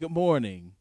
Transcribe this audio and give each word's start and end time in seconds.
Good 0.00 0.10
morning. 0.12 0.72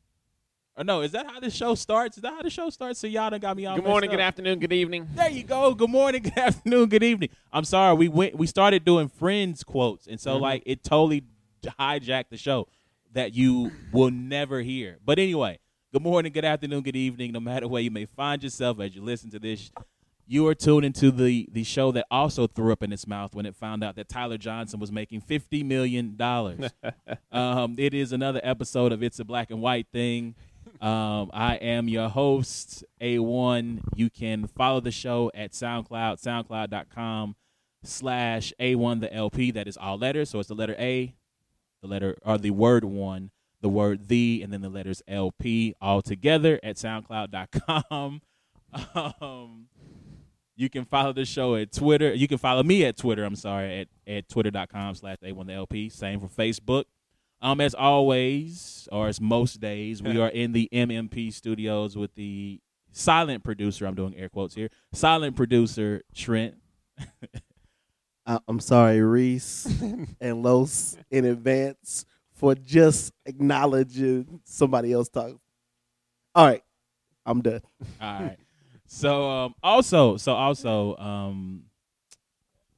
Or 0.77 0.83
no, 0.83 1.01
is 1.01 1.11
that 1.13 1.25
how 1.25 1.39
the 1.39 1.49
show 1.49 1.73
starts? 1.73 2.17
Is 2.17 2.21
that 2.23 2.33
how 2.33 2.43
the 2.43 2.51
show 2.51 2.69
starts? 2.69 2.99
So 2.99 3.07
y'all 3.07 3.31
done 3.31 3.39
got 3.39 3.57
me 3.57 3.65
all 3.65 3.75
Good 3.75 3.83
morning, 3.85 4.11
good 4.11 4.19
afternoon, 4.19 4.59
good 4.59 4.71
evening. 4.73 5.07
There 5.15 5.29
you 5.29 5.43
go. 5.43 5.73
Good 5.73 5.89
morning, 5.89 6.21
good 6.23 6.37
afternoon, 6.37 6.87
good 6.89 7.01
evening. 7.01 7.29
I'm 7.51 7.63
sorry, 7.65 7.95
we 7.95 8.09
went 8.09 8.35
we 8.37 8.45
started 8.45 8.85
doing 8.85 9.07
friends 9.09 9.63
quotes, 9.63 10.05
and 10.05 10.19
so 10.19 10.37
Mhm. 10.37 10.41
like 10.41 10.63
it 10.67 10.83
totally 10.83 11.23
hijacked 11.63 12.29
the 12.29 12.37
show 12.37 12.67
that 13.13 13.33
you 13.33 13.71
will 13.91 14.11
never 14.11 14.61
hear. 14.61 14.99
But 15.03 15.17
anyway, 15.17 15.57
good 15.91 16.03
morning, 16.03 16.31
good 16.31 16.45
afternoon, 16.45 16.83
good 16.83 16.95
evening, 16.95 17.31
no 17.31 17.39
matter 17.39 17.67
where 17.67 17.81
you 17.81 17.89
may 17.89 18.05
find 18.05 18.43
yourself 18.43 18.79
as 18.79 18.95
you 18.95 19.01
listen 19.01 19.31
to 19.31 19.39
this. 19.39 19.71
You 20.29 20.45
are 20.47 20.55
tuned 20.55 20.83
into 20.83 21.09
the 21.09 21.47
the 21.51 21.63
show 21.63 21.91
that 21.93 22.05
also 22.11 22.47
threw 22.47 22.73
up 22.73 22.83
in 22.83 22.91
its 22.91 23.07
mouth 23.07 23.33
when 23.33 23.45
it 23.45 23.55
found 23.55 23.81
out 23.81 23.95
that 23.95 24.09
Tyler 24.09 24.37
Johnson 24.37 24.79
was 24.79 24.91
making 24.91 25.21
fifty 25.21 25.63
million 25.63 26.17
dollars. 26.17 26.69
um, 27.31 27.75
it 27.77 27.93
is 27.93 28.11
another 28.11 28.41
episode 28.43 28.91
of 28.91 29.01
It's 29.01 29.19
a 29.19 29.25
Black 29.25 29.51
and 29.51 29.61
White 29.61 29.87
Thing. 29.93 30.35
Um, 30.81 31.31
I 31.33 31.55
am 31.55 31.87
your 31.87 32.09
host, 32.09 32.83
A1. 33.01 33.79
You 33.95 34.09
can 34.09 34.47
follow 34.47 34.79
the 34.81 34.91
show 34.91 35.31
at 35.33 35.53
SoundCloud, 35.53 36.21
soundcloud.com 36.21 37.35
slash 37.83 38.53
A1 38.59 38.99
the 38.99 39.13
LP. 39.13 39.51
That 39.51 39.67
is 39.67 39.77
all 39.77 39.97
letters. 39.97 40.29
So 40.29 40.39
it's 40.39 40.49
the 40.49 40.55
letter 40.55 40.75
A, 40.77 41.15
the 41.81 41.87
letter 41.87 42.17
or 42.23 42.37
the 42.37 42.51
word 42.51 42.83
one, 42.83 43.31
the 43.61 43.69
word 43.69 44.07
the, 44.07 44.41
and 44.43 44.51
then 44.51 44.61
the 44.61 44.69
letters 44.69 45.01
LP 45.07 45.73
all 45.81 46.01
together 46.01 46.59
at 46.63 46.75
soundcloud.com. 46.75 48.21
Um, 48.93 49.67
you 50.57 50.69
can 50.69 50.83
follow 50.85 51.13
the 51.13 51.23
show 51.23 51.55
at 51.55 51.71
Twitter. 51.71 52.13
You 52.13 52.27
can 52.27 52.37
follow 52.39 52.63
me 52.63 52.83
at 52.83 52.97
Twitter, 52.97 53.23
I'm 53.23 53.35
sorry, 53.35 53.81
at, 53.81 53.87
at 54.11 54.27
twitter.com 54.27 54.95
slash 54.95 55.17
A1 55.23 55.47
the 55.47 55.53
LP. 55.53 55.87
Same 55.89 56.19
for 56.19 56.27
Facebook. 56.27 56.85
Um, 57.39 57.61
as 57.61 57.75
always, 57.75 58.89
or 58.91 59.07
as 59.07 59.21
most 59.21 59.59
days, 59.61 60.01
we 60.01 60.17
are 60.21 60.29
in 60.29 60.51
the 60.53 60.67
MMP 60.73 61.31
studios 61.31 61.95
with 61.95 62.15
the 62.15 62.59
silent 62.91 63.43
producer. 63.43 63.85
I'm 63.85 63.93
doing 63.95 64.15
air 64.17 64.29
quotes 64.29 64.55
here. 64.55 64.69
Silent 64.91 65.35
producer 65.35 66.01
Trent. 66.15 66.55
I- 68.25 68.39
I'm 68.47 68.59
sorry, 68.59 69.01
Reese 69.01 69.67
and 70.19 70.41
Los, 70.43 70.97
in 71.11 71.25
advance 71.25 72.05
for 72.33 72.55
just 72.55 73.13
acknowledging 73.25 74.41
somebody 74.43 74.91
else 74.91 75.07
talking. 75.09 75.39
All 76.35 76.45
right, 76.47 76.63
I'm 77.25 77.41
done. 77.41 77.61
All 78.01 78.21
right. 78.23 78.37
So 78.87 79.29
um, 79.29 79.55
also, 79.61 80.17
so 80.17 80.33
also, 80.33 80.95
um, 80.97 81.63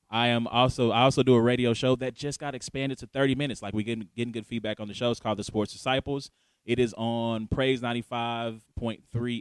I 0.09 0.29
am 0.29 0.47
also 0.47 0.91
I 0.91 1.02
also 1.02 1.21
do 1.21 1.35
a 1.35 1.41
radio 1.41 1.73
show 1.73 1.95
that 1.97 2.15
just 2.15 2.39
got 2.39 2.55
expanded 2.55 2.97
to 2.99 3.07
30 3.07 3.35
minutes. 3.35 3.61
Like 3.61 3.73
we 3.73 3.83
getting 3.83 4.09
getting 4.15 4.31
good 4.31 4.47
feedback 4.47 4.80
on 4.80 4.87
the 4.87 4.93
show. 4.93 5.11
It's 5.11 5.19
called 5.19 5.37
the 5.37 5.43
Sports 5.43 5.71
Disciples. 5.71 6.31
It 6.65 6.80
is 6.80 6.93
on 6.97 7.47
Praise 7.47 7.81
95.3 7.81 8.59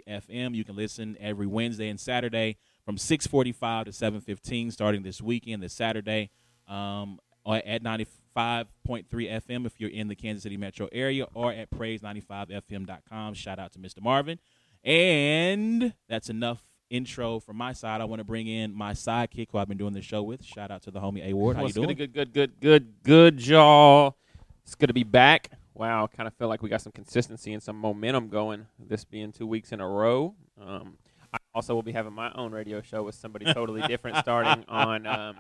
FM. 0.08 0.55
You 0.55 0.64
can 0.64 0.77
listen 0.77 1.16
every 1.19 1.46
Wednesday 1.46 1.89
and 1.89 1.98
Saturday 1.98 2.58
from 2.84 2.96
6:45 2.96 3.86
to 3.86 3.92
7:15 3.92 4.70
starting 4.70 5.02
this 5.02 5.22
weekend, 5.22 5.62
this 5.62 5.72
Saturday. 5.72 6.30
Um, 6.69 7.19
at 7.46 7.83
95.3 7.83 8.20
FM 8.36 9.64
if 9.64 9.80
you're 9.80 9.89
in 9.89 10.08
the 10.08 10.14
Kansas 10.14 10.42
City 10.42 10.58
metro 10.58 10.86
area 10.92 11.24
or 11.33 11.50
at 11.50 11.70
praise95fm.com. 11.70 13.33
Shout 13.33 13.58
out 13.58 13.72
to 13.72 13.78
Mr. 13.78 14.02
Marvin. 14.02 14.39
And 14.84 15.93
that's 16.09 16.31
enough 16.31 16.62
intro 16.91 17.41
from 17.41 17.57
my 17.57 17.73
side. 17.73 18.01
I 18.01 18.05
want 18.05 18.21
to 18.21 18.25
bring 18.25 18.47
in 18.47 18.75
my 18.75 18.93
sidekick 18.93 19.48
who 19.53 19.59
I've 19.59 19.69
been 19.69 19.79
doing 19.79 19.93
the 19.93 20.03
show 20.03 20.23
with. 20.23 20.45
Shout 20.45 20.70
out 20.70 20.83
to 20.83 20.91
the 20.91 21.01
homie 21.01 21.27
A 21.27 21.33
Ward. 21.35 21.57
How 21.57 21.62
What's 21.62 21.77
you 21.77 21.83
doing? 21.83 21.97
Good, 21.97 22.12
good, 22.12 22.33
good, 22.33 22.61
good, 22.61 23.03
good, 23.03 23.47
y'all. 23.47 24.17
It's 24.65 24.75
good 24.75 24.89
to 24.89 24.95
be 24.95 25.05
back. 25.05 25.51
Wow, 25.75 26.09
kind 26.09 26.27
of 26.27 26.35
feel 26.35 26.48
like 26.48 26.62
we 26.62 26.69
got 26.69 26.83
some 26.83 26.93
consistency 26.93 27.53
and 27.53 27.62
some 27.62 27.77
momentum 27.77 28.29
going. 28.29 28.67
This 28.79 29.05
being 29.05 29.33
two 29.33 29.47
weeks 29.47 29.73
in 29.73 29.81
a 29.81 29.89
row. 29.89 30.35
Um, 30.61 30.98
I 31.33 31.39
also 31.55 31.75
will 31.75 31.83
be 31.83 31.92
having 31.92 32.13
my 32.13 32.31
own 32.35 32.53
radio 32.53 32.83
show 32.83 33.05
with 33.05 33.15
somebody 33.15 33.51
totally 33.53 33.83
different, 33.83 34.17
starting 34.19 34.64
on 34.69 35.07
um, 35.07 35.36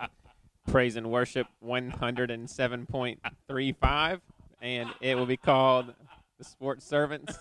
Praise 0.70 0.94
and 0.96 1.10
Worship 1.10 1.46
107.35, 1.64 4.20
and 4.60 4.90
it 5.00 5.16
will 5.16 5.26
be 5.26 5.36
called 5.36 5.92
the 6.38 6.44
Sports 6.44 6.86
Servants. 6.86 7.36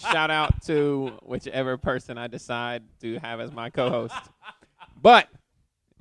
Shout 0.00 0.30
out 0.30 0.62
to 0.64 1.12
whichever 1.22 1.76
person 1.76 2.18
I 2.18 2.26
decide 2.26 2.82
to 3.00 3.18
have 3.20 3.40
as 3.40 3.52
my 3.52 3.70
co-host. 3.70 4.14
But 5.00 5.28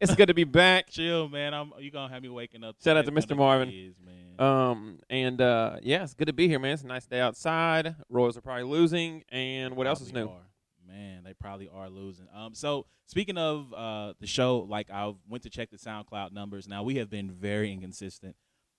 it's 0.01 0.15
good 0.15 0.27
to 0.27 0.33
be 0.33 0.43
back. 0.43 0.89
Chill, 0.89 1.29
man. 1.29 1.53
I'm 1.53 1.71
you 1.79 1.91
gonna 1.91 2.13
have 2.13 2.23
me 2.23 2.29
waking 2.29 2.63
up. 2.63 2.75
Shout 2.83 2.97
out 2.97 3.05
to 3.05 3.11
Mr. 3.11 3.37
Marvin. 3.37 3.93
man. 4.03 4.39
Um 4.39 4.99
and 5.09 5.39
uh 5.39 5.77
yeah, 5.81 6.03
it's 6.03 6.13
good 6.13 6.27
to 6.27 6.33
be 6.33 6.47
here, 6.47 6.59
man. 6.59 6.73
It's 6.73 6.83
a 6.83 6.87
nice 6.87 7.05
day 7.05 7.19
outside. 7.19 7.95
Royals 8.09 8.37
are 8.37 8.41
probably 8.41 8.63
losing, 8.63 9.23
and 9.29 9.75
what 9.75 9.87
else 9.87 10.01
is 10.01 10.11
new? 10.11 10.27
are. 10.27 10.41
Man, 10.87 11.23
they 11.23 11.33
probably 11.33 11.69
are 11.73 11.89
losing. 11.89 12.27
Um, 12.33 12.53
so 12.53 12.85
speaking 13.05 13.37
of 13.37 13.73
uh 13.73 14.13
the 14.19 14.27
show, 14.27 14.59
like 14.59 14.89
I 14.91 15.13
went 15.29 15.43
to 15.43 15.49
check 15.49 15.69
the 15.71 15.77
SoundCloud 15.77 16.31
numbers. 16.31 16.67
Now 16.67 16.83
we 16.83 16.95
have 16.95 17.09
been 17.09 17.31
very 17.31 17.71
inconsistent 17.71 18.35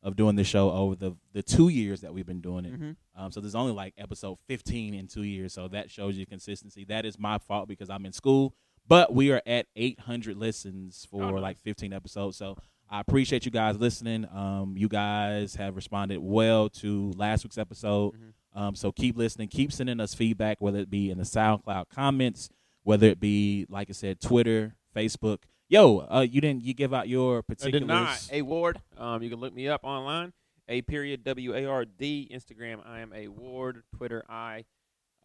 of 0.07 0.15
doing 0.17 0.37
the 0.37 0.45
show 0.45 0.71
over 0.71 0.95
the 0.95 1.17
the 1.33 1.43
two 1.43 1.69
years 1.69 2.01
that 2.03 2.15
we've 2.15 2.25
been 2.27 2.41
doing 2.41 2.65
it. 2.65 2.73
Mm-hmm. 2.75 2.91
Um, 3.23 3.33
so 3.33 3.41
there's 3.41 3.55
only 3.57 3.73
like 3.73 3.93
episode 3.99 4.39
15 4.47 4.95
in 4.95 5.07
two 5.09 5.25
years. 5.25 5.53
So 5.53 5.67
that 5.69 5.91
shows 5.91 6.17
you 6.17 6.25
consistency. 6.27 6.85
That 6.85 7.05
is 7.05 7.19
my 7.19 7.39
fault 7.39 7.67
because 7.69 7.91
I'm 7.91 8.07
in 8.07 8.13
school. 8.13 8.55
But 8.89 9.13
we 9.13 9.33
are 9.33 9.43
at 9.47 9.67
800 9.75 10.37
listens 10.37 11.07
for 11.11 11.23
Oh, 11.25 11.31
nice. 11.33 11.43
like 11.43 11.59
15 11.59 11.93
episodes. 11.93 12.37
So 12.37 12.57
I 12.89 13.01
appreciate 13.01 13.45
you 13.45 13.51
guys 13.51 13.77
listening. 13.79 14.27
Um, 14.33 14.75
you 14.77 14.89
guys 14.89 15.57
have 15.57 15.75
responded 15.75 16.19
well 16.21 16.69
to 16.69 17.13
last 17.17 17.43
week's 17.43 17.59
episode. 17.59 18.15
Mhm. 18.15 18.33
Um, 18.61 18.75
so 18.77 18.93
keep 18.93 19.17
listening. 19.17 19.49
Keep 19.49 19.73
sending 19.73 19.99
us 19.99 20.15
feedback, 20.15 20.61
whether 20.61 20.79
it 20.79 20.89
be 20.89 21.11
in 21.11 21.19
the 21.19 21.25
SoundCloud 21.25 21.89
comments, 21.89 22.49
whether 22.85 23.09
it 23.09 23.19
be, 23.19 23.67
like 23.69 23.91
I 23.91 23.93
said, 23.93 24.21
Twitter, 24.21 24.77
Facebook. 24.95 25.39
Yo, 25.69 25.99
uh, 26.11 26.21
you 26.29 26.41
didn't 26.41 26.63
you 26.63 26.75
give 26.75 26.95
out 26.95 27.09
your 27.09 27.39
I 27.39 27.43
particulars? 27.43 27.81
did 27.81 27.87
not. 27.87 28.29
A 28.31 28.43
Ward. 28.43 28.81
Um, 28.97 29.23
you 29.23 29.31
can 29.31 29.41
look 29.41 29.53
me 29.55 29.69
up 29.69 29.83
online. 29.83 30.33
A 30.69 30.83
period 30.83 31.25
W 31.25 31.55
A 31.55 31.65
R 31.67 31.85
D. 31.85 32.31
Instagram. 32.33 32.87
I 32.87 33.01
am 33.01 33.13
a 33.13 33.29
Ward. 33.29 33.83
Twitter. 33.97 34.25
I 34.29 34.65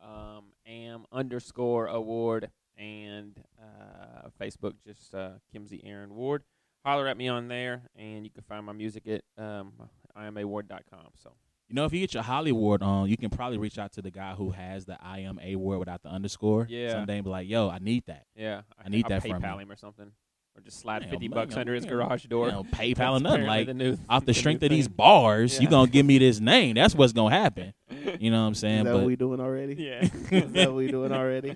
um, 0.04 0.46
am 0.66 1.06
underscore 1.12 1.88
award 1.88 2.50
and 2.78 3.40
uh, 3.62 4.30
Facebook. 4.40 4.74
Just 4.84 5.14
uh, 5.14 5.32
Kimsey 5.54 5.82
Aaron 5.84 6.16
Ward. 6.16 6.44
Holler 6.84 7.08
at 7.08 7.18
me 7.18 7.28
on 7.28 7.48
there, 7.48 7.84
and 7.96 8.24
you 8.24 8.32
can 8.32 8.42
find 8.42 8.66
my 8.66 8.74
music 8.74 9.04
at 9.08 9.22
um, 9.38 9.74
iamaward.com. 10.18 11.10
So 11.22 11.34
You 11.70 11.76
know, 11.76 11.86
if 11.86 11.94
you 11.94 12.00
get 12.00 12.16
your 12.16 12.24
Hollywood 12.24 12.82
on, 12.82 13.08
you 13.08 13.18
can 13.18 13.30
probably 13.30 13.60
reach 13.60 13.78
out 13.78 13.92
to 13.94 14.02
the 14.02 14.10
guy 14.10 14.34
who 14.34 14.50
has 14.50 14.86
the 14.86 14.98
I 15.00 15.20
am 15.20 15.40
a 15.44 15.56
word 15.58 15.78
without 15.78 16.02
the 16.02 16.10
underscore. 16.10 16.66
Yeah. 16.68 16.94
Someday 16.94 17.18
and 17.18 17.24
be 17.24 17.30
like, 17.30 17.48
yo, 17.48 17.70
I 17.70 17.78
need 17.78 18.06
that. 18.08 18.26
yeah, 18.36 18.62
I 18.84 18.90
need 18.90 19.06
I'll 19.06 19.10
that 19.10 19.22
from 19.22 19.40
PayPal 19.44 19.54
you. 19.56 19.60
him 19.60 19.72
or 19.72 19.76
something, 19.76 20.12
or 20.56 20.62
just 20.62 20.80
slide 20.80 21.02
Man, 21.04 21.10
fifty 21.12 21.28
man, 21.28 21.36
bucks 21.36 21.56
man, 21.56 21.60
under 21.62 21.74
his 21.74 21.86
man. 21.86 21.94
garage 21.94 22.26
door. 22.26 22.48
You 22.48 22.52
know, 22.52 22.64
PayPal 22.64 23.14
or 23.18 23.20
nothing. 23.20 23.46
Like 23.46 23.68
the 23.68 23.74
new, 23.74 23.98
off 24.10 24.22
the 24.26 24.28
the 24.34 24.34
strength 24.34 24.64
of 24.64 24.70
these 24.70 24.88
thing. 24.88 24.96
bars, 24.96 25.60
you 25.60 25.66
Yeah. 25.66 25.70
gonna 25.72 25.92
give 25.92 26.06
me 26.06 26.18
this 26.18 26.40
name. 26.40 26.76
That's 26.76 26.94
what's 26.96 27.14
gonna 27.14 27.36
happen. 27.36 27.74
You 28.20 28.32
know 28.32 28.42
what 28.42 28.48
I'm 28.48 28.52
Is 28.54 28.60
saying? 28.60 28.84
that 28.86 28.92
But 28.92 28.98
what 29.00 29.06
we 29.08 29.16
doing 29.16 29.40
already? 29.40 29.76
Yeah. 29.76 30.02
Is 30.32 30.52
that 30.54 30.68
what 30.70 30.76
we 30.78 30.88
doing 30.88 31.12
already? 31.12 31.52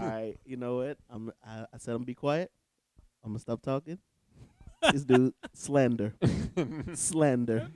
All 0.00 0.06
right, 0.06 0.34
you 0.44 0.56
know 0.56 0.76
what? 0.76 0.96
I'm. 1.08 1.32
I, 1.44 1.66
I 1.72 1.78
said 1.78 1.94
I'm 1.94 2.04
be 2.04 2.14
quiet. 2.14 2.50
I'm 3.24 3.30
gonna 3.30 3.38
stop 3.38 3.62
talking. 3.62 3.98
this 4.92 5.04
dude 5.04 5.32
slander, 5.54 6.14
slander. 6.94 7.68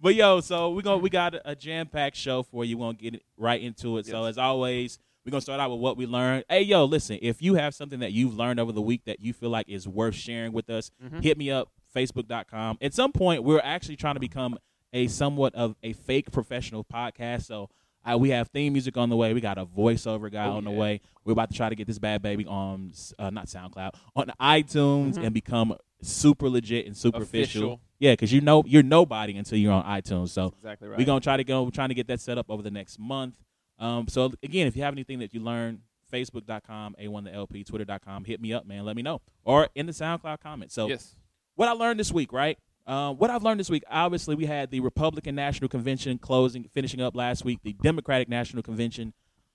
but 0.00 0.14
yo, 0.14 0.40
so 0.40 0.70
we 0.70 0.82
gonna 0.82 0.98
we 0.98 1.08
got 1.10 1.34
a 1.44 1.54
jam 1.56 1.86
packed 1.86 2.16
show 2.16 2.42
for 2.42 2.64
you. 2.64 2.76
We're 2.78 2.86
gonna 2.92 2.98
get 2.98 3.22
right 3.36 3.60
into 3.60 3.96
it. 3.98 4.06
So 4.06 4.24
as 4.24 4.36
always, 4.38 4.98
we're 5.26 5.30
gonna 5.32 5.40
start 5.40 5.58
out 5.60 5.70
with 5.72 5.80
what 5.80 5.96
we 5.96 6.06
learned. 6.06 6.44
Hey 6.48 6.62
yo, 6.62 6.84
listen, 6.84 7.18
if 7.20 7.42
you 7.42 7.54
have 7.54 7.74
something 7.74 7.98
that 7.98 8.12
you've 8.12 8.36
learned 8.36 8.60
over 8.60 8.70
the 8.70 8.80
week 8.80 9.02
that 9.06 9.20
you 9.20 9.32
feel 9.32 9.50
like 9.50 9.68
is 9.68 9.88
worth 9.88 10.14
sharing 10.14 10.52
with 10.52 10.70
us, 10.70 10.90
Mhm. 11.04 11.22
hit 11.22 11.36
me 11.36 11.50
up, 11.50 11.68
Facebook.com. 11.94 12.78
At 12.80 12.94
some 12.94 13.10
point, 13.12 13.42
we're 13.42 13.60
actually 13.62 13.96
trying 13.96 14.14
to 14.14 14.20
become 14.20 14.56
a 14.92 15.08
somewhat 15.08 15.54
of 15.56 15.74
a 15.82 15.92
fake 15.94 16.30
professional 16.30 16.84
podcast. 16.84 17.42
So 17.46 17.68
uh, 18.08 18.16
we 18.16 18.30
have 18.30 18.48
theme 18.50 18.72
music 18.72 18.96
on 18.96 19.08
the 19.08 19.16
way. 19.16 19.34
We 19.34 19.40
got 19.40 19.58
a 19.58 19.66
voiceover 19.66 20.30
guy 20.30 20.46
Oh, 20.46 20.52
on 20.58 20.64
the 20.64 20.70
way. 20.70 21.00
We're 21.24 21.32
about 21.32 21.50
to 21.50 21.56
try 21.56 21.68
to 21.68 21.74
get 21.74 21.88
this 21.88 21.98
bad 21.98 22.22
baby 22.22 22.46
on 22.46 22.92
uh, 23.18 23.30
not 23.30 23.46
SoundCloud 23.46 23.94
on 24.14 24.30
iTunes 24.40 25.14
Mhm. 25.14 25.24
and 25.24 25.34
become 25.34 25.74
super 26.02 26.48
legit 26.48 26.86
and 26.86 26.96
superficial. 26.96 27.62
Official. 27.62 27.80
Yeah, 27.98 28.12
because 28.12 28.32
you 28.32 28.40
know 28.42 28.62
you're 28.64 28.84
nobody 28.84 29.36
until 29.36 29.58
you're 29.58 29.72
on 29.72 29.84
iTunes. 29.84 30.28
So 30.28 30.44
That's 30.50 30.56
exactly 30.58 30.88
right. 30.88 30.98
we're 30.98 31.04
gonna 31.04 31.20
try 31.20 31.36
to 31.36 31.42
go. 31.42 31.64
We're 31.64 31.70
trying 31.70 31.88
to 31.88 31.94
get 31.96 32.06
that 32.06 32.20
set 32.20 32.38
up 32.38 32.46
over 32.48 32.62
the 32.62 32.70
next 32.70 33.00
month. 33.00 33.40
Um, 33.78 34.08
so 34.08 34.32
again, 34.42 34.66
if 34.66 34.76
you 34.76 34.82
have 34.82 34.94
anything 34.94 35.18
that 35.20 35.34
you 35.34 35.40
learned, 35.40 35.80
Facebook.com, 36.12 36.96
A1 37.00 37.24
the 37.24 37.34
LP, 37.34 37.64
Twitter.com, 37.64 38.24
hit 38.24 38.40
me 38.40 38.52
up, 38.52 38.66
man. 38.66 38.84
Let 38.84 38.96
me 38.96 39.02
know, 39.02 39.20
or 39.44 39.68
in 39.74 39.86
the 39.86 39.92
SoundCloud 39.92 40.40
comments. 40.40 40.74
So 40.74 40.88
yes. 40.88 41.16
what 41.54 41.68
I 41.68 41.72
learned 41.72 42.00
this 42.00 42.12
week, 42.12 42.32
right? 42.32 42.58
Uh, 42.86 43.12
what 43.12 43.30
I've 43.30 43.42
learned 43.42 43.58
this 43.58 43.68
week, 43.68 43.82
obviously, 43.90 44.36
we 44.36 44.46
had 44.46 44.70
the 44.70 44.78
Republican 44.80 45.34
National 45.34 45.68
Convention 45.68 46.18
closing, 46.18 46.64
finishing 46.72 47.00
up 47.00 47.16
last 47.16 47.44
week. 47.44 47.58
The 47.64 47.72
Democratic 47.72 48.28
National 48.28 48.62
Convention 48.62 49.12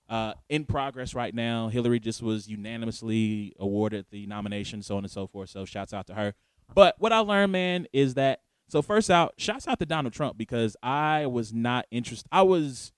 uh, 0.09 0.33
in 0.49 0.65
progress 0.65 1.15
right 1.15 1.33
now. 1.33 1.69
Hillary 1.69 2.01
just 2.01 2.21
was 2.21 2.49
unanimously 2.49 3.53
awarded 3.57 4.05
the 4.11 4.27
nomination, 4.27 4.81
so 4.81 4.97
on 4.97 5.05
and 5.05 5.11
so 5.11 5.27
forth. 5.27 5.49
So, 5.49 5.63
shouts 5.63 5.93
out 5.93 6.07
to 6.07 6.13
her. 6.15 6.33
But 6.73 6.95
what 6.99 7.13
I 7.13 7.19
learned, 7.19 7.53
man, 7.53 7.87
is 7.93 8.15
that 8.15 8.41
So 8.67 8.81
first 8.81 9.09
out, 9.09 9.33
shouts 9.37 9.67
out 9.67 9.79
to 9.79 9.85
Donald 9.85 10.13
Trump 10.13 10.37
because 10.37 10.75
I 10.83 11.25
was 11.25 11.53
not 11.53 11.85
interested. 11.91 12.27
I 12.31 12.41
was 12.41 12.91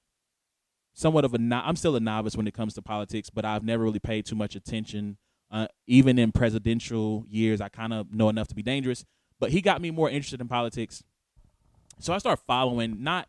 somewhat 0.94 1.26
of 1.26 1.34
a 1.34 1.38
no- 1.38 1.62
I'm 1.64 1.76
still 1.76 1.96
a 1.96 2.00
novice 2.00 2.36
when 2.38 2.48
it 2.48 2.54
comes 2.54 2.74
to 2.76 2.82
politics, 2.82 3.30
but 3.30 3.46
I've 3.46 3.64
never 3.64 3.84
really 3.84 4.00
paid 4.00 4.26
too 4.26 4.36
much 4.36 4.56
attention. 4.56 5.18
Uh, 5.52 5.68
even 5.86 6.18
in 6.18 6.32
presidential 6.32 7.26
years, 7.28 7.62
I 7.62 7.70
kind 7.70 7.94
of 7.94 8.14
know 8.14 8.30
enough 8.30 8.48
to 8.48 8.56
be 8.56 8.64
dangerous. 8.64 9.06
But 9.40 9.52
he 9.52 9.62
got 9.62 9.82
me 9.82 9.92
more 9.92 10.10
interested 10.10 10.42
in 10.42 10.48
politics. 10.48 11.04
So 12.00 12.14
I 12.14 12.18
started 12.18 12.42
following 12.48 13.04
not 13.04 13.28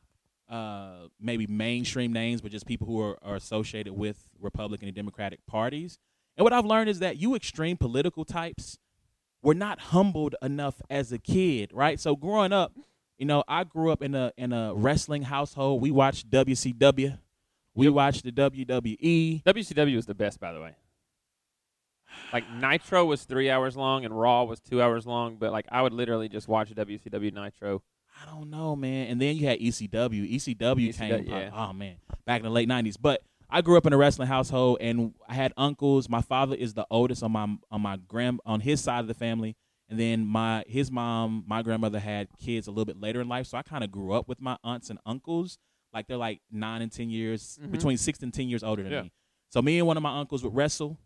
uh, 0.48 1.08
maybe 1.20 1.46
mainstream 1.46 2.12
names, 2.12 2.40
but 2.40 2.50
just 2.50 2.66
people 2.66 2.86
who 2.86 3.00
are, 3.00 3.18
are 3.22 3.34
associated 3.34 3.94
with 3.94 4.28
Republican 4.40 4.88
and 4.88 4.94
Democratic 4.94 5.44
parties. 5.46 5.98
And 6.36 6.44
what 6.44 6.52
I've 6.52 6.66
learned 6.66 6.90
is 6.90 6.98
that 7.00 7.18
you 7.18 7.34
extreme 7.34 7.76
political 7.76 8.24
types 8.24 8.78
were 9.42 9.54
not 9.54 9.78
humbled 9.78 10.34
enough 10.42 10.80
as 10.90 11.12
a 11.12 11.18
kid, 11.18 11.70
right? 11.72 12.00
So 12.00 12.16
growing 12.16 12.52
up, 12.52 12.72
you 13.18 13.26
know, 13.26 13.44
I 13.46 13.64
grew 13.64 13.90
up 13.90 14.02
in 14.02 14.14
a 14.14 14.32
in 14.36 14.52
a 14.52 14.74
wrestling 14.74 15.22
household. 15.22 15.80
We 15.80 15.90
watched 15.90 16.30
WCW. 16.30 17.18
We 17.74 17.88
watched 17.88 18.24
the 18.24 18.32
WWE. 18.32 19.42
WCW 19.42 19.96
was 19.96 20.06
the 20.06 20.14
best, 20.14 20.40
by 20.40 20.52
the 20.52 20.60
way. 20.60 20.76
Like 22.32 22.48
Nitro 22.50 23.04
was 23.04 23.24
three 23.24 23.50
hours 23.50 23.76
long 23.76 24.04
and 24.04 24.18
Raw 24.18 24.44
was 24.44 24.60
two 24.60 24.80
hours 24.80 25.06
long, 25.06 25.36
but 25.36 25.52
like 25.52 25.66
I 25.70 25.82
would 25.82 25.92
literally 25.92 26.28
just 26.28 26.48
watch 26.48 26.70
WCW 26.70 27.32
Nitro. 27.32 27.82
I 28.20 28.26
don't 28.26 28.50
know, 28.50 28.76
man. 28.76 29.08
And 29.08 29.20
then 29.20 29.36
you 29.36 29.46
had 29.46 29.58
ECW. 29.58 30.32
ECW, 30.34 30.56
ECW, 30.58 30.96
came, 30.96 31.26
yeah. 31.26 31.50
oh 31.52 31.72
man, 31.72 31.96
back 32.24 32.40
in 32.40 32.44
the 32.44 32.50
late 32.50 32.68
'90s. 32.68 32.96
But 33.00 33.22
I 33.50 33.60
grew 33.60 33.76
up 33.76 33.86
in 33.86 33.92
a 33.92 33.96
wrestling 33.96 34.28
household, 34.28 34.78
and 34.80 35.14
I 35.28 35.34
had 35.34 35.52
uncles. 35.56 36.08
My 36.08 36.22
father 36.22 36.54
is 36.54 36.74
the 36.74 36.86
oldest 36.90 37.22
on 37.22 37.32
my 37.32 37.56
on 37.70 37.80
my 37.80 37.96
grand 37.96 38.40
on 38.46 38.60
his 38.60 38.80
side 38.80 39.00
of 39.00 39.08
the 39.08 39.14
family, 39.14 39.56
and 39.88 39.98
then 39.98 40.24
my 40.26 40.64
his 40.66 40.90
mom, 40.90 41.44
my 41.46 41.62
grandmother 41.62 41.98
had 41.98 42.28
kids 42.38 42.66
a 42.66 42.70
little 42.70 42.84
bit 42.84 43.00
later 43.00 43.20
in 43.20 43.28
life. 43.28 43.46
So 43.46 43.58
I 43.58 43.62
kind 43.62 43.84
of 43.84 43.90
grew 43.90 44.12
up 44.12 44.28
with 44.28 44.40
my 44.40 44.56
aunts 44.62 44.90
and 44.90 44.98
uncles. 45.04 45.58
Like 45.94 46.06
they're 46.08 46.16
like 46.16 46.40
nine 46.50 46.82
and 46.82 46.90
ten 46.92 47.08
years, 47.08 47.58
Mhm. 47.62 47.70
between 47.70 47.96
six 47.96 48.22
and 48.22 48.34
ten 48.34 48.48
years 48.48 48.62
older 48.64 48.82
than 48.82 48.92
Yeah. 48.92 49.02
me. 49.02 49.12
So 49.50 49.62
me 49.62 49.78
and 49.78 49.86
one 49.86 49.96
of 49.96 50.02
my 50.02 50.18
uncles 50.18 50.42
would 50.42 50.54
wrestle. 50.54 50.98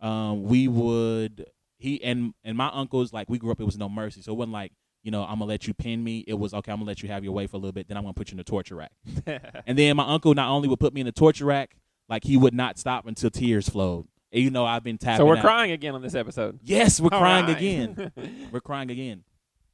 Um, 0.00 0.42
we 0.44 0.68
would 0.68 1.46
he 1.78 2.02
and 2.02 2.34
and 2.44 2.56
my 2.56 2.68
uncles 2.68 3.12
like 3.12 3.30
we 3.30 3.38
grew 3.38 3.50
up. 3.52 3.60
It 3.60 3.64
was 3.64 3.78
no 3.78 3.88
mercy, 3.88 4.20
so 4.22 4.32
it 4.32 4.36
wasn't 4.36 4.52
like 4.52 4.72
you 5.02 5.10
know 5.10 5.22
I'm 5.22 5.38
gonna 5.38 5.44
let 5.46 5.66
you 5.66 5.74
pin 5.74 6.02
me. 6.02 6.24
It 6.26 6.34
was 6.34 6.52
okay. 6.52 6.72
I'm 6.72 6.78
gonna 6.78 6.88
let 6.88 7.02
you 7.02 7.08
have 7.08 7.22
your 7.24 7.32
way 7.32 7.46
for 7.46 7.56
a 7.56 7.60
little 7.60 7.72
bit. 7.72 7.86
Then 7.88 7.96
I'm 7.96 8.02
gonna 8.02 8.12
put 8.14 8.28
you 8.30 8.34
in 8.34 8.38
the 8.38 8.44
torture 8.44 8.74
rack. 8.76 8.92
And 9.66 9.78
then 9.78 9.96
my 9.96 10.04
uncle 10.06 10.34
not 10.34 10.48
only 10.50 10.68
would 10.68 10.80
put 10.80 10.92
me 10.92 11.00
in 11.00 11.06
the 11.06 11.12
torture 11.12 11.44
rack, 11.46 11.76
like 12.08 12.24
he 12.24 12.36
would 12.36 12.54
not 12.54 12.78
stop 12.78 13.06
until 13.06 13.30
tears 13.30 13.68
flowed. 13.68 14.06
And 14.32 14.42
you 14.42 14.50
know 14.50 14.64
I've 14.66 14.82
been 14.82 14.98
tapping. 14.98 15.18
so 15.18 15.26
we're 15.26 15.36
out. 15.36 15.42
crying 15.42 15.70
again 15.70 15.94
on 15.94 16.02
this 16.02 16.14
episode. 16.14 16.58
Yes, 16.62 17.00
we're 17.00 17.10
All 17.12 17.20
crying 17.20 17.46
right. 17.46 17.56
again. 17.56 18.12
We're 18.52 18.60
crying 18.60 18.90
again. 18.90 19.22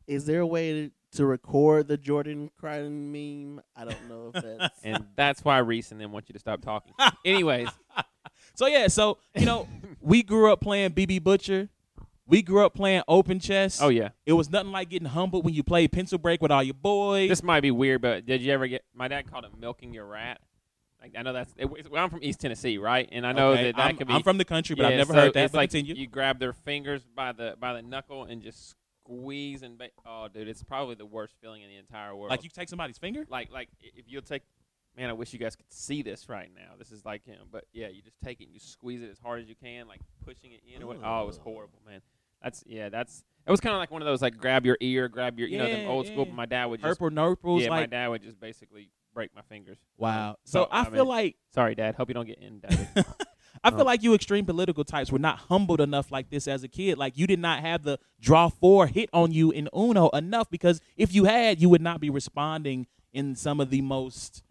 Is 0.06 0.26
there 0.26 0.40
a 0.40 0.46
way 0.46 0.72
to, 0.72 0.90
to 1.12 1.26
record 1.26 1.88
the 1.88 1.96
Jordan 1.96 2.50
crying 2.58 3.12
meme? 3.12 3.62
I 3.76 3.84
don't 3.84 4.08
know 4.08 4.32
if 4.34 4.42
that's. 4.58 4.80
and 4.84 5.06
that's 5.16 5.44
why 5.44 5.58
Reese 5.58 5.92
and 5.92 6.00
them 6.00 6.12
want 6.12 6.28
you 6.28 6.32
to 6.34 6.38
stop 6.38 6.60
talking. 6.62 6.92
Anyways, 7.24 7.68
So 8.54 8.66
yeah, 8.66 8.88
so 8.88 9.18
you 9.34 9.46
know 9.46 9.68
we 10.00 10.22
grew 10.22 10.52
up 10.52 10.60
playing 10.60 10.90
BB 10.90 11.22
Butcher. 11.22 11.68
We 12.26 12.40
grew 12.40 12.64
up 12.64 12.74
playing 12.74 13.02
open 13.08 13.40
chess. 13.40 13.80
oh 13.82 13.88
yeah, 13.88 14.10
It 14.24 14.32
was 14.34 14.48
nothing 14.50 14.70
like 14.72 14.88
getting 14.88 15.08
humbled 15.08 15.44
when 15.44 15.54
you 15.54 15.62
played 15.62 15.92
pencil 15.92 16.18
break 16.18 16.40
with 16.40 16.50
all 16.50 16.62
your 16.62 16.74
boys. 16.74 17.28
this 17.28 17.42
might 17.42 17.60
be 17.60 17.70
weird, 17.70 18.00
but 18.00 18.24
did 18.24 18.40
you 18.40 18.52
ever 18.52 18.66
get? 18.68 18.84
My 18.94 19.08
dad 19.08 19.30
called 19.30 19.44
it 19.44 19.50
milking 19.58 19.92
your 19.92 20.06
rat. 20.06 20.40
Like 21.00 21.14
I 21.18 21.22
know 21.22 21.32
that's. 21.32 21.52
It, 21.58 21.66
it's- 21.66 21.88
well, 21.90 22.02
I'm 22.02 22.10
from 22.10 22.20
East 22.22 22.40
Tennessee, 22.40 22.78
right? 22.78 23.08
And 23.10 23.26
I 23.26 23.32
know 23.32 23.50
Okay, 23.50 23.64
that 23.64 23.76
that 23.76 23.86
I'm, 23.86 23.96
could 23.96 24.06
be. 24.06 24.14
I'm 24.14 24.22
from 24.22 24.38
the 24.38 24.44
country, 24.44 24.76
but 24.76 24.84
yeah, 24.84 24.88
I've 24.90 24.96
never 24.98 25.12
so 25.12 25.18
heard 25.20 25.34
that. 25.34 25.44
It's 25.46 25.52
But 25.52 25.58
like 25.58 25.70
continue. 25.72 25.94
you 25.96 26.06
grab 26.06 26.38
their 26.38 26.52
fingers 26.52 27.02
by 27.14 27.32
the 27.32 27.56
by 27.58 27.74
the 27.74 27.82
knuckle 27.82 28.24
and 28.24 28.40
just 28.40 28.76
squeeze 29.04 29.62
and. 29.62 29.78
Ba- 29.78 29.90
oh, 30.06 30.28
dude, 30.32 30.48
it's 30.48 30.62
probably 30.62 30.94
the 30.94 31.06
worst 31.06 31.34
feeling 31.40 31.62
in 31.62 31.68
the 31.68 31.76
entire 31.76 32.14
world. 32.14 32.30
like 32.30 32.44
you 32.44 32.50
take 32.50 32.68
somebody's 32.68 32.98
finger. 32.98 33.24
like 33.28 33.50
like 33.50 33.68
if 33.80 34.04
you'll 34.08 34.22
take 34.22 34.42
man 34.94 35.08
i 35.08 35.12
wish 35.14 35.32
you 35.32 35.38
guys 35.38 35.56
could 35.56 35.70
see 35.72 36.02
this 36.02 36.28
right 36.28 36.50
now 36.54 36.72
this 36.78 36.92
is 36.92 37.02
like 37.02 37.24
him 37.24 37.38
but 37.50 37.64
yeah 37.72 37.88
you 37.88 38.02
just 38.02 38.20
take 38.22 38.42
it 38.42 38.44
and 38.44 38.52
you 38.52 38.60
squeeze 38.60 39.00
it 39.00 39.10
as 39.10 39.18
hard 39.18 39.40
as 39.40 39.48
you 39.48 39.54
can 39.54 39.88
like 39.88 40.00
pushing 40.22 40.52
it 40.52 40.60
in 40.70 40.82
or 40.82 40.86
what- 40.88 40.98
oh 41.02 41.22
it 41.22 41.26
was 41.26 41.38
horrible 41.38 41.78
man 41.86 42.02
that's 42.42 42.62
yeah 42.66 42.90
that's 42.90 43.24
it 43.46 43.50
was 43.50 43.58
kind 43.58 43.72
of 43.74 43.78
like 43.78 43.90
one 43.90 44.02
of 44.02 44.06
those 44.06 44.20
like 44.20 44.36
grab 44.36 44.66
your 44.66 44.76
ear 44.82 45.08
grab 45.08 45.38
your 45.38 45.48
you 45.48 45.56
know 45.56 45.66
them 45.66 45.80
Yeah, 45.84 45.88
old 45.88 46.06
school 46.06 46.18
yeah. 46.18 46.24
but 46.26 46.34
my 46.34 46.44
dad 46.44 46.66
would 46.66 46.80
just 46.82 46.86
Purple 47.00 47.08
nurples. 47.10 47.62
yeah 47.62 47.70
my 47.70 47.86
dad 47.86 48.08
would 48.08 48.22
just 48.22 48.38
basically 48.38 48.90
break 49.14 49.34
my 49.34 49.40
fingers 49.40 49.78
wow. 49.96 50.36
So, 50.44 50.64
So 50.64 50.68
I 50.70 50.82
I 50.82 50.84
feel 50.84 50.92
mean- 50.92 51.08
like 51.08 51.36
sorry 51.54 51.74
dad 51.74 51.94
hope 51.94 52.08
you 52.08 52.14
don't 52.14 52.26
get 52.26 52.38
indicted 52.38 52.86
I 53.64 53.70
feel 53.70 53.82
Oh. 53.82 53.84
like 53.84 54.02
you 54.02 54.12
extreme 54.14 54.44
political 54.44 54.84
types 54.84 55.12
were 55.12 55.18
not 55.18 55.38
humbled 55.48 55.80
enough 55.80 56.10
like 56.10 56.30
this 56.30 56.48
as 56.48 56.64
a 56.64 56.68
kid. 56.68 56.98
Like 56.98 57.16
you 57.16 57.26
did 57.26 57.38
not 57.38 57.60
have 57.60 57.82
the 57.84 57.98
draw 58.20 58.48
four 58.48 58.86
hit 58.88 59.08
on 59.12 59.30
you 59.32 59.50
in 59.50 59.68
Uno 59.76 60.08
enough 60.10 60.50
because 60.50 60.80
if 60.96 61.14
you 61.14 61.24
had, 61.24 61.60
you 61.60 61.68
would 61.68 61.80
not 61.82 62.00
be 62.00 62.10
responding 62.10 62.86
in 63.12 63.36
some 63.36 63.60
of 63.60 63.70
the 63.70 63.80
most 63.82 64.42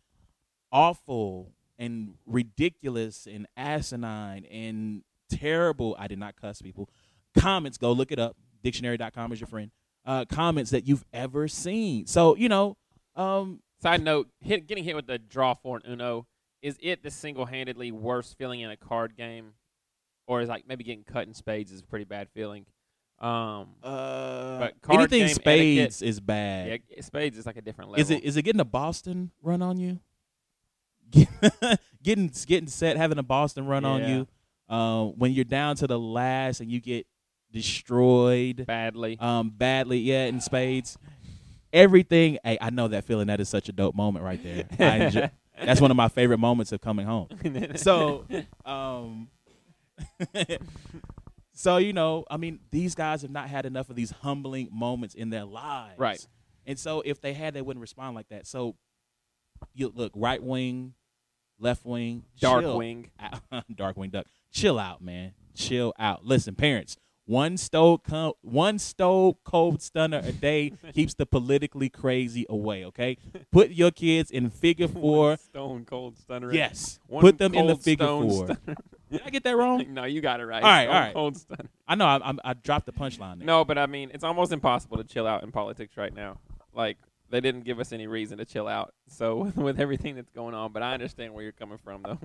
awful 0.72 1.52
and 1.78 2.13
ridiculous 2.25 3.28
and 3.28 3.48
asinine 3.58 4.46
and 4.46 5.04
terrible. 5.30 5.96
I 6.00 6.08
did 6.08 6.19
not 6.19 6.36
cuss 6.40 6.62
people. 6.62 6.90
Comments, 7.38 7.78
go 7.78 7.92
look 7.92 8.12
it 8.12 8.19
up. 8.19 8.36
Dictionary.com 8.63 9.31
is 9.34 9.40
your 9.40 9.48
friend. 9.48 9.72
Uh, 10.06 10.25
comments 10.25 10.72
that 10.72 10.88
you've 10.88 11.06
ever 11.13 11.48
seen. 11.48 12.06
So 12.08 12.36
you 12.36 12.50
know, 12.50 12.78
um, 13.16 13.62
side 13.81 14.04
note 14.04 14.30
hit, 14.40 14.68
getting 14.68 14.84
hit 14.84 14.96
with 14.96 15.08
the 15.08 15.18
draw 15.18 15.54
four 15.54 15.78
and 15.84 15.94
uno 15.94 16.25
is 16.62 16.78
it 16.81 17.04
the 17.04 17.10
single-handedly 17.12 17.92
worst 17.92 18.38
feeling 18.38 18.60
in 18.62 18.69
a 18.69 18.78
card 18.78 19.16
game 19.16 19.54
or 20.28 20.42
is 20.42 20.50
like 20.50 20.68
maybe 20.68 20.84
getting 20.84 21.04
cut 21.04 21.28
in 21.28 21.34
spades 21.34 21.72
is 21.72 21.81
a 21.81 21.84
pretty 21.84 22.06
bad 22.06 22.28
feeling 22.34 22.66
um 23.19 23.69
uh, 23.84 24.60
But 24.60 24.81
card 24.81 25.00
anything 25.02 25.19
game 25.28 25.36
spades 25.36 26.02
is 26.02 26.19
bad. 26.19 26.81
Yeah, 26.90 27.02
spades 27.02 27.38
is 27.38 27.46
like 27.46 27.58
a 27.58 27.62
different 27.62 27.92
level. 27.92 28.02
Is 28.02 28.10
it 28.10 28.24
is 28.24 28.36
it 28.38 28.42
getting 28.42 28.62
a 28.62 28.66
Boston 28.66 29.30
run 29.44 29.62
on 29.62 29.78
you? 29.80 30.00
getting 32.04 32.31
getting 32.46 32.68
set, 32.68 32.98
having 32.98 33.18
a 33.18 33.24
Boston 33.24 33.68
run 33.68 33.86
on 33.86 34.02
Yeah. 34.02 34.10
you. 34.10 34.28
Uh, 34.69 35.06
when 35.08 35.34
you're 35.34 35.44
down 35.46 35.75
to 35.75 35.86
the 35.88 36.00
last 36.00 36.62
and 36.62 36.72
you 36.72 36.80
get 36.80 37.06
destroyed 37.52 38.66
badly? 38.66 39.18
um, 39.19 39.50
badly, 39.50 40.00
yeah, 40.00 40.25
in 40.25 40.40
spades. 40.42 40.98
Everything. 41.74 42.38
Hey, 42.44 42.58
I 42.60 42.69
know 42.69 42.88
that 42.88 43.06
feeling. 43.06 43.28
That 43.28 43.40
is 43.40 43.50
such 43.50 43.69
a 43.69 43.72
dope 43.72 43.96
moment 43.96 44.25
right 44.25 44.42
there. 44.42 44.63
I 44.80 44.98
enjoy, 45.06 45.30
that's 45.66 45.81
one 45.81 45.92
of 45.92 45.98
my 45.98 46.08
favorite 46.08 46.38
moments 46.40 46.72
of 46.72 46.81
coming 46.81 47.06
home. 47.06 47.28
So, 47.75 48.25
um, 48.66 49.30
so 51.54 51.78
you 51.78 51.94
know, 51.94 52.25
I 52.30 52.38
mean, 52.38 52.60
these 52.72 52.96
guys 52.96 53.22
have 53.22 53.31
not 53.31 53.50
had 53.50 53.66
enough 53.66 53.90
of 53.90 53.96
these 53.96 54.12
humbling 54.12 54.69
moments 54.72 55.16
in 55.16 55.30
their 55.30 55.46
lives, 55.46 56.00
Right. 56.00 56.28
And 56.66 56.78
so, 56.78 57.02
if 57.02 57.19
they 57.22 57.34
had, 57.34 57.54
they 57.56 57.62
wouldn't 57.62 57.81
respond 57.81 58.16
like 58.16 58.30
that. 58.30 58.46
So, 58.46 58.75
you 59.74 59.92
look 59.94 60.12
right 60.16 60.42
wing, 60.42 60.94
left 61.60 61.86
wing, 61.86 62.24
Dark 62.39 62.63
chill 62.63 62.77
wing. 62.77 63.12
dark 63.75 63.98
wing 63.98 64.10
duck. 64.12 64.25
Chill 64.51 64.77
out, 64.77 65.01
man. 65.01 65.34
Chill 65.56 65.94
out. 65.98 66.25
Listen, 66.25 66.56
parents. 66.56 66.98
One 67.32 67.56
stove, 67.56 68.04
co- 68.04 68.36
one 68.42 68.78
stove 68.78 69.38
cold 69.46 69.82
stunner 69.82 70.20
a 70.22 70.34
day 70.34 70.74
keeps 70.94 71.14
the 71.14 71.26
politically 71.26 71.88
crazy 71.88 72.46
away. 72.50 72.84
Okay, 72.84 73.18
put 73.54 73.70
your 73.72 73.90
kids 73.90 74.32
in 74.32 74.50
figure 74.50 74.90
four. 74.90 75.38
Stone 75.38 75.86
cold 75.86 76.18
stunner. 76.18 76.54
Yes, 76.54 77.00
One 77.08 77.22
put 77.22 77.38
them 77.38 77.56
in 77.56 77.68
the 77.68 77.78
figure 77.78 78.06
four. 78.06 78.48
stunner. 78.48 78.76
Did 79.10 79.22
I 79.26 79.30
get 79.30 79.46
that 79.46 79.56
wrong? 79.56 79.86
no, 79.94 80.04
you 80.04 80.20
got 80.20 80.42
it 80.42 80.46
right. 80.46 80.62
All 80.62 80.70
right, 80.70 80.84
Stone 80.84 80.94
all 80.94 81.02
right. 81.02 81.14
Cold 81.14 81.38
stunner. 81.38 81.70
I 81.88 81.96
know. 81.96 82.06
I, 82.06 82.18
I, 82.18 82.34
I 82.44 82.54
dropped 82.54 82.86
the 82.86 82.92
punchline 82.92 83.38
there. 83.38 83.46
No, 83.46 83.64
but 83.64 83.78
I 83.78 83.86
mean, 83.86 84.12
it's 84.14 84.26
almost 84.26 84.52
impossible 84.52 84.98
to 84.98 85.06
chill 85.06 85.26
out 85.26 85.44
in 85.44 85.54
politics 85.54 85.96
right 85.96 86.14
now. 86.14 86.38
Like 86.74 86.98
they 87.30 87.40
didn't 87.40 87.62
give 87.64 87.80
us 87.80 87.94
any 87.94 88.08
reason 88.08 88.40
to 88.40 88.46
chill 88.46 88.68
out. 88.68 88.94
So 89.08 89.54
with 89.56 89.80
everything 89.80 90.16
that's 90.16 90.32
going 90.32 90.54
on, 90.54 90.74
but 90.74 90.84
I 90.84 90.94
understand 90.94 91.34
where 91.34 91.44
you're 91.44 91.54
coming 91.54 91.78
from, 91.78 92.02
though. 92.04 92.20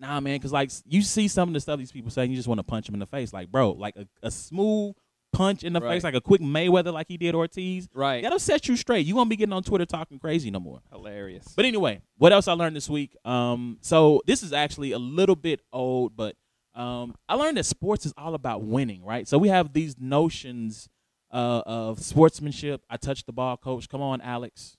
Nah, 0.00 0.20
man, 0.20 0.36
because 0.36 0.52
like 0.52 0.70
you 0.86 1.02
see 1.02 1.26
some 1.28 1.48
of 1.48 1.54
the 1.54 1.60
stuff 1.60 1.78
these 1.78 1.92
people 1.92 2.10
say, 2.10 2.22
and 2.22 2.30
you 2.30 2.36
just 2.36 2.48
want 2.48 2.58
to 2.58 2.62
punch 2.64 2.86
them 2.86 2.94
in 2.94 3.00
the 3.00 3.06
face. 3.06 3.32
Like, 3.32 3.50
bro, 3.50 3.72
like 3.72 3.96
a, 3.96 4.06
a 4.22 4.30
smooth 4.30 4.94
punch 5.32 5.62
in 5.64 5.72
the 5.72 5.80
Right. 5.80 5.94
face, 5.94 6.04
like 6.04 6.14
a 6.14 6.20
quick 6.20 6.40
Mayweather, 6.40 6.92
like 6.92 7.06
he 7.08 7.16
did 7.16 7.34
Ortiz. 7.34 7.88
Right. 7.92 8.22
That'll 8.22 8.38
set 8.38 8.68
you 8.68 8.76
straight. 8.76 9.06
You 9.06 9.14
won't 9.16 9.28
be 9.28 9.36
getting 9.36 9.52
on 9.52 9.62
Twitter 9.62 9.84
talking 9.86 10.18
crazy 10.18 10.50
no 10.50 10.60
more. 10.60 10.80
Hilarious. 10.92 11.52
But 11.56 11.64
anyway, 11.64 12.00
what 12.16 12.32
else 12.32 12.48
I 12.48 12.52
learned 12.52 12.76
this 12.76 12.88
week? 12.88 13.16
Um, 13.24 13.78
so 13.80 14.22
this 14.26 14.42
is 14.42 14.52
actually 14.52 14.92
a 14.92 14.98
little 14.98 15.36
bit 15.36 15.60
old, 15.72 16.16
but 16.16 16.36
um, 16.74 17.14
I 17.28 17.34
learned 17.34 17.56
that 17.56 17.64
sports 17.66 18.06
is 18.06 18.14
all 18.16 18.34
about 18.34 18.62
winning, 18.62 19.04
right? 19.04 19.26
So 19.26 19.36
we 19.36 19.48
have 19.48 19.72
these 19.72 19.96
notions 19.98 20.88
uh, 21.32 21.62
of 21.66 21.98
sportsmanship. 22.00 22.82
I 22.88 22.96
touched 22.96 23.26
the 23.26 23.32
ball, 23.32 23.56
coach. 23.56 23.88
Come 23.88 24.00
on, 24.00 24.20
Alex. 24.20 24.76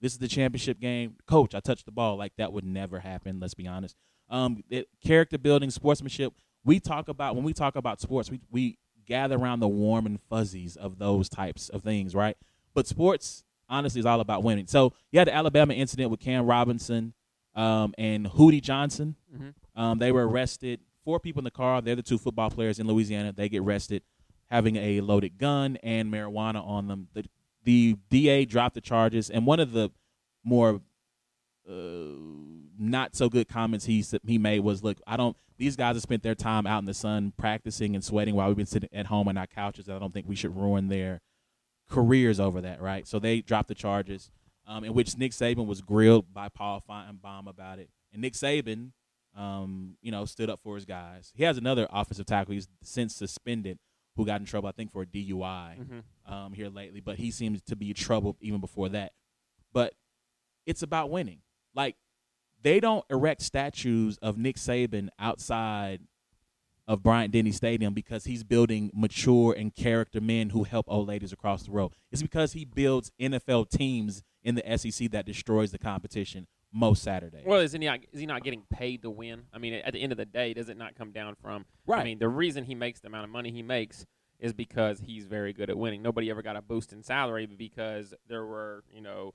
This 0.00 0.12
is 0.12 0.18
the 0.18 0.28
championship 0.28 0.80
game, 0.80 1.16
coach. 1.26 1.54
I 1.54 1.60
touched 1.60 1.84
the 1.86 1.92
ball. 1.92 2.16
Like 2.16 2.32
that 2.38 2.52
would 2.52 2.64
never 2.64 3.00
happen. 3.00 3.40
Let's 3.40 3.54
be 3.54 3.66
honest. 3.66 3.94
Um, 4.34 4.64
it, 4.68 4.88
character 5.04 5.38
building, 5.38 5.70
sportsmanship. 5.70 6.32
We 6.64 6.80
talk 6.80 7.08
about 7.08 7.36
when 7.36 7.44
we 7.44 7.52
talk 7.52 7.76
about 7.76 8.00
sports, 8.00 8.30
we 8.30 8.40
we 8.50 8.78
gather 9.06 9.36
around 9.36 9.60
the 9.60 9.68
warm 9.68 10.06
and 10.06 10.18
fuzzies 10.28 10.76
of 10.76 10.98
those 10.98 11.28
types 11.28 11.68
of 11.68 11.82
things, 11.82 12.14
right? 12.14 12.36
But 12.74 12.86
sports, 12.86 13.44
honestly, 13.68 14.00
is 14.00 14.06
all 14.06 14.20
about 14.20 14.42
winning. 14.42 14.66
So 14.66 14.92
you 15.12 15.18
had 15.20 15.28
the 15.28 15.34
Alabama 15.34 15.74
incident 15.74 16.10
with 16.10 16.20
Cam 16.20 16.46
Robinson 16.46 17.12
um, 17.54 17.94
and 17.96 18.26
Hootie 18.26 18.62
Johnson. 18.62 19.14
Mhm. 19.32 19.54
Um, 19.76 19.98
they 19.98 20.10
were 20.10 20.26
arrested. 20.26 20.80
Four 21.04 21.20
people 21.20 21.40
in 21.40 21.44
the 21.44 21.50
car. 21.50 21.80
They're 21.80 21.94
the 21.94 22.02
two 22.02 22.18
football 22.18 22.50
players 22.50 22.78
in 22.80 22.86
Louisiana. 22.88 23.32
They 23.32 23.48
get 23.48 23.60
arrested 23.60 24.02
having 24.50 24.76
a 24.76 25.00
loaded 25.00 25.38
gun 25.38 25.76
and 25.82 26.12
marijuana 26.12 26.66
on 26.66 26.88
them. 26.88 27.08
The 27.12 27.24
the 27.62 27.96
DA 28.10 28.44
dropped 28.46 28.74
the 28.74 28.80
charges, 28.80 29.30
and 29.30 29.46
one 29.46 29.60
of 29.60 29.72
the 29.72 29.90
more 30.42 30.80
uh, 31.68 32.16
not 32.78 33.14
so 33.14 33.28
good 33.28 33.48
comments 33.48 33.84
he 33.86 34.04
he 34.26 34.38
made 34.38 34.60
was, 34.60 34.82
"Look, 34.82 34.98
I 35.06 35.16
don't. 35.16 35.36
These 35.56 35.76
guys 35.76 35.94
have 35.94 36.02
spent 36.02 36.22
their 36.22 36.34
time 36.34 36.66
out 36.66 36.78
in 36.80 36.84
the 36.84 36.94
sun 36.94 37.32
practicing 37.36 37.94
and 37.94 38.04
sweating 38.04 38.34
while 38.34 38.48
we've 38.48 38.56
been 38.56 38.66
sitting 38.66 38.88
at 38.92 39.06
home 39.06 39.28
on 39.28 39.36
our 39.36 39.46
couches. 39.46 39.86
And 39.86 39.96
I 39.96 40.00
don't 40.00 40.12
think 40.12 40.26
we 40.28 40.34
should 40.34 40.56
ruin 40.56 40.88
their 40.88 41.20
careers 41.88 42.40
over 42.40 42.60
that, 42.62 42.80
right? 42.82 43.06
So 43.06 43.18
they 43.18 43.40
dropped 43.40 43.68
the 43.68 43.74
charges, 43.74 44.30
um, 44.66 44.82
in 44.84 44.94
which 44.94 45.16
Nick 45.16 45.30
Saban 45.32 45.66
was 45.66 45.80
grilled 45.80 46.32
by 46.34 46.48
Paul 46.48 46.82
Finebaum 46.88 47.46
about 47.46 47.78
it, 47.78 47.88
and 48.12 48.20
Nick 48.20 48.32
Saban, 48.34 48.90
um, 49.36 49.96
you 50.02 50.10
know, 50.10 50.24
stood 50.24 50.50
up 50.50 50.60
for 50.62 50.74
his 50.74 50.84
guys. 50.84 51.32
He 51.36 51.44
has 51.44 51.56
another 51.56 51.86
offensive 51.92 52.26
tackle 52.26 52.54
he's 52.54 52.68
since 52.82 53.14
suspended 53.14 53.78
who 54.16 54.24
got 54.26 54.40
in 54.40 54.46
trouble, 54.46 54.68
I 54.68 54.72
think, 54.72 54.90
for 54.92 55.02
a 55.02 55.06
DUI 55.06 55.76
Mhm. 55.78 56.32
um, 56.32 56.52
here 56.52 56.68
lately, 56.68 57.00
but 57.00 57.18
he 57.18 57.30
seems 57.30 57.62
to 57.62 57.76
be 57.76 57.92
troubled 57.94 58.36
even 58.40 58.60
before 58.60 58.88
that. 58.90 59.12
But 59.72 59.94
it's 60.66 60.82
about 60.82 61.10
winning. 61.10 61.42
Like 61.74 61.96
they 62.62 62.80
don't 62.80 63.04
erect 63.10 63.42
statues 63.42 64.18
of 64.18 64.38
Nick 64.38 64.56
Saban 64.56 65.08
outside 65.18 66.00
of 66.86 67.02
Bryant 67.02 67.32
Denny 67.32 67.52
Stadium 67.52 67.94
because 67.94 68.24
he's 68.24 68.44
building 68.44 68.90
mature 68.94 69.54
and 69.56 69.74
character 69.74 70.20
men 70.20 70.50
who 70.50 70.64
help 70.64 70.86
old 70.88 71.08
ladies 71.08 71.32
across 71.32 71.62
the 71.64 71.70
road. 71.70 71.92
It's 72.10 72.22
because 72.22 72.52
he 72.52 72.64
builds 72.64 73.10
NFL 73.20 73.70
teams 73.70 74.22
in 74.42 74.54
the 74.54 74.76
SEC 74.76 75.10
that 75.10 75.24
destroys 75.24 75.70
the 75.72 75.78
competition 75.78 76.46
most 76.72 77.02
Saturdays. 77.02 77.44
Well, 77.46 77.60
is 77.60 77.72
he 77.72 77.78
not 77.78 78.00
is 78.12 78.20
he 78.20 78.26
not 78.26 78.42
getting 78.42 78.64
paid 78.68 79.02
to 79.02 79.10
win? 79.10 79.44
I 79.52 79.58
mean, 79.58 79.74
at 79.74 79.92
the 79.92 80.02
end 80.02 80.12
of 80.12 80.18
the 80.18 80.26
day, 80.26 80.52
does 80.52 80.68
it 80.68 80.76
not 80.76 80.96
come 80.96 81.12
down 81.12 81.36
from? 81.40 81.64
Right. 81.86 82.00
I 82.00 82.04
mean, 82.04 82.18
the 82.18 82.28
reason 82.28 82.64
he 82.64 82.74
makes 82.74 83.00
the 83.00 83.06
amount 83.06 83.24
of 83.24 83.30
money 83.30 83.52
he 83.52 83.62
makes 83.62 84.04
is 84.40 84.52
because 84.52 85.00
he's 85.00 85.24
very 85.24 85.52
good 85.52 85.70
at 85.70 85.78
winning. 85.78 86.02
Nobody 86.02 86.30
ever 86.30 86.42
got 86.42 86.56
a 86.56 86.62
boost 86.62 86.92
in 86.92 87.02
salary 87.02 87.46
because 87.46 88.12
there 88.28 88.44
were, 88.44 88.82
you 88.92 89.00
know, 89.00 89.34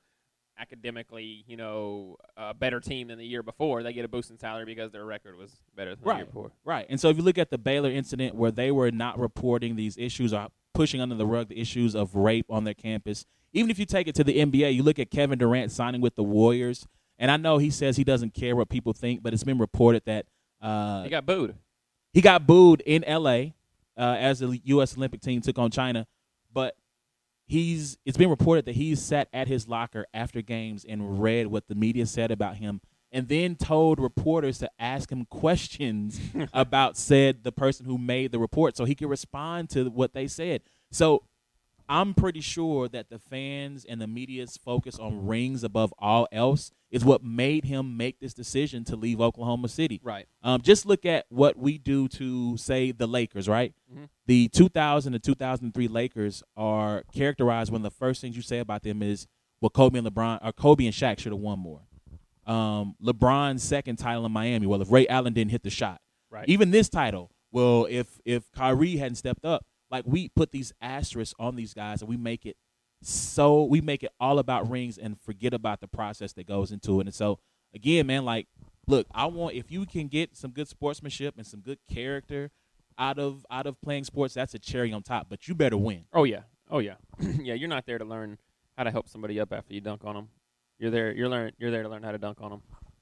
academically, 0.59 1.43
you 1.47 1.57
know, 1.57 2.17
a 2.37 2.53
better 2.53 2.79
team 2.79 3.07
than 3.07 3.17
the 3.17 3.25
year 3.25 3.43
before. 3.43 3.81
They 3.83 3.93
get 3.93 4.05
a 4.05 4.07
boost 4.07 4.29
in 4.29 4.37
salary 4.37 4.65
because 4.65 4.91
their 4.91 5.05
record 5.05 5.37
was 5.37 5.51
better 5.75 5.91
than 5.95 6.03
the 6.03 6.09
year 6.09 6.15
Right. 6.17 6.25
before. 6.25 6.51
Right. 6.63 6.85
And 6.89 6.99
so 6.99 7.09
if 7.09 7.17
you 7.17 7.23
look 7.23 7.37
at 7.37 7.49
the 7.49 7.57
Baylor 7.57 7.89
incident 7.91 8.35
where 8.35 8.51
they 8.51 8.71
were 8.71 8.91
not 8.91 9.17
reporting 9.19 9.75
these 9.75 9.97
issues 9.97 10.33
or 10.33 10.47
pushing 10.73 11.01
under 11.01 11.15
the 11.15 11.25
rug 11.25 11.47
the 11.49 11.59
issues 11.59 11.95
of 11.95 12.15
rape 12.15 12.45
on 12.49 12.63
their 12.63 12.73
campus, 12.73 13.25
even 13.53 13.71
if 13.71 13.79
you 13.79 13.85
take 13.85 14.07
it 14.07 14.15
to 14.15 14.23
the 14.23 14.37
NBA, 14.37 14.73
you 14.75 14.83
look 14.83 14.99
at 14.99 15.09
Kevin 15.09 15.39
Durant 15.39 15.71
signing 15.71 16.01
with 16.01 16.15
the 16.15 16.23
Warriors, 16.23 16.85
and 17.17 17.31
I 17.31 17.37
know 17.37 17.57
he 17.57 17.69
says 17.71 17.97
he 17.97 18.03
doesn't 18.03 18.33
care 18.33 18.55
what 18.55 18.69
people 18.69 18.93
think, 18.93 19.23
but 19.23 19.33
it's 19.33 19.43
been 19.43 19.57
reported 19.57 20.03
that 20.05 20.25
uh, 20.61 21.03
He 21.03 21.09
got 21.09 21.25
booed. 21.25 21.55
he 22.13 22.21
got 22.21 22.45
booed 22.45 22.81
in 22.85 23.03
LA 23.07 23.53
uh, 23.97 24.15
as 24.19 24.39
the 24.39 24.61
U.S. 24.65 24.95
Olympic 24.95 25.21
team 25.21 25.41
took 25.41 25.57
on 25.57 25.71
China, 25.71 26.05
but 26.53 26.75
he's 27.49 27.97
it's 28.05 28.17
been 28.17 28.29
reported 28.29 28.65
that 28.65 28.75
he's 28.75 29.01
sat 29.01 29.27
at 29.33 29.47
his 29.47 29.67
locker 29.67 30.05
after 30.13 30.41
games 30.41 30.85
and 30.87 31.21
read 31.21 31.47
what 31.47 31.67
the 31.67 31.75
media 31.75 32.05
said 32.05 32.31
about 32.31 32.57
him 32.57 32.79
and 33.11 33.27
then 33.27 33.55
told 33.55 33.99
reporters 33.99 34.59
to 34.59 34.69
ask 34.79 35.11
him 35.11 35.25
questions 35.29 36.21
about 36.53 36.95
said 36.95 37.43
the 37.43 37.51
person 37.51 37.85
who 37.85 37.97
made 37.97 38.31
the 38.31 38.39
report 38.39 38.77
so 38.77 38.85
he 38.85 38.95
could 38.95 39.09
respond 39.09 39.69
to 39.71 39.85
what 39.89 40.13
they 40.13 40.27
said. 40.27 40.61
So 40.91 41.23
I'm 41.89 42.13
pretty 42.13 42.41
sure 42.41 42.87
that 42.89 43.09
the 43.09 43.17
fans 43.17 43.83
and 43.83 43.99
the 43.99 44.05
media's 44.07 44.57
focus 44.57 44.99
on 44.99 45.25
rings 45.25 45.63
above 45.63 45.91
all 45.97 46.27
else 46.31 46.71
is 46.91 47.03
what 47.03 47.23
made 47.23 47.65
him 47.65 47.97
make 47.97 48.19
this 48.19 48.33
decision 48.33 48.83
to 48.85 48.95
leave 48.95 49.19
Oklahoma 49.19 49.67
City. 49.67 49.99
Right. 50.03 50.27
Um, 50.43 50.61
just 50.61 50.85
look 50.85 51.05
at 51.05 51.25
what 51.29 51.57
we 51.57 51.77
do 51.79 52.07
to 52.09 52.55
say 52.57 52.91
the 52.91 53.07
Lakers, 53.07 53.47
right? 53.49 53.73
Mhm. 53.91 54.07
The 54.27 54.47
2000 54.49 55.13
to 55.13 55.19
2003 55.19 55.87
Lakers 55.87 56.43
are 56.55 57.03
characterized 57.11 57.71
when 57.71 57.81
the 57.81 57.91
first 57.91 58.21
things 58.21 58.35
you 58.35 58.41
say 58.43 58.59
about 58.59 58.83
them 58.83 59.01
is, 59.01 59.27
well, 59.59 59.69
Kobe 59.71 59.97
and 59.99 60.07
LeBron 60.07 60.39
or 60.45 60.51
Kobe 60.53 60.85
and 60.85 60.93
Shaq 60.93 61.19
should 61.19 61.31
have 61.31 61.41
won 61.41 61.59
more. 61.59 61.81
Um, 62.45 62.95
LeBron's 63.03 63.63
second 63.63 63.97
title 63.97 64.25
in 64.25 64.31
Miami. 64.31 64.65
Well, 64.67 64.81
if 64.81 64.91
Ray 64.91 65.07
Allen 65.07 65.33
didn't 65.33 65.51
hit 65.51 65.63
the 65.63 65.69
shot, 65.69 66.01
Right. 66.31 66.47
even 66.47 66.71
this 66.71 66.87
title. 66.89 67.31
Well, 67.51 67.87
if 67.89 68.19
if 68.25 68.51
Kyrie 68.51 68.97
hadn't 68.97 69.15
stepped 69.15 69.43
up, 69.45 69.65
like 69.91 70.03
we 70.07 70.29
put 70.29 70.51
these 70.51 70.71
asterisks 70.81 71.33
on 71.39 71.55
these 71.55 71.73
guys 71.73 72.01
and 72.01 72.09
we 72.09 72.17
make 72.17 72.45
it 72.45 72.57
so 73.01 73.63
we 73.63 73.79
make 73.81 74.03
it 74.03 74.11
all 74.19 74.39
about 74.39 74.69
rings 74.69 74.97
and 74.97 75.19
forget 75.21 75.53
about 75.53 75.79
the 75.79 75.87
process 75.87 76.33
that 76.33 76.45
goes 76.45 76.71
into 76.71 76.99
it. 76.99 77.07
And 77.07 77.13
so 77.13 77.39
again, 77.73 78.07
man, 78.07 78.25
like 78.25 78.47
look, 78.87 79.07
I 79.13 79.25
want 79.27 79.55
if 79.55 79.71
you 79.71 79.85
can 79.85 80.07
get 80.07 80.35
some 80.35 80.51
good 80.51 80.67
sportsmanship 80.67 81.35
and 81.37 81.45
some 81.47 81.61
good 81.61 81.79
character 81.91 82.51
out 82.97 83.17
of 83.17 83.45
out 83.49 83.65
of 83.67 83.79
playing 83.81 84.03
sports, 84.03 84.33
that's 84.33 84.53
a 84.53 84.59
cherry 84.59 84.91
on 84.91 85.01
top. 85.03 85.27
But 85.29 85.47
you 85.47 85.55
better 85.55 85.77
win. 85.77 86.05
Oh 86.13 86.25
yeah. 86.25 86.41
Oh 86.69 86.79
yeah. 86.79 86.95
yeah. 87.19 87.53
You're 87.53 87.69
not 87.69 87.85
there 87.85 87.97
to 87.97 88.05
learn 88.05 88.37
how 88.77 88.83
to 88.83 88.91
help 88.91 89.07
somebody 89.09 89.39
up 89.39 89.53
after 89.53 89.73
you 89.73 89.81
dunk 89.81 90.01
on 90.03 90.15
them. 90.15 90.27
You're 90.77 90.91
there. 90.91 91.11
You're 91.13 91.29
learn. 91.29 91.51
You're 91.57 91.71
there 91.71 91.83
to 91.83 91.89
learn 91.89 92.03
how 92.03 92.11
to 92.11 92.17
dunk 92.17 92.39
on 92.41 92.51
them. 92.51 92.61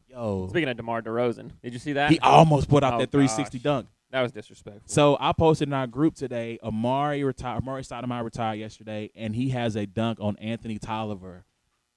Yo, 0.09 0.47
Speaking 0.49 0.69
of 0.69 0.77
DeMar 0.77 1.01
DeRozan, 1.01 1.51
did 1.61 1.73
you 1.73 1.79
see 1.79 1.93
that? 1.93 2.09
he 2.11 2.19
almost 2.19 2.69
put 2.69 2.81
out 2.83 2.93
Oh, 2.93 2.99
that 2.99 3.11
360 3.11 3.57
gosh. 3.57 3.63
dunk. 3.63 3.87
That 4.11 4.21
was 4.21 4.31
disrespectful. 4.31 4.83
So 4.85 5.17
I 5.19 5.33
posted 5.33 5.67
in 5.67 5.73
our 5.73 5.87
group 5.87 6.15
today. 6.15 6.59
Amar'e 6.63 7.25
retired. 7.25 7.63
Amar'e 7.63 7.85
Stoudemire 7.85 8.23
retired 8.23 8.55
yesterday, 8.55 9.11
and 9.15 9.35
he 9.35 9.49
has 9.49 9.75
a 9.75 9.85
dunk 9.85 10.19
on 10.21 10.37
Anthony 10.37 10.79
Tolliver 10.79 11.45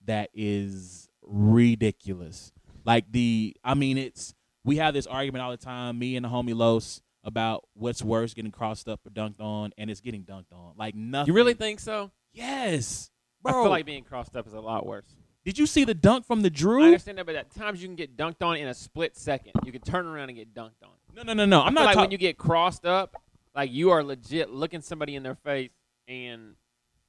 that 0.07 0.31
is 0.35 1.09
ridiculous. 1.23 2.52
Like 2.85 3.12
the, 3.12 3.57
I 3.62 3.75
mean, 3.75 3.97
it's 3.97 4.35
we 4.64 4.76
have 4.76 4.95
this 4.95 5.07
argument 5.07 5.43
all 5.43 5.50
the 5.50 5.57
time. 5.57 5.99
Me 5.99 6.17
and 6.17 6.25
the 6.25 6.29
homie 6.29 6.55
Los 6.55 7.00
about 7.23 7.69
what's 7.75 8.02
worse, 8.02 8.35
getting 8.35 8.50
crossed 8.50 8.88
up 8.88 9.00
or 9.07 9.11
dunked 9.11 9.40
on, 9.40 9.73
and 9.79 9.90
it's 9.90 10.00
getting 10.00 10.25
dunked 10.25 10.52
on. 10.52 10.73
Like 10.76 10.95
nothing. 10.95 11.29
You 11.29 11.37
really 11.37 11.55
think 11.55 11.79
so? 11.79 12.11
Yes, 12.33 13.11
bro. 13.43 13.52
I 13.52 13.62
feel 13.64 13.71
like 13.71 13.87
being 13.87 14.05
crossed 14.05 14.37
up 14.37 14.47
is 14.47 14.52
a 14.52 14.61
lot 14.61 14.87
worse. 14.87 15.14
Did 15.45 15.59
you 15.59 15.67
see 15.67 15.85
the 15.85 15.95
dunk 15.95 16.26
from 16.26 16.43
the 16.43 16.50
Drew? 16.50 16.83
I 16.83 16.87
understand 16.87 17.19
that, 17.19 17.26
but 17.26 17.35
at 17.35 17.50
times 17.55 17.81
you 17.81 17.88
can 17.88 17.97
get 17.97 18.17
dunked 18.17 18.43
on 18.43 18.57
in 18.57 18.69
a 18.69 18.75
split 18.75 19.17
second. 19.17 19.52
You 19.64 19.73
can 19.73 19.81
turn 19.81 20.07
around 20.07 20.29
and 20.29 20.37
get 20.37 20.55
dunked 20.55 20.83
on. 20.83 20.90
No, 21.14 21.23
no, 21.23 21.33
no, 21.33 21.45
no. 21.45 21.62
I'm 21.62 21.75
not 21.75 21.85
like 21.87 21.95
talking. 21.95 22.00
when 22.09 22.11
you 22.12 22.19
get 22.19 22.38
crossed 22.38 22.85
up, 22.87 23.17
like 23.55 23.71
you 23.73 23.90
are 23.90 24.02
legit 24.02 24.50
looking 24.50 24.81
somebody 24.81 25.17
in 25.17 25.23
their 25.23 25.35
face 25.35 25.71
and 26.09 26.55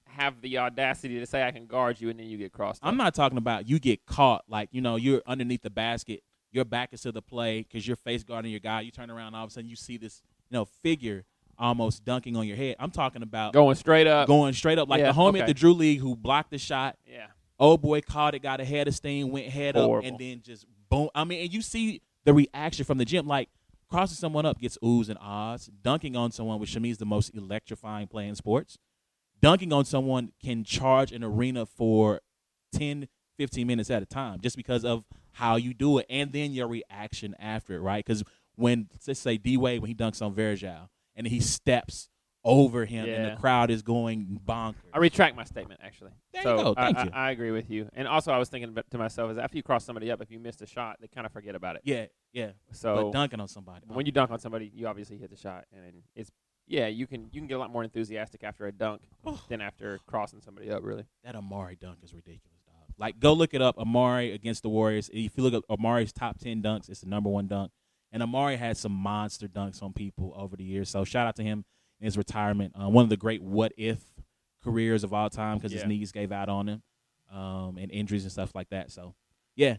have 0.08 0.42
the 0.42 0.58
audacity 0.58 1.20
to 1.20 1.26
say 1.26 1.44
I 1.44 1.52
can 1.52 1.66
guard 1.68 2.02
you, 2.02 2.10
and 2.10 2.20
then 2.20 2.28
you 2.28 2.38
get 2.38 2.52
crossed 2.52 2.80
I'm 2.84 2.96
up. 2.96 3.06
not 3.06 3.16
talking 3.16 3.38
about 3.38 3.68
you 3.70 3.80
get 3.80 4.06
caught 4.06 4.44
like 4.48 4.70
you 4.72 4.82
know 4.82 4.96
you're 4.98 5.22
underneath 5.26 5.62
the 5.62 5.70
basket, 5.70 6.22
your 6.52 6.66
back 6.66 6.90
is 6.94 7.02
to 7.02 7.12
the 7.12 7.22
play 7.22 7.62
because 7.62 7.88
you're 7.88 7.96
face 7.96 8.24
guarding 8.24 8.52
your 8.52 8.60
guy. 8.60 8.82
You 8.82 8.92
turn 8.92 9.10
around, 9.10 9.36
all 9.36 9.46
of 9.46 9.50
a 9.50 9.54
sudden 9.54 9.70
you 9.70 9.76
see 9.76 9.98
this 9.98 10.22
you 10.50 10.58
know 10.58 10.66
figure 10.66 11.26
almost 11.58 12.04
dunking 12.04 12.36
on 12.36 12.48
your 12.48 12.58
head. 12.58 12.76
I'm 12.80 12.92
talking 12.92 13.22
about 13.22 13.54
going 13.54 13.76
straight 13.76 14.08
up. 14.08 14.28
going 14.28 14.54
straight 14.54 14.80
up 14.80 14.90
like 14.90 15.00
Yeah, 15.00 15.12
the 15.12 15.18
homie 15.18 15.30
okay. 15.30 15.42
at 15.42 15.48
the 15.48 15.54
Drew 15.54 15.74
League 15.74 16.00
who 16.00 16.16
blocked 16.16 16.52
the 16.52 16.58
shot. 16.58 16.98
yeah. 17.06 17.28
Oh 17.60 17.78
boy 17.78 18.02
caught 18.02 18.34
it, 18.34 18.40
got 18.40 18.60
a 18.60 18.66
head 18.66 18.88
of 18.88 18.96
steam, 18.96 19.30
went 19.30 19.46
head 19.48 19.78
up, 19.78 20.04
and 20.04 20.18
then 20.18 20.42
just 20.44 20.66
boom. 20.90 21.10
I 21.14 21.24
mean, 21.24 21.42
and 21.44 21.54
you 21.54 21.62
see 21.62 22.02
the 22.26 22.34
reaction 22.34 22.84
from 22.86 22.98
the 22.98 23.06
gym 23.06 23.28
like. 23.28 23.50
Crossing 23.92 24.16
someone 24.16 24.46
up 24.46 24.58
gets 24.58 24.78
oohs 24.82 25.10
and 25.10 25.20
ahs. 25.20 25.70
Dunking 25.84 26.16
on 26.16 26.32
someone, 26.32 26.60
which 26.60 26.72
to 26.74 26.80
me 26.80 26.92
is 26.92 26.98
the 26.98 27.06
most 27.06 27.36
electrifying 27.36 28.08
play 28.08 28.26
in 28.26 28.36
sports. 28.36 28.78
Dunking 29.42 29.74
on 29.74 29.84
someone 29.84 30.32
can 30.42 30.64
charge 30.64 31.12
an 31.12 31.26
arena 31.26 31.66
for 31.66 32.22
10, 32.74 33.10
15 33.38 33.68
minutes 33.68 33.90
at 33.90 34.02
a 34.02 34.06
time 34.06 34.40
just 34.40 34.56
because 34.56 34.86
of 34.86 35.04
how 35.34 35.58
you 35.58 35.74
do 35.74 35.98
it 35.98 36.06
and 36.10 36.32
then 36.32 36.54
your 36.54 36.70
reaction 36.70 37.36
after 37.38 37.76
it, 37.76 37.82
right? 37.82 38.06
Because 38.06 38.24
when, 38.56 38.88
let's 39.06 39.20
say 39.20 39.38
D 39.38 39.58
Wade, 39.58 39.82
when 39.82 39.90
he 39.90 39.96
dunks 39.96 40.22
on 40.22 40.34
Varejao 40.34 40.88
and 41.14 41.28
he 41.28 41.42
steps 41.42 42.08
over 42.44 42.86
him 42.86 43.08
and 43.08 43.26
the 43.26 43.40
crowd 43.40 43.70
is 43.70 43.82
going 43.82 44.40
bonkers. 44.46 44.76
I 44.94 44.98
retract 44.98 45.36
my 45.36 45.44
statement 45.44 45.80
actually. 45.84 46.12
There 46.34 46.42
you 46.42 46.64
go. 46.64 46.74
Thank 46.74 46.98
I, 46.98 47.04
you. 47.04 47.10
I, 47.14 47.28
I 47.28 47.32
agree 47.32 47.52
with 47.52 47.70
you. 47.70 47.88
And 47.94 48.08
also, 48.08 48.32
I 48.32 48.38
was 48.38 48.50
thinking 48.50 48.76
to 48.90 48.98
myself 48.98 49.32
is 49.32 49.38
after 49.38 49.58
you 49.58 49.64
cross 49.64 49.86
somebody 49.86 50.12
up, 50.12 50.22
if 50.22 50.32
you 50.32 50.40
missed 50.40 50.62
a 50.62 50.66
shot, 50.66 50.98
they 51.00 51.08
kind 51.08 51.26
of 51.26 51.32
forget 51.32 51.56
about 51.56 51.76
it. 51.76 51.82
yeah, 51.86 52.06
yeah. 52.34 52.52
So 52.72 52.96
but 52.96 53.12
dunking 53.12 53.40
on 53.40 53.48
somebody. 53.48 53.86
when 53.88 54.06
you 54.06 54.12
dunk 54.12 54.32
on 54.32 54.40
somebody, 54.40 54.72
you 54.74 54.88
obviously 54.88 55.18
hit 55.18 55.30
the 55.30 55.38
shot, 55.38 55.66
and 55.72 56.04
it's 56.16 56.32
yeah, 56.68 56.88
you 56.88 57.06
can 57.06 57.30
you 57.32 57.42
can 57.42 57.48
get 57.48 57.56
a 57.56 57.60
lot 57.60 57.72
more 57.72 57.84
enthusiastic 57.84 58.44
after 58.44 58.66
a 58.66 58.72
dunk 58.72 59.02
than 59.50 59.62
after 59.62 60.00
crossing 60.08 60.42
somebody 60.42 60.72
up. 60.72 60.84
Really, 60.84 61.06
that 61.24 61.36
Amar'e 61.36 61.80
dunk 61.80 62.00
is 62.02 62.14
ridiculous, 62.14 62.62
dog. 62.66 62.88
Like, 62.98 63.20
go 63.20 63.34
look 63.34 63.54
it 63.54 63.62
up. 63.62 63.78
Amar'e 63.78 64.34
against 64.34 64.64
the 64.64 64.70
Warriors. 64.70 65.10
If 65.14 65.38
you 65.38 65.44
look 65.44 65.54
at 65.54 65.64
Amar'e's 65.70 66.14
top 66.14 66.40
ten 66.40 66.62
dunks, 66.62 66.90
it's 66.90 67.02
the 67.02 67.10
number 67.10 67.30
one 67.30 67.48
dunk. 67.48 67.72
And 68.12 68.22
Amar'e 68.24 68.58
had 68.58 68.78
some 68.78 68.92
monster 68.92 69.48
dunks 69.48 69.82
on 69.82 69.94
people 69.94 70.34
over 70.36 70.56
the 70.56 70.64
years. 70.64 70.90
So 70.90 71.04
shout 71.04 71.28
out 71.28 71.36
to 71.38 71.44
him 71.44 71.66
in 72.02 72.06
his 72.06 72.18
retirement. 72.18 72.74
Uh, 72.80 72.90
one 72.90 73.04
of 73.04 73.10
the 73.10 73.18
great 73.18 73.42
what 73.42 73.72
if 73.78 74.00
careers 74.64 75.04
of 75.04 75.14
all 75.14 75.30
time 75.30 75.58
because 75.58 75.72
his 75.72 75.86
knees 75.86 76.12
gave 76.12 76.32
out 76.32 76.50
on 76.50 76.68
him, 76.68 76.84
um, 77.32 77.78
and 77.78 77.92
injuries 77.92 78.24
and 78.24 78.32
stuff 78.32 78.54
like 78.54 78.70
that. 78.70 78.92
So 78.92 79.16
yeah. 79.56 79.78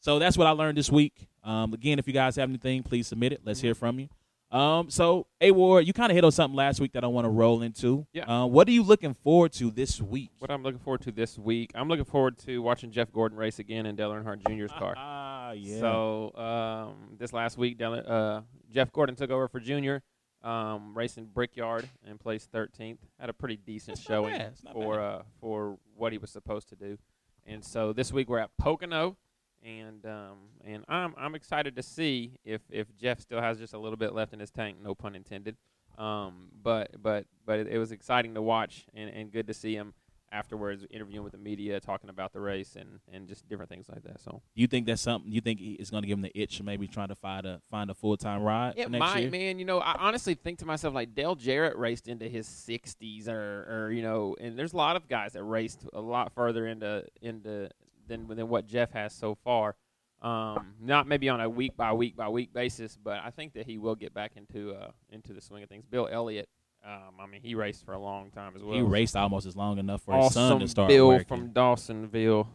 So 0.00 0.18
that's 0.18 0.36
what 0.38 0.46
I 0.46 0.50
learned 0.50 0.78
this 0.78 0.90
week. 0.90 1.28
Um, 1.42 1.74
again, 1.74 1.98
if 1.98 2.06
you 2.06 2.12
guys 2.12 2.36
have 2.36 2.48
anything, 2.48 2.82
please 2.82 3.06
submit 3.06 3.32
it. 3.32 3.40
Let's 3.44 3.60
hear 3.60 3.74
from 3.74 3.98
you. 3.98 4.08
Um, 4.50 4.88
so 4.88 5.26
A 5.42 5.50
Ward, 5.50 5.86
you 5.86 5.92
kind 5.92 6.10
of 6.10 6.14
hit 6.14 6.24
on 6.24 6.32
something 6.32 6.56
last 6.56 6.80
week 6.80 6.92
that 6.92 7.04
I 7.04 7.06
want 7.06 7.26
to 7.26 7.28
roll 7.28 7.60
into. 7.60 8.06
Yeah. 8.12 8.24
Uh, 8.24 8.46
what 8.46 8.66
are 8.66 8.70
you 8.70 8.82
looking 8.82 9.12
forward 9.12 9.52
to 9.54 9.70
this 9.70 10.00
week? 10.00 10.30
what 10.38 10.50
I'm 10.50 10.62
looking 10.62 10.78
forward 10.78 11.02
to 11.02 11.12
this 11.12 11.36
week, 11.38 11.70
I'm 11.74 11.88
looking 11.88 12.06
forward 12.06 12.38
to 12.46 12.62
watching 12.62 12.90
Jeff 12.90 13.12
Gordon 13.12 13.36
race 13.36 13.58
again 13.58 13.84
in 13.84 13.94
Dale 13.94 14.10
Earnhardt 14.12 14.46
Jr.'s 14.48 14.70
car. 14.78 14.94
Ah, 15.48 15.52
yeah. 15.52 15.80
So 15.80 16.34
um, 16.34 17.16
this 17.18 17.32
last 17.32 17.56
week, 17.56 17.78
Dale, 17.78 18.02
uh, 18.06 18.40
Jeff 18.70 18.92
Gordon 18.92 19.16
took 19.16 19.30
over 19.30 19.48
for 19.48 19.60
Junior. 19.60 20.02
Um, 20.42 20.96
racing 20.96 21.26
Brickyard 21.34 21.88
and 22.06 22.20
placed 22.20 22.52
13th. 22.52 22.98
Had 23.18 23.28
a 23.28 23.32
pretty 23.32 23.56
decent 23.56 23.96
That's 23.96 24.06
showing 24.06 24.36
bad. 24.36 24.52
It's 24.52 24.62
not 24.62 24.74
for 24.74 25.00
uh, 25.00 25.22
for 25.40 25.78
what 25.96 26.12
he 26.12 26.18
was 26.18 26.30
supposed 26.30 26.68
to 26.68 26.76
do. 26.76 26.96
And 27.44 27.64
so 27.64 27.92
this 27.92 28.12
week 28.12 28.28
we're 28.28 28.38
at 28.38 28.50
Pocono, 28.56 29.16
and 29.64 30.04
um, 30.06 30.36
and 30.64 30.84
I'm 30.88 31.14
I'm 31.16 31.34
excited 31.34 31.74
to 31.76 31.82
see 31.82 32.38
if 32.44 32.60
if 32.70 32.86
Jeff 32.96 33.20
still 33.20 33.40
has 33.40 33.58
just 33.58 33.74
a 33.74 33.78
little 33.78 33.96
bit 33.96 34.14
left 34.14 34.32
in 34.32 34.38
his 34.38 34.50
tank. 34.50 34.76
No 34.82 34.94
pun 34.94 35.16
intended. 35.16 35.56
Um, 35.96 36.50
but 36.62 37.02
but 37.02 37.26
but 37.44 37.58
it, 37.58 37.66
it 37.66 37.78
was 37.78 37.90
exciting 37.90 38.34
to 38.34 38.42
watch 38.42 38.86
and, 38.94 39.10
and 39.10 39.32
good 39.32 39.48
to 39.48 39.54
see 39.54 39.74
him 39.74 39.94
afterwards 40.32 40.84
interviewing 40.90 41.22
with 41.24 41.32
the 41.32 41.38
media, 41.38 41.80
talking 41.80 42.10
about 42.10 42.32
the 42.32 42.40
race 42.40 42.76
and, 42.76 43.00
and 43.12 43.26
just 43.28 43.48
different 43.48 43.70
things 43.70 43.88
like 43.88 44.02
that. 44.04 44.20
So 44.20 44.42
You 44.54 44.66
think 44.66 44.86
that's 44.86 45.02
something 45.02 45.30
you 45.32 45.40
think 45.40 45.60
it's 45.62 45.90
going 45.90 46.02
to 46.02 46.06
give 46.06 46.18
him 46.18 46.22
the 46.22 46.38
itch, 46.38 46.62
maybe 46.62 46.86
trying 46.86 47.08
to 47.08 47.14
find 47.14 47.46
a 47.46 47.60
find 47.70 47.90
a 47.90 47.94
full 47.94 48.16
time 48.16 48.42
ride 48.42 48.74
It 48.76 48.90
might, 48.90 49.20
year? 49.22 49.30
man. 49.30 49.58
You 49.58 49.64
know, 49.64 49.78
I 49.80 49.96
honestly 49.98 50.34
think 50.34 50.58
to 50.58 50.66
myself 50.66 50.94
like 50.94 51.14
Dale 51.14 51.34
Jarrett 51.34 51.76
raced 51.76 52.08
into 52.08 52.28
his 52.28 52.46
60s, 52.46 53.28
or, 53.28 53.66
or 53.86 53.92
you 53.92 54.02
know, 54.02 54.36
and 54.40 54.58
there's 54.58 54.72
a 54.72 54.76
lot 54.76 54.96
of 54.96 55.08
guys 55.08 55.32
that 55.32 55.44
raced 55.44 55.86
a 55.92 56.00
lot 56.00 56.32
further 56.34 56.66
into 56.66 57.04
into 57.22 57.68
than 58.06 58.26
than 58.28 58.48
what 58.48 58.66
Jeff 58.66 58.92
has 58.92 59.12
so 59.14 59.34
far. 59.34 59.76
Um, 60.20 60.74
not 60.80 61.06
maybe 61.06 61.28
on 61.28 61.40
a 61.40 61.48
week 61.48 61.76
by 61.76 61.92
week 61.92 62.16
by 62.16 62.28
week 62.28 62.52
basis, 62.52 62.98
but 63.00 63.20
I 63.24 63.30
think 63.30 63.52
that 63.52 63.66
he 63.66 63.78
will 63.78 63.94
get 63.94 64.12
back 64.12 64.32
into 64.36 64.72
uh 64.72 64.90
into 65.10 65.32
the 65.32 65.40
swing 65.40 65.62
of 65.62 65.68
things. 65.68 65.84
Bill 65.86 66.08
Elliott, 66.10 66.48
um, 66.84 67.14
I 67.20 67.26
mean, 67.26 67.40
he 67.42 67.54
raced 67.54 67.84
for 67.84 67.92
a 67.92 67.98
long 67.98 68.30
time 68.30 68.52
as 68.56 68.62
well. 68.62 68.74
he 68.76 68.82
raced 68.82 69.16
almost 69.16 69.46
as 69.46 69.56
long 69.56 69.78
enough 69.78 70.02
for 70.02 70.14
his 70.14 70.32
son 70.32 70.44
awesome 70.52 70.60
to 70.60 70.68
start 70.68 70.88
Bill 70.88 71.08
working. 71.08 71.26
from 71.26 71.50
Dawsonville. 71.50 72.46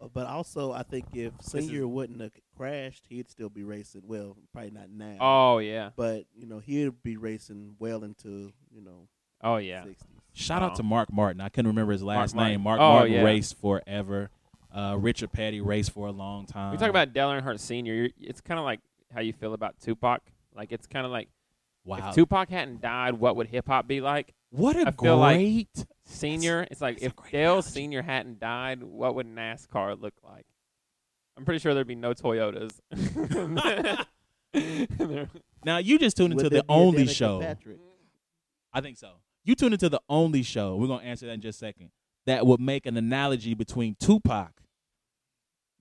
Uh, 0.00 0.08
But 0.12 0.26
also, 0.26 0.72
I 0.72 0.82
think 0.82 1.06
if 1.14 1.32
Senior 1.40 1.86
wouldn't 1.88 2.20
have 2.20 2.32
crashed, 2.56 3.04
he'd 3.08 3.30
still 3.30 3.48
be 3.48 3.64
racing. 3.64 4.02
Well, 4.06 4.36
probably 4.52 4.70
not 4.70 4.90
now. 4.90 5.16
Oh 5.20 5.58
yeah, 5.58 5.90
But 5.96 6.24
you 6.34 6.46
know, 6.46 6.58
he'd 6.58 7.02
be 7.02 7.16
racing 7.16 7.76
well 7.78 8.04
into 8.04 8.52
you 8.70 8.82
know 8.82 9.08
oh 9.42 9.56
yeah. 9.56 9.84
60s. 9.84 9.96
Shout 10.34 10.62
out 10.62 10.74
to 10.76 10.82
Mark 10.82 11.10
Martin. 11.12 11.40
I 11.40 11.48
couldn't 11.48 11.68
remember 11.68 11.92
his 11.92 12.02
last 12.02 12.34
Martin. 12.34 12.52
name. 12.54 12.60
Mark 12.62 12.78
Oh, 12.78 12.92
Martin 12.92 13.12
yeah. 13.14 13.22
raced 13.22 13.58
forever. 13.58 14.30
Uh, 14.70 14.94
Richard 14.98 15.32
Petty 15.32 15.62
raced 15.62 15.92
for 15.92 16.08
a 16.08 16.12
long 16.12 16.44
time. 16.44 16.72
We 16.72 16.76
talk 16.76 16.90
about 16.90 17.14
Dale 17.14 17.30
Earnhardt 17.30 17.58
Senior. 17.58 18.10
It's 18.20 18.42
kind 18.42 18.58
of 18.60 18.64
like 18.66 18.80
how 19.14 19.22
you 19.22 19.32
feel 19.32 19.54
about 19.54 19.80
Tupac. 19.80 20.20
Like 20.54 20.72
it's 20.72 20.86
kind 20.86 21.06
of 21.06 21.12
like 21.12 21.28
wow. 21.86 22.08
if 22.08 22.14
Tupac 22.14 22.48
hadn't 22.50 22.80
died, 22.80 23.14
what 23.14 23.36
would 23.36 23.46
hip 23.48 23.66
hop 23.66 23.86
be 23.88 24.00
like? 24.00 24.34
what 24.50 24.76
a 24.76 24.88
I 24.88 24.90
feel 24.90 25.16
like- 25.16 25.36
great 25.38 25.86
Senior, 26.08 26.66
it's 26.70 26.80
like 26.80 26.98
if 27.02 27.12
Dale 27.32 27.50
analogy. 27.54 27.68
Senior 27.70 28.02
hadn't 28.02 28.38
died, 28.38 28.82
what 28.82 29.16
would 29.16 29.26
NASCAR 29.26 30.00
look 30.00 30.14
like? 30.22 30.46
I'm 31.36 31.44
pretty 31.44 31.58
sure 31.58 31.74
there'd 31.74 31.86
be 31.86 31.96
no 31.96 32.14
Toyotas. 32.14 32.78
Now 35.64 35.78
you 35.78 35.98
just 35.98 36.16
tuned 36.16 36.32
into 36.32 36.44
Would 36.44 36.52
the 36.52 36.54
there 36.56 36.62
be 36.62 36.66
a 36.68 36.72
only 36.76 37.06
show. 37.08 37.40
Patrick? 37.40 37.78
I 38.72 38.80
think 38.80 38.96
so. 38.96 39.14
You 39.44 39.54
tuned 39.56 39.74
into 39.74 39.88
the 39.88 40.00
only 40.08 40.42
show. 40.44 40.76
We're 40.76 40.86
gonna 40.86 41.02
answer 41.02 41.26
that 41.26 41.32
in 41.32 41.40
just 41.40 41.60
a 41.60 41.66
second. 41.66 41.90
That 42.26 42.46
would 42.46 42.60
make 42.60 42.86
an 42.86 42.96
analogy 42.96 43.54
between 43.54 43.96
Tupac 43.98 44.52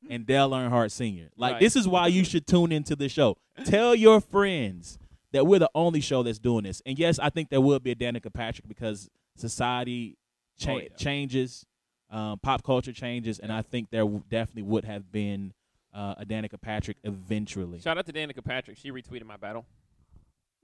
and 0.09 0.25
Dale 0.25 0.49
Earnhardt 0.49 0.91
Sr. 0.91 1.29
Like 1.37 1.53
Right. 1.53 1.59
this 1.59 1.75
is 1.75 1.87
why 1.87 2.07
you 2.07 2.23
should 2.23 2.47
tune 2.47 2.71
into 2.71 2.95
the 2.95 3.07
show. 3.09 3.37
Tell 3.63 3.93
your 3.95 4.21
friends 4.21 4.97
that 5.35 5.45
we're 5.45 5.59
the 5.59 5.69
only 5.75 5.99
show 6.01 6.23
that's 6.23 6.39
doing 6.39 6.63
this. 6.63 6.81
And 6.85 6.97
yes, 6.97 7.19
I 7.19 7.29
think 7.29 7.49
there 7.49 7.59
will 7.61 7.79
be 7.79 7.91
a 7.91 7.95
Danica 7.95 8.33
Patrick 8.33 8.67
because 8.67 9.09
society 9.35 10.17
cha- 10.57 10.73
Oh, 10.73 10.77
yeah. 10.77 10.87
changes, 10.97 11.65
um, 12.09 12.39
pop 12.39 12.63
culture 12.63 12.93
changes, 12.93 13.37
and 13.39 13.51
I 13.51 13.61
think 13.61 13.89
there 13.91 14.01
w- 14.03 14.23
definitely 14.29 14.63
would 14.63 14.85
have 14.85 15.11
been 15.11 15.53
uh, 15.93 16.15
a 16.17 16.25
Danica 16.25 16.59
Patrick 16.59 16.97
eventually. 17.03 17.79
Shout 17.81 17.97
out 17.97 18.05
to 18.05 18.13
Danica 18.13 18.43
Patrick. 18.43 18.77
She 18.77 18.91
retweeted 18.91 19.25
my 19.25 19.37
battle. 19.37 19.65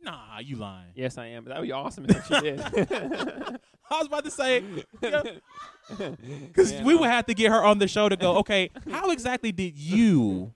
Nah, 0.04 0.40
you 0.40 0.56
lying. 0.56 0.92
Yes, 0.96 1.18
I 1.18 1.28
am. 1.28 1.46
That 1.46 1.60
would 1.60 1.66
be 1.68 1.72
awesome 1.74 2.06
if 2.10 2.26
she 2.26 2.40
did. 2.40 2.60
I 3.92 3.98
was 3.98 4.08
about 4.08 4.24
to 4.26 4.32
say 4.32 4.64
Because 5.02 5.42
Yeah, 6.72 6.84
we 6.86 6.96
would 6.96 7.10
have 7.10 7.26
to 7.28 7.34
get 7.34 7.52
her 7.52 7.64
on 7.64 7.78
the 7.80 7.88
show 7.88 8.08
to 8.10 8.16
go, 8.16 8.38
okay, 8.38 8.72
how 8.90 9.12
exactly 9.12 9.52
did 9.52 9.78
you, 9.78 10.54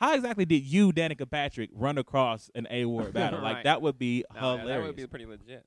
how 0.00 0.14
exactly 0.14 0.44
did 0.44 0.64
you, 0.64 0.92
Danica 0.92 1.28
Patrick, 1.30 1.70
run 1.72 1.98
across 1.98 2.50
an 2.54 2.66
A 2.70 2.84
Ward 2.86 3.12
battle? 3.12 3.40
Like, 3.40 3.56
Right. 3.56 3.64
that 3.64 3.82
would 3.82 3.98
be 3.98 4.24
No, 4.34 4.56
hilarious. 4.58 4.66
that 4.68 4.82
would 4.86 4.96
be 4.96 5.06
pretty 5.06 5.26
legit. 5.26 5.64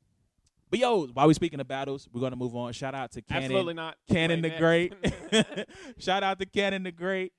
but 0.69 0.79
yo, 0.79 1.07
while 1.07 1.27
we're 1.27 1.33
speaking 1.33 1.59
of 1.59 1.67
battles, 1.67 2.07
we're 2.13 2.21
going 2.21 2.31
to 2.31 2.37
move 2.37 2.55
on. 2.55 2.71
Shout 2.73 2.95
out 2.95 3.11
to 3.13 3.21
Cannon, 3.21 3.43
Absolutely 3.45 3.73
not. 3.73 3.97
Cannon 4.09 4.41
the 4.41 4.49
Great. 4.51 4.93
Shout 5.97 6.23
out 6.23 6.39
to 6.39 6.45
Cannon 6.45 6.83
the 6.83 6.91
Great. 6.91 7.33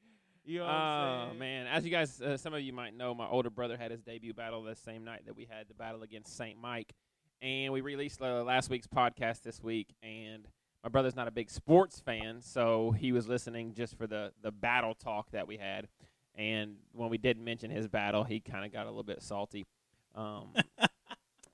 You 0.45 0.59
know 0.59 0.65
what 0.65 0.73
I'm 0.75 1.31
Oh 1.31 1.35
man, 1.35 1.67
as 1.69 1.85
you 1.85 1.91
guys, 1.91 2.21
uh, 2.21 2.37
some 2.37 2.53
of 2.53 2.61
you 2.63 2.73
might 2.73 2.97
know, 2.97 3.15
my 3.15 3.27
older 3.29 3.49
brother 3.49 3.77
had 3.77 3.91
his 3.93 4.01
debut 4.03 4.35
battle 4.35 4.63
the 4.65 4.75
same 4.75 5.05
night 5.05 5.23
that 5.27 5.37
we 5.37 5.47
had 5.49 5.69
the 5.69 5.75
battle 5.75 6.03
against 6.03 6.37
Saint 6.37 6.59
Mike, 6.61 6.93
and 7.41 7.73
we 7.73 7.81
released 7.81 8.21
uh, 8.21 8.43
last 8.43 8.69
week's 8.69 8.89
podcast 8.89 9.43
this 9.43 9.63
week. 9.63 9.95
And 10.03 10.49
my 10.83 10.89
brother's 10.89 11.15
not 11.15 11.29
a 11.29 11.31
big 11.31 11.49
sports 11.49 12.01
fan, 12.01 12.41
so 12.43 12.91
he 12.91 13.13
was 13.13 13.29
listening 13.29 13.73
just 13.73 13.97
for 13.97 14.09
the 14.09 14.33
the 14.43 14.51
battle 14.51 14.95
talk 14.95 15.31
that 15.31 15.47
we 15.47 15.59
had. 15.59 15.87
And 16.35 16.77
when 16.93 17.11
we 17.11 17.19
did 17.19 17.39
mention 17.39 17.71
his 17.71 17.87
battle, 17.89 18.25
he 18.25 18.41
kind 18.41 18.65
of 18.65 18.73
got 18.73 18.87
a 18.87 18.89
little 18.89 19.03
bit 19.03 19.23
salty. 19.23 19.67
Um, 20.15 20.49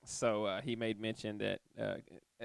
so 0.05 0.45
uh, 0.45 0.61
he 0.61 0.77
made 0.77 1.01
mention 1.01 1.39
that 1.39 1.61
uh, 1.81 1.95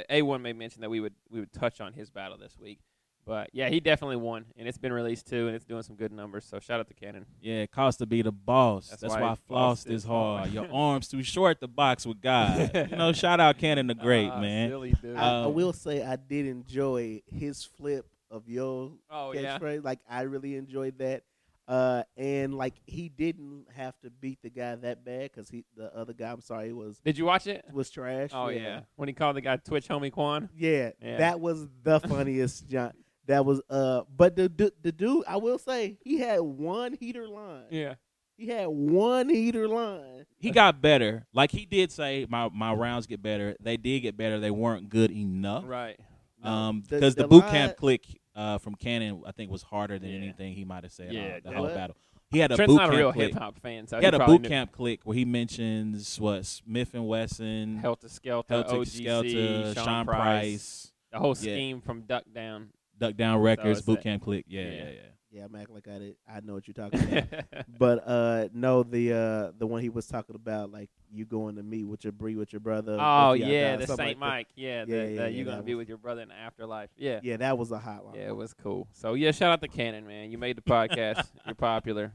A 0.10 0.22
one 0.22 0.41
made 0.41 0.58
mention 0.58 0.82
that 0.82 0.89
we 0.89 1.00
would 1.00 1.13
we 1.30 1.39
would 1.39 1.54
touch 1.54 1.80
on 1.82 1.93
his 1.93 2.10
battle 2.10 2.38
this 2.38 2.58
week. 2.60 2.80
But 3.26 3.52
yeah, 3.54 3.69
he 3.69 3.80
definitely 3.80 4.17
won, 4.17 4.43
and 4.58 4.67
it's 4.67 4.78
been 4.78 4.91
released 4.91 5.28
too, 5.30 5.48
and 5.48 5.56
it's 5.56 5.63
doing 5.63 5.82
some 5.82 5.96
good 5.96 6.12
numbers. 6.12 6.43
So 6.43 6.60
shout 6.60 6.82
out 6.82 6.89
to 6.89 6.93
Cannon. 6.93 7.26
Yeah, 7.41 7.62
it 7.62 7.72
costs 7.72 8.00
to 8.00 8.06
be 8.06 8.22
the 8.22 8.34
boss. 8.34 8.89
That's, 8.89 9.02
That's 9.02 9.13
why, 9.13 9.22
why 9.22 9.28
floss 9.36 9.84
floss 9.84 9.86
is 9.86 9.91
is 10.02 10.04
hard. 10.04 10.39
hard. 10.39 10.52
Your 10.54 10.67
arms 10.74 11.08
too 11.08 11.24
short 11.24 11.62
to 11.62 11.67
box 11.69 12.06
with 12.06 12.19
God. 12.19 12.72
you 12.91 12.98
know, 12.98 13.13
shout 13.13 13.39
out 13.39 13.58
Cannon 13.60 13.88
the 13.88 13.96
Great, 13.96 14.28
Ah, 14.30 14.41
man. 14.41 14.69
silly 14.69 14.93
dude. 15.02 15.15
I, 15.15 15.22
I 15.22 15.43
Um, 15.46 15.54
will 15.54 15.72
say 15.72 16.04
I 16.04 16.17
did 16.17 16.48
enjoy 16.48 17.22
his 17.32 17.63
flip 17.63 18.06
of 18.30 18.50
your 18.50 18.91
oh 19.10 19.32
yeah, 19.32 19.58
catchphrase. 19.58 19.86
Like 19.86 20.00
I 20.10 20.24
really 20.24 20.58
enjoyed 20.58 20.98
that. 20.98 21.24
Uh, 21.67 22.04
and 22.17 22.54
like 22.54 22.73
he 22.86 23.08
didn't 23.08 23.65
have 23.73 23.97
to 24.02 24.10
beat 24.10 24.38
the 24.43 24.49
guy 24.49 24.76
that 24.76 25.06
bad 25.06 25.32
because 25.32 25.49
he 25.49 25.63
the 25.78 25.95
other 25.95 26.12
guy. 26.13 26.32
I'm 26.32 26.41
sorry, 26.41 26.73
was 26.73 26.99
did 27.06 27.17
you 27.17 27.23
watch 27.26 27.47
it? 27.47 27.63
was 27.71 27.89
trash. 27.89 28.32
Oh 28.34 28.49
yeah, 28.49 28.82
when 28.97 29.08
he 29.08 29.13
called 29.13 29.38
the 29.38 29.41
guy 29.41 29.56
Twitch 29.58 29.88
Homie 29.88 30.12
Quan. 30.12 30.49
Yeah, 30.56 30.91
Yeah. 31.02 31.17
that 31.17 31.39
was 31.39 31.67
the 31.84 31.99
funniest 32.02 32.67
John. 32.69 32.91
That 33.28 33.45
was 33.45 33.62
uh, 33.69 34.02
but 34.13 34.36
the, 34.36 34.49
the 34.49 34.73
the 34.82 34.91
dude, 34.91 35.23
I 35.26 35.38
will 35.38 35.58
say, 35.58 35.97
he 36.04 36.19
had 36.19 36.41
one 36.41 36.91
heater 36.99 37.30
line. 37.30 37.67
Yeah, 37.69 37.93
He 38.36 38.47
had 38.47 38.67
one 38.67 39.30
heater 39.30 39.65
line. 39.69 40.26
he 40.38 40.52
got 40.52 40.82
better. 40.82 41.26
Like 41.34 41.52
he 41.52 41.65
did 41.65 41.93
say, 41.93 42.26
my 42.30 42.49
my 42.54 42.73
rounds 42.73 43.08
get 43.08 43.21
better. 43.23 43.56
They 43.62 43.78
did 43.78 44.02
get 44.02 44.17
better. 44.17 44.38
They 44.41 44.52
weren't 44.52 44.89
good 44.89 45.12
enough. 45.12 45.63
right. 45.65 45.97
Um, 46.43 46.84
The- 46.89 46.95
because 46.97 47.15
the, 47.15 47.21
the 47.21 47.28
boot 47.30 47.43
line- 47.45 47.52
camp 47.52 47.78
click 47.78 48.06
uh 48.36 48.58
from 48.58 48.76
Cannon, 48.76 49.22
I 49.26 49.32
think 49.32 49.52
was 49.52 49.63
harder 49.63 50.00
than 50.00 50.10
Yeah. 50.10 50.17
anything 50.17 50.54
he 50.54 50.65
might 50.65 50.84
have 50.84 50.91
said. 50.91 51.13
Yeah, 51.13 51.38
uh, 51.38 51.39
the 51.50 51.52
whole 51.56 51.65
What? 51.65 51.76
battle. 51.76 51.96
He 52.32 52.39
had 52.39 52.52
a 52.52 52.56
Trent's 52.56 52.72
boot 52.74 52.78
not 52.78 52.86
a 52.86 52.91
camp 52.93 52.98
real 52.98 53.12
hip 53.12 53.34
hop 53.36 53.60
fan, 53.60 53.86
so 53.86 54.00
He 54.00 54.06
had 54.06 54.15
a 54.15 54.17
probably 54.17 54.38
boot 54.38 54.41
knew 54.43 54.50
camp 54.50 54.72
click 54.72 55.02
where 55.04 55.15
he 55.15 55.24
mentions 55.24 56.19
what 56.19 56.46
Smith 56.48 56.96
and 56.96 57.08
Wesson, 57.08 57.80
Heltah 57.84 58.06
Skeltah, 58.19 58.48
Celtic 58.48 58.80
OGC, 58.80 59.04
Skelter, 59.04 59.74
Sean, 59.76 59.86
Sean 59.86 60.06
Price, 60.06 60.17
Price, 60.17 60.91
the 61.12 61.19
whole 61.19 61.36
Yeah. 61.36 61.54
scheme 61.54 61.82
from 61.82 62.02
Duck 62.02 62.24
Down. 62.34 62.69
Duck 62.98 63.15
Down 63.15 63.39
Records, 63.39 63.80
it's 63.80 63.86
boot 63.86 64.00
a- 64.00 64.02
camp 64.02 64.24
click. 64.24 64.46
Yeah, 64.48 64.62
yeah, 64.63 64.69
yeah. 64.72 64.84
yeah. 64.89 65.00
Yeah, 65.32 65.46
I'm 65.46 65.56
acting 65.56 65.74
like 65.74 65.88
I 65.88 65.98
did. 65.98 66.15
I 66.28 66.39
know 66.41 66.54
what 66.54 66.67
you're 66.67 66.76
talking 66.76 67.02
about. 67.17 67.46
but 67.80 68.08
uh, 68.08 68.50
no, 68.54 68.84
the 68.84 69.13
uh, 69.13 69.52
the 69.58 69.65
one 69.65 69.82
he 69.82 69.89
was 69.89 70.06
talking 70.06 70.36
about, 70.36 70.72
like 70.72 70.91
you 71.13 71.26
going 71.26 71.56
to 71.58 71.63
meet 71.63 71.84
with 71.84 72.04
your 72.04 72.12
Bree 72.13 72.36
with 72.36 72.52
your 72.52 72.60
brother. 72.60 72.97
oh 72.99 73.34
yeah, 73.34 73.71
die, 73.71 73.78
the 73.78 73.88
something 73.88 74.06
Saint 74.06 74.19
like 74.19 74.30
that. 74.30 74.36
Mike. 74.36 74.47
Yeah, 74.56 74.86
the, 74.86 74.91
Yeah, 74.91 75.04
the, 75.06 75.12
yeah, 75.13 75.28
you 75.28 75.38
yeah, 75.39 75.52
gonna 75.52 75.63
be 75.63 75.76
was- 75.76 75.82
with 75.84 75.89
your 75.89 75.97
brother 75.97 76.21
in 76.21 76.30
the 76.30 76.36
afterlife. 76.36 76.89
Yeah. 76.97 77.19
Yeah, 77.23 77.38
that 77.38 77.58
was 77.58 77.71
a 77.71 77.80
hot 77.80 78.06
one. 78.06 78.15
Yeah, 78.15 78.28
it 78.30 78.36
was 78.36 78.54
cool. 78.54 78.88
So 78.93 79.13
yeah, 79.13 79.32
shout 79.32 79.52
out 79.52 79.62
to 79.62 79.67
Cannon, 79.67 80.06
man. 80.08 80.32
You 80.32 80.38
made 80.38 80.58
the 80.58 80.62
podcast. 80.62 81.28
You're 81.45 81.56
popular. 81.56 82.12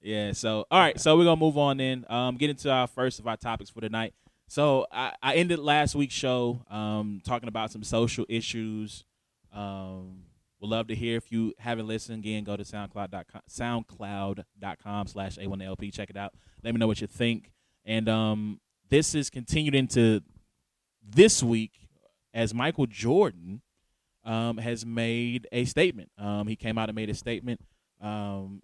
Yeah. 0.00 0.32
So 0.32 0.66
all 0.70 0.78
right. 0.80 0.98
So 1.00 1.16
we're 1.16 1.24
gonna 1.24 1.40
move 1.40 1.58
on 1.58 1.78
then. 1.78 2.04
Um, 2.08 2.36
get 2.36 2.50
into 2.50 2.70
our 2.70 2.86
first 2.86 3.18
of 3.18 3.26
our 3.26 3.36
topics 3.36 3.70
for 3.70 3.80
tonight. 3.80 4.14
So 4.48 4.86
I, 4.92 5.12
I 5.22 5.34
ended 5.34 5.58
last 5.58 5.94
week's 5.96 6.14
show 6.14 6.62
um 6.70 7.20
talking 7.24 7.48
about 7.48 7.72
some 7.72 7.82
social 7.82 8.24
issues. 8.28 9.04
Um, 9.52 10.22
would 10.60 10.70
love 10.70 10.86
to 10.88 10.94
hear 10.94 11.16
if 11.16 11.30
you 11.32 11.52
haven't 11.58 11.86
listened. 11.86 12.20
Again, 12.24 12.44
go 12.44 12.56
to 12.56 12.62
SoundCloud.com, 12.62 13.42
SoundCloud.com 13.50 15.06
slash 15.06 15.36
A1LP. 15.38 15.92
Check 15.92 16.10
it 16.10 16.16
out. 16.16 16.32
Let 16.62 16.74
me 16.74 16.78
know 16.78 16.86
what 16.86 17.00
you 17.00 17.06
think. 17.06 17.50
And 17.86 18.08
um, 18.08 18.60
this 18.90 19.14
is 19.14 19.30
continued 19.30 19.74
into 19.74 20.22
this 21.02 21.42
week 21.42 21.88
as 22.34 22.52
Michael 22.52 22.86
Jordan 22.86 23.62
um, 24.24 24.58
has 24.58 24.84
made 24.84 25.46
a 25.52 25.64
statement. 25.64 26.10
Um, 26.18 26.48
he 26.48 26.56
came 26.56 26.76
out 26.76 26.88
and 26.88 26.96
made 26.96 27.08
a 27.08 27.14
statement 27.14 27.60
um, 28.02 28.62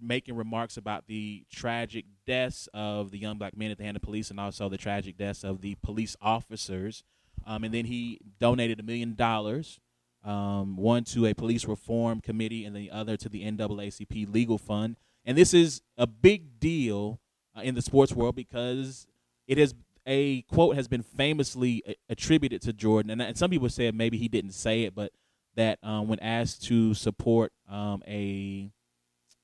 making 0.00 0.34
remarks 0.34 0.76
about 0.76 1.06
the 1.06 1.44
tragic 1.52 2.06
deaths 2.26 2.68
of 2.74 3.10
the 3.10 3.18
young 3.18 3.38
black 3.38 3.56
men 3.56 3.70
at 3.70 3.78
the 3.78 3.84
hand 3.84 3.96
of 3.96 4.02
police 4.02 4.30
and 4.30 4.40
also 4.40 4.68
the 4.68 4.78
tragic 4.78 5.16
deaths 5.16 5.44
of 5.44 5.60
the 5.60 5.76
police 5.82 6.16
officers. 6.20 7.04
Um, 7.46 7.64
and 7.64 7.72
then 7.74 7.84
he 7.84 8.18
donated 8.40 8.80
a 8.80 8.82
million 8.82 9.14
dollars, 9.14 9.78
um, 10.24 10.76
one 10.76 11.04
to 11.04 11.26
a 11.26 11.34
police 11.34 11.66
reform 11.66 12.20
committee 12.20 12.64
and 12.64 12.74
the 12.74 12.90
other 12.90 13.16
to 13.18 13.28
the 13.28 13.44
NAACP 13.44 14.32
legal 14.32 14.58
fund. 14.58 14.96
And 15.24 15.36
this 15.38 15.54
is 15.54 15.82
a 15.96 16.06
big 16.06 16.58
deal 16.58 17.20
uh, 17.56 17.60
in 17.62 17.74
the 17.74 17.82
sports 17.82 18.12
world 18.12 18.34
because 18.34 19.06
it 19.46 19.58
has 19.58 19.74
a 20.06 20.42
quote 20.42 20.74
has 20.76 20.88
been 20.88 21.02
famously 21.02 21.82
attributed 22.08 22.60
to 22.62 22.72
Jordan, 22.72 23.10
and, 23.10 23.22
and 23.22 23.36
some 23.38 23.50
people 23.50 23.68
said 23.68 23.94
maybe 23.94 24.18
he 24.18 24.28
didn't 24.28 24.52
say 24.52 24.82
it, 24.82 24.94
but 24.94 25.12
that 25.54 25.78
um, 25.82 26.08
when 26.08 26.18
asked 26.20 26.64
to 26.64 26.94
support 26.94 27.52
um, 27.68 28.02
a 28.08 28.70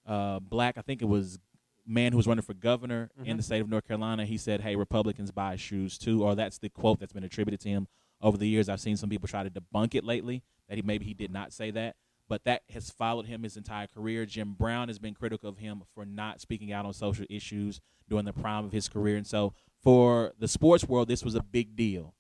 uh, 0.06 0.40
black, 0.40 0.78
I 0.78 0.80
think 0.82 1.02
it 1.02 1.06
was 1.06 1.38
man 1.86 2.12
who 2.12 2.16
was 2.18 2.26
running 2.26 2.42
for 2.42 2.54
governor 2.54 3.10
in 3.24 3.34
Mhm. 3.34 3.36
the 3.38 3.42
state 3.42 3.60
of 3.60 3.68
North 3.68 3.86
Carolina, 3.86 4.24
he 4.26 4.36
said, 4.36 4.60
"Hey, 4.62 4.76
Republicans 4.76 5.30
buy 5.30 5.56
shoes 5.56 5.96
too," 5.98 6.22
or 6.24 6.34
that's 6.34 6.58
the 6.58 6.68
quote 6.68 6.98
that's 6.98 7.12
been 7.12 7.24
attributed 7.24 7.60
to 7.60 7.68
him 7.68 7.88
over 8.20 8.36
the 8.36 8.48
years. 8.48 8.68
I've 8.68 8.80
seen 8.80 8.96
some 8.96 9.08
people 9.08 9.28
try 9.28 9.42
to 9.42 9.50
debunk 9.50 9.94
it 9.94 10.04
lately 10.04 10.42
that 10.68 10.76
he 10.76 10.82
maybe 10.82 11.04
he 11.04 11.14
did 11.14 11.30
not 11.30 11.52
say 11.52 11.70
that, 11.70 11.96
but 12.28 12.44
that 12.44 12.62
has 12.72 12.90
followed 12.90 13.26
him 13.26 13.42
his 13.42 13.56
entire 13.56 13.86
career. 13.86 14.26
Jim 14.26 14.54
Brown 14.58 14.88
has 14.88 14.98
been 14.98 15.14
critical 15.14 15.48
of 15.48 15.58
him 15.58 15.82
for 15.94 16.04
not 16.04 16.40
speaking 16.40 16.72
out 16.72 16.84
on 16.84 16.92
social 16.92 17.26
issues 17.30 17.80
during 18.08 18.24
the 18.24 18.32
prime 18.32 18.64
of 18.64 18.72
his 18.72 18.88
career, 18.88 19.16
and 19.16 19.26
so 19.26 19.52
for 19.82 20.32
the 20.38 20.48
sports 20.48 20.88
world, 20.88 21.08
this 21.08 21.24
was 21.24 21.34
a 21.34 21.42
big 21.42 21.76
deal 21.76 22.14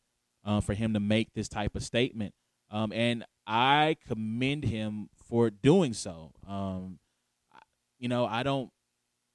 uh, 0.44 0.60
for 0.60 0.74
him 0.74 0.94
to 0.94 1.00
make 1.00 1.34
this 1.34 1.48
type 1.48 1.74
of 1.74 1.82
statement, 1.82 2.34
um, 2.70 2.92
and 2.92 3.24
I 3.46 3.96
commend 4.06 4.64
him 4.64 5.08
for 5.28 5.50
doing 5.50 5.94
so. 5.94 6.32
Um, 6.46 6.98
you 7.98 8.08
know, 8.08 8.26
I 8.26 8.42
don't. 8.42 8.70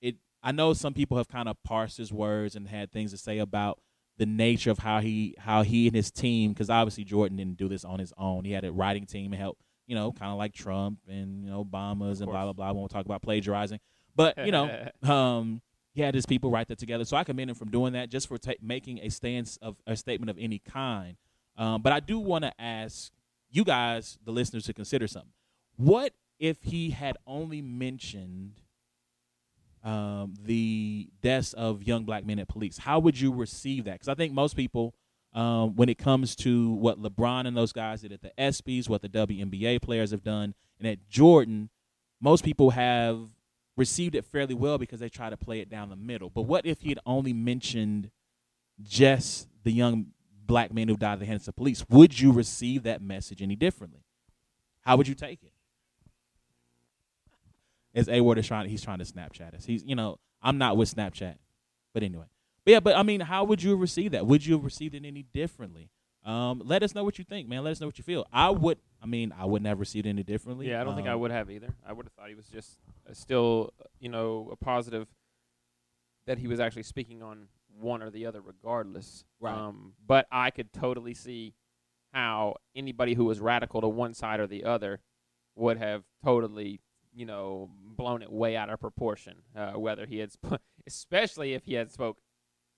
It. 0.01 0.15
I 0.41 0.51
know 0.51 0.73
some 0.73 0.93
people 0.93 1.17
have 1.17 1.27
kind 1.27 1.49
of 1.49 1.57
parsed 1.63 1.97
his 1.97 2.13
words 2.13 2.55
and 2.55 2.67
had 2.67 2.91
things 2.91 3.11
to 3.11 3.17
say 3.17 3.39
about 3.39 3.79
the 4.17 4.25
nature 4.25 4.71
of 4.71 4.79
how 4.79 4.99
he 4.99 5.35
how 5.39 5.63
he 5.63 5.87
and 5.87 5.95
his 5.95 6.11
team 6.11 6.51
because 6.51 6.69
obviously 6.69 7.03
Jordan 7.03 7.37
didn't 7.37 7.57
do 7.57 7.67
this 7.67 7.83
on 7.83 7.99
his 7.99 8.13
own. 8.17 8.45
He 8.45 8.51
had 8.51 8.63
a 8.63 8.71
writing 8.71 9.05
team 9.05 9.31
help, 9.31 9.57
you 9.87 9.95
know, 9.95 10.11
kind 10.11 10.31
of 10.31 10.37
like 10.37 10.53
Trump 10.53 10.99
and 11.07 11.43
you 11.43 11.49
know 11.49 11.63
Obama's 11.63 12.21
and 12.21 12.29
blah 12.29 12.43
blah 12.43 12.53
blah. 12.53 12.71
When 12.71 12.83
we 12.83 12.87
talk 12.87 13.05
about 13.05 13.21
plagiarizing, 13.21 13.79
but 14.15 14.37
you 14.45 14.51
know, 14.51 14.89
um, 15.03 15.61
he 15.93 16.01
had 16.01 16.15
his 16.15 16.25
people 16.25 16.49
write 16.49 16.67
that 16.69 16.79
together. 16.79 17.05
So 17.05 17.17
I 17.17 17.23
commend 17.23 17.49
him 17.49 17.55
from 17.55 17.69
doing 17.69 17.93
that, 17.93 18.09
just 18.09 18.27
for 18.27 18.37
ta- 18.37 18.53
making 18.61 18.99
a 18.99 19.09
stance 19.09 19.57
of 19.57 19.77
a 19.85 19.95
statement 19.95 20.29
of 20.29 20.37
any 20.39 20.59
kind. 20.59 21.17
Um, 21.57 21.81
but 21.81 21.93
I 21.93 21.99
do 21.99 22.19
want 22.19 22.43
to 22.45 22.53
ask 22.59 23.11
you 23.51 23.63
guys, 23.63 24.17
the 24.25 24.31
listeners, 24.31 24.65
to 24.65 24.73
consider 24.73 25.07
something. 25.07 25.31
What 25.77 26.13
if 26.39 26.63
he 26.63 26.89
had 26.89 27.17
only 27.27 27.61
mentioned 27.61 28.59
um, 29.83 30.33
the 30.41 31.09
deaths 31.21 31.53
of 31.53 31.83
young 31.83 32.03
black 32.05 32.25
men 32.25 32.39
at 32.39 32.47
police? 32.47 32.79
How 32.79 32.99
would 32.99 33.19
you 33.19 33.31
receive 33.31 33.85
that? 33.85 33.93
Because 33.93 34.07
I 34.07 34.15
think 34.15 34.33
most 34.33 34.55
people, 34.55 34.95
um, 35.33 35.75
when 35.75 35.89
it 35.89 35.97
comes 35.97 36.35
to 36.37 36.71
what 36.73 37.01
LeBron 37.01 37.47
and 37.47 37.57
those 37.57 37.73
guys 37.73 38.01
did 38.01 38.11
at 38.11 38.21
the 38.21 38.31
ESPYS, 38.37 38.87
what 38.87 39.01
the 39.01 39.09
WNBA 39.09 39.81
players 39.81 40.11
have 40.11 40.23
done, 40.23 40.53
and 40.79 40.87
at 40.87 41.07
Jordan, 41.09 41.69
most 42.21 42.43
people 42.43 42.71
have 42.71 43.19
received 43.75 44.15
it 44.15 44.25
fairly 44.25 44.53
well 44.53 44.77
because 44.77 44.99
they 44.99 45.09
try 45.09 45.29
to 45.29 45.37
play 45.37 45.59
it 45.59 45.69
down 45.69 45.89
the 45.89 45.95
middle. 45.95 46.29
But 46.29 46.43
what 46.43 46.65
if 46.65 46.81
he 46.81 46.89
had 46.89 46.99
only 47.05 47.33
mentioned 47.33 48.11
just 48.81 49.47
the 49.63 49.71
young 49.71 50.07
black 50.45 50.73
man 50.73 50.87
who 50.87 50.97
died 50.97 51.13
at 51.13 51.19
the 51.19 51.25
hands 51.25 51.47
of 51.47 51.55
police? 51.55 51.83
Would 51.89 52.19
you 52.19 52.31
receive 52.31 52.83
that 52.83 53.01
message 53.01 53.41
any 53.41 53.55
differently? 53.55 54.03
How 54.81 54.97
would 54.97 55.07
you 55.07 55.15
take 55.15 55.41
it? 55.43 55.53
As 57.95 58.09
A 58.09 58.21
Ward 58.21 58.37
is 58.37 58.47
trying, 58.47 58.69
he's 58.69 58.83
trying 58.83 58.99
to 58.99 59.05
Snapchat 59.05 59.53
us. 59.55 59.65
He's, 59.65 59.83
you 59.83 59.95
know, 59.95 60.19
I'm 60.41 60.57
not 60.57 60.77
with 60.77 60.93
Snapchat, 60.93 61.35
but 61.93 62.03
anyway. 62.03 62.25
But 62.65 62.71
yeah, 62.71 62.79
but 62.79 62.95
I 62.95 63.03
mean, 63.03 63.21
how 63.21 63.43
would 63.43 63.61
you 63.61 63.75
receive 63.75 64.11
that? 64.11 64.25
Would 64.25 64.45
you 64.45 64.55
have 64.55 64.63
received 64.63 64.95
it 64.95 65.05
any 65.05 65.23
differently? 65.23 65.89
Um, 66.25 66.61
let 66.63 66.83
us 66.83 66.95
know 66.95 67.03
what 67.03 67.17
you 67.17 67.25
think, 67.25 67.49
man. 67.49 67.63
Let 67.65 67.71
us 67.71 67.81
know 67.81 67.87
what 67.87 67.97
you 67.97 68.03
feel. 68.03 68.25
I 68.31 68.49
would. 68.49 68.77
I 69.01 69.05
mean, 69.05 69.33
I 69.37 69.43
wouldn't 69.45 69.67
have 69.67 69.79
received 69.81 70.05
it 70.05 70.09
any 70.09 70.23
differently. 70.23 70.69
Yeah, 70.69 70.79
I 70.79 70.85
don't 70.85 70.95
think 70.95 71.07
I 71.07 71.11
Um, 71.13 71.19
would 71.19 71.31
have 71.31 71.51
either. 71.51 71.73
I 71.85 71.91
would 71.91 72.05
have 72.05 72.13
thought 72.13 72.29
he 72.29 72.35
was 72.35 72.47
just 72.47 72.77
uh, 73.09 73.13
still, 73.13 73.73
you 73.99 74.07
know, 74.07 74.47
a 74.51 74.55
positive 74.55 75.07
that 76.25 76.37
he 76.37 76.47
was 76.47 76.61
actually 76.61 76.83
speaking 76.83 77.21
on 77.21 77.47
one 77.77 78.01
or 78.01 78.09
the 78.09 78.25
other, 78.25 78.39
regardless. 78.39 79.25
Right. 79.41 79.53
Um, 79.53 79.93
but 80.05 80.25
I 80.31 80.51
could 80.51 80.71
totally 80.71 81.13
see 81.13 81.53
how 82.13 82.55
anybody 82.73 83.15
who 83.15 83.25
was 83.25 83.41
radical 83.41 83.81
to 83.81 83.89
one 83.89 84.13
side 84.13 84.39
or 84.39 84.47
the 84.47 84.63
other 84.63 85.01
would 85.57 85.77
have 85.77 86.03
totally, 86.23 86.79
you 87.13 87.25
know, 87.25 87.69
blown 87.97 88.21
it 88.21 88.31
way 88.31 88.55
out 88.55 88.69
of 88.69 88.79
proportion. 88.79 89.39
Uh, 89.53 89.73
whether 89.73 90.05
he 90.05 90.19
had, 90.19 90.31
sp- 90.31 90.61
especially 90.87 91.53
if 91.53 91.65
he 91.65 91.73
had 91.73 91.91
spoke 91.91 92.19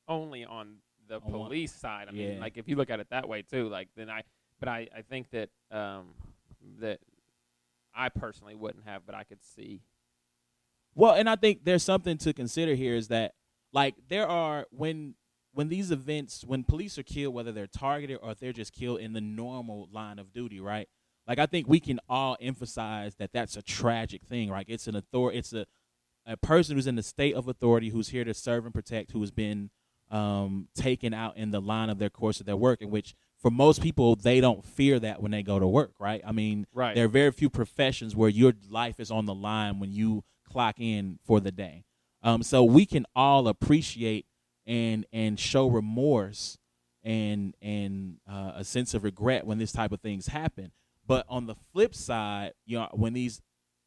only 0.08 0.46
on 0.46 0.78
the 1.08 1.16
On 1.16 1.32
one- 1.32 1.48
police 1.48 1.74
side. 1.74 2.08
I 2.10 2.12
mean, 2.12 2.40
like 2.40 2.58
if 2.58 2.68
you 2.68 2.76
look 2.76 2.90
at 2.90 3.00
it 3.00 3.08
that 3.12 3.28
way 3.28 3.42
too, 3.42 3.70
like 3.70 3.90
then 3.96 4.10
I. 4.10 4.24
But 4.58 4.70
I, 4.70 4.88
I 4.98 5.02
think 5.02 5.32
that 5.32 5.50
um, 5.70 6.14
that 6.80 7.00
I 7.94 8.08
personally 8.10 8.56
wouldn't 8.56 8.86
have, 8.86 9.06
but 9.06 9.14
I 9.14 9.24
could 9.26 9.44
see. 9.44 9.82
Well, 10.94 11.14
and 11.14 11.30
I 11.30 11.36
think 11.36 11.66
there's 11.66 11.84
something 11.84 12.18
to 12.20 12.32
consider 12.34 12.74
here 12.74 12.96
is 12.96 13.10
that 13.10 13.34
like 13.74 13.96
there 14.08 14.28
are 14.28 14.66
when 14.72 15.16
when 15.54 15.68
these 15.68 15.92
events 15.92 16.44
when 16.46 16.64
police 16.64 16.98
are 16.98 17.04
killed, 17.04 17.34
whether 17.34 17.52
they're 17.52 17.68
targeted 17.68 18.20
or 18.24 18.32
if 18.32 18.40
they're 18.40 18.54
just 18.54 18.72
killed 18.74 19.02
in 19.02 19.12
the 19.12 19.20
normal 19.22 19.90
line 19.92 20.20
of 20.20 20.32
duty, 20.32 20.62
right? 20.62 20.88
Like 21.28 21.38
I 21.40 21.48
think 21.48 21.68
we 21.68 21.82
can 21.82 22.00
all 22.08 22.38
emphasize 22.40 23.16
that 23.16 23.32
that's 23.34 23.58
a 23.58 23.62
tragic 23.62 24.24
thing, 24.24 24.50
right? 24.50 24.66
It's 24.70 24.88
an 24.88 24.96
author 24.96 25.34
it's 25.34 25.52
a 25.52 25.66
a 26.26 26.38
person 26.38 26.76
who's 26.76 26.88
in 26.88 26.96
the 26.96 27.04
state 27.04 27.36
of 27.36 27.48
authority 27.50 27.90
who's 27.90 28.10
here 28.10 28.24
to 28.24 28.34
serve 28.34 28.64
and 28.64 28.74
protect 28.74 29.12
who 29.12 29.20
has 29.20 29.32
been 29.32 29.70
um, 30.12 30.68
taken 30.76 31.14
out 31.14 31.36
in 31.38 31.52
the 31.52 31.60
line 31.62 31.90
of 31.90 31.98
their 32.00 32.10
course 32.10 32.40
of 32.40 32.46
their 32.46 32.58
work 32.58 32.82
in 32.82 32.90
which 32.90 33.16
for 33.38 33.50
most 33.52 33.82
people 33.82 34.16
they 34.16 34.40
don't 34.40 34.64
fear 34.66 35.00
that 35.00 35.22
when 35.22 35.32
they 35.32 35.44
go 35.44 35.60
to 35.60 35.68
work 35.68 35.94
right 36.00 36.22
i 36.26 36.32
mean 36.32 36.66
Right. 36.74 36.96
there 36.96 37.06
are 37.06 37.10
very 37.10 37.32
few 37.32 37.50
professions 37.50 38.16
where 38.16 38.30
your 38.30 38.54
life 38.70 39.00
is 39.00 39.10
on 39.12 39.26
the 39.26 39.34
line 39.34 39.80
when 39.80 39.92
you 39.92 40.24
clock 40.48 40.76
in 40.80 41.20
for 41.26 41.40
the 41.40 41.52
day. 41.52 41.84
Um, 42.24 42.44
so 42.44 42.64
we 42.64 42.86
can 42.86 43.06
all 43.16 43.48
appreciate 43.48 44.26
and 44.66 45.06
and 45.12 45.40
show 45.40 45.68
remorse 45.68 46.58
and 47.04 47.56
and 47.62 48.18
uh, 48.30 48.54
a 48.56 48.64
sense 48.64 48.94
of 48.94 49.04
regret 49.04 49.46
when 49.46 49.58
this 49.58 49.72
type 49.72 49.92
of 49.92 50.02
things 50.02 50.28
happen. 50.28 50.72
But 51.06 51.26
on 51.28 51.46
the 51.48 51.56
flip 51.74 51.94
side, 51.94 52.54
you 52.66 52.78
know, 52.80 52.88
when 52.94 53.14
these 53.14 53.42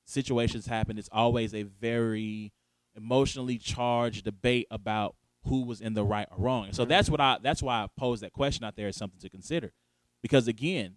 situations 0.05 0.67
happen, 0.67 0.99
it's 0.99 1.09
always 1.11 1.55
a 1.55 1.63
very 1.63 2.53
emotionally 2.97 3.59
charged 3.59 4.25
debate 4.25 4.67
about 4.71 5.15
who 5.49 5.65
was 5.65 5.81
in 5.81 5.95
the 5.95 6.05
right 6.05 6.29
or 6.31 6.39
wrong. 6.45 6.67
And 6.67 6.75
so 6.75 6.85
that's 6.85 7.09
what 7.11 7.21
I 7.21 7.39
that's 7.43 7.63
why 7.63 7.83
I 7.83 7.87
posed 7.97 8.23
that 8.23 8.33
question 8.33 8.65
out 8.65 8.77
there 8.77 8.89
as 8.89 8.97
something 8.97 9.21
to 9.21 9.29
consider. 9.29 9.73
Because 10.23 10.49
again, 10.49 10.97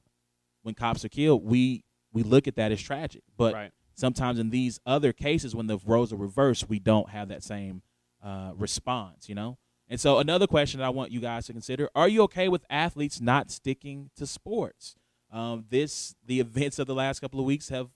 when 0.63 0.75
cops 0.75 1.03
are 1.05 1.09
killed, 1.09 1.43
we 1.43 1.83
we 2.13 2.23
look 2.23 2.47
at 2.47 2.55
that 2.55 2.71
as 2.71 2.81
tragic. 2.81 3.23
But 3.37 3.53
right. 3.53 3.71
sometimes 3.95 4.39
in 4.39 4.49
these 4.49 4.79
other 4.85 5.13
cases, 5.13 5.55
when 5.55 5.67
the 5.67 5.79
roles 5.85 6.11
are 6.13 6.17
reversed, 6.17 6.69
we 6.69 6.79
don't 6.79 7.09
have 7.09 7.29
that 7.29 7.43
same 7.43 7.81
uh, 8.23 8.51
response, 8.55 9.27
you 9.29 9.35
know? 9.35 9.57
And 9.87 9.99
so, 9.99 10.19
another 10.19 10.47
question 10.47 10.79
that 10.79 10.85
I 10.85 10.89
want 10.89 11.11
you 11.11 11.19
guys 11.19 11.47
to 11.47 11.53
consider 11.53 11.89
are 11.95 12.07
you 12.07 12.21
okay 12.23 12.47
with 12.47 12.65
athletes 12.69 13.19
not 13.19 13.51
sticking 13.51 14.09
to 14.15 14.25
sports? 14.25 14.95
Um, 15.31 15.65
this, 15.69 16.15
the 16.25 16.39
events 16.39 16.79
of 16.79 16.87
the 16.87 16.95
last 16.95 17.19
couple 17.19 17.39
of 17.39 17.45
weeks 17.45 17.69
have 17.69 17.89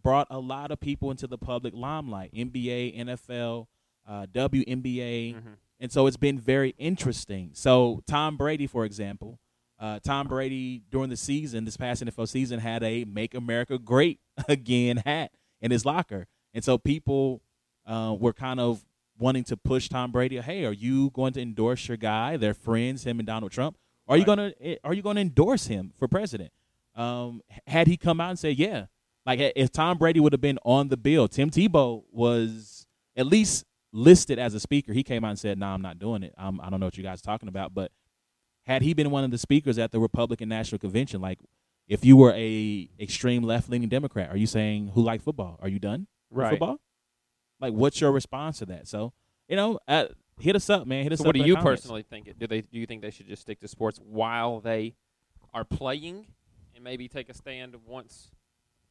brought 0.00 0.26
a 0.30 0.38
lot 0.38 0.70
of 0.70 0.80
people 0.80 1.10
into 1.10 1.26
the 1.26 1.38
public 1.38 1.74
limelight 1.74 2.32
NBA, 2.32 2.96
NFL, 2.98 3.66
uh, 4.08 4.26
WNBA. 4.26 5.34
Mhm. 5.34 5.56
And 5.80 5.90
so 5.90 6.06
it's 6.06 6.18
been 6.18 6.38
very 6.38 6.74
interesting. 6.76 7.50
So 7.54 8.02
Tom 8.06 8.36
Brady, 8.36 8.66
for 8.66 8.84
example, 8.84 9.40
uh, 9.78 9.98
Tom 10.04 10.28
Brady 10.28 10.82
during 10.90 11.08
the 11.08 11.16
season, 11.16 11.64
this 11.64 11.78
past 11.78 12.04
NFL 12.04 12.28
season, 12.28 12.60
had 12.60 12.82
a 12.82 13.04
"Make 13.04 13.34
America 13.34 13.78
Great 13.78 14.20
Again" 14.48 14.98
hat 14.98 15.32
in 15.62 15.70
his 15.70 15.86
locker, 15.86 16.26
and 16.52 16.62
so 16.62 16.76
people 16.76 17.40
uh, 17.86 18.14
were 18.18 18.34
kind 18.34 18.60
of 18.60 18.84
wanting 19.18 19.44
to 19.44 19.56
push 19.56 19.88
Tom 19.88 20.12
Brady. 20.12 20.38
Hey, 20.38 20.66
are 20.66 20.72
you 20.72 21.10
going 21.10 21.32
to 21.32 21.40
endorse 21.40 21.88
your 21.88 21.96
guy? 21.96 22.36
They're 22.36 22.52
friends, 22.52 23.04
him 23.04 23.18
and 23.18 23.26
Donald 23.26 23.52
Trump. 23.52 23.78
Are 24.06 24.18
you 24.18 24.24
gonna 24.24 24.52
eh, 24.60 24.76
Are 24.84 24.92
you 24.92 25.02
going 25.02 25.16
to 25.16 25.22
endorse 25.22 25.66
him 25.66 25.94
for 25.98 26.08
president? 26.08 26.52
Um, 26.94 27.40
had 27.66 27.86
he 27.86 27.96
come 27.96 28.20
out 28.20 28.30
and 28.30 28.38
said, 28.38 28.58
"Yeah," 28.58 28.86
like 29.24 29.40
eh, 29.40 29.52
if 29.56 29.72
Tom 29.72 29.96
Brady 29.96 30.20
would 30.20 30.34
have 30.34 30.42
been 30.42 30.58
on 30.62 30.88
the 30.88 30.98
bill, 30.98 31.26
Tim 31.26 31.50
Tebow 31.50 32.02
was 32.12 32.86
at 33.16 33.26
least 33.26 33.64
listed 33.92 34.38
as 34.38 34.54
a 34.54 34.60
speaker. 34.60 34.92
He 34.92 35.02
came 35.02 35.24
out 35.24 35.30
and 35.30 35.38
said, 35.38 35.58
"No, 35.58 35.66
I'm 35.68 35.82
not 35.82 35.98
doing 35.98 36.22
it. 36.22 36.34
I'm, 36.38 36.60
I 36.60 36.70
don't 36.70 36.80
know 36.80 36.86
what 36.86 36.96
you 36.96 37.02
guys 37.02 37.20
are 37.20 37.24
talking 37.24 37.48
about." 37.48 37.74
But 37.74 37.90
had 38.66 38.82
he 38.82 38.94
been 38.94 39.10
one 39.10 39.24
of 39.24 39.30
the 39.30 39.38
speakers 39.38 39.78
at 39.78 39.90
the 39.92 39.98
Republican 40.00 40.48
National 40.48 40.78
Convention, 40.78 41.20
like 41.20 41.38
if 41.88 42.04
you 42.04 42.16
were 42.16 42.32
a 42.36 42.88
extreme 43.00 43.42
left 43.42 43.68
leaning 43.68 43.88
Democrat, 43.88 44.30
are 44.30 44.36
you 44.36 44.46
saying 44.46 44.88
who 44.94 45.02
like 45.02 45.22
football? 45.22 45.58
Are 45.60 45.68
you 45.68 45.78
done 45.78 46.06
with 46.30 46.42
Right. 46.42 46.50
football? 46.50 46.80
Like, 47.58 47.74
what's 47.74 48.00
your 48.00 48.12
response 48.12 48.58
to 48.60 48.66
that? 48.66 48.86
So, 48.88 49.12
you 49.48 49.56
know, 49.56 49.78
uh, 49.88 50.06
hit 50.38 50.56
us 50.56 50.70
up, 50.70 50.86
man. 50.86 51.02
Hit 51.02 51.12
us 51.12 51.18
So 51.18 51.24
up. 51.24 51.26
what 51.26 51.34
do 51.36 51.42
you 51.42 51.56
comments. 51.56 51.82
personally 51.82 52.02
think? 52.02 52.38
Do 52.38 52.46
they 52.46 52.60
do 52.62 52.78
you 52.78 52.86
think 52.86 53.02
they 53.02 53.10
should 53.10 53.26
just 53.26 53.42
stick 53.42 53.60
to 53.60 53.68
sports 53.68 53.98
while 54.02 54.60
they 54.60 54.94
are 55.52 55.64
playing, 55.64 56.26
and 56.74 56.84
maybe 56.84 57.08
take 57.08 57.28
a 57.28 57.34
stand 57.34 57.74
once 57.86 58.30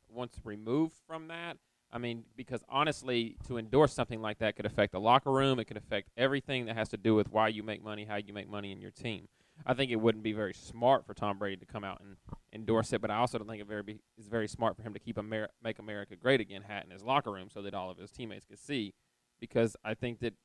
once 0.10 0.38
removed 0.44 0.96
from 1.08 1.30
that? 1.30 1.58
I 1.92 1.98
mean, 1.98 2.24
because 2.36 2.64
honestly, 2.70 3.36
to 3.48 3.58
endorse 3.58 3.94
something 3.94 4.22
like 4.22 4.40
that 4.40 4.56
could 4.56 4.66
affect 4.66 4.92
the 4.92 5.00
locker 5.00 5.32
room. 5.32 5.60
It 5.60 5.66
could 5.66 5.78
affect 5.78 6.10
everything 6.16 6.66
that 6.68 6.76
has 6.76 6.90
to 6.90 6.98
do 6.98 7.16
with 7.16 7.32
why 7.32 7.48
you 7.48 7.64
make 7.64 7.84
money, 7.84 8.06
how 8.06 8.18
you 8.18 8.34
make 8.34 8.50
money 8.50 8.72
in 8.72 8.80
your 8.80 8.92
team. 8.92 9.28
I 9.66 9.74
think 9.74 9.92
it 9.92 9.98
wouldn't 9.98 10.24
be 10.24 10.32
very 10.32 10.54
smart 10.54 11.06
for 11.06 11.14
Tom 11.14 11.38
Brady 11.38 11.58
to 11.58 11.66
come 11.66 11.84
out 11.84 12.00
and 12.02 12.16
endorse 12.54 12.94
it, 12.94 13.02
but 13.02 13.12
I 13.12 13.18
also 13.18 13.38
don't 13.38 13.48
think 13.48 13.62
it 13.62 13.68
very 13.68 13.84
be, 13.84 14.00
it's 14.18 14.28
very 14.28 14.48
smart 14.48 14.78
for 14.78 14.84
him 14.84 14.94
to 14.94 15.00
keep 15.00 15.18
Amer- 15.18 15.50
"Make 15.62 15.80
America 15.80 16.16
Great 16.16 16.40
Again" 16.40 16.62
hat 16.62 16.86
in 16.86 16.92
his 16.92 17.04
locker 17.04 17.32
room 17.32 17.50
so 17.50 17.62
that 17.64 17.74
all 17.74 17.90
of 17.90 17.98
his 17.98 18.12
teammates 18.12 18.46
could 18.46 18.60
see, 18.60 18.94
because 19.40 19.76
I 19.84 19.96
think 19.96 20.20
that 20.20 20.36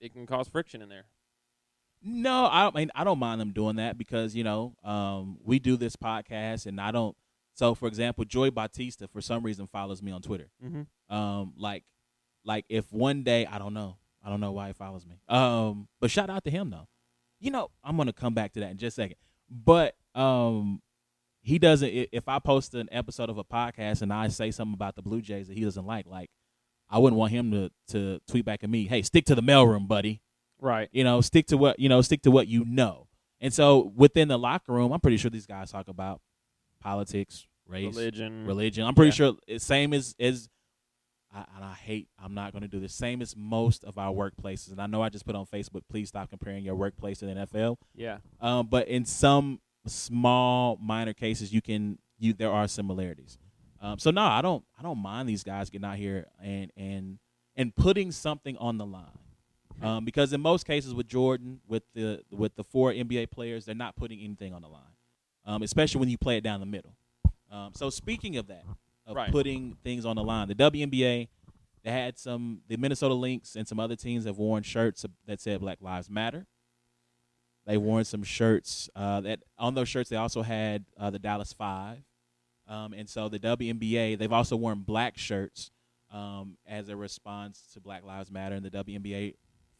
it 0.00 0.12
can 0.12 0.26
cause 0.26 0.48
friction 0.48 0.82
in 0.82 0.88
there. 0.88 1.06
No, 2.02 2.46
I 2.46 2.62
don't 2.62 2.74
mean 2.74 2.90
I 2.94 3.04
don't 3.04 3.18
mind 3.18 3.40
them 3.40 3.52
doing 3.52 3.76
that 3.76 3.96
because 3.96 4.34
you 4.34 4.44
know 4.44 4.74
um, 4.84 5.38
we 5.42 5.58
do 5.58 5.76
this 5.76 5.96
podcast 5.96 6.66
and 6.66 6.80
I 6.80 6.90
don't. 6.90 7.16
So, 7.54 7.74
for 7.74 7.86
example, 7.86 8.24
Joy 8.24 8.50
Bautista 8.50 9.08
for 9.08 9.20
some 9.20 9.42
reason 9.42 9.66
follows 9.66 10.02
me 10.02 10.12
on 10.12 10.20
Twitter. 10.22 10.48
Mm-hmm. 10.64 11.14
Um, 11.14 11.54
like, 11.56 11.84
like 12.44 12.64
if 12.68 12.92
one 12.92 13.22
day 13.22 13.46
I 13.46 13.58
don't 13.58 13.74
know, 13.74 13.96
I 14.24 14.28
don't 14.28 14.40
know 14.40 14.52
why 14.52 14.68
he 14.68 14.72
follows 14.72 15.06
me. 15.06 15.20
Um, 15.28 15.88
but 16.00 16.10
shout 16.10 16.30
out 16.30 16.44
to 16.44 16.50
him 16.50 16.70
though. 16.70 16.88
You 17.38 17.50
know, 17.50 17.70
I'm 17.82 17.96
gonna 17.96 18.12
come 18.12 18.34
back 18.34 18.52
to 18.54 18.60
that 18.60 18.70
in 18.70 18.76
just 18.76 18.98
a 18.98 19.02
second. 19.02 19.16
But 19.50 19.96
um, 20.14 20.82
he 21.42 21.58
doesn't. 21.58 22.08
If 22.10 22.28
I 22.28 22.38
post 22.38 22.74
an 22.74 22.88
episode 22.90 23.30
of 23.30 23.38
a 23.38 23.44
podcast 23.44 24.02
and 24.02 24.12
I 24.12 24.28
say 24.28 24.50
something 24.50 24.74
about 24.74 24.96
the 24.96 25.02
Blue 25.02 25.20
Jays 25.20 25.48
that 25.48 25.56
he 25.56 25.64
doesn't 25.64 25.86
like, 25.86 26.06
like 26.06 26.30
I 26.88 26.98
wouldn't 26.98 27.18
want 27.18 27.32
him 27.32 27.50
to 27.52 27.70
to 27.88 28.20
tweet 28.26 28.44
back 28.44 28.64
at 28.64 28.70
me, 28.70 28.86
"Hey, 28.86 29.02
stick 29.02 29.26
to 29.26 29.34
the 29.34 29.42
mailroom, 29.42 29.86
buddy." 29.86 30.22
Right. 30.60 30.88
You 30.92 31.04
know, 31.04 31.20
stick 31.20 31.46
to 31.48 31.56
what 31.56 31.78
you 31.78 31.88
know, 31.88 32.00
stick 32.00 32.22
to 32.22 32.30
what 32.30 32.48
you 32.48 32.64
know. 32.64 33.08
And 33.40 33.52
so 33.52 33.92
within 33.94 34.28
the 34.28 34.38
locker 34.38 34.72
room, 34.72 34.92
I'm 34.92 35.00
pretty 35.00 35.18
sure 35.18 35.30
these 35.30 35.46
guys 35.46 35.70
talk 35.70 35.88
about 35.88 36.20
politics, 36.84 37.46
race, 37.66 37.96
Religion. 37.96 38.46
religion. 38.46 38.86
I'm 38.86 38.94
pretty 38.94 39.08
Yeah. 39.10 39.14
sure 39.30 39.36
it's 39.48 39.64
same 39.64 39.92
as 39.92 40.14
as 40.20 40.48
I, 41.32 41.44
and 41.56 41.64
I 41.64 41.72
hate. 41.72 42.08
I'm 42.22 42.34
not 42.34 42.52
going 42.52 42.62
to 42.62 42.68
do 42.68 42.78
this. 42.78 42.94
Same 42.94 43.20
as 43.20 43.34
most 43.36 43.82
of 43.82 43.98
our 43.98 44.12
workplaces. 44.12 44.70
And 44.70 44.80
I 44.80 44.86
know 44.86 45.02
I 45.02 45.08
just 45.08 45.26
put 45.26 45.34
on 45.34 45.46
Facebook. 45.46 45.82
Please 45.90 46.08
stop 46.08 46.30
comparing 46.30 46.62
your 46.64 46.76
workplace 46.76 47.18
to 47.18 47.26
the 47.26 47.32
NFL. 47.32 47.76
Yeah. 47.92 48.18
Um, 48.40 48.68
but 48.68 48.86
in 48.86 49.04
some 49.04 49.60
small 49.84 50.78
minor 50.80 51.12
cases, 51.12 51.52
you 51.52 51.60
can 51.60 51.98
you 52.18 52.32
there 52.34 52.52
are 52.52 52.68
similarities. 52.68 53.38
Um, 53.80 53.98
so 53.98 54.10
no, 54.12 54.22
I 54.22 54.42
don't 54.42 54.64
I 54.78 54.82
don't 54.82 54.98
mind 54.98 55.28
these 55.28 55.42
guys 55.42 55.70
getting 55.70 55.84
out 55.86 55.96
here 55.96 56.26
and 56.40 56.70
and 56.76 57.18
and 57.56 57.74
putting 57.74 58.12
something 58.12 58.56
on 58.58 58.78
the 58.78 58.86
line. 58.86 59.18
Um, 59.82 60.04
because 60.04 60.32
in 60.32 60.40
most 60.40 60.66
cases 60.66 60.94
with 60.94 61.08
Jordan, 61.08 61.60
with 61.66 61.82
the 61.94 62.22
with 62.30 62.54
the 62.54 62.62
four 62.62 62.92
NBA 62.92 63.30
players, 63.32 63.64
they're 63.64 63.74
not 63.74 63.96
putting 63.96 64.20
anything 64.20 64.54
on 64.54 64.62
the 64.62 64.68
line, 64.68 64.93
um, 65.46 65.62
especially 65.62 66.00
when 66.00 66.08
you 66.08 66.18
play 66.18 66.36
it 66.36 66.42
down 66.42 66.60
the 66.60 66.66
middle. 66.66 66.94
Um, 67.50 67.72
so 67.74 67.90
speaking 67.90 68.36
of 68.36 68.46
that, 68.48 68.64
of 69.06 69.16
Right. 69.16 69.30
putting 69.30 69.76
things 69.84 70.04
on 70.06 70.16
the 70.16 70.24
line, 70.24 70.48
the 70.48 70.54
WNBA 70.54 71.28
they 71.84 71.90
had 71.90 72.18
some 72.18 72.62
the 72.68 72.76
Minnesota 72.78 73.12
Lynx 73.14 73.54
and 73.56 73.68
some 73.68 73.78
other 73.78 73.94
teams 73.96 74.24
have 74.24 74.38
worn 74.38 74.62
shirts 74.62 75.04
that 75.26 75.40
said 75.40 75.60
Black 75.60 75.82
Lives 75.82 76.08
Matter. 76.08 76.46
They 77.66 77.76
worn 77.76 78.04
some 78.04 78.22
shirts 78.22 78.88
uh, 78.96 79.20
that 79.22 79.40
on 79.58 79.74
those 79.74 79.88
shirts 79.88 80.10
they 80.10 80.16
also 80.16 80.42
had 80.42 80.84
uh, 80.98 81.10
the 81.10 81.18
Dallas 81.18 81.52
Five, 81.52 81.98
um, 82.68 82.92
and 82.94 83.08
so 83.08 83.28
the 83.28 83.38
WNBA 83.38 84.18
they've 84.18 84.32
also 84.32 84.56
worn 84.56 84.80
black 84.80 85.16
shirts 85.18 85.70
um, 86.10 86.56
as 86.66 86.88
a 86.88 86.96
response 86.96 87.62
to 87.74 87.80
Black 87.80 88.04
Lives 88.04 88.30
Matter, 88.30 88.54
and 88.54 88.64
the 88.64 88.70
WNBA 88.70 89.34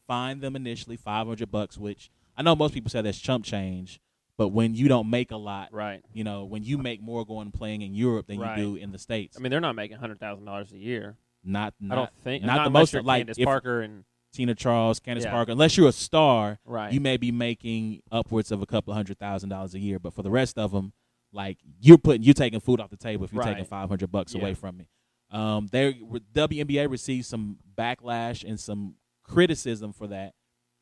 fined 0.07 0.41
them 0.43 0.57
initially 0.57 0.97
five 0.97 1.27
hundred 1.27 1.51
bucks, 1.51 1.77
which 1.79 2.11
I 2.37 2.43
know 2.43 2.55
most 2.55 2.75
people 2.75 2.91
say 2.91 3.01
that's 3.03 3.19
chump 3.19 3.45
change, 3.45 4.01
but 4.37 4.49
when 4.49 4.75
you 4.75 4.89
don't 4.89 5.09
make 5.11 5.31
a 5.31 5.37
lot, 5.37 5.73
Right. 5.73 6.03
you 6.13 6.25
know, 6.25 6.45
when 6.45 6.65
you 6.65 6.79
make 6.79 7.01
more 7.01 7.25
going 7.25 7.51
playing 7.51 7.83
in 7.83 7.95
Europe 7.95 8.27
than 8.27 8.39
Right. 8.41 8.59
you 8.59 8.65
do 8.65 8.77
in 8.77 8.91
the 8.93 8.99
states, 8.99 9.37
I 9.37 9.41
mean, 9.41 9.51
they're 9.51 9.61
not 9.61 9.75
making 9.77 9.97
hundred 9.99 10.19
thousand 10.21 10.45
dollars 10.47 10.73
a 10.73 10.79
year. 10.79 11.17
not, 11.47 11.75
not 11.79 11.93
I 11.99 12.01
don't 12.01 12.15
think. 12.25 12.45
not 12.45 12.65
the 12.65 12.71
most 12.71 12.95
like 12.95 13.21
Candace 13.21 13.39
if 13.39 13.45
Parker 13.45 13.83
and 13.83 14.05
Tina 14.33 14.55
Charles, 14.55 14.99
Candace 14.99 15.25
Yeah. 15.25 15.31
Parker, 15.31 15.53
unless 15.53 15.77
you're 15.77 15.89
a 15.89 15.93
star, 15.93 16.59
right. 16.65 16.93
you 16.93 17.01
may 17.01 17.17
be 17.19 17.31
making 17.31 18.01
upwards 18.11 18.51
of 18.51 18.63
a 18.63 18.67
couple 18.67 18.93
hundred 18.95 19.19
thousand 19.19 19.51
dollars 19.51 19.75
a 19.75 19.79
year. 19.79 19.99
But 19.99 20.15
for 20.15 20.23
the 20.23 20.31
rest 20.31 20.59
of 20.59 20.73
them, 20.73 20.93
like 21.33 21.59
you're 21.81 21.99
putting, 21.99 22.23
you're 22.23 22.33
taking 22.35 22.61
food 22.61 22.81
off 22.81 22.89
the 22.91 22.97
table 22.97 23.25
if 23.25 23.33
you're 23.33 23.43
taking 23.45 23.65
five 23.67 23.89
hundred 23.91 24.11
bucks 24.11 24.35
Yeah. 24.35 24.41
away 24.41 24.55
from 24.55 24.77
me. 24.79 24.89
Um, 25.31 25.67
they 25.71 25.93
WNBA 26.33 26.87
received 26.91 27.27
some 27.27 27.59
backlash 27.77 28.43
and 28.43 28.59
some 28.59 28.95
criticism 29.23 29.93
for 29.93 30.07
that, 30.09 30.35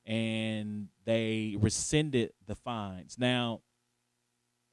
and 0.06 0.88
they 1.04 1.56
rescinded 1.60 2.32
the 2.46 2.54
fines. 2.54 3.16
Now, 3.18 3.60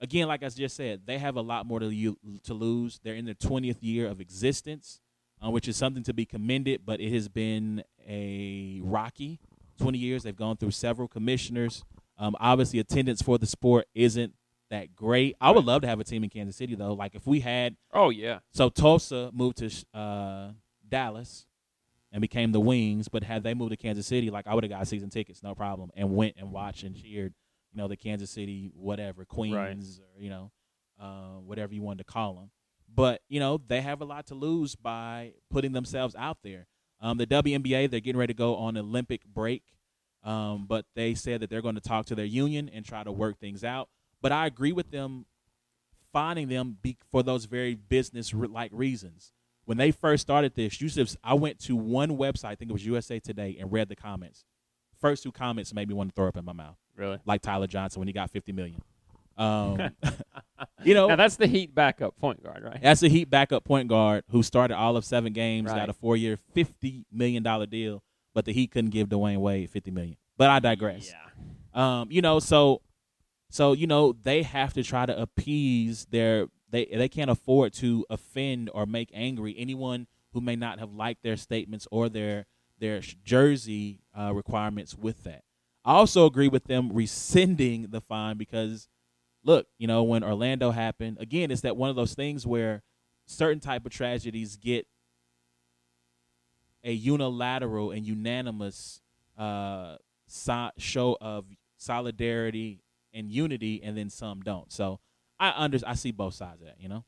again, 0.01 0.27
like 0.27 0.43
I 0.43 0.49
just 0.49 0.75
said, 0.75 1.01
they 1.05 1.17
have 1.17 1.35
a 1.35 1.41
lot 1.41 1.65
more 1.65 1.79
to 1.79 1.89
you, 1.89 2.17
to 2.43 2.53
lose. 2.53 2.99
They're 3.03 3.15
in 3.15 3.25
their 3.25 3.33
twentieth 3.33 3.83
year 3.83 4.07
of 4.07 4.21
existence, 4.21 5.01
uh, 5.43 5.49
which 5.49 5.67
is 5.67 5.77
something 5.77 6.03
to 6.03 6.13
be 6.13 6.25
commended. 6.25 6.81
But 6.85 6.99
it 6.99 7.11
has 7.13 7.27
been 7.27 7.83
a 8.07 8.81
rocky 8.83 9.39
twenty 9.77 9.99
years. 9.99 10.23
They've 10.23 10.35
gone 10.35 10.57
through 10.57 10.71
several 10.71 11.07
commissioners. 11.07 11.83
Um, 12.17 12.35
obviously, 12.39 12.79
attendance 12.79 13.21
for 13.21 13.37
the 13.37 13.45
sport 13.45 13.87
isn't 13.93 14.33
that 14.69 14.95
great. 14.95 15.35
I 15.41 15.51
would 15.51 15.65
love 15.65 15.81
to 15.81 15.87
have 15.87 15.99
a 15.99 16.03
team 16.03 16.23
in 16.23 16.29
Kansas 16.29 16.55
City 16.55 16.75
though. 16.75 16.93
Like 16.93 17.15
if 17.15 17.25
we 17.25 17.39
had 17.39 17.75
oh 17.93 18.09
yeah. 18.09 18.39
so 18.51 18.69
Tulsa 18.69 19.31
moved 19.33 19.57
to 19.57 19.97
uh, 19.97 20.51
Dallas 20.87 21.45
and 22.11 22.21
became 22.21 22.51
the 22.51 22.59
Wings, 22.59 23.07
but 23.07 23.23
had 23.23 23.43
they 23.43 23.53
moved 23.53 23.71
to 23.71 23.77
Kansas 23.77 24.07
City, 24.07 24.29
like 24.29 24.47
I 24.47 24.55
would 24.55 24.63
have 24.63 24.71
got 24.71 24.87
season 24.87 25.09
tickets, 25.09 25.43
no 25.43 25.53
problem, 25.53 25.91
and 25.95 26.15
went 26.15 26.35
and 26.37 26.51
watched 26.51 26.83
and 26.83 26.95
cheered, 26.95 27.33
you 27.71 27.77
know, 27.77 27.87
the 27.87 27.97
Kansas 27.97 28.31
City 28.31 28.71
whatever 28.73 29.25
Queens 29.25 29.99
or 29.99 30.21
you 30.21 30.29
know, 30.29 30.51
uh, 30.99 31.39
whatever 31.45 31.73
you 31.73 31.81
wanted 31.81 31.99
to 31.99 32.11
call 32.11 32.33
them. 32.35 32.51
But 32.93 33.21
you 33.29 33.39
know, 33.39 33.61
they 33.67 33.81
have 33.81 34.01
a 34.01 34.05
lot 34.05 34.27
to 34.27 34.35
lose 34.35 34.75
by 34.75 35.33
putting 35.49 35.73
themselves 35.73 36.15
out 36.15 36.37
there. 36.43 36.67
Um, 37.01 37.17
the 37.17 37.27
WNBA, 37.27 37.89
they're 37.89 37.99
getting 37.99 38.19
ready 38.19 38.33
to 38.33 38.37
go 38.37 38.55
on 38.57 38.75
Olympic 38.75 39.23
break, 39.25 39.63
um, 40.23 40.65
but 40.67 40.85
they 40.95 41.13
said 41.13 41.41
that 41.41 41.49
they're 41.49 41.61
going 41.61 41.75
to 41.75 41.81
talk 41.81 42.07
to 42.07 42.15
their 42.15 42.25
union 42.25 42.69
and 42.73 42.85
try 42.85 43.03
to 43.03 43.11
work 43.11 43.39
things 43.39 43.63
out. 43.63 43.87
But 44.21 44.31
I 44.33 44.47
agree 44.47 44.73
with 44.73 44.91
them 44.91 45.25
finding 46.11 46.49
them 46.49 46.77
be, 46.81 46.97
for 47.11 47.23
those 47.23 47.45
very 47.45 47.75
business 47.75 48.33
like 48.33 48.71
reasons. 48.73 49.31
When 49.69 49.77
they 49.77 49.91
first 49.91 50.23
started 50.23 50.55
this, 50.55 50.75
just, 50.75 51.15
I 51.23 51.35
went 51.35 51.59
to 51.65 51.75
one 51.75 52.17
website, 52.17 52.45
I 52.45 52.55
think 52.55 52.71
it 52.71 52.73
was 52.73 52.83
USA 52.87 53.19
Today, 53.19 53.55
and 53.59 53.71
read 53.71 53.87
the 53.87 53.95
comments. 53.95 54.43
First 54.99 55.21
two 55.21 55.31
comments 55.31 55.75
made 55.75 55.87
me 55.87 55.93
want 55.93 56.09
to 56.09 56.15
throw 56.15 56.27
up 56.27 56.37
in 56.37 56.43
my 56.43 56.53
mouth, 56.53 56.75
Really. 56.95 57.19
like 57.23 57.43
Tyler 57.43 57.67
Johnson 57.67 57.99
when 57.99 58.07
he 58.07 58.11
got 58.11 58.31
50 58.31 58.51
million. 58.51 58.81
Um, 59.37 59.91
you 60.83 60.93
know, 60.95 61.07
Now 61.07 61.15
that's 61.15 61.35
the 61.37 61.47
Heat 61.47 61.73
backup 61.73 62.17
point 62.17 62.43
guard, 62.43 62.61
right? 62.63 62.81
that's 62.81 62.99
the 62.99 63.07
Heat 63.07 63.29
backup 63.29 63.63
point 63.63 63.87
guard 63.87 64.23
who 64.31 64.43
started 64.43 64.75
all 64.75 64.97
of 64.97 65.05
seven 65.05 65.31
games, 65.31 65.71
got 65.71 65.87
a 65.87 65.93
four-year, 65.93 66.35
fifty 66.35 67.05
million 67.09 67.41
dollar 67.41 67.65
deal, 67.65 68.03
but 68.33 68.43
the 68.43 68.51
Heat 68.51 68.71
couldn't 68.71 68.89
give 68.89 69.07
Dwyane 69.07 69.37
Wade 69.37 69.69
fifty 69.69 69.91
million. 69.91 70.17
But 70.35 70.49
I 70.49 70.59
digress. 70.59 71.13
Yeah. 71.13 72.01
Um, 72.01 72.11
you 72.11 72.21
know, 72.21 72.39
so 72.39 72.81
so 73.49 73.71
you 73.71 73.87
know 73.87 74.13
they 74.23 74.43
have 74.43 74.73
to 74.73 74.83
try 74.83 75.05
to 75.05 75.17
appease 75.21 76.05
their 76.11 76.47
they 76.71 76.85
they 76.85 77.09
can't 77.09 77.29
afford 77.31 77.73
to 77.73 78.05
offend 78.09 78.69
or 78.73 78.85
make 78.85 79.09
angry 79.13 79.55
anyone 79.57 80.07
who 80.33 80.41
may 80.41 80.55
not 80.55 80.79
have 80.79 80.93
liked 80.93 81.23
their 81.23 81.37
statements 81.37 81.87
or 81.91 82.09
their 82.09 82.45
their 82.79 83.01
jersey 83.23 83.99
uh, 84.17 84.33
requirements 84.33 84.95
with 84.95 85.23
that. 85.23 85.43
I 85.83 85.93
also 85.93 86.25
agree 86.25 86.47
with 86.47 86.65
them 86.65 86.91
rescinding 86.93 87.87
the 87.89 88.01
fine 88.01 88.37
because 88.37 88.87
look, 89.43 89.67
you 89.77 89.87
know, 89.87 90.03
when 90.03 90.23
Orlando 90.23 90.71
happened, 90.71 91.17
again, 91.19 91.51
it's 91.51 91.61
that 91.61 91.77
one 91.77 91.89
of 91.89 91.95
those 91.95 92.13
things 92.13 92.45
where 92.45 92.83
certain 93.25 93.59
type 93.59 93.85
of 93.85 93.91
tragedies 93.91 94.55
get 94.55 94.87
a 96.83 96.91
unilateral 96.91 97.91
and 97.91 98.05
unanimous 98.05 99.01
uh, 99.37 99.97
so- 100.27 100.71
show 100.77 101.17
of 101.21 101.45
solidarity 101.77 102.81
and 103.13 103.31
unity, 103.31 103.81
and 103.83 103.97
then 103.97 104.09
some 104.09 104.41
don't. 104.41 104.71
So 104.71 104.99
I 105.39 105.53
under 105.55 105.79
I 105.85 105.93
see 105.93 106.11
both 106.11 106.33
sides 106.33 106.61
of 106.61 106.67
that. 106.67 106.75
You 106.79 106.89
know. 106.89 107.03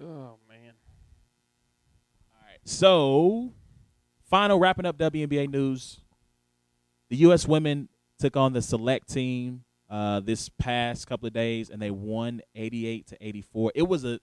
Oh 0.00 0.38
man. 0.48 0.74
All 2.30 2.46
right. 2.46 2.58
So, 2.64 3.52
final 4.30 4.58
wrapping 4.58 4.86
up 4.86 4.98
WNBA 4.98 5.50
news. 5.50 6.00
The 7.10 7.16
U.S. 7.18 7.46
women 7.46 7.88
took 8.18 8.36
on 8.36 8.52
the 8.54 8.62
select 8.62 9.12
team 9.12 9.64
uh, 9.90 10.20
this 10.20 10.48
past 10.48 11.06
couple 11.06 11.26
of 11.26 11.34
days, 11.34 11.68
and 11.68 11.80
they 11.80 11.90
won 11.90 12.40
88 12.54 13.08
to 13.08 13.16
84. 13.20 13.72
It 13.74 13.82
was 13.82 14.04
a. 14.04 14.18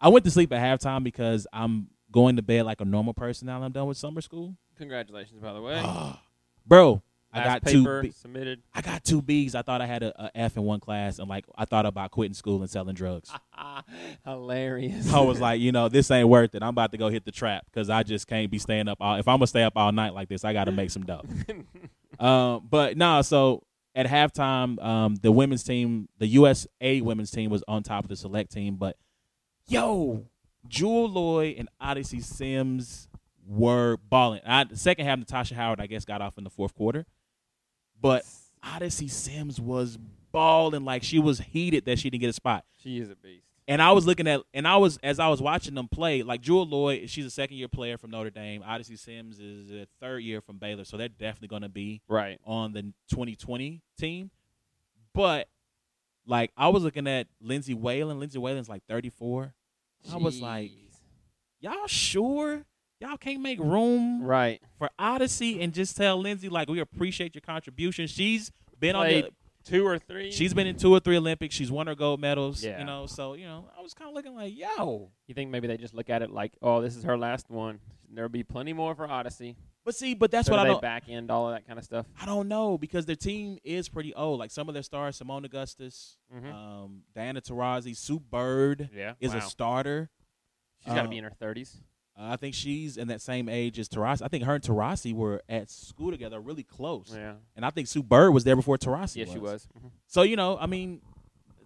I 0.00 0.08
went 0.08 0.24
to 0.24 0.30
sleep 0.30 0.50
at 0.52 0.60
halftime 0.80 1.04
because 1.04 1.46
I'm 1.52 1.88
going 2.10 2.36
to 2.36 2.42
bed 2.42 2.64
like 2.64 2.80
a 2.80 2.84
normal 2.86 3.12
person 3.12 3.46
now. 3.46 3.60
that 3.60 3.66
I'm 3.66 3.72
done 3.72 3.86
with 3.86 3.98
summer 3.98 4.22
school, 4.22 4.56
Congratulations, 4.78 5.42
by 5.42 5.52
the 5.52 5.60
way. 5.60 5.82
bro. 6.66 7.02
I 7.32 7.44
got 7.44 7.66
two. 7.66 8.02
B- 8.02 8.10
submitted. 8.10 8.62
I 8.74 8.80
got 8.80 9.04
two 9.04 9.22
B's. 9.22 9.54
I 9.54 9.62
thought 9.62 9.80
I 9.80 9.86
had 9.86 10.02
a, 10.02 10.24
a 10.24 10.30
F 10.34 10.56
in 10.56 10.64
one 10.64 10.80
class, 10.80 11.18
and 11.18 11.28
like 11.28 11.44
I 11.56 11.64
thought 11.64 11.86
about 11.86 12.10
quitting 12.10 12.34
school 12.34 12.60
and 12.60 12.70
selling 12.70 12.94
drugs. 12.94 13.30
Hilarious. 14.24 15.12
I 15.12 15.20
was 15.20 15.40
like, 15.40 15.60
you 15.60 15.72
know, 15.72 15.88
this 15.88 16.10
ain't 16.10 16.28
worth 16.28 16.54
it. 16.54 16.62
I'm 16.62 16.70
about 16.70 16.92
to 16.92 16.98
go 16.98 17.08
hit 17.08 17.24
the 17.24 17.32
trap 17.32 17.66
because 17.66 17.88
I 17.88 18.02
just 18.02 18.26
can't 18.26 18.50
be 18.50 18.58
staying 18.58 18.88
up 18.88 18.98
all. 19.00 19.16
If 19.16 19.28
I'm 19.28 19.36
gonna 19.36 19.46
stay 19.46 19.62
up 19.62 19.74
all 19.76 19.92
night 19.92 20.14
like 20.14 20.28
this, 20.28 20.44
I 20.44 20.52
got 20.52 20.64
to 20.64 20.72
make 20.72 20.90
some 20.90 21.04
dough. 21.04 21.22
um, 22.24 22.66
but 22.68 22.96
no, 22.96 23.22
so 23.22 23.62
at 23.94 24.06
halftime, 24.06 24.82
um, 24.84 25.16
the 25.16 25.32
women's 25.32 25.62
team, 25.62 26.08
the 26.18 26.26
USA 26.26 27.00
women's 27.00 27.30
team, 27.30 27.50
was 27.50 27.62
on 27.68 27.82
top 27.82 28.04
of 28.04 28.08
the 28.08 28.16
select 28.16 28.52
team. 28.52 28.76
But 28.76 28.96
yo, 29.68 30.26
Jewell 30.68 31.08
Loyd 31.10 31.58
and 31.58 31.68
Odyssey 31.80 32.20
Sims 32.20 33.08
were 33.46 33.96
balling. 34.08 34.40
I, 34.46 34.64
the 34.64 34.76
second 34.76 35.06
half, 35.06 35.18
Natasha 35.18 35.54
Howard, 35.54 35.80
I 35.80 35.86
guess, 35.86 36.04
got 36.04 36.22
off 36.22 36.38
in 36.38 36.44
the 36.44 36.50
fourth 36.50 36.74
quarter, 36.74 37.06
but 38.00 38.24
Odyssey 38.62 39.08
Sims 39.08 39.60
was 39.60 39.98
balling 40.32 40.84
like 40.84 41.02
she 41.02 41.18
was 41.18 41.40
heated 41.40 41.84
that 41.86 41.98
she 41.98 42.08
didn't 42.10 42.20
get 42.20 42.30
a 42.30 42.34
spot. 42.34 42.64
she 42.82 42.98
is 42.98 43.10
a 43.10 43.16
beast. 43.16 43.44
And 43.68 43.80
I 43.80 43.92
was 43.92 44.04
looking 44.04 44.26
at, 44.26 44.40
and 44.52 44.66
I 44.66 44.78
was 44.78 44.98
as 45.02 45.20
I 45.20 45.28
was 45.28 45.40
watching 45.40 45.74
them 45.74 45.86
play, 45.86 46.22
like 46.24 46.40
Jewell 46.40 46.66
Loyd, 46.66 47.08
she's 47.08 47.24
a 47.24 47.30
second 47.30 47.56
year 47.56 47.68
player 47.68 47.96
from 47.96 48.10
Notre 48.10 48.30
Dame. 48.30 48.64
Odyssey 48.66 48.96
Sims 48.96 49.38
is 49.38 49.70
a 49.70 49.86
third 50.00 50.24
year 50.24 50.40
from 50.40 50.58
Baylor, 50.58 50.84
so 50.84 50.96
they're 50.96 51.08
definitely 51.08 51.48
going 51.48 51.62
to 51.62 51.68
be 51.68 52.00
Right. 52.08 52.40
on 52.44 52.72
the 52.72 52.82
2020 53.10 53.80
team. 53.96 54.30
But 55.14 55.48
like 56.26 56.50
I 56.56 56.68
was 56.68 56.82
looking 56.82 57.06
at 57.06 57.28
Lindsay 57.40 57.74
Whalen. 57.74 58.18
Lindsay 58.18 58.38
Whalen's 58.40 58.68
like 58.68 58.82
34. 58.88 59.54
I 60.12 60.16
was 60.16 60.40
like- 60.40 60.72
Y'all 61.60 61.86
sure 61.86 62.64
y'all 63.00 63.16
can't 63.16 63.40
make 63.40 63.58
room 63.58 64.22
right. 64.22 64.60
for 64.78 64.90
Odyssey 64.98 65.60
and 65.60 65.72
just 65.72 65.96
tell 65.96 66.18
Lindsay 66.20 66.48
like 66.48 66.68
we 66.68 66.80
appreciate 66.80 67.34
your 67.34 67.42
contribution. 67.42 68.06
She's 68.06 68.50
been 68.78 68.94
on 68.96 69.08
the 69.08 69.30
two 69.64 69.86
or 69.86 69.98
three. 69.98 70.30
she's 70.30 70.54
been 70.54 70.66
in 70.66 70.76
two 70.76 70.92
or 70.92 71.00
three 71.00 71.16
Olympics. 71.16 71.54
She's 71.54 71.70
won 71.70 71.86
her 71.86 71.94
gold 71.94 72.20
medals. 72.20 72.62
Yeah. 72.64 72.78
You 72.78 72.84
know, 72.84 73.06
so 73.06 73.34
you 73.34 73.46
know, 73.46 73.68
I 73.76 73.82
was 73.82 73.94
kind 73.94 74.08
of 74.08 74.14
looking 74.14 74.34
like, 74.34 74.56
yo. 74.56 75.10
You 75.26 75.34
think 75.34 75.50
maybe 75.50 75.66
they 75.66 75.76
just 75.76 75.94
look 75.94 76.10
at 76.10 76.22
it 76.22 76.30
like, 76.30 76.52
oh, 76.62 76.80
this 76.80 76.96
is 76.96 77.04
her 77.04 77.16
last 77.18 77.50
one. 77.50 77.80
There'll 78.12 78.28
be 78.28 78.42
plenty 78.42 78.72
more 78.72 78.94
for 78.94 79.08
Odyssey. 79.08 79.56
But 79.84 79.94
see, 79.94 80.14
but 80.14 80.30
that's 80.30 80.46
So 80.46 80.52
what 80.52 80.60
I 80.60 80.66
don't. 80.66 80.82
back 80.82 81.04
end 81.08 81.30
all 81.30 81.48
of 81.48 81.54
that 81.54 81.66
kind 81.66 81.78
of 81.78 81.84
stuff. 81.84 82.04
I 82.20 82.26
don't 82.26 82.48
know 82.48 82.76
because 82.76 83.06
their 83.06 83.16
team 83.16 83.56
is 83.64 83.88
pretty 83.88 84.12
old. 84.14 84.38
Like 84.38 84.50
some 84.50 84.68
of 84.68 84.74
their 84.74 84.82
stars, 84.82 85.18
Seimone 85.18 85.46
Augustus, 85.46 86.18
Mhm. 86.34 86.52
um, 86.52 87.02
Diana 87.14 87.40
Taurasi, 87.40 87.96
Sue 87.96 88.20
Bird 88.20 88.90
Yeah, 88.94 89.14
is 89.20 89.32
a 89.32 89.40
starter. 89.40 90.10
She's 90.80 90.92
got 90.92 91.02
to 91.02 91.08
uh, 91.08 91.10
be 91.10 91.18
in 91.18 91.24
her 91.24 91.30
thirties. 91.30 91.80
Uh, 92.20 92.32
I 92.32 92.36
think 92.36 92.54
she's 92.54 92.96
in 92.96 93.08
that 93.08 93.20
same 93.22 93.48
age 93.48 93.78
as 93.78 93.88
Taurasi. 93.88 94.22
I 94.22 94.28
think 94.28 94.44
her 94.44 94.54
and 94.56 94.62
Taurasi 94.62 95.14
were 95.14 95.40
at 95.48 95.70
school 95.70 96.10
together, 96.10 96.38
really 96.40 96.62
close. 96.64 97.12
Yeah, 97.14 97.34
And 97.56 97.64
I 97.64 97.70
think 97.70 97.88
Sue 97.88 98.02
Bird 98.02 98.32
was 98.32 98.44
there 98.44 98.56
before 98.56 98.76
Taurasi. 98.76 99.16
yeah, 99.16 99.32
she 99.32 99.38
was. 99.38 99.66
Mhm. 99.78 99.90
So 100.06 100.22
you 100.22 100.36
know, 100.36 100.58
I 100.60 100.66
mean, 100.66 101.00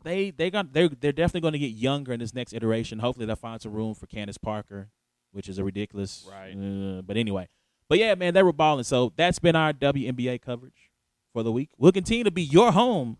they 0.04 0.30
they 0.30 0.50
got 0.50 0.72
they're 0.72 0.88
they're 0.88 1.12
definitely 1.12 1.40
going 1.40 1.52
to 1.54 1.58
get 1.58 1.72
younger 1.72 2.12
in 2.12 2.20
this 2.20 2.34
next 2.34 2.52
iteration. 2.52 3.00
Hopefully, 3.00 3.26
they'll 3.26 3.34
find 3.36 3.60
some 3.60 3.72
room 3.72 3.94
for 3.94 4.06
Candace 4.06 4.38
Parker, 4.38 4.90
which 5.32 5.48
is 5.48 5.58
a 5.58 5.64
ridiculous. 5.64 6.28
Right. 6.30 6.52
Uh, 6.52 7.02
but 7.02 7.16
anyway, 7.16 7.48
but 7.88 7.98
yeah, 7.98 8.14
man, 8.14 8.34
they 8.34 8.42
were 8.42 8.52
balling. 8.52 8.84
So 8.84 9.12
that's 9.16 9.40
been 9.40 9.56
our 9.56 9.72
WNBA 9.72 10.40
coverage 10.40 10.90
for 11.32 11.42
the 11.42 11.50
week. 11.50 11.70
We'll 11.78 11.90
continue 11.90 12.22
to 12.22 12.30
be 12.30 12.42
your 12.42 12.70
home 12.70 13.16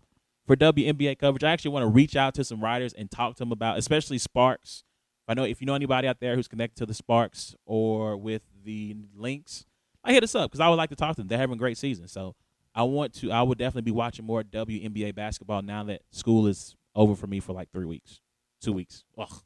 for 0.47 0.55
WNBA 0.55 1.17
coverage. 1.19 1.43
I 1.43 1.51
actually 1.51 1.71
want 1.71 1.83
to 1.83 1.89
reach 1.89 2.15
out 2.15 2.33
to 2.35 2.45
some 2.45 2.61
writers 2.63 2.93
and 2.93 3.11
talk 3.11 3.33
to 3.35 3.39
them 3.39 3.51
about, 3.51 3.77
especially 3.77 4.19
Sparks. 4.19 4.84
If 5.25 5.29
I 5.29 5.33
know 5.33 5.43
if 5.43 5.59
you 5.59 5.65
know 5.65 5.73
anybody 5.73 6.07
out 6.07 6.19
there 6.19 6.35
who's 6.35 6.47
connected 6.47 6.77
to 6.77 6.85
the 6.85 6.93
Sparks 6.93 7.55
or 7.65 8.15
with 8.15 8.43
the 8.63 8.95
Lynx, 9.15 9.65
I 10.03 10.13
hit 10.13 10.23
us 10.23 10.35
up 10.35 10.51
because 10.51 10.59
I 10.59 10.69
would 10.69 10.75
like 10.75 10.91
to 10.91 10.95
talk 10.95 11.15
to 11.15 11.21
them. 11.21 11.27
They're 11.27 11.39
having 11.39 11.55
a 11.55 11.57
great 11.57 11.79
season, 11.79 12.07
so 12.07 12.35
I 12.75 12.83
want 12.83 13.13
to. 13.15 13.31
I 13.31 13.41
would 13.41 13.57
definitely 13.57 13.89
be 13.89 13.91
watching 13.91 14.23
more 14.23 14.43
WNBA 14.43 15.15
basketball 15.15 15.63
now 15.63 15.83
that 15.85 16.01
school 16.11 16.45
is 16.45 16.75
over 16.93 17.15
for 17.15 17.25
me 17.25 17.39
for 17.39 17.53
like 17.53 17.71
three 17.71 17.85
weeks, 17.87 18.21
two 18.61 18.71
weeks. 18.71 19.03
Ugh. 19.17 19.41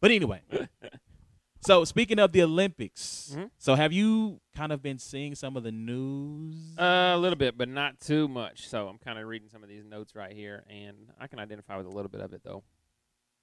But 0.00 0.10
anyway, 0.10 0.40
so 1.60 1.84
speaking 1.84 2.18
of 2.18 2.32
the 2.32 2.42
Olympics, 2.42 3.36
Mhm. 3.36 3.50
so 3.56 3.76
have 3.76 3.92
you 3.92 4.40
kind 4.56 4.72
of 4.72 4.82
been 4.82 4.98
seeing 4.98 5.36
some 5.36 5.56
of 5.56 5.62
the 5.62 5.70
news? 5.70 6.76
Uh, 6.76 7.12
a 7.14 7.18
little 7.18 7.36
bit, 7.38 7.56
but 7.56 7.68
not 7.68 8.00
too 8.00 8.26
much. 8.26 8.66
So 8.68 8.88
I'm 8.88 8.98
kind 8.98 9.16
of 9.16 9.28
reading 9.28 9.48
some 9.48 9.62
of 9.62 9.68
these 9.68 9.84
notes 9.84 10.16
right 10.16 10.32
here, 10.32 10.64
and 10.68 10.96
I 11.20 11.28
can 11.28 11.38
identify 11.38 11.76
with 11.76 11.86
a 11.86 11.90
little 11.90 12.08
bit 12.10 12.20
of 12.20 12.32
it 12.32 12.42
though. 12.42 12.64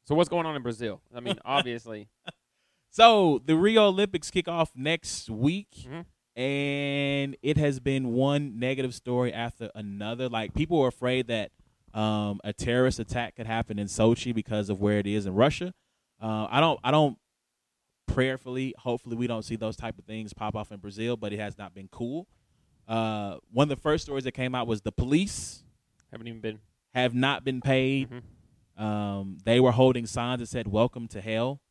So 0.06 0.16
what's 0.16 0.30
going 0.30 0.46
on 0.46 0.56
in 0.56 0.62
Brazil? 0.62 1.02
I 1.14 1.20
mean, 1.20 1.38
obviously, 1.46 2.08
So 2.92 3.42
the 3.46 3.56
Rio 3.58 3.88
Olympics 3.88 4.32
kick 4.32 4.48
off 4.48 4.72
next 4.76 5.30
week, 5.30 5.68
Mhm. 5.88 6.06
and 6.36 7.36
it 7.42 7.58
has 7.58 7.80
been 7.80 8.14
one 8.14 8.58
negative 8.60 8.94
story 8.94 9.34
after 9.34 9.70
another. 9.76 10.30
Like 10.30 10.54
people 10.54 10.80
were 10.80 10.88
afraid 10.88 11.28
that 11.28 11.52
um, 11.94 12.40
a 12.44 12.52
terrorist 12.54 13.00
attack 13.00 13.36
could 13.36 13.48
happen 13.48 13.80
in 13.80 13.88
Sochi 13.88 14.34
because 14.36 14.70
of 14.70 14.80
where 14.82 15.00
it 15.00 15.08
is 15.08 15.26
in 15.26 15.34
Russia. 15.34 15.74
Uh, 16.22 16.48
I 16.50 16.60
don't. 16.60 16.80
I 16.84 16.92
don't. 16.92 17.18
Prayerfully, 18.08 18.74
hopefully, 18.78 19.16
we 19.16 19.28
don't 19.28 19.44
see 19.44 19.56
those 19.56 19.76
type 19.76 19.98
of 19.98 20.06
things 20.06 20.32
pop 20.34 20.56
off 20.56 20.72
in 20.72 20.80
Brazil, 20.80 21.18
but 21.18 21.34
it 21.34 21.40
has 21.40 21.58
not 21.58 21.74
been 21.74 21.88
cool. 21.92 22.28
Uh, 22.88 23.38
one 23.52 23.64
of 23.66 23.70
the 23.70 23.82
first 23.82 24.04
stories 24.06 24.24
that 24.26 24.34
came 24.34 24.54
out 24.54 24.68
was 24.68 24.82
the 24.82 24.92
police 24.92 25.64
haven't 26.12 26.28
even 26.28 26.40
been. 26.40 26.60
have 26.94 27.14
not 27.16 27.44
been 27.44 27.60
paid. 27.62 28.10
Mhm. 28.10 28.22
Um, 28.78 29.38
they 29.44 29.60
were 29.60 29.72
holding 29.72 30.06
signs 30.06 30.40
that 30.40 30.48
said 30.48 30.68
"Welcome 30.68 31.08
to 31.10 31.22
Hell" 31.22 31.62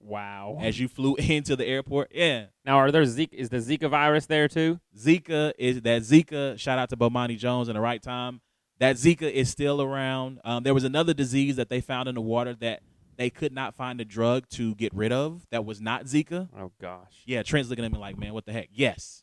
Wow. 0.00 0.58
as 0.60 0.78
you 0.78 0.88
flew 0.88 1.14
into 1.18 1.56
the 1.56 1.66
airport. 1.66 2.12
Yeah, 2.14 2.46
now, 2.64 2.78
are 2.78 2.90
there 2.90 3.02
Zika? 3.02 3.32
Is 3.32 3.48
the 3.48 3.58
Zika 3.58 3.90
virus 3.90 4.26
there 4.26 4.48
too? 4.48 4.80
Zika 4.96 5.52
is 5.58 5.82
that 5.82 6.02
Zika. 6.02 6.58
Shout 6.58 6.78
out 6.78 6.88
to 6.90 6.96
Bomani 6.96 7.36
Jones 7.38 7.68
in 7.68 7.74
the 7.74 7.80
right 7.80 8.02
time. 8.02 8.40
That 8.78 8.96
Zika 8.96 9.30
is 9.30 9.48
still 9.50 9.80
around. 9.80 10.40
Um, 10.44 10.62
there 10.62 10.74
was 10.74 10.84
another 10.84 11.14
disease 11.14 11.56
that 11.56 11.70
they 11.70 11.80
found 11.80 12.08
in 12.08 12.14
the 12.14 12.20
water 12.20 12.54
that 12.60 12.82
they 13.16 13.30
could 13.30 13.52
not 13.52 13.74
find 13.74 14.00
a 14.00 14.04
drug 14.04 14.48
to 14.50 14.74
get 14.74 14.94
rid 14.94 15.12
of. 15.12 15.46
That 15.50 15.64
was 15.64 15.80
not 15.80 16.04
Zika. 16.04 16.48
Oh 16.56 16.72
gosh. 16.80 17.22
Yeah, 17.24 17.42
Trent's 17.42 17.70
looking 17.70 17.84
at 17.84 17.92
me 17.92 17.98
like, 17.98 18.18
man, 18.18 18.34
what 18.34 18.44
the 18.44 18.52
heck? 18.52 18.68
Yes. 18.72 19.22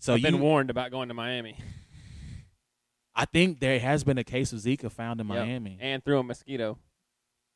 So 0.00 0.14
I've 0.14 0.20
you, 0.20 0.24
been 0.24 0.40
warned 0.40 0.70
about 0.70 0.90
going 0.90 1.08
to 1.08 1.14
Miami. 1.14 1.56
I 3.20 3.24
think 3.24 3.58
there 3.60 3.78
has 3.80 4.04
been 4.04 4.16
a 4.16 4.24
case 4.24 4.52
of 4.52 4.60
Zika 4.60 4.90
found 4.92 5.20
in 5.20 5.26
Yep. 5.28 5.36
Miami. 5.46 5.76
and 5.80 6.04
through 6.04 6.20
a 6.20 6.22
mosquito. 6.22 6.78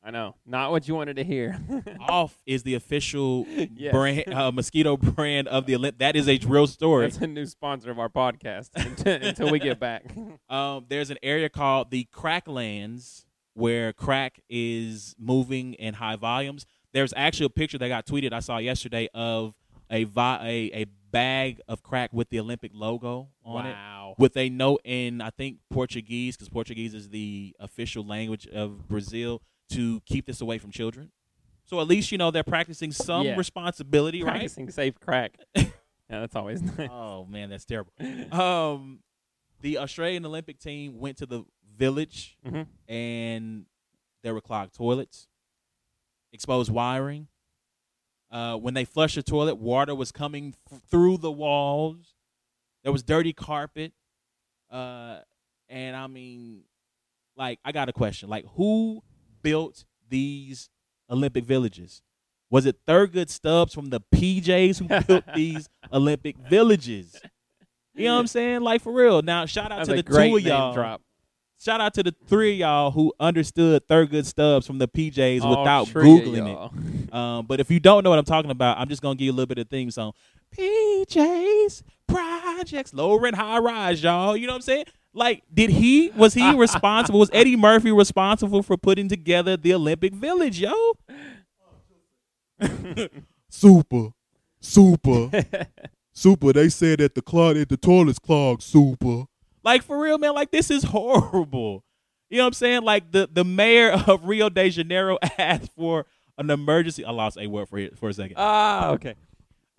I 0.04 0.10
know, 0.10 0.34
not 0.44 0.72
what 0.72 0.88
you 0.88 0.96
wanted 0.96 1.14
to 1.16 1.22
hear. 1.24 1.56
Off 2.08 2.36
is 2.44 2.64
the 2.64 2.74
official 2.74 3.46
Yes. 3.48 3.92
brand, 3.92 4.34
uh, 4.34 4.50
mosquito 4.50 4.96
brand 4.96 5.46
of 5.46 5.66
the 5.66 5.74
Olymp. 5.74 5.98
That 5.98 6.16
is 6.16 6.28
a 6.28 6.38
real 6.38 6.66
story. 6.66 7.04
That's 7.06 7.18
a 7.18 7.28
new 7.28 7.46
sponsor 7.46 7.92
of 7.92 8.00
our 8.00 8.08
podcast 8.08 8.70
until, 8.74 9.12
until 9.22 9.50
we 9.52 9.60
get 9.60 9.78
back. 9.78 10.04
Um, 10.50 10.84
there's 10.88 11.10
an 11.10 11.18
area 11.22 11.48
called 11.48 11.90
the 11.92 12.06
Cracklands 12.12 13.24
where 13.54 13.92
crack 13.92 14.40
is 14.50 15.14
moving 15.18 15.74
in 15.74 15.94
high 15.94 16.16
volumes. 16.16 16.66
There's 16.92 17.14
actually 17.16 17.46
a 17.46 17.50
picture 17.50 17.78
that 17.78 17.88
got 17.88 18.04
tweeted 18.04 18.32
I 18.32 18.40
saw 18.40 18.58
yesterday 18.58 19.08
of 19.14 19.54
a 19.88 20.04
vi- 20.04 20.40
a, 20.42 20.82
a 20.82 20.86
bag 21.12 21.60
of 21.68 21.82
crack 21.82 22.12
with 22.12 22.30
the 22.30 22.40
Olympic 22.40 22.72
logo 22.74 23.28
on 23.44 23.66
it, 23.66 23.72
wow. 23.72 24.14
with 24.18 24.36
a 24.36 24.48
note 24.48 24.80
in 24.84 25.20
I 25.20 25.30
think 25.30 25.58
Portuguese 25.70 26.36
because 26.36 26.48
Portuguese 26.48 26.94
is 26.94 27.10
the 27.10 27.54
official 27.60 28.04
language 28.04 28.46
of 28.48 28.88
Brazil 28.88 29.42
to 29.70 30.00
keep 30.06 30.26
this 30.26 30.40
away 30.40 30.58
from 30.58 30.70
children. 30.72 31.12
So 31.64 31.80
at 31.80 31.86
least 31.86 32.10
you 32.10 32.18
know 32.18 32.30
they're 32.30 32.42
practicing 32.42 32.90
some 32.92 33.24
Yeah. 33.26 33.36
responsibility, 33.36 34.22
right? 34.22 34.32
Practicing 34.32 34.70
safe 34.70 34.98
crack. 34.98 35.38
yeah, 35.54 35.66
that's 36.08 36.34
always 36.34 36.60
nice. 36.62 36.88
Oh 36.90 37.24
man, 37.26 37.50
that's 37.50 37.64
terrible. 37.64 37.92
Um, 38.32 39.00
the 39.60 39.78
Australian 39.78 40.26
Olympic 40.26 40.58
team 40.58 40.98
went 40.98 41.18
to 41.18 41.26
the 41.26 41.44
village 41.76 42.36
Mhm. 42.44 42.66
and 42.88 43.66
there 44.22 44.34
were 44.34 44.40
clogged 44.40 44.74
toilets, 44.74 45.28
exposed 46.32 46.70
wiring. 46.70 47.28
Uh, 48.32 48.56
when 48.56 48.72
they 48.72 48.84
flushed 48.86 49.16
the 49.16 49.22
toilet, 49.22 49.56
water 49.56 49.94
was 49.94 50.10
coming 50.10 50.54
f- 50.72 50.80
through 50.90 51.18
the 51.18 51.30
walls. 51.30 52.14
There 52.82 52.90
was 52.90 53.02
dirty 53.02 53.34
carpet. 53.34 53.92
Uh, 54.70 55.18
and 55.68 55.94
I 55.94 56.06
mean, 56.06 56.62
like, 57.36 57.58
I 57.62 57.72
got 57.72 57.90
a 57.90 57.92
question. 57.92 58.30
Like, 58.30 58.46
who 58.56 59.02
built 59.42 59.84
these 60.08 60.70
Olympic 61.10 61.44
villages? 61.44 62.00
Was 62.50 62.64
it 62.66 62.76
Thurgood 62.86 63.28
Stubbs 63.28 63.74
from 63.74 63.90
the 63.90 64.00
PJs 64.14 64.78
who 64.78 65.04
built 65.06 65.24
these 65.34 65.68
Olympic 65.92 66.36
villages? 66.38 67.20
You 67.94 68.06
know 68.06 68.14
what 68.14 68.20
I'm 68.20 68.26
saying? 68.26 68.62
Like 68.62 68.80
for 68.82 68.92
real. 68.92 69.20
Now, 69.22 69.44
shout 69.46 69.70
out 69.70 69.86
That's 69.86 69.88
to 69.90 69.96
the 69.96 70.02
two 70.02 70.36
of 70.36 70.42
y'all. 70.42 70.72
drop. 70.72 71.02
Shout 71.62 71.80
out 71.80 71.94
to 71.94 72.02
the 72.02 72.12
three 72.26 72.54
of 72.54 72.58
y'all 72.58 72.90
who 72.90 73.14
understood 73.20 73.86
Thurgood 73.86 74.24
Stubbs 74.24 74.66
from 74.66 74.78
the 74.78 74.88
PJs 74.88 75.42
All 75.42 75.60
without 75.60 75.86
googling 75.88 76.52
it. 76.52 77.12
Um, 77.12 77.44
but 77.44 77.60
if 77.60 77.70
you 77.70 77.78
don't 77.78 78.04
know 78.04 78.10
what 78.10 78.18
I'm 78.18 78.24
talking 78.24 78.50
about, 78.50 78.78
I'm 78.78 78.88
just 78.88 79.02
gonna 79.02 79.16
give 79.16 79.26
you 79.26 79.32
a 79.32 79.34
little 79.34 79.46
bit 79.46 79.58
of 79.58 79.68
theme 79.68 79.90
song. 79.90 80.12
PJs 80.56 81.82
projects, 82.06 82.94
lower 82.94 83.26
and 83.26 83.36
high 83.36 83.58
rise, 83.58 84.02
y'all. 84.02 84.34
You 84.34 84.46
know 84.46 84.54
what 84.54 84.60
I'm 84.60 84.62
saying? 84.62 84.86
Like, 85.12 85.42
did 85.52 85.68
he 85.68 86.08
was 86.16 86.32
he 86.32 86.52
responsible? 86.56 87.20
was 87.20 87.28
Eddie 87.34 87.54
Murphy 87.54 87.92
responsible 87.92 88.62
for 88.62 88.78
putting 88.78 89.08
together 89.08 89.58
the 89.58 89.74
Olympic 89.74 90.14
Village, 90.14 90.58
yo? 90.58 90.72
super, 93.50 94.08
super, 94.58 95.44
super. 96.14 96.52
They 96.54 96.70
said 96.70 97.00
that 97.00 97.14
the 97.14 97.20
clog, 97.20 97.56
that 97.56 97.68
the 97.68 97.76
toilets 97.76 98.18
clogged. 98.18 98.62
Super. 98.62 99.26
Like 99.64 99.82
for 99.82 99.98
real, 99.98 100.18
man. 100.18 100.34
Like 100.34 100.50
this 100.50 100.70
is 100.70 100.84
horrible. 100.84 101.84
You 102.28 102.38
know 102.38 102.44
what 102.44 102.48
I'm 102.48 102.54
saying? 102.54 102.82
Like 102.82 103.12
the 103.12 103.28
the 103.30 103.44
mayor 103.44 103.90
of 104.06 104.24
Rio 104.26 104.48
de 104.48 104.70
Janeiro 104.70 105.18
asked 105.38 105.70
for 105.76 106.06
an 106.38 106.50
emergency. 106.50 107.04
I 107.04 107.10
lost 107.10 107.38
a 107.38 107.46
word 107.46 107.68
for 107.68 107.78
it 107.78 107.98
for 107.98 108.08
a 108.08 108.12
second. 108.12 108.36
Ah, 108.38 108.90
okay. 108.90 109.14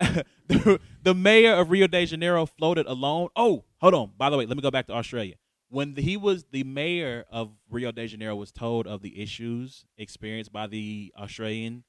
the, 0.48 0.80
the 1.02 1.14
mayor 1.14 1.54
of 1.54 1.70
Rio 1.70 1.86
de 1.86 2.04
Janeiro 2.06 2.46
floated 2.46 2.86
alone. 2.86 3.28
Oh, 3.36 3.64
hold 3.80 3.94
on. 3.94 4.12
By 4.16 4.28
the 4.30 4.36
way, 4.36 4.46
let 4.46 4.56
me 4.56 4.62
go 4.62 4.70
back 4.70 4.86
to 4.88 4.92
Australia. 4.92 5.34
When 5.68 5.94
the, 5.94 6.02
he 6.02 6.16
was 6.16 6.44
the 6.50 6.64
mayor 6.64 7.24
of 7.30 7.50
Rio 7.70 7.90
de 7.90 8.06
Janeiro 8.06 8.36
was 8.36 8.52
told 8.52 8.86
of 8.86 9.02
the 9.02 9.20
issues 9.20 9.84
experienced 9.96 10.52
by 10.52 10.66
the 10.66 11.12
Australian 11.18 11.84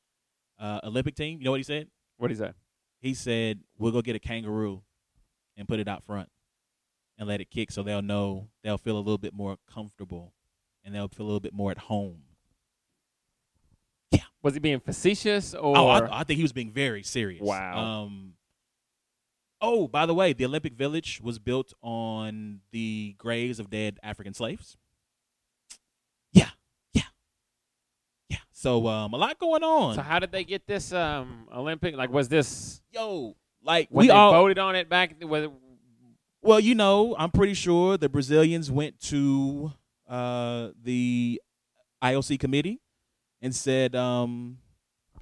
uh, 0.59 0.79
Olympic 0.83 1.15
team, 1.15 1.39
you 1.39 1.45
know 1.45 1.51
what 1.51 1.59
he 1.59 1.63
said? 1.63 1.87
What 2.17 2.31
is 2.31 2.39
that? 2.39 2.55
He 2.99 3.13
said, 3.13 3.59
"We'll 3.77 3.91
go 3.91 4.01
get 4.01 4.15
a 4.15 4.19
kangaroo 4.19 4.81
and 5.57 5.67
put 5.67 5.79
it 5.79 5.87
out 5.87 6.03
front 6.03 6.29
and 7.17 7.27
let 7.27 7.41
it 7.41 7.49
kick, 7.49 7.71
so 7.71 7.83
they'll 7.83 8.01
know 8.01 8.49
they'll 8.63 8.77
feel 8.77 8.97
a 8.97 8.99
little 8.99 9.17
bit 9.17 9.33
more 9.33 9.57
comfortable 9.71 10.33
and 10.83 10.93
they'll 10.93 11.07
feel 11.07 11.25
a 11.25 11.27
little 11.27 11.39
bit 11.39 11.53
more 11.53 11.71
at 11.71 11.77
home." 11.77 12.23
Yeah. 14.11 14.21
Was 14.43 14.53
he 14.53 14.59
being 14.59 14.79
facetious 14.79 15.53
or? 15.53 15.77
Oh, 15.77 15.87
I, 15.87 16.21
I 16.21 16.23
think 16.23 16.37
he 16.37 16.43
was 16.43 16.53
being 16.53 16.71
very 16.71 17.03
serious. 17.03 17.41
Wow. 17.41 17.77
Um. 18.03 18.33
Oh, 19.61 19.87
by 19.87 20.05
the 20.05 20.13
way, 20.13 20.33
the 20.33 20.45
Olympic 20.45 20.73
Village 20.73 21.21
was 21.23 21.39
built 21.39 21.73
on 21.81 22.59
the 22.71 23.15
graves 23.17 23.59
of 23.59 23.69
dead 23.69 23.99
African 24.03 24.33
slaves. 24.33 24.77
Yeah, 26.33 26.49
yeah, 26.93 27.03
yeah. 28.29 28.37
So, 28.51 28.87
um, 28.87 29.13
a 29.13 29.17
lot 29.17 29.39
going 29.39 29.63
on. 29.63 29.95
so 29.95 30.01
how 30.01 30.19
did 30.19 30.31
they 30.31 30.43
get 30.43 30.67
this 30.67 30.91
um 30.93 31.47
Olympic? 31.53 31.95
Like, 31.95 32.11
was 32.11 32.27
this 32.27 32.81
Yo, 32.91 33.35
like 33.63 33.87
when 33.89 34.03
we 34.03 34.07
they 34.07 34.13
all 34.13 34.33
voted 34.33 34.59
on 34.59 34.75
it 34.75 34.89
back? 34.89 35.15
Was 35.23 35.47
Well, 36.45 36.59
you 36.59 36.75
know, 36.75 37.15
I'm 37.17 37.31
pretty 37.31 37.55
sure 37.55 37.97
the 37.97 38.07
Brazilians 38.07 38.69
went 38.69 38.99
to 39.05 39.73
uh, 40.07 40.69
the 40.83 41.41
IOC 42.03 42.39
committee 42.39 42.81
and 43.41 43.53
said, 43.55 43.95
um, 43.95 44.59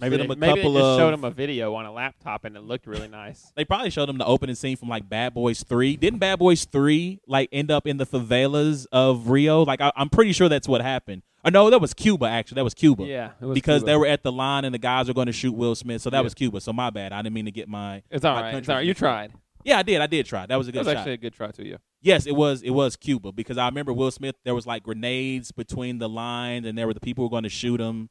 maybe 0.02 0.18
they, 0.18 0.24
them 0.24 0.32
a 0.32 0.36
maybe 0.36 0.54
they 0.56 0.62
couple 0.62 0.74
just 0.74 0.84
of. 0.86 1.00
showed 1.00 1.12
them 1.14 1.24
a 1.24 1.32
video 1.32 1.76
on 1.76 1.86
a 1.86 1.94
laptop 1.94 2.44
and 2.44 2.58
it 2.58 2.62
looked 2.64 2.88
really 2.88 3.08
nice. 3.08 3.54
they 3.56 3.64
probably 3.64 3.90
showed 3.90 4.10
them 4.10 4.18
the 4.18 4.26
opening 4.26 4.56
scene 4.56 4.76
from 4.76 4.90
like 4.90 5.08
Bad 5.08 5.34
Boys 5.34 5.64
Three. 5.64 5.96
Didn't 5.96 6.20
Bad 6.20 6.40
Boys 6.40 6.66
Three 6.66 7.22
like 7.26 7.48
end 7.54 7.72
up 7.72 7.88
in 7.88 7.96
the 7.96 8.06
favelas 8.06 8.86
of 8.92 9.30
Rio? 9.30 9.64
Like 9.64 9.80
I, 9.80 9.94
I'm 9.96 10.10
pretty 10.10 10.34
sure 10.34 10.50
that's 10.50 10.68
what 10.68 10.82
happened. 10.82 11.22
Or 11.46 11.52
no, 11.52 11.70
that 11.70 11.80
was 11.80 11.94
Cuba. 11.94 12.26
Actually, 12.26 12.56
that 12.56 12.64
was 12.66 12.74
Cuba. 12.74 13.04
yeah, 13.06 13.32
it 13.42 13.46
was 13.46 13.54
because 13.56 13.82
Cuba. 13.82 13.92
they 13.92 13.96
were 13.98 14.08
at 14.08 14.24
the 14.24 14.32
line 14.32 14.66
and 14.66 14.74
the 14.74 14.80
guys 14.80 15.08
were 15.08 15.14
going 15.14 15.28
to 15.28 15.34
shoot 15.34 15.54
Will 15.54 15.76
Smith. 15.76 16.02
So 16.02 16.10
that 16.10 16.18
Yeah. 16.18 16.24
was 16.24 16.34
Cuba. 16.34 16.60
So 16.60 16.72
my 16.74 16.90
bad. 16.90 17.14
I 17.14 17.22
didn't 17.22 17.34
mean 17.34 17.46
to 17.46 17.52
get 17.52 17.70
my. 17.70 18.02
It's 18.12 18.26
all 18.26 18.36
my 18.36 18.42
right. 18.42 18.56
It's 18.56 18.68
all 18.68 18.76
right. 18.76 18.86
You 18.86 18.94
tried. 18.94 19.32
Yeah, 19.64 19.78
I 19.80 19.84
did. 19.84 20.02
I 20.02 20.08
did 20.08 20.26
try. 20.26 20.46
That 20.46 20.58
was 20.58 20.68
a 20.68 20.72
good. 20.72 20.80
That 20.80 20.84
good 20.84 20.88
was 20.90 20.94
shot. 20.94 21.00
actually 21.00 21.14
a 21.14 21.18
good 21.18 21.34
try 21.34 21.52
too. 21.52 21.64
Yeah. 21.64 21.78
Yes, 22.02 22.26
it 22.26 22.36
was. 22.36 22.62
It 22.62 22.72
was 22.72 22.96
Cuba 22.96 23.32
because 23.32 23.58
I 23.58 23.66
remember 23.68 23.94
Will 23.94 24.12
Smith. 24.12 24.36
There 24.44 24.56
was 24.56 24.68
like 24.68 24.84
grenades 24.84 25.52
between 25.52 26.00
the 26.00 26.10
lines, 26.10 26.66
and 26.66 26.78
there 26.78 26.88
were 26.88 26.94
the 26.94 27.00
people 27.00 27.24
who 27.24 27.28
were 27.28 27.32
going 27.32 27.44
to 27.44 27.50
shoot 27.50 27.80
him. 27.80 28.10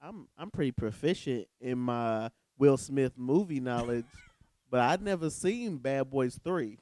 I'm 0.00 0.28
I'm 0.38 0.50
pretty 0.50 0.72
proficient 0.72 1.48
in 1.60 1.78
my 1.78 2.30
Will 2.58 2.76
Smith 2.76 3.12
movie 3.16 3.60
knowledge, 3.60 4.06
but 4.70 4.80
I'd 4.80 5.02
never 5.02 5.30
seen 5.30 5.78
Bad 5.78 6.10
Boys 6.10 6.38
Three. 6.42 6.78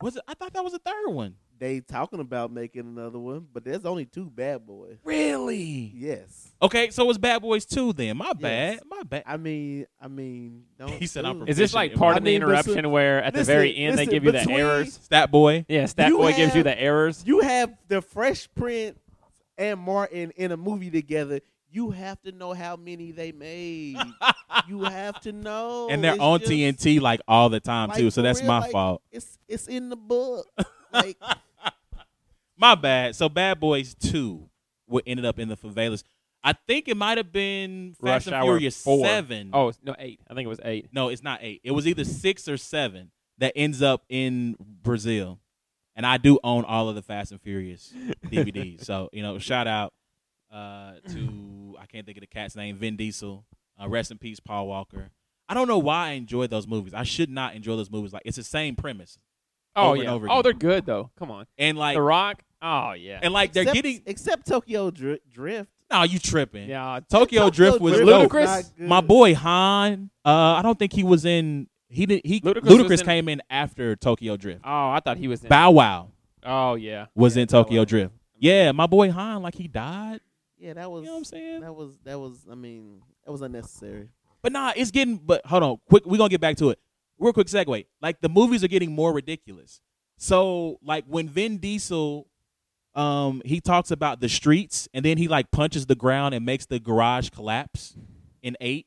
Was 0.00 0.16
it? 0.16 0.22
I 0.26 0.34
thought 0.34 0.52
that 0.52 0.64
was 0.64 0.74
a 0.74 0.78
third 0.80 1.08
one. 1.08 1.36
They 1.62 1.78
talking 1.78 2.18
about 2.18 2.50
making 2.50 2.80
another 2.80 3.20
one, 3.20 3.46
but 3.52 3.62
there's 3.64 3.84
only 3.84 4.04
two 4.04 4.24
Bad 4.28 4.66
Boys. 4.66 4.96
Really? 5.04 5.92
Yes, 5.94 6.48
Okay, 6.60 6.90
so 6.90 7.08
it's 7.08 7.20
Bad 7.20 7.40
Boys 7.40 7.64
Two 7.64 7.92
then. 7.92 8.16
My 8.16 8.32
Yes. 8.36 8.40
bad. 8.40 8.80
My 8.90 9.02
bad. 9.04 9.22
I 9.26 9.36
mean, 9.36 9.86
I 10.00 10.08
mean, 10.08 10.64
don't. 10.76 10.90
He 10.94 11.06
said 11.06 11.24
I'm 11.24 11.46
Is 11.46 11.56
this 11.56 11.72
like 11.72 11.94
part 11.94 12.14
my- 12.14 12.18
of 12.18 12.24
the 12.24 12.34
interruption 12.34 12.72
listen- 12.74 12.90
where 12.90 13.22
at 13.22 13.32
the 13.32 13.38
listen, 13.42 13.54
very 13.54 13.76
end 13.76 13.96
they 13.96 14.06
give 14.06 14.24
you 14.24 14.32
the 14.32 14.50
errors? 14.50 14.94
Stat 15.04 15.30
Boy. 15.30 15.64
Yeah, 15.68 15.86
Stat 15.86 16.08
You 16.08 16.18
Boy 16.18 16.32
gives 16.34 16.56
you 16.56 16.64
the 16.64 16.76
errors. 16.80 17.22
You 17.24 17.38
have 17.42 17.72
the 17.86 18.02
Fresh 18.02 18.48
Prince 18.56 18.98
and 19.56 19.78
Martin 19.78 20.32
in 20.34 20.50
a 20.50 20.56
movie 20.56 20.90
together. 20.90 21.42
You 21.70 21.90
have 21.92 22.20
to 22.22 22.32
know 22.32 22.54
how 22.54 22.74
many 22.74 23.12
they 23.12 23.30
made. 23.30 23.98
you 24.68 24.82
have 24.82 25.20
to 25.20 25.30
know, 25.30 25.88
and 25.90 26.02
they're 26.02 26.14
It's 26.14 26.20
on 26.20 26.40
just- 26.40 26.50
TNT 26.50 27.00
like 27.00 27.20
all 27.28 27.48
the 27.50 27.60
time 27.60 27.90
like, 27.90 27.98
too. 27.98 28.10
So 28.10 28.20
that's 28.20 28.40
real, 28.40 28.48
my 28.48 28.58
like, 28.62 28.72
fault. 28.72 29.00
It's 29.12 29.38
it's 29.46 29.68
in 29.68 29.90
the 29.90 29.96
book. 29.96 30.46
Like 30.92 31.16
My 32.62 32.76
bad. 32.76 33.16
So 33.16 33.28
Bad 33.28 33.58
Boys 33.58 33.94
Two, 33.94 34.48
what 34.86 35.02
ended 35.04 35.26
up 35.26 35.40
in 35.40 35.48
the 35.48 35.56
favelas. 35.56 36.04
I 36.44 36.54
think 36.66 36.86
it 36.88 36.96
might 36.96 37.18
have 37.18 37.32
been 37.32 37.96
Rush 38.00 38.14
Fast 38.14 38.26
and 38.28 38.36
Hour 38.36 38.44
Furious 38.44 38.82
4. 38.82 39.04
Seven. 39.04 39.50
Oh 39.52 39.72
no, 39.82 39.96
eight. 39.98 40.20
I 40.30 40.34
think 40.34 40.46
it 40.46 40.48
was 40.48 40.60
eight. 40.64 40.88
No, 40.92 41.08
it's 41.08 41.24
not 41.24 41.40
eight. 41.42 41.60
It 41.64 41.72
was 41.72 41.88
either 41.88 42.04
six 42.04 42.48
or 42.48 42.56
seven 42.56 43.10
that 43.38 43.52
ends 43.56 43.82
up 43.82 44.04
in 44.08 44.56
Brazil. 44.60 45.40
And 45.96 46.06
I 46.06 46.16
do 46.16 46.38
own 46.42 46.64
all 46.64 46.88
of 46.88 46.94
the 46.94 47.02
Fast 47.02 47.32
and 47.32 47.40
Furious 47.40 47.92
DVDs. 48.26 48.84
so, 48.84 49.10
you 49.12 49.22
know, 49.22 49.38
shout 49.38 49.66
out 49.66 49.92
uh, 50.52 50.92
to, 51.08 51.76
I 51.78 51.86
can't 51.86 52.06
think 52.06 52.16
of 52.16 52.22
the 52.22 52.26
cat's 52.28 52.56
name, 52.56 52.76
Vin 52.76 52.96
Diesel. 52.96 53.44
Uh, 53.80 53.88
rest 53.88 54.10
in 54.10 54.18
peace, 54.18 54.40
Paul 54.40 54.68
Walker. 54.68 55.10
I 55.48 55.54
don't 55.54 55.68
know 55.68 55.78
why 55.78 56.08
I 56.08 56.10
enjoy 56.12 56.46
those 56.46 56.66
movies. 56.66 56.94
I 56.94 57.02
should 57.02 57.28
not 57.28 57.54
enjoy 57.54 57.76
those 57.76 57.90
movies. 57.90 58.12
Like, 58.12 58.22
it's 58.24 58.36
the 58.36 58.44
same 58.44 58.76
premise. 58.76 59.18
Oh 59.74 59.94
yeah. 59.94 60.18
oh, 60.28 60.42
they're 60.42 60.52
good 60.52 60.86
though. 60.86 61.10
Come 61.18 61.30
on. 61.30 61.46
And, 61.58 61.76
like, 61.76 61.96
the 61.96 62.02
Rock. 62.02 62.42
Oh 62.62 62.92
yeah. 62.92 63.18
and 63.22 63.32
like 63.32 63.52
they're 63.52 63.62
except, 63.64 63.74
getting, 63.74 64.02
except 64.06 64.46
Tokyo 64.46 64.90
Dri- 64.90 65.20
Drift. 65.30 65.70
no, 65.90 66.04
you 66.04 66.18
tripping. 66.18 66.68
yeah. 66.68 67.00
Tokyo 67.10 67.50
Drift 67.50 67.80
was 67.80 67.94
Drift 67.94 68.08
dope. 68.08 68.30
Ludacris? 68.30 68.78
My 68.78 69.00
boy 69.00 69.34
Han, 69.34 70.10
uh, 70.24 70.28
I 70.30 70.62
don't 70.62 70.78
think 70.78 70.92
he 70.92 71.02
was 71.02 71.24
in, 71.24 71.66
he 71.88 72.06
did, 72.06 72.22
he, 72.24 72.40
Ludacris 72.40 72.60
Ludacris, 72.62 73.00
in- 73.00 73.06
came 73.06 73.28
in 73.28 73.42
after 73.50 73.96
Tokyo 73.96 74.36
Drift. 74.36 74.60
Oh, 74.64 74.90
I 74.90 75.00
thought 75.04 75.16
he 75.18 75.26
was 75.28 75.42
in. 75.42 75.48
Bow 75.48 75.72
Wow. 75.72 76.12
oh 76.44 76.74
yeah. 76.76 77.06
was 77.14 77.36
Yeah, 77.36 77.42
in 77.42 77.46
Bow 77.48 77.62
Tokyo 77.64 77.80
Wow. 77.80 77.84
Drift. 77.84 78.14
Yeah, 78.38 78.72
my 78.72 78.86
boy 78.86 79.10
Han, 79.10 79.42
like 79.42 79.54
he 79.56 79.66
died. 79.68 80.20
Yeah, 80.58 80.74
that 80.74 80.90
was. 80.90 81.02
You 81.02 81.06
know 81.06 81.12
what 81.14 81.18
I'm 81.18 81.24
saying? 81.24 81.60
That 81.62 81.72
was 81.74 81.98
that 82.04 82.18
was. 82.20 82.46
I 82.50 82.54
mean, 82.54 83.02
that 83.26 83.32
was 83.32 83.42
unnecessary. 83.42 84.08
But 84.42 84.52
nah, 84.52 84.72
it's 84.76 84.92
getting. 84.92 85.16
But 85.16 85.44
hold 85.46 85.62
on, 85.64 85.76
quick. 85.88 86.06
We're 86.06 86.18
gonna 86.18 86.28
get 86.28 86.40
back 86.40 86.56
to 86.58 86.70
it. 86.70 86.78
Real 87.18 87.32
quick 87.32 87.48
segue. 87.48 87.86
Like 88.00 88.20
the 88.20 88.28
movies 88.28 88.62
are 88.62 88.68
getting 88.68 88.92
more 88.92 89.12
ridiculous. 89.12 89.80
So 90.18 90.78
like 90.84 91.04
when 91.08 91.28
Vin 91.28 91.58
Diesel, 91.58 92.28
um, 92.94 93.40
he 93.44 93.60
talks 93.60 93.90
about 93.90 94.20
the 94.20 94.28
streets 94.28 94.88
and 94.92 95.04
then 95.04 95.16
he 95.18 95.28
like 95.28 95.50
punches 95.50 95.86
the 95.86 95.94
ground 95.94 96.34
and 96.34 96.44
makes 96.44 96.66
the 96.66 96.78
garage 96.78 97.30
collapse 97.30 97.94
in 98.42 98.56
eight 98.60 98.86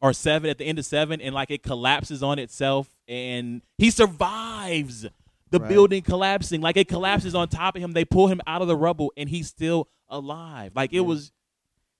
or 0.00 0.12
seven 0.12 0.50
at 0.50 0.58
the 0.58 0.64
end 0.64 0.78
of 0.78 0.84
seven 0.84 1.20
and 1.20 1.34
like 1.34 1.50
it 1.50 1.62
collapses 1.62 2.22
on 2.22 2.38
itself 2.38 2.88
and 3.08 3.62
he 3.78 3.90
survives 3.90 5.06
the 5.50 5.60
Right. 5.60 5.68
building 5.68 6.02
collapsing 6.02 6.60
like 6.60 6.76
it 6.76 6.88
collapses 6.88 7.34
on 7.34 7.48
top 7.48 7.76
of 7.76 7.82
him 7.82 7.92
they 7.92 8.04
pull 8.04 8.26
him 8.26 8.40
out 8.46 8.60
of 8.62 8.68
the 8.68 8.76
rubble 8.76 9.12
and 9.16 9.28
he's 9.28 9.46
still 9.48 9.88
alive 10.08 10.72
like 10.74 10.92
it 10.92 10.96
Yeah. 10.96 11.00
was 11.02 11.32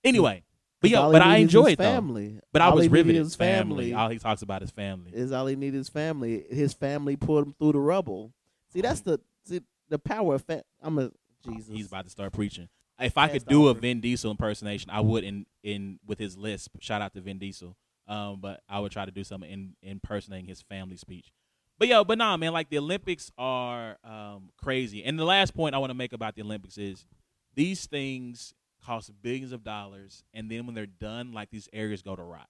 anyway 0.03 0.43
but 0.81 0.89
yeah 0.91 1.09
but 1.11 1.21
i 1.21 1.37
enjoyed 1.37 1.65
his 1.67 1.73
it 1.73 1.77
though 1.77 1.83
family. 1.85 2.39
but 2.51 2.61
I 2.61 2.65
All 2.65 2.75
was 2.75 2.83
he 2.83 2.89
needed 2.89 3.05
riveted. 3.07 3.21
is 3.27 3.35
family. 3.35 3.93
All 3.93 4.09
he 4.09 4.19
talks 4.19 4.41
about 4.41 4.61
is 4.63 4.69
family. 4.71 5.11
Is 5.13 5.31
all 5.31 5.47
he 5.47 5.55
needed 5.55 5.79
is 5.79 5.89
family. 5.89 6.43
His 6.49 6.73
family 6.73 7.15
pulled 7.15 7.47
him 7.47 7.55
through 7.57 7.71
the 7.71 7.79
rubble. 7.79 8.31
See, 8.73 8.81
that's 8.81 8.99
the 9.01 9.19
see, 9.43 9.61
the 9.89 9.99
power 9.99 10.35
of 10.35 10.43
fa- 10.43 10.63
I'm 10.81 10.97
a 10.99 11.11
Jesus. 11.45 11.73
He's 11.73 11.87
about 11.87 12.05
to 12.05 12.11
start 12.11 12.33
preaching. 12.33 12.69
If 12.99 13.17
I 13.17 13.27
could 13.27 13.45
do 13.45 13.67
a. 13.67 13.73
Vin 13.73 14.01
Diesel 14.01 14.31
impersonation, 14.31 14.89
I 14.89 15.01
would 15.01 15.23
in 15.23 15.45
in 15.63 15.99
with 16.05 16.19
his 16.19 16.37
lisp. 16.37 16.77
Shout 16.79 17.01
out 17.01 17.13
to 17.13 17.21
Vin 17.21 17.37
Diesel. 17.37 17.75
Um, 18.07 18.39
but 18.39 18.61
I 18.69 18.79
would 18.79 18.91
try 18.91 19.05
to 19.05 19.11
do 19.11 19.23
something 19.23 19.49
in 19.49 19.75
impersonating 19.81 20.47
his 20.47 20.61
family 20.61 20.97
speech. 20.97 21.31
But 21.77 21.89
yo, 21.89 22.03
but 22.03 22.17
nah, 22.17 22.37
man, 22.37 22.53
like 22.53 22.69
the 22.69 22.77
Olympics 22.79 23.31
are 23.37 23.97
um 24.03 24.49
crazy. 24.57 25.03
And 25.03 25.19
the 25.19 25.25
last 25.25 25.53
point 25.53 25.75
I 25.75 25.77
want 25.77 25.91
to 25.91 25.95
make 25.95 26.13
about 26.13 26.35
the 26.35 26.41
Olympics 26.41 26.77
is 26.77 27.05
these 27.53 27.85
things 27.85 28.53
cost 28.83 29.11
billions 29.21 29.51
of 29.51 29.63
dollars, 29.63 30.23
and 30.33 30.49
then 30.49 30.65
when 30.65 30.73
they're 30.73 30.85
done, 30.85 31.33
like 31.33 31.49
these 31.51 31.69
areas 31.73 32.01
go 32.01 32.15
to 32.15 32.23
rot. 32.23 32.47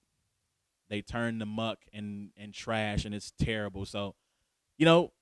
They 0.88 1.02
turn 1.02 1.40
to 1.40 1.46
muck 1.46 1.78
and 1.92 2.30
and 2.36 2.54
trash, 2.54 3.04
and 3.04 3.14
it's 3.14 3.32
terrible. 3.38 3.84
So, 3.84 4.14
you 4.78 4.86
know, 4.86 5.12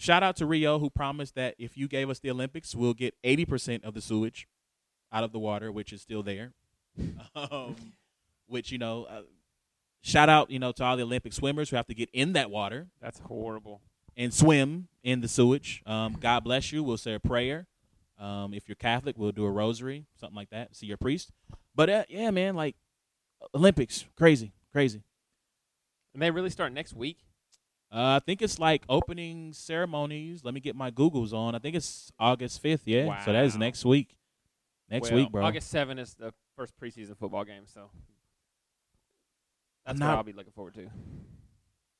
shout 0.00 0.22
out 0.22 0.34
to 0.36 0.46
Rio 0.46 0.78
who 0.78 0.88
promised 0.90 1.34
that 1.34 1.54
if 1.58 1.76
you 1.76 1.86
gave 1.86 2.08
us 2.08 2.18
the 2.18 2.30
Olympics, 2.30 2.74
we'll 2.74 2.94
get 2.94 3.14
eighty 3.22 3.44
percent 3.44 3.84
of 3.84 3.94
the 3.94 4.00
sewage 4.00 4.48
out 5.12 5.22
of 5.22 5.32
the 5.32 5.38
water, 5.38 5.70
which 5.70 5.92
is 5.92 6.00
still 6.00 6.22
there. 6.22 6.52
um, 7.34 7.76
which 8.46 8.72
you 8.72 8.78
know, 8.78 9.04
uh, 9.04 9.22
shout 10.02 10.28
out 10.28 10.50
you 10.50 10.58
know 10.58 10.72
to 10.72 10.82
all 10.84 10.96
the 10.96 11.02
Olympic 11.02 11.32
swimmers 11.32 11.70
who 11.70 11.76
have 11.76 11.86
to 11.86 11.94
get 11.94 12.08
in 12.12 12.32
that 12.32 12.50
water 12.50 12.88
That's 13.00 13.20
horrible. 13.20 13.82
and 14.16 14.32
swim 14.34 14.88
in 15.02 15.20
the 15.20 15.28
sewage. 15.28 15.82
Um, 15.86 16.16
God 16.18 16.44
bless 16.44 16.72
you. 16.72 16.82
We'll 16.82 16.96
say 16.96 17.14
a 17.14 17.20
prayer. 17.20 17.66
Um, 18.18 18.52
if 18.52 18.68
you're 18.68 18.76
Catholic, 18.76 19.16
we'll 19.16 19.32
do 19.32 19.44
a 19.46 19.50
rosary, 19.50 20.04
something 20.18 20.36
like 20.36 20.50
that. 20.50 20.76
See 20.76 20.86
your 20.86 20.98
priest. 20.98 21.30
But 21.74 21.88
uh, 21.88 22.04
yeah, 22.08 22.30
man, 22.30 22.54
like 22.54 22.76
Olympics, 23.54 24.04
crazy, 24.16 24.52
crazy. 24.72 25.02
And 26.12 26.22
they 26.22 26.30
really 26.30 26.50
start 26.50 26.72
next 26.72 26.92
week. 26.92 27.18
Uh, 27.92 28.16
I 28.16 28.20
think 28.24 28.40
it's 28.40 28.58
like 28.58 28.84
opening 28.88 29.52
ceremonies. 29.52 30.44
Let 30.44 30.54
me 30.54 30.60
get 30.60 30.76
my 30.76 30.90
Googles 30.92 31.32
on. 31.32 31.54
I 31.54 31.58
think 31.58 31.74
it's 31.74 32.12
August 32.20 32.60
fifth. 32.62 32.82
Yeah, 32.86 33.24
so 33.24 33.32
that 33.32 33.44
is 33.44 33.56
next 33.56 33.84
week. 33.84 34.16
Next 34.88 35.10
Well, 35.10 35.20
week, 35.20 35.30
bro. 35.32 35.44
August 35.44 35.72
7th 35.72 35.98
is 36.00 36.14
the 36.14 36.32
first 36.56 36.74
preseason 36.80 37.16
football 37.16 37.44
game, 37.44 37.62
so 37.66 37.90
that's 39.84 40.00
I'm 40.00 40.06
what 40.06 40.10
not- 40.12 40.16
I'll 40.18 40.24
be 40.24 40.32
looking 40.32 40.52
forward 40.52 40.74
to. 40.74 40.88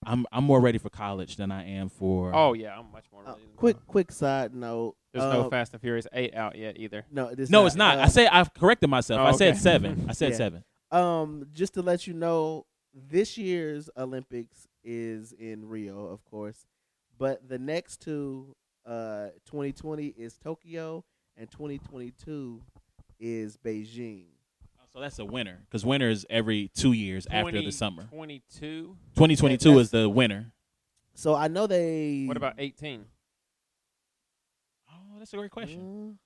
I'm 0.06 0.24
I'm 0.32 0.44
more 0.44 0.60
ready 0.62 0.78
for 0.78 0.88
college 0.88 1.36
than 1.36 1.52
I 1.52 1.62
am 1.72 1.90
for. 1.90 2.34
Oh 2.34 2.54
yeah, 2.54 2.78
I'm 2.78 2.90
much 2.90 3.04
more 3.12 3.22
Uh, 3.22 3.32
ready. 3.32 3.40
than 3.42 3.50
quick 3.56 3.76
that. 3.76 3.86
quick 3.86 4.12
side 4.12 4.54
note. 4.54 4.96
There's 5.12 5.24
uh, 5.24 5.32
no 5.34 5.50
Fast 5.50 5.74
and 5.74 5.82
Furious 5.82 6.06
eight 6.14 6.34
out 6.34 6.56
yet 6.56 6.78
either. 6.78 7.04
No, 7.10 7.34
this 7.34 7.50
no, 7.50 7.66
it's 7.66 7.76
not. 7.76 7.98
uh, 7.98 8.02
I 8.04 8.06
said 8.08 8.28
I've 8.32 8.54
corrected 8.54 8.88
myself. 8.88 9.20
Oh, 9.20 9.24
I 9.26 9.32
said 9.32 9.50
okay. 9.50 9.58
seven. 9.58 10.06
I 10.08 10.12
said 10.14 10.30
Yeah. 10.30 10.36
seven. 10.36 10.64
Um, 10.90 11.48
just 11.52 11.74
to 11.74 11.82
let 11.82 12.06
you 12.06 12.14
know, 12.14 12.64
this 12.94 13.36
year's 13.36 13.90
Olympics 13.94 14.66
is 14.84 15.32
in 15.32 15.68
Rio, 15.68 16.06
of 16.06 16.24
course, 16.24 16.66
but 17.18 17.48
the 17.48 17.58
next 17.58 18.00
two, 18.00 18.54
uh, 18.86 19.28
2020 19.46 20.06
is 20.08 20.36
Tokyo, 20.38 21.04
and 21.36 21.50
2022 21.50 22.62
is 23.18 23.56
Beijing. 23.56 24.24
So 24.92 24.98
that's 24.98 25.20
a 25.20 25.24
winner 25.24 25.60
because 25.68 25.86
winter 25.86 26.10
is 26.10 26.26
every 26.28 26.68
two 26.74 26.92
years 26.92 27.24
after 27.30 27.62
the 27.62 27.70
summer. 27.70 28.08
Twenty 28.10 28.42
two. 28.58 28.96
2022 29.14 29.68
That's- 29.68 29.84
is 29.84 29.90
the 29.92 30.08
winner. 30.08 30.52
So 31.14 31.34
I 31.34 31.46
know 31.46 31.68
they. 31.68 32.24
What 32.26 32.36
about 32.36 32.54
eighteen? 32.58 33.04
Oh, 34.90 35.18
that's 35.18 35.32
a 35.32 35.36
great 35.36 35.52
question. 35.52 36.18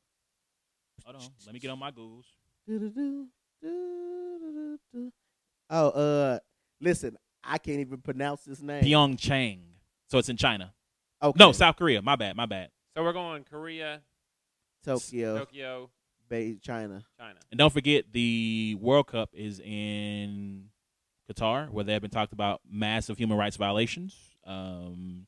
Uh, 1.07 1.13
Hold 1.13 1.23
on, 1.25 1.29
let 1.45 1.53
me 1.53 1.61
get 1.61 1.71
on 1.71 1.79
my 1.79 1.91
Googles. 1.91 2.25
Oh, 5.71 5.89
uh, 5.91 6.39
listen, 6.81 7.17
I 7.47 7.59
can't 7.59 7.81
even 7.81 7.99
pronounce 7.99 8.45
this 8.45 8.61
name. 8.61 8.83
Pyeongchang. 8.85 9.59
So 10.09 10.19
it's 10.19 10.29
in 10.29 10.37
China. 10.37 10.73
Okay. 11.23 11.37
No, 11.39 11.53
South 11.53 11.77
Korea. 11.77 12.03
My 12.03 12.17
bad. 12.17 12.37
My 12.37 12.47
bad. 12.47 12.71
So 12.97 13.03
we're 13.03 13.13
going 13.13 13.45
Korea, 13.45 14.03
Tokyo, 14.85 15.39
Tokyo, 15.39 15.91
Bay, 16.29 16.57
China. 16.61 17.03
China. 17.19 17.39
And 17.51 17.59
don't 17.59 17.73
forget, 17.73 18.13
the 18.13 18.77
World 18.81 19.09
Cup 19.09 19.31
is 19.33 19.61
in 19.61 20.67
Qatar, 21.31 21.71
where 21.71 21.85
they 21.85 21.93
have 21.93 22.03
been 22.03 22.11
talked 22.11 22.33
about 22.33 22.61
massive 22.71 23.19
human 23.19 23.37
rights 23.37 23.57
violations. 23.57 24.15
Um, 24.47 25.27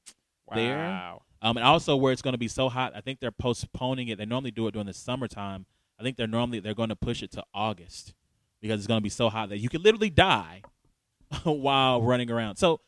There. 0.55 0.77
Wow. 0.77 1.23
um, 1.43 1.57
and 1.57 1.67
also 1.67 1.97
where 1.97 2.13
it's 2.13 2.23
going 2.23 2.35
to 2.35 2.39
be 2.39 2.49
so 2.49 2.69
hot, 2.69 2.93
I 2.95 3.01
think 3.01 3.19
they're 3.19 3.33
postponing 3.33 4.09
it. 4.09 4.19
They 4.19 4.27
normally 4.27 4.53
do 4.53 4.69
it 4.69 4.73
during 4.73 4.87
the 4.87 4.93
summertime. 4.95 5.67
I 5.99 6.03
think 6.03 6.17
they're 6.17 6.27
normally 6.29 6.61
they're 6.61 6.75
going 6.75 6.91
to 6.91 6.97
push 6.97 7.23
it 7.23 7.33
to 7.33 7.45
August 7.55 8.15
because 8.61 8.79
it's 8.79 8.87
going 8.87 9.01
to 9.01 9.03
be 9.03 9.09
so 9.09 9.29
hot 9.31 9.49
that 9.49 9.59
you 9.59 9.69
could 9.69 9.83
literally 9.83 10.11
die 10.11 10.63
while 11.45 12.03
running 12.03 12.31
around. 12.31 12.57
So 12.57 12.81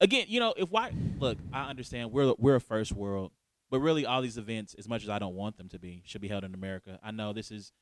again, 0.00 0.26
you 0.28 0.40
know, 0.40 0.54
if 0.56 0.70
why 0.70 0.92
look, 1.18 1.38
I 1.52 1.68
understand 1.70 2.12
we're 2.12 2.34
we're 2.38 2.56
a 2.56 2.60
first 2.60 2.92
world, 2.92 3.32
but 3.70 3.80
really 3.80 4.04
all 4.06 4.22
these 4.22 4.38
events, 4.38 4.74
as 4.74 4.88
much 4.88 5.02
as 5.02 5.08
I 5.08 5.18
don't 5.18 5.34
want 5.34 5.56
them 5.58 5.68
to 5.70 5.78
be, 5.78 6.02
should 6.06 6.20
be 6.20 6.28
held 6.28 6.44
in 6.44 6.54
America. 6.54 6.98
I 7.02 7.10
know 7.10 7.32
this 7.32 7.50
is 7.50 7.72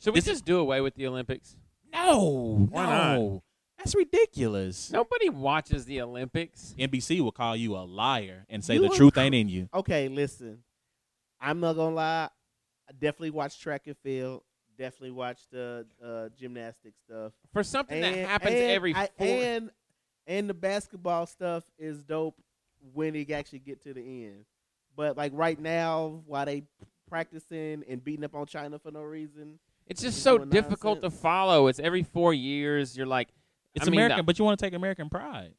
Should 0.00 0.14
we 0.14 0.18
This 0.20 0.26
is- 0.26 0.32
just 0.34 0.44
do 0.44 0.58
away 0.58 0.80
with 0.80 0.94
the 0.94 1.06
Olympics? 1.06 1.56
no, 1.92 2.66
Why 2.70 2.86
no, 2.86 3.42
that's 3.78 3.94
ridiculous. 3.94 4.90
Nobody 4.90 5.28
watches 5.28 5.84
the 5.84 6.00
Olympics. 6.00 6.74
NBC 6.78 7.20
will 7.20 7.30
call 7.32 7.54
you 7.56 7.76
a 7.76 7.84
liar 7.84 8.46
and 8.48 8.64
say 8.64 8.74
You 8.74 8.80
the 8.80 8.86
are 8.88 8.96
truth 8.96 9.14
cr- 9.14 9.20
ain't 9.20 9.34
in 9.34 9.48
you. 9.48 9.68
Okay, 9.72 10.08
listen. 10.08 10.64
I'm 11.40 11.60
not 11.60 11.74
gonna 11.74 11.94
lie. 11.94 12.28
I 12.88 12.92
definitely 12.92 13.30
watch 13.30 13.60
track 13.60 13.82
and 13.86 13.96
field. 13.98 14.42
Definitely 14.78 15.12
watch 15.12 15.40
the 15.50 15.86
uh, 16.04 16.28
gymnastic 16.38 16.94
stuff. 17.06 17.32
For 17.52 17.62
something 17.62 18.02
And, 18.02 18.14
that 18.14 18.28
happens 18.28 18.54
and 18.54 18.70
every 18.70 18.94
I- 18.94 19.08
four. 19.16 19.26
and 19.26 19.70
and 20.26 20.48
the 20.48 20.54
basketball 20.54 21.26
stuff 21.26 21.64
is 21.78 22.02
dope 22.02 22.36
when 22.94 23.14
it 23.14 23.30
actually 23.30 23.58
get 23.60 23.82
to 23.84 23.92
the 23.94 24.00
end. 24.26 24.44
But 24.96 25.16
like 25.16 25.32
right 25.34 25.58
now, 25.60 26.22
while 26.26 26.46
they 26.46 26.62
practicing 27.08 27.84
and 27.88 28.02
beating 28.02 28.24
up 28.24 28.34
on 28.34 28.46
China 28.46 28.78
for 28.78 28.90
no 28.90 29.02
reason, 29.02 29.58
it's 29.86 30.00
just 30.00 30.22
so 30.22 30.38
doing 30.38 30.50
difficult 30.50 31.02
to 31.02 31.10
follow. 31.10 31.66
It's 31.66 31.78
every 31.78 32.02
four 32.02 32.32
years. 32.32 32.96
You're 32.96 33.06
like, 33.06 33.28
It's 33.74 33.86
I 33.86 33.90
mean, 33.90 34.00
American, 34.00 34.18
the- 34.18 34.22
but 34.24 34.38
you 34.38 34.44
want 34.44 34.58
to 34.58 34.64
take 34.64 34.72
American 34.74 35.08
pride. 35.10 35.52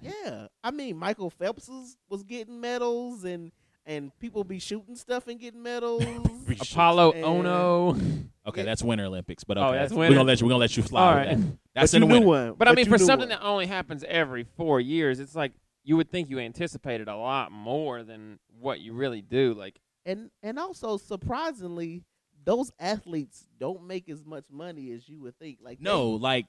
yeah. 0.00 0.46
I 0.62 0.70
mean, 0.70 0.96
Michael 0.96 1.30
Phelps 1.30 1.68
was, 1.68 1.96
was 2.08 2.22
getting 2.22 2.60
medals, 2.60 3.24
and 3.24 3.50
and 3.86 4.10
people 4.18 4.44
be 4.44 4.58
shooting 4.58 4.96
stuff 4.96 5.26
and 5.28 5.38
getting 5.40 5.62
medals. 5.62 6.04
Apollo 6.60 7.12
And- 7.12 7.24
Ono. 7.24 7.96
Okay, 8.48 8.60
Yeah. 8.60 8.66
that's 8.66 8.82
Winter 8.84 9.06
Olympics, 9.06 9.42
but 9.42 9.58
Oh, 9.58 9.70
okay, 9.70 9.78
that's 9.78 9.92
we're 9.92 10.08
gonna 10.08 10.22
let 10.22 10.40
you. 10.40 10.46
We're 10.46 10.50
gonna 10.50 10.60
let 10.60 10.76
you 10.76 10.82
fly. 10.84 11.00
All 11.02 11.18
with 11.18 11.26
right. 11.26 11.36
that. 11.36 11.58
That's 11.74 11.90
but 11.92 11.96
in 11.96 12.02
you 12.04 12.08
the 12.14 12.20
knew 12.20 12.26
winter. 12.28 12.46
one. 12.50 12.54
But 12.56 12.68
I 12.68 12.74
mean, 12.74 12.86
for 12.86 12.96
something 12.96 13.28
one. 13.28 13.40
that 13.40 13.42
only 13.42 13.66
happens 13.66 14.04
every 14.06 14.44
four 14.56 14.78
years, 14.80 15.18
it's 15.18 15.34
like 15.34 15.50
you 15.82 15.96
would 15.96 16.12
think 16.12 16.30
you 16.30 16.38
anticipated 16.38 17.08
a 17.08 17.16
lot 17.16 17.50
more 17.50 18.04
than 18.04 18.38
what 18.60 18.78
you 18.78 18.92
really 18.92 19.20
do. 19.20 19.52
Like, 19.52 19.80
and 20.04 20.30
and 20.44 20.60
also 20.60 20.96
surprisingly, 20.96 22.04
those 22.44 22.70
athletes 22.78 23.48
don't 23.58 23.84
make 23.84 24.08
as 24.08 24.24
much 24.24 24.44
money 24.48 24.92
as 24.92 25.08
you 25.08 25.18
would 25.22 25.36
think. 25.40 25.58
Like 25.60 25.80
No, 25.80 26.10
like, 26.10 26.46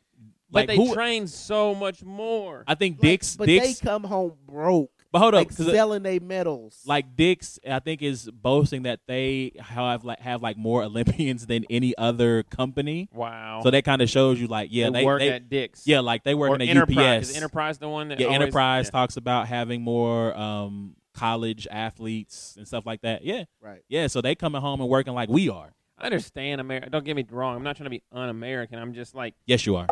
but 0.52 0.60
like 0.60 0.68
they 0.68 0.76
who? 0.76 0.94
train 0.94 1.26
so 1.26 1.74
much 1.74 2.04
more. 2.04 2.64
I 2.68 2.76
think 2.76 2.98
like, 2.98 3.02
Dick's. 3.02 3.36
but 3.36 3.48
Dick's. 3.48 3.80
they 3.80 3.86
come 3.86 4.04
home 4.04 4.34
broke, 4.48 4.92
but 5.18 5.22
hold 5.24 5.34
like 5.34 5.51
up, 5.51 5.57
'cause, 5.57 5.65
selling 5.72 6.03
their 6.03 6.20
medals. 6.20 6.82
like 6.86 7.15
Dix, 7.15 7.59
I 7.70 7.80
think 7.80 8.01
is 8.01 8.30
boasting 8.32 8.84
that 8.84 8.99
they 9.07 9.51
have 9.59 10.03
like 10.05 10.20
have 10.20 10.41
like 10.41 10.57
more 10.57 10.84
Olympians 10.89 11.45
than 11.47 11.65
any 11.70 11.97
other 11.97 12.43
company. 12.43 13.09
wow. 13.13 13.61
So 13.63 13.72
that 13.72 13.84
kind 13.84 14.01
of 14.01 14.09
shows 14.09 14.39
you, 14.39 14.47
like, 14.47 14.70
yeah, 14.72 14.89
they, 14.89 14.99
they, 14.99 15.05
work 15.05 15.20
they- 15.20 15.30
at 15.30 15.49
Dick's. 15.49 15.88
yeah, 15.88 15.99
like 15.99 16.24
they 16.24 16.34
or 16.34 16.38
working 16.38 16.68
at 16.70 16.76
Enterprise. 16.76 17.18
UPS. 17.24 17.30
Is 17.32 17.36
Enterprise 17.38 17.78
the 17.78 17.89
one 17.89 18.09
that 18.09 18.20
yeah, 18.20 18.28
always- 18.28 18.41
Enterprise 18.41 18.86
yeah. 18.88 18.91
talks 18.91 19.18
about 19.18 19.47
having 19.47 19.82
more 19.82 20.36
um, 20.38 20.95
college 21.13 21.68
athletes 21.72 22.55
and 22.57 22.68
stuff 22.68 22.86
like 22.86 23.01
that. 23.01 23.24
Yeah, 23.26 23.45
right. 23.61 23.82
yeah. 23.89 24.07
So 24.07 24.22
they 24.22 24.36
coming 24.36 24.61
home 24.61 24.82
and 24.82 24.89
working 24.89 25.13
like 25.13 25.30
we 25.30 25.49
are. 25.49 25.74
I 25.97 26.05
understand 26.05 26.61
America. 26.61 26.91
Don't 26.91 27.03
get 27.03 27.15
me 27.15 27.26
wrong. 27.32 27.55
I'm 27.55 27.63
not 27.63 27.76
trying 27.76 27.86
to 27.86 27.89
be 27.89 28.03
un-American. 28.11 28.78
I'm 28.78 28.93
just 28.93 29.15
like 29.15 29.34
Yes, 29.47 29.65
you 29.65 29.76
are. 29.78 29.88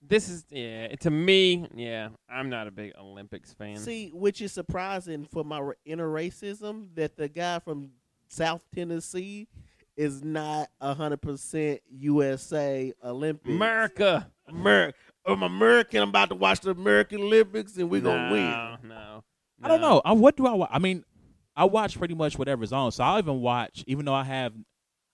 This 0.00 0.28
is 0.28 0.44
yeah. 0.50 0.88
To 0.96 1.10
me, 1.10 1.66
yeah, 1.74 2.10
I'm 2.28 2.48
not 2.48 2.66
a 2.66 2.70
big 2.70 2.92
Olympics 2.98 3.52
fan. 3.52 3.76
See, 3.76 4.10
which 4.12 4.40
is 4.40 4.52
surprising 4.52 5.26
for 5.30 5.44
my 5.44 5.72
inner 5.84 6.08
racism 6.08 6.88
that 6.94 7.16
the 7.16 7.28
guy 7.28 7.58
from 7.58 7.90
South 8.28 8.62
Tennessee 8.74 9.48
is 9.96 10.22
not 10.22 10.68
hundred 10.80 11.20
percent 11.20 11.80
USA 11.90 12.92
Olympic. 13.04 13.52
America. 13.52 14.30
America. 14.46 14.98
I'm 15.26 15.42
American. 15.42 16.02
I'm 16.02 16.08
about 16.08 16.30
to 16.30 16.36
watch 16.36 16.60
the 16.60 16.70
American 16.70 17.20
Olympics, 17.20 17.76
and 17.76 17.90
we're 17.90 18.00
gonna 18.00 18.28
no, 18.28 18.32
win. 18.32 18.88
No, 18.88 19.24
I 19.62 19.68
don't 19.68 19.80
know. 19.80 20.00
I, 20.04 20.12
what 20.12 20.36
do 20.36 20.46
I? 20.46 20.52
wa- 20.52 20.68
I 20.70 20.78
mean, 20.78 21.04
I 21.56 21.64
watch 21.64 21.98
pretty 21.98 22.14
much 22.14 22.38
whatever's 22.38 22.72
on. 22.72 22.92
So 22.92 23.04
I'll 23.04 23.18
even 23.18 23.40
watch, 23.40 23.84
even 23.86 24.04
though 24.04 24.14
I 24.14 24.24
have, 24.24 24.54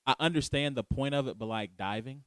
I 0.06 0.14
understand 0.20 0.76
the 0.76 0.84
point 0.84 1.14
of 1.14 1.26
it, 1.26 1.38
but 1.38 1.46
like 1.46 1.76
diving, 1.76 2.22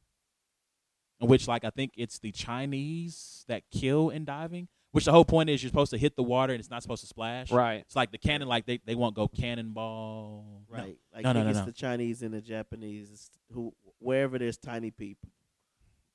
in 1.21 1.27
which 1.27 1.47
like 1.47 1.63
I 1.63 1.69
think 1.69 1.93
it's 1.97 2.19
the 2.19 2.31
Chinese 2.31 3.45
that 3.47 3.63
kill 3.71 4.09
in 4.09 4.25
diving. 4.25 4.67
Which 4.91 5.05
the 5.05 5.11
whole 5.11 5.25
point 5.25 5.49
is 5.49 5.61
you're 5.61 5.69
supposed 5.69 5.91
to 5.91 5.97
hit 5.97 6.15
the 6.15 6.23
water 6.23 6.53
and 6.53 6.59
it's 6.59 6.69
not 6.71 6.81
supposed 6.81 7.01
to 7.01 7.07
splash. 7.07 7.51
Right. 7.51 7.81
It's 7.81 7.95
like 7.95 8.11
the 8.11 8.17
cannon, 8.17 8.47
like 8.47 8.65
they, 8.65 8.79
they 8.85 8.95
won't 8.95 9.15
go 9.15 9.27
cannonball. 9.27 10.63
No. 10.71 10.77
Right. 10.77 10.97
Like 11.13 11.23
No, 11.23 11.29
I 11.29 11.33
no, 11.33 11.39
think 11.39 11.43
no, 11.45 11.49
it's 11.51 11.59
no. 11.59 11.65
the 11.65 11.71
Chinese 11.73 12.21
and 12.23 12.33
the 12.33 12.41
Japanese 12.41 13.29
who 13.53 13.73
wherever 13.99 14.39
there's 14.39 14.57
tiny 14.57 14.89
people, 14.91 15.29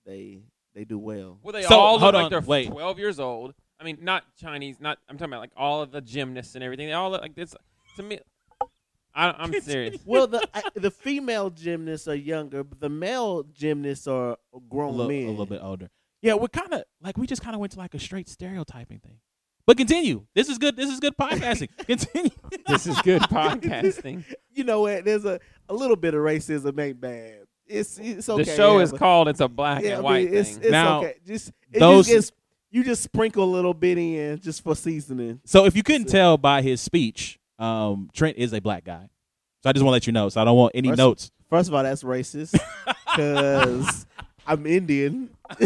they 0.06 0.40
they 0.74 0.84
do 0.84 0.98
well. 0.98 1.38
Well, 1.42 1.52
they 1.52 1.62
So, 1.62 1.78
all 1.78 1.98
hold 1.98 2.14
look 2.14 2.14
like 2.14 2.24
on, 2.24 2.30
they're 2.30 2.40
wait. 2.40 2.68
12 2.70 2.98
years 2.98 3.20
old. 3.20 3.54
I 3.78 3.84
mean, 3.84 3.98
not 4.00 4.24
Chinese. 4.40 4.80
Not. 4.80 4.98
I'm 5.08 5.16
talking 5.18 5.32
about 5.32 5.40
like 5.40 5.52
all 5.56 5.82
of 5.82 5.90
the 5.92 6.00
gymnasts 6.00 6.54
and 6.54 6.64
everything. 6.64 6.86
They 6.86 6.92
all 6.94 7.10
look 7.10 7.20
like 7.20 7.34
this. 7.34 7.54
To 7.96 8.02
me, 8.02 8.20
I, 9.14 9.32
I'm 9.38 9.60
serious. 9.60 9.98
Well, 10.04 10.26
the 10.26 10.42
I, 10.54 10.62
the 10.74 10.90
female 10.90 11.50
gymnasts 11.50 12.08
are 12.08 12.14
younger, 12.14 12.64
but 12.64 12.80
the 12.80 12.88
male 12.88 13.42
gymnasts 13.52 14.06
are 14.06 14.32
A 14.54 14.60
grown 14.70 14.96
little, 14.96 15.08
men. 15.12 15.26
a 15.26 15.30
little 15.30 15.46
bit 15.46 15.60
older. 15.62 15.90
Yeah, 16.22 16.34
we're 16.34 16.48
kind 16.48 16.72
of 16.72 16.84
like 17.02 17.18
we 17.18 17.26
just 17.26 17.42
kind 17.42 17.54
of 17.54 17.60
went 17.60 17.72
to 17.72 17.78
like 17.78 17.94
a 17.94 17.98
straight 17.98 18.28
stereotyping 18.28 19.00
thing. 19.00 19.18
But 19.66 19.76
continue. 19.76 20.24
This 20.34 20.48
is 20.48 20.58
good. 20.58 20.76
This 20.76 20.90
is 20.90 20.98
good 20.98 21.16
podcasting. 21.16 21.68
continue. 21.86 22.30
this 22.66 22.86
is 22.86 23.00
good 23.02 23.22
podcasting. 23.22 24.24
You 24.54 24.64
know 24.64 24.82
what? 24.82 25.06
There's 25.06 25.24
a, 25.24 25.40
a 25.70 25.72
little 25.72 25.96
bit 25.96 26.12
of 26.12 26.20
racism 26.20 26.78
ain't 26.78 27.00
bad. 27.00 27.38
It's 27.66 27.98
it's 27.98 28.28
okay. 28.28 28.42
the 28.44 28.54
show 28.54 28.76
yeah, 28.76 28.82
is 28.84 28.90
but- 28.90 28.98
called 28.98 29.28
"It's 29.28 29.40
a 29.40 29.48
Black 29.48 29.82
yeah, 29.82 29.88
I 29.88 29.92
and 29.94 30.02
mean, 30.02 30.04
White 30.04 30.32
it's, 30.32 30.50
Thing." 30.50 30.60
It's 30.64 30.70
Now, 30.70 30.98
okay. 31.00 31.14
Just 31.26 31.52
it 31.72 31.80
those- 31.80 32.06
just 32.06 32.34
you 32.70 32.84
just 32.84 33.02
sprinkle 33.02 33.44
a 33.44 33.50
little 33.50 33.72
bit 33.72 33.96
in 33.96 34.38
just 34.40 34.62
for 34.62 34.76
seasoning. 34.76 35.40
So 35.46 35.64
if 35.64 35.74
you 35.74 35.82
couldn't 35.82 36.08
So- 36.08 36.12
tell 36.12 36.36
by 36.36 36.60
his 36.60 36.82
speech, 36.82 37.38
um, 37.62 38.10
Trent 38.12 38.36
is 38.38 38.52
a 38.52 38.60
black 38.60 38.84
guy. 38.84 39.08
So 39.62 39.70
I 39.70 39.72
just 39.72 39.84
want 39.84 39.92
to 39.92 39.94
let 39.96 40.06
you 40.06 40.12
know. 40.12 40.28
So 40.28 40.40
I 40.40 40.44
don't 40.44 40.56
want 40.56 40.72
any 40.74 40.88
First- 40.88 40.98
notes. 40.98 41.30
First 41.48 41.68
of 41.68 41.74
all, 41.74 41.82
that's 41.82 42.02
racist 42.02 42.52
because 43.06 44.06
I'm 44.46 44.66
Indian. 44.66 45.28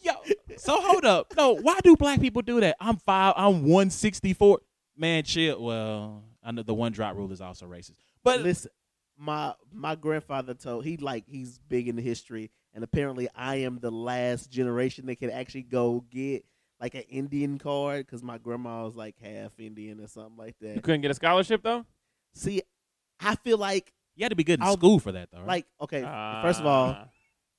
Yo, 0.00 0.12
so 0.56 0.80
hold 0.80 1.04
up. 1.04 1.32
No, 1.36 1.54
why 1.54 1.78
do 1.82 1.96
black 1.96 2.20
people 2.20 2.42
do 2.42 2.60
that? 2.60 2.76
I'm 2.80 2.96
five. 2.96 3.34
I'm 3.36 3.64
one 3.64 3.90
sixty 3.90 4.32
four. 4.34 4.60
Man, 4.96 5.22
chill. 5.24 5.62
Well, 5.62 6.22
I 6.42 6.50
know 6.52 6.62
the 6.62 6.74
one 6.74 6.92
drop 6.92 7.16
rule 7.16 7.30
is 7.32 7.40
also 7.40 7.66
racist. 7.66 7.94
But 8.22 8.40
listen, 8.42 8.70
my 9.18 9.54
my 9.72 9.94
grandfather 9.94 10.54
told 10.54 10.84
he 10.84 10.96
like 10.96 11.24
he's 11.26 11.58
big 11.68 11.88
in 11.88 11.96
the 11.96 12.02
history, 12.02 12.50
and 12.74 12.84
apparently 12.84 13.28
I 13.34 13.56
am 13.56 13.78
the 13.80 13.90
last 13.90 14.50
generation 14.50 15.06
that 15.06 15.16
can 15.16 15.30
actually 15.30 15.62
go 15.62 16.04
get 16.10 16.44
like 16.80 16.94
an 16.94 17.02
Indian 17.08 17.58
card 17.58 18.06
because 18.06 18.22
my 18.22 18.38
grandma 18.38 18.84
was 18.84 18.94
like 18.96 19.16
half 19.22 19.58
Indian 19.58 20.00
or 20.00 20.06
something 20.08 20.36
like 20.36 20.56
that. 20.60 20.76
You 20.76 20.82
couldn't 20.82 21.00
get 21.02 21.10
a 21.10 21.14
scholarship 21.14 21.62
though. 21.62 21.84
See, 22.34 22.62
I 23.20 23.34
feel 23.36 23.58
like 23.58 23.92
you 24.14 24.24
had 24.24 24.30
to 24.30 24.36
be 24.36 24.44
good 24.44 24.60
in 24.60 24.62
I'll- 24.62 24.74
school 24.74 24.98
for 24.98 25.12
that, 25.12 25.30
though. 25.30 25.38
Right? 25.38 25.46
like 25.48 25.66
okay, 25.80 26.00
first 26.42 26.60
of 26.60 26.66
all, 26.66 26.96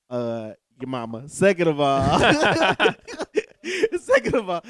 Ah. 0.10 0.16
uh, 0.16 0.54
your 0.80 0.90
mama. 0.90 1.28
Second 1.30 1.68
of 1.70 1.80
all, 1.80 2.20
second 4.00 4.36
of 4.36 4.50
all, 4.50 4.62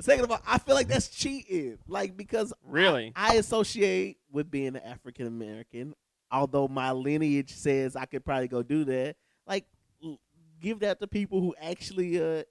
second 0.00 0.24
of 0.24 0.30
all, 0.30 0.40
I 0.46 0.58
feel 0.58 0.74
like 0.74 0.88
that's 0.88 1.08
cheating. 1.08 1.78
Like 1.86 2.16
because 2.16 2.52
Really? 2.64 3.12
I, 3.16 3.32
I 3.32 3.34
associate 3.36 4.18
with 4.30 4.50
being 4.50 4.68
an 4.68 4.76
African 4.84 5.26
American, 5.26 5.94
although 6.30 6.68
my 6.68 6.92
lineage 6.92 7.52
says 7.52 7.96
I 7.96 8.04
could 8.06 8.24
probably 8.24 8.48
go 8.48 8.62
do 8.62 8.84
that. 8.84 9.16
Like, 9.46 9.66
l- 10.02 10.20
give 10.60 10.80
that 10.80 11.00
to 11.00 11.06
people 11.06 11.40
who 11.40 11.54
actually 11.60 12.20
uh 12.20 12.42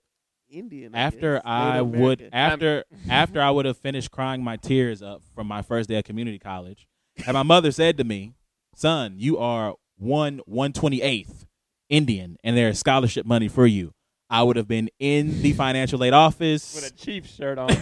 Indian. 0.51 0.93
I 0.93 0.99
after 0.99 1.35
guess, 1.35 1.41
I 1.45 1.73
Native 1.73 1.87
would 1.87 2.21
American. 2.21 2.25
Um, 2.27 2.29
after 2.33 2.83
after 3.09 3.41
I 3.41 3.49
would 3.51 3.65
have 3.65 3.77
finished 3.77 4.11
crying 4.11 4.43
my 4.43 4.57
tears 4.57 5.01
up 5.01 5.21
from 5.33 5.47
my 5.47 5.61
first 5.61 5.89
day 5.89 5.95
at 5.95 6.05
community 6.05 6.39
college, 6.39 6.87
and 7.25 7.33
my 7.33 7.43
mother 7.43 7.71
said 7.71 7.97
to 7.97 8.03
me, 8.03 8.33
"Son, 8.75 9.15
you 9.17 9.37
are 9.37 9.75
one 9.97 10.41
one 10.45 10.73
twenty 10.73 11.01
eighth 11.01 11.45
Indian, 11.89 12.37
and 12.43 12.55
there 12.57 12.69
is 12.69 12.79
scholarship 12.79 13.25
money 13.25 13.47
for 13.47 13.65
you." 13.65 13.93
I 14.29 14.43
would 14.43 14.55
have 14.55 14.67
been 14.67 14.89
in 14.97 15.41
the 15.41 15.51
financial 15.51 16.03
aid 16.05 16.13
office 16.13 16.73
With 16.73 16.85
a 16.85 16.87
office, 16.87 17.01
Chiefs 17.03 17.35
shirt 17.35 17.57
on. 17.57 17.69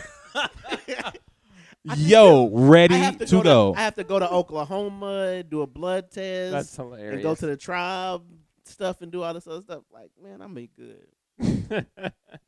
Yo, 1.97 2.45
I 2.45 2.49
ready 2.51 3.17
to, 3.17 3.26
to, 3.26 3.36
go, 3.38 3.43
go. 3.43 3.74
To, 3.74 3.80
I 3.80 3.84
have 3.84 3.95
to 3.95 4.03
go 4.03 4.20
to 4.20 4.30
Oklahoma, 4.30 5.43
do 5.43 5.61
a 5.61 5.67
blood 5.67 6.11
test, 6.11 6.51
That's 6.51 6.76
hilarious. 6.76 7.13
and 7.13 7.24
go 7.24 7.36
to 7.36 7.45
the 7.45 7.55
tribe 7.55 8.24
stuff 8.65 9.01
and 9.01 9.11
do 9.11 9.24
all 9.24 9.34
this 9.34 9.47
other 9.47 9.61
stuff. 9.61 9.84
Like, 9.91 10.09
man, 10.22 10.41
I 10.41 10.47
make 10.47 10.76
good. 10.76 11.07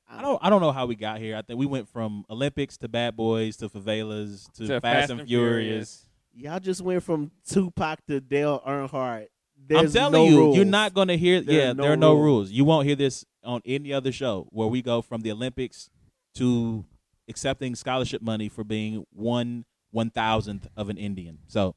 I 0.10 0.22
don't 0.22 0.40
I 0.42 0.50
don't 0.50 0.62
know 0.62 0.72
how 0.72 0.86
we 0.86 0.96
got 0.96 1.20
here. 1.20 1.38
I 1.38 1.42
think 1.42 1.60
we 1.60 1.66
went 1.66 1.88
from 1.88 2.26
Olympics 2.30 2.78
to 2.78 2.88
Bad 2.88 3.16
Boys 3.16 3.58
to 3.58 3.70
favelas 3.70 4.52
to, 4.54 4.68
To 4.68 4.82
Fast, 4.82 5.12
and 5.12 5.28
Furious. 5.28 6.06
Y'all 6.34 6.60
just 6.60 6.82
went 6.82 7.04
from 7.04 7.32
Tupac 7.48 8.06
to 8.08 8.20
Dale 8.20 8.62
Earnhardt. 8.68 9.28
I'm 9.70 9.92
telling 9.92 10.14
no 10.14 10.26
you, 10.26 10.38
rules. 10.38 10.56
you're 10.56 10.66
not 10.66 10.94
going 10.94 11.08
to 11.08 11.18
hear. 11.18 11.42
There 11.42 11.56
are 11.56 11.66
yeah, 11.68 11.74
no 11.74 11.84
there 11.84 11.94
are 11.94 11.98
no 11.98 12.14
rules. 12.14 12.24
rules. 12.24 12.52
You 12.52 12.66
won't 12.66 12.88
hear 12.88 12.96
this 12.96 13.26
on 13.44 13.62
any 13.66 13.94
other 13.94 14.12
show 14.12 14.48
where 14.52 14.68
we 14.68 14.82
go 14.82 15.02
from 15.02 15.22
the 15.22 15.32
Olympics 15.32 15.90
to 16.36 16.86
accepting 17.28 17.76
scholarship 17.76 18.22
money 18.22 18.50
for 18.50 18.64
being 18.64 19.06
one 19.12 19.66
one 19.92 20.10
thousandth 20.10 20.68
of 20.76 20.90
an 20.90 20.98
Indian. 20.98 21.40
So, 21.48 21.76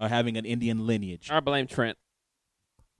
or 0.00 0.08
having 0.08 0.36
an 0.36 0.44
Indian 0.44 0.86
lineage. 0.86 1.30
I 1.30 1.40
blame 1.40 1.66
Trent. 1.66 1.98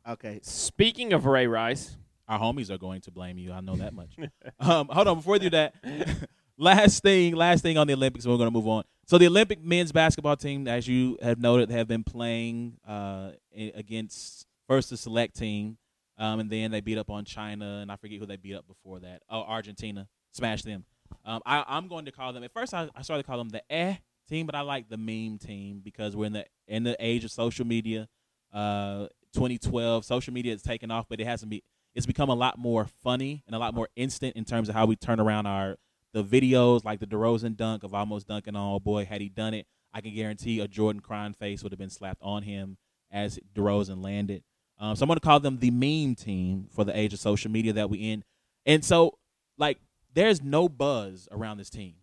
Okay. 0.08 0.40
Speaking 0.42 1.12
of 1.12 1.26
Ray 1.26 1.46
Rice, 1.46 1.96
Our 2.28 2.38
homies 2.38 2.70
are 2.70 2.78
going 2.78 3.00
to 3.02 3.10
blame 3.10 3.38
you. 3.38 3.52
I 3.52 3.60
know 3.60 3.76
that 3.76 3.94
much. 3.94 4.16
um, 4.60 4.88
hold 4.88 5.08
on, 5.08 5.16
before 5.16 5.34
we 5.34 5.38
do 5.38 5.50
that, 5.50 5.74
last 6.58 7.02
thing, 7.02 7.34
last 7.34 7.62
thing 7.62 7.78
on 7.78 7.86
the 7.86 7.92
Olympics, 7.92 8.24
and 8.24 8.32
we're 8.32 8.38
going 8.38 8.48
to 8.48 8.52
move 8.52 8.66
on. 8.66 8.84
So 9.06 9.18
the 9.18 9.26
Olympic 9.26 9.62
men's 9.62 9.92
basketball 9.92 10.36
team, 10.36 10.66
as 10.66 10.88
you 10.88 11.16
have 11.22 11.38
noted, 11.38 11.70
have 11.70 11.86
been 11.86 12.02
playing 12.02 12.78
uh, 12.86 13.30
against 13.54 14.46
first 14.66 14.90
the 14.90 14.96
select 14.96 15.36
team, 15.36 15.78
um, 16.18 16.40
and 16.40 16.50
then 16.50 16.72
they 16.72 16.80
beat 16.80 16.98
up 16.98 17.10
on 17.10 17.24
China, 17.24 17.78
and 17.82 17.92
I 17.92 17.96
forget 17.96 18.18
who 18.18 18.26
they 18.26 18.36
beat 18.36 18.54
up 18.54 18.66
before 18.66 18.98
that. 19.00 19.22
Oh, 19.30 19.42
Argentina 19.42 20.08
smashed 20.32 20.64
them. 20.64 20.84
Um, 21.24 21.40
I, 21.46 21.64
I'm 21.68 21.86
going 21.86 22.06
to 22.06 22.12
call 22.12 22.32
them. 22.32 22.42
At 22.42 22.52
first, 22.52 22.74
I, 22.74 22.88
I 22.96 23.02
started 23.02 23.22
to 23.22 23.26
call 23.26 23.38
them 23.38 23.50
the 23.50 23.62
eh 23.72 23.96
team, 24.28 24.46
but 24.46 24.54
I 24.54 24.62
like 24.62 24.88
the 24.88 24.96
meme 24.96 25.38
team 25.38 25.80
because 25.84 26.16
we're 26.16 26.26
in 26.26 26.32
the 26.32 26.46
in 26.66 26.82
the 26.82 26.96
age 26.98 27.24
of 27.24 27.30
social 27.30 27.66
media. 27.66 28.08
Uh, 28.52 29.06
2012, 29.34 30.04
social 30.04 30.32
media 30.32 30.54
is 30.54 30.62
taken 30.62 30.90
off, 30.90 31.06
but 31.08 31.20
it 31.20 31.26
hasn't 31.26 31.50
be. 31.50 31.62
It's 31.96 32.06
become 32.06 32.28
a 32.28 32.34
lot 32.34 32.58
more 32.58 32.86
funny 33.02 33.42
and 33.46 33.56
a 33.56 33.58
lot 33.58 33.74
more 33.74 33.88
instant 33.96 34.36
in 34.36 34.44
terms 34.44 34.68
of 34.68 34.74
how 34.74 34.86
we 34.86 34.94
turn 34.96 35.18
around 35.18 35.46
our 35.46 35.76
the 36.12 36.22
videos, 36.22 36.84
like 36.84 37.00
the 37.00 37.06
DeRozan 37.06 37.56
dunk 37.56 37.82
of 37.82 37.92
almost 37.92 38.28
dunking 38.28 38.54
on. 38.54 38.74
Oh 38.74 38.78
boy, 38.78 39.04
had 39.04 39.20
he 39.20 39.28
done 39.28 39.54
it, 39.54 39.66
I 39.92 40.00
can 40.00 40.14
guarantee 40.14 40.60
a 40.60 40.68
Jordan 40.68 41.00
crying 41.00 41.32
face 41.32 41.62
would 41.62 41.72
have 41.72 41.78
been 41.78 41.90
slapped 41.90 42.22
on 42.22 42.42
him 42.42 42.76
as 43.10 43.38
DeRozan 43.54 44.04
landed. 44.04 44.42
Um, 44.78 44.94
so 44.94 45.04
I'm 45.04 45.08
going 45.08 45.16
to 45.16 45.24
call 45.24 45.40
them 45.40 45.58
the 45.58 45.70
meme 45.70 46.14
team 46.14 46.68
for 46.70 46.84
the 46.84 46.96
age 46.96 47.14
of 47.14 47.18
social 47.18 47.50
media 47.50 47.72
that 47.72 47.88
we 47.88 47.98
in. 47.98 48.24
And 48.66 48.84
so, 48.84 49.18
like, 49.56 49.78
there's 50.12 50.42
no 50.42 50.68
buzz 50.68 51.28
around 51.32 51.56
this 51.56 51.70
team. 51.70 51.94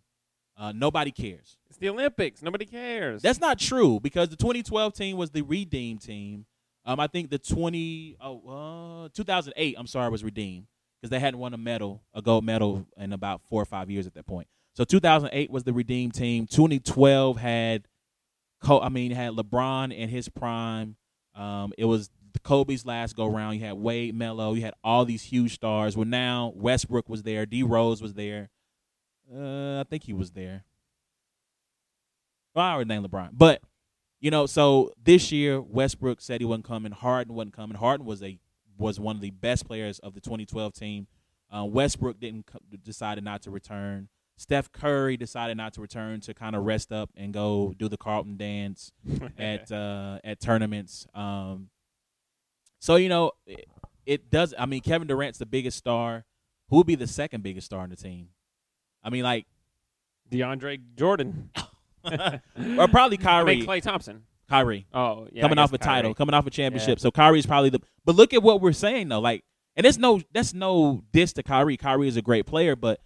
Uh, 0.57 0.71
nobody 0.71 1.11
cares. 1.11 1.57
it's 1.69 1.77
the 1.77 1.89
Olympics. 1.89 2.41
Nobody 2.41 2.65
cares. 2.65 3.21
That's 3.21 3.39
not 3.39 3.59
true 3.59 3.99
because 3.99 4.29
the 4.29 4.35
2012 4.35 4.93
team 4.93 5.17
was 5.17 5.31
the 5.31 5.41
redeemed 5.41 6.01
team. 6.01 6.45
Um, 6.85 6.99
I 6.99 7.07
think 7.07 7.29
the 7.29 7.39
20 7.39 8.17
oh 8.19 9.05
uh, 9.05 9.09
2008 9.13 9.75
I'm 9.77 9.87
sorry 9.87 10.09
was 10.09 10.23
redeemed 10.23 10.67
because 11.01 11.09
they 11.09 11.19
hadn't 11.19 11.39
won 11.39 11.53
a 11.53 11.57
medal, 11.57 12.01
a 12.13 12.21
gold 12.21 12.43
medal 12.43 12.85
in 12.97 13.13
about 13.13 13.41
four 13.49 13.61
or 13.61 13.65
five 13.65 13.89
years 13.89 14.07
at 14.07 14.13
that 14.15 14.25
point. 14.25 14.47
So 14.75 14.83
2008 14.83 15.51
was 15.51 15.63
the 15.63 15.73
redeemed 15.73 16.13
team. 16.13 16.47
2012 16.47 17.37
had, 17.37 17.87
Co- 18.61 18.81
I 18.81 18.89
mean, 18.89 19.11
had 19.11 19.33
LeBron 19.33 19.95
in 19.95 20.09
his 20.09 20.29
prime. 20.29 20.95
Um, 21.35 21.73
it 21.77 21.85
was 21.85 22.09
Kobe's 22.43 22.85
last 22.85 23.15
go 23.15 23.27
round. 23.27 23.59
You 23.59 23.65
had 23.65 23.73
Wade, 23.73 24.15
Melo. 24.15 24.53
You 24.53 24.61
had 24.61 24.73
all 24.83 25.05
these 25.05 25.23
huge 25.23 25.55
stars. 25.55 25.95
Well, 25.95 26.07
now 26.07 26.53
Westbrook 26.55 27.07
was 27.07 27.23
there. 27.23 27.45
D 27.45 27.63
Rose 27.63 28.01
was 28.01 28.13
there. 28.13 28.49
Uh, 29.33 29.79
I 29.79 29.83
think 29.89 30.03
he 30.03 30.13
was 30.13 30.31
there. 30.31 30.63
Well, 32.55 32.65
I 32.65 32.73
already 32.73 32.87
named 32.87 33.09
LeBron, 33.09 33.29
but 33.33 33.61
you 34.23 34.31
know, 34.31 34.45
so 34.45 34.93
this 35.03 35.33
year 35.33 35.59
Westbrook 35.61 36.21
said 36.21 36.39
he 36.39 36.45
wasn't 36.45 36.63
coming. 36.63 36.93
Harden 36.93 37.35
wasn't 37.35 37.53
coming. 37.53 37.75
Harden 37.75 38.05
was 38.05 38.23
a 38.23 38.39
was 38.77 38.97
one 38.97 39.17
of 39.17 39.21
the 39.21 39.31
best 39.31 39.67
players 39.67 39.99
of 39.99 40.13
the 40.13 40.21
2012 40.21 40.73
team. 40.73 41.07
Uh, 41.51 41.65
Westbrook 41.65 42.21
didn't 42.21 42.49
decided 42.83 43.25
not 43.25 43.41
to 43.41 43.51
return. 43.51 44.07
Steph 44.37 44.71
Curry 44.71 45.17
decided 45.17 45.57
not 45.57 45.73
to 45.73 45.81
return 45.81 46.21
to 46.21 46.33
kind 46.33 46.55
of 46.55 46.63
rest 46.63 46.93
up 46.93 47.09
and 47.17 47.33
go 47.33 47.73
do 47.77 47.89
the 47.89 47.97
Carlton 47.97 48.37
dance 48.37 48.93
at 49.37 49.69
uh, 49.73 50.19
at 50.23 50.39
tournaments. 50.39 51.05
Um, 51.13 51.67
so 52.79 52.95
you 52.95 53.09
know, 53.09 53.33
it, 53.45 53.67
it 54.05 54.29
does. 54.31 54.53
I 54.57 54.67
mean, 54.67 54.79
Kevin 54.79 55.09
Durant's 55.09 55.39
the 55.39 55.45
biggest 55.45 55.77
star. 55.77 56.23
Who 56.69 56.77
would 56.77 56.87
be 56.87 56.95
the 56.95 57.07
second 57.07 57.43
biggest 57.43 57.65
star 57.65 57.81
on 57.81 57.89
the 57.89 57.97
team? 57.97 58.29
I 59.03 59.09
mean, 59.09 59.23
like, 59.23 59.47
DeAndre 60.31 60.79
Jordan. 60.95 61.49
or 62.77 62.87
probably 62.87 63.17
I 63.19 63.21
Kyrie. 63.21 63.55
mean, 63.57 63.65
Klay 63.65 63.81
Thompson. 63.81 64.23
Kyrie 64.49 64.85
Oh, 64.93 65.27
yeah. 65.31 65.41
Coming 65.41 65.57
off 65.57 65.73
a 65.73 65.77
Kyrie. 65.77 65.95
title, 65.95 66.13
coming 66.13 66.33
off 66.33 66.45
a 66.45 66.49
championship. 66.51 66.99
So 66.99 67.11
Kyrie's 67.11 67.45
probably 67.45 67.69
the. 67.69 67.79
But 68.05 68.15
look 68.15 68.33
at 68.33 68.43
what 68.43 68.61
we're 68.61 68.73
saying 68.73 69.09
though. 69.09 69.19
Like, 69.19 69.43
and 69.75 69.85
it's 69.85 69.97
no 69.97 70.21
that's 70.33 70.53
no 70.53 71.03
diss 71.11 71.33
to 71.33 71.43
Kyrie. 71.43 71.77
Kyrie 71.77 72.07
is 72.07 72.17
a 72.17 72.21
great 72.21 72.45
player, 72.45 72.75
but 72.75 72.99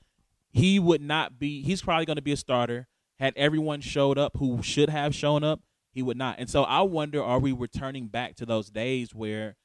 he 0.51 0.79
would 0.79 1.01
not 1.01 1.39
be. 1.39 1.61
He's 1.61 1.81
probably 1.81 2.05
going 2.05 2.15
to 2.17 2.21
be 2.21 2.31
a 2.33 2.37
starter. 2.37 2.87
Had 3.19 3.33
everyone 3.35 3.81
showed 3.81 4.17
up 4.17 4.33
who 4.37 4.61
should 4.61 4.89
have 4.89 5.15
shown 5.15 5.43
up, 5.43 5.61
he 5.91 6.01
would 6.03 6.17
not. 6.17 6.35
And 6.39 6.49
so 6.49 6.63
I 6.63 6.81
wonder, 6.81 7.23
are 7.23 7.39
we 7.39 7.51
returning 7.51 8.07
back 8.07 8.35
to 8.35 8.45
those 8.45 8.69
days 8.69 9.15
where, 9.15 9.55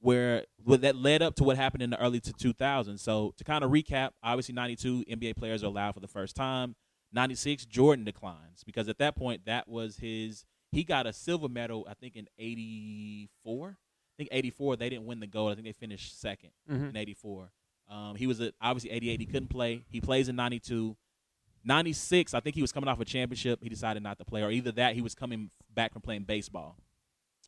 where 0.00 0.44
where 0.62 0.78
that 0.78 0.96
led 0.96 1.20
up 1.20 1.34
to 1.36 1.44
what 1.44 1.56
happened 1.56 1.82
in 1.82 1.90
the 1.90 2.00
early 2.00 2.20
to 2.20 2.32
2000s? 2.32 3.00
So 3.00 3.34
to 3.36 3.44
kind 3.44 3.64
of 3.64 3.70
recap, 3.70 4.10
obviously 4.22 4.54
92 4.54 5.04
NBA 5.10 5.36
players 5.36 5.62
are 5.62 5.66
allowed 5.66 5.92
for 5.94 6.00
the 6.00 6.08
first 6.08 6.36
time. 6.36 6.76
96 7.14 7.64
Jordan 7.66 8.04
declines 8.04 8.64
because 8.64 8.88
at 8.88 8.98
that 8.98 9.16
point 9.16 9.46
that 9.46 9.68
was 9.68 9.96
his 9.98 10.44
he 10.72 10.82
got 10.84 11.06
a 11.06 11.12
silver 11.12 11.48
medal 11.48 11.86
I 11.88 11.94
think 11.94 12.16
in 12.16 12.26
84 12.38 13.76
I 13.78 14.14
think 14.16 14.28
84 14.32 14.76
they 14.76 14.88
didn't 14.90 15.06
win 15.06 15.20
the 15.20 15.26
gold. 15.26 15.52
I 15.52 15.54
think 15.54 15.66
they 15.66 15.72
finished 15.72 16.20
2nd 16.20 16.50
Mhm. 16.70 16.90
in 16.90 16.96
84 16.96 17.50
um, 17.88 18.16
he 18.16 18.26
was 18.26 18.40
at 18.40 18.54
obviously 18.60 18.90
88 18.90 19.20
he 19.20 19.26
couldn't 19.26 19.48
play. 19.48 19.84
He 19.90 20.00
plays 20.00 20.28
in 20.28 20.36
92 20.36 20.96
96 21.64 22.34
I 22.34 22.40
think 22.40 22.54
he 22.56 22.62
was 22.62 22.72
coming 22.72 22.88
off 22.88 23.00
a 23.00 23.04
championship. 23.04 23.62
He 23.62 23.68
decided 23.68 24.02
not 24.02 24.18
to 24.18 24.24
play 24.24 24.42
or 24.42 24.50
either 24.50 24.72
that 24.72 24.94
he 24.94 25.00
was 25.02 25.14
coming 25.14 25.50
back 25.72 25.92
from 25.92 26.02
playing 26.02 26.24
baseball. 26.24 26.76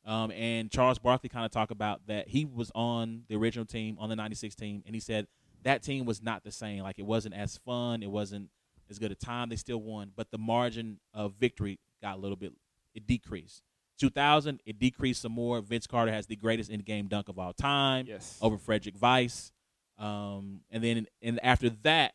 Um, 0.04 0.30
and 0.30 0.70
Charles 0.70 0.98
Barkley 1.00 1.28
kind 1.28 1.44
of 1.44 1.50
talked 1.50 1.72
about 1.72 2.06
that 2.06 2.28
he 2.28 2.44
was 2.44 2.70
on 2.74 3.24
the 3.28 3.34
original 3.36 3.66
team 3.66 3.96
on 3.98 4.08
the 4.08 4.16
96 4.16 4.54
team 4.54 4.82
and 4.86 4.94
he 4.94 5.00
said 5.00 5.26
that 5.64 5.82
team 5.82 6.04
was 6.04 6.22
not 6.22 6.44
the 6.44 6.52
same. 6.52 6.82
Like 6.82 6.98
it 6.98 7.06
wasn't 7.06 7.34
as 7.34 7.56
fun. 7.58 8.02
It 8.02 8.10
wasn't 8.10 8.50
as 8.90 8.98
good 8.98 9.12
a 9.12 9.14
time. 9.14 9.48
They 9.48 9.56
still 9.56 9.80
won, 9.80 10.12
but 10.14 10.30
the 10.30 10.38
margin 10.38 10.98
of 11.14 11.34
victory 11.34 11.78
got 12.02 12.16
a 12.16 12.20
little 12.20 12.36
bit. 12.36 12.52
It 12.94 13.06
decreased. 13.06 13.62
2000, 13.98 14.60
it 14.66 14.78
decreased 14.78 15.22
some 15.22 15.32
more. 15.32 15.60
Vince 15.60 15.86
Carter 15.86 16.12
has 16.12 16.26
the 16.26 16.36
greatest 16.36 16.70
in-game 16.70 17.08
dunk 17.08 17.28
of 17.28 17.38
all 17.38 17.52
time 17.54 18.06
Yes. 18.06 18.38
over 18.42 18.58
Frederick 18.58 18.94
Weiss. 19.00 19.52
Um, 19.98 20.60
and 20.70 20.84
then 20.84 21.06
and 21.22 21.42
after 21.42 21.70
that, 21.82 22.12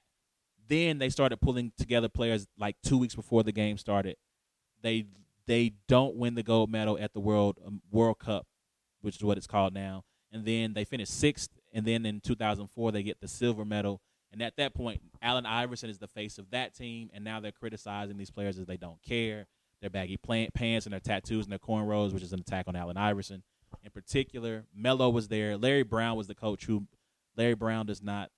then 0.67 0.99
they 0.99 1.09
started 1.09 1.41
pulling 1.41 1.71
together 1.77 2.07
players 2.07 2.47
like 2.57 2.75
two 2.83 2.97
weeks 2.97 3.15
before 3.15 3.41
the 3.43 3.51
game 3.51 3.77
started. 3.77 4.15
They 4.83 5.05
they 5.47 5.73
don't 5.87 6.15
win 6.15 6.35
the 6.35 6.43
gold 6.43 6.69
medal 6.69 6.97
at 6.99 7.13
the 7.13 7.19
World 7.19 7.57
um, 7.65 7.81
World 7.91 8.19
Cup, 8.19 8.45
which 9.01 9.15
is 9.15 9.23
what 9.23 9.37
it's 9.37 9.47
called 9.47 9.73
now. 9.73 10.03
And 10.31 10.45
then 10.45 10.73
they 10.73 10.83
finish 10.85 11.09
sixth. 11.09 11.49
And 11.73 11.85
then 11.85 12.05
in 12.05 12.21
2004, 12.21 12.91
they 12.91 13.01
get 13.03 13.19
the 13.21 13.27
silver 13.27 13.65
medal. 13.65 14.01
And 14.31 14.41
at 14.41 14.55
that 14.57 14.73
point, 14.73 15.01
Allen 15.21 15.45
Iverson 15.45 15.89
is 15.89 15.97
the 15.97 16.07
face 16.07 16.37
of 16.37 16.49
that 16.51 16.73
team, 16.73 17.09
and 17.13 17.23
now 17.23 17.39
they're 17.39 17.51
criticizing 17.51 18.17
these 18.17 18.31
players 18.31 18.57
as 18.57 18.65
they 18.65 18.77
don't 18.77 19.01
care. 19.01 19.47
Their 19.81 19.89
baggy 19.89 20.17
pants 20.17 20.85
and 20.85 20.93
their 20.93 20.99
tattoos 20.99 21.45
and 21.45 21.51
their 21.51 21.59
cornrows, 21.59 22.13
which 22.13 22.23
is 22.23 22.33
an 22.33 22.39
attack 22.39 22.67
on 22.67 22.75
Allen 22.75 22.97
Iverson. 22.97 23.43
In 23.83 23.91
particular, 23.91 24.65
Melo 24.75 25.09
was 25.09 25.27
there. 25.27 25.57
Larry 25.57 25.83
Brown 25.83 26.15
was 26.17 26.27
the 26.27 26.35
coach 26.35 26.65
who 26.65 26.87
Larry 27.35 27.55
Brown 27.55 27.85
does 27.87 28.01
not 28.01 28.29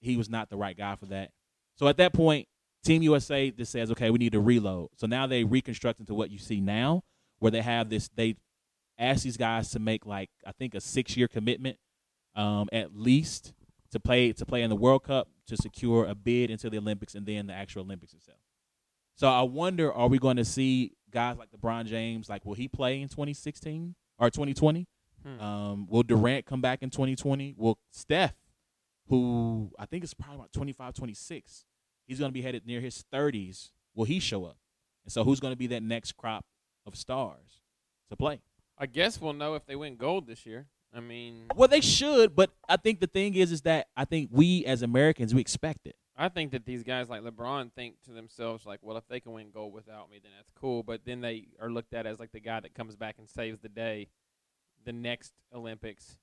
he 0.00 0.16
was 0.16 0.28
not 0.28 0.50
the 0.50 0.56
right 0.56 0.76
guy 0.76 0.94
for 0.94 1.06
that. 1.06 1.30
So 1.76 1.88
at 1.88 1.96
that 1.96 2.12
point, 2.12 2.46
Team 2.84 3.02
USA 3.02 3.50
just 3.50 3.72
says, 3.72 3.90
okay, 3.90 4.10
we 4.10 4.18
need 4.18 4.32
to 4.32 4.40
reload. 4.40 4.90
So 4.96 5.06
now 5.06 5.26
they 5.26 5.42
reconstruct 5.42 6.00
into 6.00 6.14
what 6.14 6.30
you 6.30 6.38
see 6.38 6.60
now, 6.60 7.02
where 7.38 7.50
they 7.50 7.62
have 7.62 7.90
this 7.90 8.08
they 8.14 8.36
ask 8.98 9.24
these 9.24 9.36
guys 9.36 9.70
to 9.70 9.78
make 9.78 10.06
like 10.06 10.30
I 10.46 10.52
think 10.52 10.74
a 10.74 10.80
six 10.80 11.16
year 11.16 11.28
commitment, 11.28 11.78
um, 12.34 12.68
at 12.72 12.94
least 12.94 13.52
to 13.90 14.00
play 14.00 14.32
to 14.32 14.46
play 14.46 14.62
in 14.62 14.70
the 14.70 14.76
World 14.76 15.04
Cup 15.04 15.28
to 15.46 15.56
secure 15.56 16.06
a 16.06 16.14
bid 16.14 16.50
into 16.50 16.70
the 16.70 16.78
Olympics 16.78 17.14
and 17.14 17.26
then 17.26 17.46
the 17.46 17.52
actual 17.52 17.82
Olympics 17.82 18.12
itself. 18.12 18.38
So 19.14 19.28
I 19.28 19.42
wonder, 19.42 19.92
are 19.92 20.08
we 20.08 20.18
going 20.18 20.36
to 20.36 20.44
see 20.44 20.92
guys 21.10 21.38
like 21.38 21.48
LeBron 21.50 21.86
James? 21.86 22.28
Like, 22.28 22.44
will 22.44 22.54
he 22.54 22.68
play 22.68 23.00
in 23.00 23.08
2016 23.08 23.94
or 24.18 24.30
2020? 24.30 24.86
Hmm. 25.24 25.40
Um, 25.40 25.86
will 25.88 26.02
Durant 26.02 26.44
come 26.44 26.60
back 26.60 26.82
in 26.82 26.90
2020? 26.90 27.54
Will 27.56 27.78
Steph, 27.90 28.34
who 29.08 29.70
I 29.78 29.86
think 29.86 30.04
is 30.04 30.12
probably 30.12 30.36
about 30.36 30.52
25, 30.52 30.94
26, 30.94 31.64
he's 32.06 32.18
going 32.18 32.28
to 32.28 32.34
be 32.34 32.42
headed 32.42 32.66
near 32.66 32.80
his 32.80 33.04
30s. 33.12 33.70
Will 33.94 34.04
he 34.04 34.20
show 34.20 34.44
up? 34.44 34.58
And 35.04 35.12
so, 35.12 35.24
who's 35.24 35.40
going 35.40 35.52
to 35.52 35.58
be 35.58 35.68
that 35.68 35.82
next 35.82 36.16
crop 36.16 36.44
of 36.84 36.94
stars 36.96 37.62
to 38.10 38.16
play? 38.16 38.40
I 38.76 38.86
guess 38.86 39.20
we'll 39.20 39.32
know 39.32 39.54
if 39.54 39.64
they 39.64 39.76
win 39.76 39.96
gold 39.96 40.26
this 40.26 40.44
year. 40.44 40.66
I 40.96 41.00
mean, 41.00 41.46
Well, 41.54 41.68
they 41.68 41.82
should, 41.82 42.34
but 42.34 42.52
I 42.68 42.78
think 42.78 43.00
the 43.00 43.06
thing 43.06 43.34
is, 43.34 43.52
is 43.52 43.62
that 43.62 43.88
I 43.96 44.06
think 44.06 44.30
we 44.32 44.64
as 44.64 44.80
Americans 44.80 45.34
we 45.34 45.42
expect 45.42 45.86
it. 45.86 45.96
I 46.16 46.30
think 46.30 46.52
that 46.52 46.64
these 46.64 46.82
guys 46.82 47.10
like 47.10 47.22
LeBron 47.22 47.70
think 47.72 47.96
to 48.04 48.12
themselves 48.12 48.64
like, 48.64 48.80
well, 48.82 48.96
if 48.96 49.06
they 49.06 49.20
can 49.20 49.32
win 49.32 49.50
gold 49.52 49.74
without 49.74 50.10
me, 50.10 50.18
then 50.22 50.32
that's 50.34 50.50
cool. 50.58 50.82
But 50.82 51.02
then 51.04 51.20
they 51.20 51.48
are 51.60 51.70
looked 51.70 51.92
at 51.92 52.06
as 52.06 52.18
like 52.18 52.32
the 52.32 52.40
guy 52.40 52.60
that 52.60 52.74
comes 52.74 52.96
back 52.96 53.16
and 53.18 53.28
saves 53.28 53.60
the 53.60 53.68
day. 53.68 54.08
The 54.86 54.92
next 54.94 55.34
Olympics, 55.52 56.18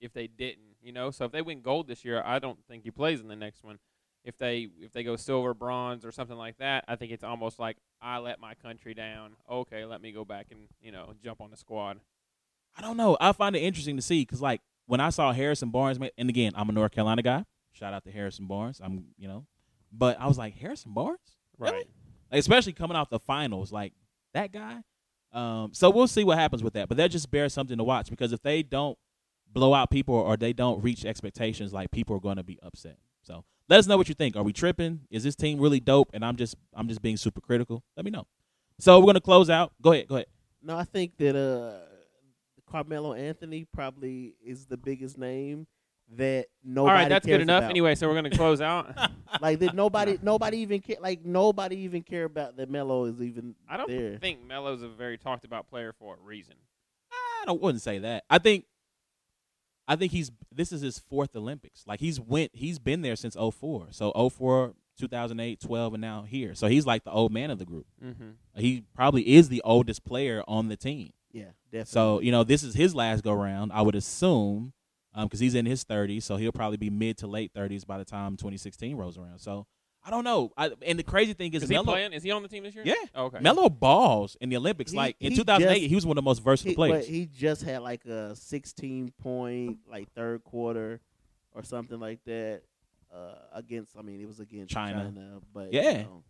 if 0.00 0.12
they 0.12 0.26
didn't. 0.26 0.76
You 0.82 0.92
know, 0.92 1.10
so 1.10 1.26
if 1.26 1.32
they 1.32 1.42
win 1.42 1.60
gold 1.60 1.86
this 1.86 2.04
year, 2.04 2.22
I 2.24 2.40
don't 2.40 2.58
think 2.66 2.82
he 2.82 2.90
plays 2.90 3.20
in 3.20 3.28
the 3.28 3.36
next 3.36 3.62
one. 3.62 3.78
If 4.24 4.38
they 4.38 4.68
if 4.80 4.92
they 4.92 5.04
go 5.04 5.14
silver, 5.14 5.54
bronze, 5.54 6.04
or 6.04 6.10
something 6.10 6.36
like 6.36 6.58
that, 6.58 6.84
I 6.88 6.96
think 6.96 7.12
it's 7.12 7.22
almost 7.22 7.58
like 7.60 7.76
I 8.00 8.18
let 8.18 8.40
my 8.40 8.54
country 8.54 8.94
down. 8.94 9.36
Okay, 9.48 9.84
let 9.84 10.00
me 10.00 10.10
go 10.10 10.24
back 10.24 10.46
and 10.50 10.68
you 10.80 10.90
know 10.90 11.12
jump 11.22 11.40
on 11.40 11.50
the 11.50 11.56
squad. 11.56 12.00
I 12.76 12.80
don't 12.80 12.96
know. 12.96 13.16
I 13.20 13.32
find 13.32 13.54
it 13.54 13.60
interesting 13.60 13.96
to 13.96 14.02
see 14.02 14.22
because, 14.22 14.40
like, 14.40 14.60
when 14.86 15.00
I 15.00 15.10
saw 15.10 15.32
Harrison 15.32 15.70
Barnes, 15.70 15.98
and 16.16 16.28
again, 16.28 16.52
I'm 16.54 16.68
a 16.68 16.72
North 16.72 16.92
Carolina 16.92 17.22
guy. 17.22 17.44
Shout 17.72 17.94
out 17.94 18.04
to 18.04 18.10
Harrison 18.10 18.46
Barnes. 18.46 18.80
I'm, 18.82 19.06
you 19.16 19.28
know, 19.28 19.46
but 19.92 20.20
I 20.20 20.26
was 20.26 20.38
like, 20.38 20.56
Harrison 20.56 20.92
Barnes, 20.92 21.36
Really? 21.58 21.78
Like, 21.78 21.86
especially 22.32 22.72
coming 22.72 22.96
off 22.96 23.10
the 23.10 23.18
finals, 23.18 23.72
like 23.72 23.92
that 24.34 24.52
guy. 24.52 24.82
Um, 25.32 25.70
so 25.72 25.90
we'll 25.90 26.08
see 26.08 26.24
what 26.24 26.38
happens 26.38 26.62
with 26.62 26.74
that. 26.74 26.88
But 26.88 26.96
that 26.98 27.10
just 27.10 27.30
bears 27.30 27.52
something 27.52 27.78
to 27.78 27.84
watch 27.84 28.10
because 28.10 28.32
if 28.32 28.42
they 28.42 28.62
don't 28.62 28.98
blow 29.50 29.74
out 29.74 29.90
people 29.90 30.14
or 30.14 30.36
they 30.36 30.52
don't 30.52 30.82
reach 30.82 31.04
expectations, 31.04 31.72
like 31.72 31.90
people 31.90 32.16
are 32.16 32.20
going 32.20 32.36
to 32.36 32.42
be 32.42 32.58
upset. 32.62 32.96
So 33.22 33.44
let 33.68 33.78
us 33.78 33.86
know 33.86 33.96
what 33.96 34.08
you 34.08 34.14
think. 34.14 34.36
Are 34.36 34.42
we 34.42 34.52
tripping? 34.52 35.00
Is 35.10 35.24
this 35.24 35.34
team 35.34 35.60
really 35.60 35.80
dope? 35.80 36.10
And 36.12 36.24
I'm 36.24 36.36
just 36.36 36.56
I'm 36.74 36.88
just 36.88 37.02
being 37.02 37.16
super 37.16 37.40
critical. 37.40 37.82
Let 37.96 38.04
me 38.04 38.10
know. 38.10 38.26
So 38.78 38.98
we're 38.98 39.06
gonna 39.06 39.20
close 39.20 39.48
out. 39.48 39.72
Go 39.80 39.92
ahead. 39.92 40.08
Go 40.08 40.16
ahead. 40.16 40.26
No, 40.62 40.76
I 40.76 40.84
think 40.84 41.16
that 41.18 41.36
uh, 41.36 41.91
Carmelo 42.72 43.12
Anthony 43.12 43.66
probably 43.72 44.34
is 44.44 44.66
the 44.66 44.76
biggest 44.78 45.18
name 45.18 45.66
that 46.16 46.46
nobody. 46.64 46.90
All 46.90 46.94
right, 47.02 47.08
that's 47.08 47.26
cares 47.26 47.36
good 47.38 47.42
enough. 47.42 47.58
about. 47.60 47.70
Anyway, 47.70 47.94
so 47.94 48.08
we're 48.08 48.14
gonna 48.14 48.30
close 48.30 48.60
out. 48.62 48.96
like 49.40 49.58
that 49.60 49.74
nobody 49.74 50.18
nobody 50.22 50.58
even 50.58 50.80
care 50.80 50.96
like 51.00 51.24
nobody 51.24 51.76
even 51.76 52.02
care 52.02 52.24
about 52.24 52.56
that 52.56 52.70
Melo 52.70 53.04
is 53.04 53.20
even 53.20 53.54
I 53.68 53.76
don't 53.76 53.88
there. 53.88 54.16
think 54.18 54.44
Melo's 54.44 54.82
a 54.82 54.88
very 54.88 55.18
talked 55.18 55.44
about 55.44 55.68
player 55.68 55.92
for 55.92 56.14
a 56.16 56.18
reason. 56.24 56.54
I 57.12 57.44
don't 57.46 57.60
wouldn't 57.60 57.82
say 57.82 57.98
that. 57.98 58.24
I 58.30 58.38
think 58.38 58.64
I 59.86 59.96
think 59.96 60.12
he's 60.12 60.30
this 60.50 60.72
is 60.72 60.80
his 60.80 60.98
fourth 60.98 61.34
Olympics. 61.36 61.84
Like 61.86 62.00
he's 62.00 62.18
went 62.18 62.52
he's 62.54 62.78
been 62.78 63.02
there 63.02 63.16
since 63.16 63.36
04. 63.36 63.88
So 63.90 64.12
04, 64.30 64.74
2008, 64.98 65.60
12 65.60 65.94
and 65.94 66.00
now 66.00 66.22
here. 66.22 66.54
So 66.54 66.68
he's 66.68 66.86
like 66.86 67.04
the 67.04 67.10
old 67.10 67.32
man 67.32 67.50
of 67.50 67.58
the 67.58 67.64
group. 67.64 67.86
Mm-hmm. 68.02 68.30
He 68.54 68.84
probably 68.94 69.34
is 69.34 69.48
the 69.48 69.60
oldest 69.64 70.04
player 70.04 70.42
on 70.46 70.68
the 70.68 70.76
team. 70.76 71.12
Yeah, 71.32 71.44
definitely. 71.70 71.84
So, 71.90 72.20
you 72.20 72.30
know, 72.32 72.44
this 72.44 72.62
is 72.62 72.74
his 72.74 72.94
last 72.94 73.24
go 73.24 73.32
round, 73.32 73.72
I 73.72 73.82
would 73.82 73.94
assume, 73.94 74.72
because 75.16 75.40
he's 75.40 75.54
in 75.54 75.66
his 75.66 75.84
30s. 75.84 76.22
So 76.24 76.36
he'll 76.36 76.52
probably 76.52 76.76
be 76.76 76.90
mid 76.90 77.18
to 77.18 77.26
late 77.26 77.52
30s 77.54 77.86
by 77.86 77.98
the 77.98 78.04
time 78.04 78.36
2016 78.36 78.96
rolls 78.96 79.18
around. 79.18 79.38
So 79.38 79.66
I 80.04 80.10
don't 80.10 80.24
know. 80.24 80.50
I, 80.56 80.70
and 80.84 80.98
the 80.98 81.04
crazy 81.04 81.32
thing 81.32 81.54
is, 81.54 81.62
Is 81.62 81.68
he 81.68 81.74
Melo, 81.76 81.84
playing? 81.92 82.12
Is 82.12 82.22
he 82.24 82.30
on 82.32 82.42
the 82.42 82.48
team 82.48 82.64
this 82.64 82.74
year? 82.74 82.82
Yeah. 82.84 82.94
Oh, 83.14 83.26
okay. 83.26 83.38
Melo 83.40 83.68
balls 83.68 84.36
in 84.40 84.48
the 84.48 84.56
Olympics. 84.56 84.90
He- 84.90 84.96
like 84.96 85.16
in 85.20 85.30
he 85.30 85.36
2008, 85.38 85.78
just- 85.80 85.88
he 85.88 85.94
was 85.94 86.04
one 86.06 86.18
of 86.18 86.24
the 86.24 86.28
most 86.28 86.42
versatile 86.42 86.70
he, 86.70 86.74
players. 86.74 87.06
but 87.06 87.14
he 87.14 87.26
just 87.26 87.62
had 87.62 87.82
like 87.82 88.04
a 88.04 88.34
16 88.34 89.12
point 89.22 89.78
like 89.88 90.12
third 90.12 90.42
quarter 90.44 91.00
or 91.52 91.62
something 91.62 92.00
like 92.00 92.18
that 92.24 92.62
uh, 93.14 93.34
against. 93.52 93.96
I 93.96 94.02
mean, 94.02 94.20
it 94.20 94.26
was 94.26 94.40
against 94.40 94.72
China. 94.72 95.04
China, 95.04 95.38
but 95.52 95.72
Yeah. 95.72 95.82
you 95.98 96.04
know, 96.04 96.24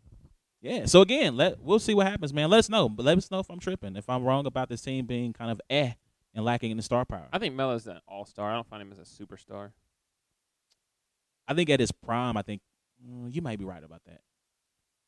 Yeah. 0.63 0.87
So 0.87 1.03
again, 1.03 1.37
let 1.37 1.61
we'll 1.61 1.81
see 1.81 1.93
what 1.93 2.07
happens, 2.07 2.33
man. 2.33 2.49
Let 2.49 2.59
us 2.59 2.69
know. 2.69 2.89
But 2.89 3.05
let 3.05 3.19
us 3.19 3.31
know 3.31 3.41
if 3.41 3.51
I'm 3.51 3.59
tripping. 3.59 3.97
If 3.97 4.09
I'm 4.09 4.23
wrong 4.23 4.47
about 4.47 4.69
this 4.69 4.81
team 4.81 5.07
being 5.07 5.33
kind 5.33 5.51
of 5.51 5.61
eh 5.69 5.93
and 6.35 6.45
lacking 6.45 6.71
in 6.71 6.77
the 6.77 6.83
star 6.83 7.05
power. 7.05 7.29
I 7.33 7.39
think 7.39 7.55
Melo's 7.55 7.87
an 7.87 8.01
all 8.09 8.25
star. 8.25 8.51
I 8.51 8.55
don't 8.55 8.67
find 8.67 8.81
him 8.81 8.93
as 8.93 8.99
a 8.99 9.03
superstar. 9.03 9.73
I 11.49 11.55
think 11.55 11.69
at 11.69 11.81
his 11.81 11.93
prime, 11.93 12.37
I 12.37 12.43
think 12.43 12.63
mm, 13.05 13.35
you 13.35 13.43
might 13.43 13.59
be 13.59 13.65
right 13.65 13.83
about 13.83 14.03
that. 14.07 14.21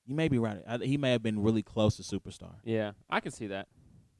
You 0.07 0.15
may 0.15 0.29
be 0.29 0.39
right. 0.39 0.59
I, 0.69 0.79
he 0.79 0.99
may 0.99 1.13
have 1.13 1.23
been 1.23 1.43
really 1.43 1.63
close 1.63 1.97
to 1.97 2.03
superstar. 2.03 2.57
Yeah, 2.65 2.93
I 3.09 3.21
can 3.21 3.33
see 3.33 3.47
that. 3.47 3.69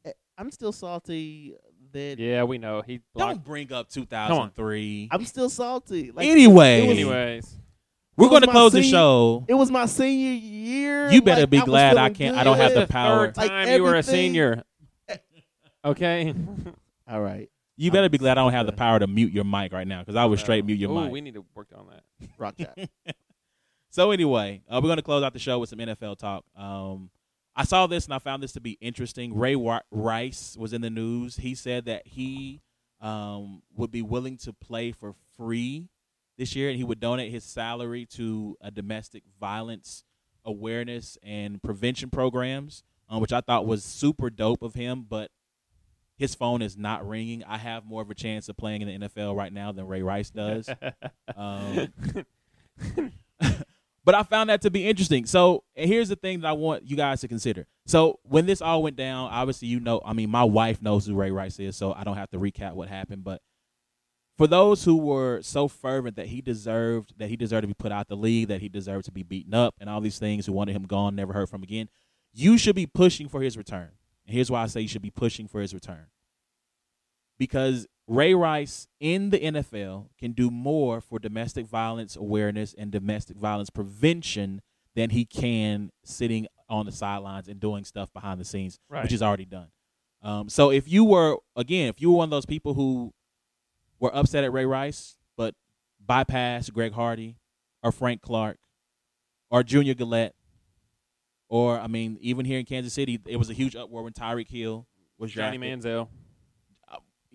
Eh, 0.05 0.13
I'm 0.39 0.51
still 0.51 0.73
salty 0.73 1.57
that 1.93 2.19
Yeah, 2.19 2.45
we 2.45 2.59
know 2.59 2.83
he. 2.83 3.01
Blocked. 3.15 3.35
Don't 3.35 3.45
bring 3.45 3.73
up 3.73 3.91
2003. 3.91 5.09
I'm 5.11 5.25
still 5.25 5.51
salty. 5.51 6.13
Like 6.13 6.27
anyway, 6.27 6.87
Anyways, 6.89 7.59
we're 8.17 8.29
going 8.29 8.41
to 8.43 8.47
my 8.47 8.53
close 8.53 8.73
the 8.73 8.83
show. 8.83 9.45
it 9.49 9.55
was 9.55 9.71
my 9.71 9.87
senior 9.87 10.33
year. 10.33 11.11
You 11.11 11.23
better 11.23 11.43
like, 11.43 11.51
be 11.51 11.59
I 11.59 11.65
glad 11.65 11.97
I 11.97 12.11
can't- 12.11 12.37
I 12.37 12.45
don't 12.45 12.57
have 12.57 12.75
the 12.75 12.87
power. 12.87 13.27
Third 13.27 13.37
Like, 13.37 13.51
time 13.51 13.69
you 13.69 13.83
were 13.83 13.95
a 13.97 14.03
senior. 14.03 14.63
Okay. 15.85 16.33
All 17.09 17.21
right, 17.21 17.51
You 17.77 17.91
better 17.91 18.09
be 18.09 18.17
glad 18.17 18.39
I 18.39 18.43
don't 18.43 18.53
have 18.53 18.65
the 18.65 18.73
power 18.73 18.99
to 18.99 19.07
mute 19.07 19.33
your 19.35 19.45
mic 19.45 19.71
right 19.75 19.87
now 19.87 20.01
because 20.01 20.17
I 20.17 20.25
would 20.25 20.39
straight 20.39 20.65
mute 20.65 20.79
your 20.79 20.91
Ooh, 20.91 21.03
mic. 21.03 21.13
we 21.13 21.21
need 21.21 21.35
to 21.35 21.45
work 21.55 21.69
on 21.77 21.87
that. 21.89 22.31
rock 22.39 22.57
that. 22.57 22.89
So 23.91 24.11
anyway, 24.11 24.63
uh, 24.69 24.81
we're 24.83 24.89
going 24.89 24.97
to 24.97 25.03
close 25.03 25.23
out 25.23 25.35
the 25.35 25.39
show 25.39 25.59
with 25.61 25.69
some 25.69 25.79
NFL 25.79 26.19
talk. 26.19 26.45
Um, 26.57 27.11
I 27.55 27.63
saw 27.65 27.87
this 27.87 28.07
and 28.07 28.15
I 28.15 28.19
found 28.19 28.43
this 28.43 28.51
to 28.53 28.61
be 28.61 28.73
interesting. 28.81 29.37
Ray 29.39 29.55
Wa- 29.55 29.83
Rice 29.93 30.57
was 30.59 30.73
in 30.73 30.81
the 30.81 30.91
news. 30.91 31.37
He 31.37 31.55
said 31.55 31.85
that 31.85 32.05
he 32.07 32.61
um, 33.01 33.63
would 33.77 33.93
be 33.93 34.03
willing 34.03 34.37
to 34.39 34.53
play 34.53 34.91
for 34.91 35.15
free 35.37 35.91
this 36.37 36.57
year, 36.57 36.69
and 36.69 36.77
he 36.77 36.85
would 36.85 37.01
donate 37.01 37.31
his 37.31 37.45
salary 37.45 38.07
to 38.13 38.57
a 38.61 38.71
domestic 38.71 39.23
violence 39.41 40.05
awareness 40.45 41.17
and 41.23 41.63
prevention 41.63 42.11
programs, 42.11 42.83
um, 43.09 43.21
which 43.21 43.33
I 43.33 43.41
thought 43.41 43.67
was 43.67 43.85
super 43.85 44.31
dope 44.31 44.63
of 44.63 44.75
him. 44.75 45.07
But 45.09 45.31
his 46.17 46.35
phone 46.35 46.63
is 46.63 46.77
not 46.77 47.07
ringing. 47.07 47.43
I 47.45 47.59
have 47.59 47.85
more 47.85 48.03
of 48.03 48.11
a 48.11 48.15
chance 48.15 48.49
of 48.49 48.57
playing 48.57 48.83
in 48.83 49.01
the 49.01 49.09
NFL 49.09 49.37
right 49.37 49.53
now 49.53 49.73
than 49.73 49.87
Ray 49.87 50.03
Rice 50.03 50.31
does. 50.31 50.69
Um, 51.37 51.93
but 54.05 54.15
I 54.15 54.23
found 54.23 54.51
that 54.51 54.63
to 54.63 54.71
be 54.71 54.87
interesting. 54.87 55.27
So 55.27 55.65
here's 55.75 56.11
the 56.11 56.17
thing 56.17 56.41
that 56.41 56.49
I 56.49 56.53
want 56.53 56.89
you 56.89 56.97
guys 56.97 57.23
to 57.23 57.29
consider. 57.29 57.67
So 57.87 58.21
when 58.23 58.47
this 58.47 58.63
all 58.63 58.83
went 58.83 58.95
down, 58.95 59.31
obviously 59.31 59.67
you 59.67 59.81
know, 59.81 60.01
I 60.05 60.13
mean, 60.13 60.31
my 60.31 60.45
wife 60.45 60.81
knows 60.81 61.07
who 61.07 61.15
Ray 61.17 61.33
Rice 61.33 61.59
is, 61.59 61.77
so 61.77 61.93
I 61.93 62.05
don't 62.05 62.17
have 62.17 62.31
to 62.31 62.39
recap 62.39 62.75
what 62.75 62.89
happened. 62.89 63.25
But 63.25 63.43
for 64.37 64.47
those 64.47 64.85
who 64.85 64.97
were 64.97 65.41
so 65.43 65.69
fervent 65.69 66.17
that 66.17 66.27
he 66.27 66.41
deserved 66.41 67.15
that 67.19 67.29
he 67.29 67.37
deserved 67.37 67.63
to 67.63 67.69
be 67.69 67.75
put 67.75 67.93
out 67.93 68.09
the 68.09 68.17
league, 68.17 68.49
that 68.49 68.61
he 68.61 68.69
deserved 68.69 69.05
to 69.07 69.13
be 69.13 69.23
beaten 69.23 69.55
up, 69.55 69.75
and 69.81 69.89
all 69.89 70.01
these 70.01 70.19
things, 70.19 70.47
who 70.47 70.53
wanted 70.53 70.75
him 70.75 70.85
gone, 70.85 71.15
never 71.15 71.33
heard 71.33 71.49
from 71.49 71.63
again, 71.63 71.89
you 72.33 72.59
should 72.59 72.75
be 72.75 72.87
pushing 72.87 73.29
for 73.29 73.41
his 73.43 73.57
return. 73.57 73.91
And 74.27 74.35
here's 74.35 74.51
why 74.51 74.63
I 74.63 74.67
say 74.67 74.81
you 74.81 74.89
should 74.89 75.03
be 75.03 75.11
pushing 75.11 75.47
for 75.47 75.61
his 75.61 75.73
return. 75.75 76.07
Because 77.39 77.87
Ray 78.07 78.35
Rice 78.35 78.87
in 79.01 79.31
the 79.31 79.39
NFL 79.39 80.09
can 80.19 80.33
do 80.33 80.51
more 80.51 81.01
for 81.01 81.19
domestic 81.19 81.67
violence 81.67 82.17
awareness 82.17 82.75
and 82.77 82.91
domestic 82.91 83.37
violence 83.37 83.71
prevention 83.71 84.61
than 84.95 85.11
he 85.11 85.25
can 85.25 85.91
sitting 86.05 86.47
on 86.69 86.87
the 86.87 86.93
sidelines 86.93 87.49
and 87.49 87.59
doing 87.61 87.85
stuff 87.85 88.13
behind 88.13 88.41
the 88.41 88.45
scenes, 88.45 88.79
Right. 88.89 89.03
which 89.03 89.13
is 89.13 89.23
already 89.23 89.45
done. 89.45 89.69
Um, 90.23 90.49
so 90.49 90.71
if 90.71 90.89
you 90.89 91.05
were 91.05 91.39
again, 91.57 91.89
if 91.89 92.01
you 92.01 92.11
were 92.11 92.19
one 92.19 92.27
of 92.27 92.31
those 92.31 92.47
people 92.47 92.75
who 92.75 93.13
were 94.05 94.15
upset 94.15 94.45
at 94.45 94.53
Ray 94.53 94.67
Rice, 94.67 95.17
but 95.35 95.55
bypassed 96.07 96.73
Greg 96.75 96.93
Hardy 96.93 97.39
or 97.83 97.91
Frank 97.91 98.21
Clark 98.21 98.59
or 99.51 99.63
Junior 99.63 99.95
Galette, 99.95 100.35
or 101.49 101.81
I 101.81 101.87
mean, 101.87 102.19
even 102.21 102.45
here 102.45 102.59
in 102.59 102.67
Kansas 102.67 102.93
City, 102.93 103.19
it 103.27 103.37
was 103.37 103.49
a 103.49 103.55
huge 103.55 103.75
uproar 103.75 104.03
when 104.03 104.13
Tyreek 104.13 104.49
Hill 104.49 104.87
was 105.19 105.33
Johnny 105.33 105.57
drafted. 105.57 105.83
Manziel. 105.83 106.09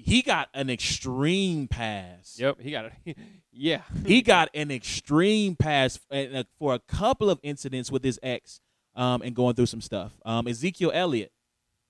He 0.01 0.21
got 0.21 0.47
an 0.53 0.69
extreme 0.69 1.67
pass. 1.67 2.37
Yep, 2.39 2.61
he 2.61 2.71
got 2.71 2.85
it. 2.85 3.17
yeah. 3.51 3.81
he 4.05 4.21
got 4.21 4.49
an 4.53 4.71
extreme 4.71 5.57
pass 5.57 5.99
uh, 6.09 6.43
for 6.57 6.73
a 6.73 6.79
couple 6.79 7.29
of 7.29 7.37
incidents 7.43 7.91
with 7.91 8.01
his 8.01 8.17
ex 8.23 8.61
um, 8.95 9.21
and 9.21 9.35
going 9.35 9.55
through 9.55 9.65
some 9.65 9.81
stuff. 9.81 10.13
Um, 10.23 10.47
Ezekiel 10.47 10.91
Elliott 10.93 11.33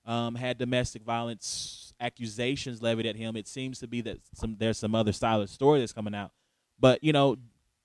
um, 0.06 0.34
had 0.34 0.58
domestic 0.58 1.02
violence 1.02 1.89
accusations 2.00 2.82
levied 2.82 3.06
at 3.06 3.16
him. 3.16 3.36
It 3.36 3.46
seems 3.46 3.78
to 3.80 3.86
be 3.86 4.00
that 4.02 4.18
some 4.34 4.56
there's 4.58 4.78
some 4.78 4.94
other 4.94 5.12
style 5.12 5.40
of 5.42 5.50
story 5.50 5.80
that's 5.80 5.92
coming 5.92 6.14
out, 6.14 6.32
but 6.78 7.02
you 7.04 7.12
know, 7.12 7.36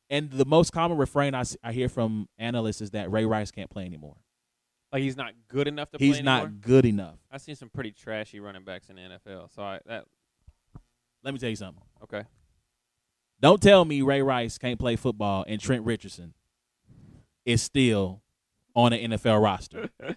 and 0.09 0.31
the 0.31 0.45
most 0.45 0.71
common 0.71 0.97
refrain 0.97 1.33
I 1.35 1.71
hear 1.71 1.89
from 1.89 2.29
analysts 2.37 2.81
is 2.81 2.91
that 2.91 3.11
Ray 3.11 3.25
Rice 3.25 3.51
can't 3.51 3.69
play 3.69 3.85
anymore. 3.85 4.15
Like 4.91 5.01
he's 5.01 5.17
not 5.17 5.33
good 5.49 5.67
enough 5.67 5.91
to 5.91 5.97
play 5.97 6.07
anymore. 6.07 6.17
He's 6.17 6.25
not 6.25 6.41
anymore? 6.43 6.59
good 6.61 6.85
enough. 6.85 7.15
I've 7.31 7.41
seen 7.41 7.55
some 7.55 7.69
pretty 7.69 7.91
trashy 7.91 8.39
running 8.39 8.63
backs 8.63 8.89
in 8.89 8.95
the 8.95 9.01
NFL. 9.01 9.53
So 9.53 9.61
I 9.61 9.79
that 9.87 10.05
Let 11.23 11.33
me 11.33 11.39
tell 11.39 11.49
you 11.49 11.55
something. 11.55 11.83
okay. 12.03 12.23
Don't 13.41 13.61
tell 13.61 13.83
me 13.83 14.01
Ray 14.01 14.21
Rice 14.21 14.57
can't 14.57 14.79
play 14.79 14.95
football 14.95 15.43
and 15.47 15.59
Trent 15.59 15.83
Richardson 15.83 16.33
is 17.45 17.61
still 17.61 18.21
on 18.75 18.93
an 18.93 19.11
NFL 19.11 19.43
roster. 19.43 19.89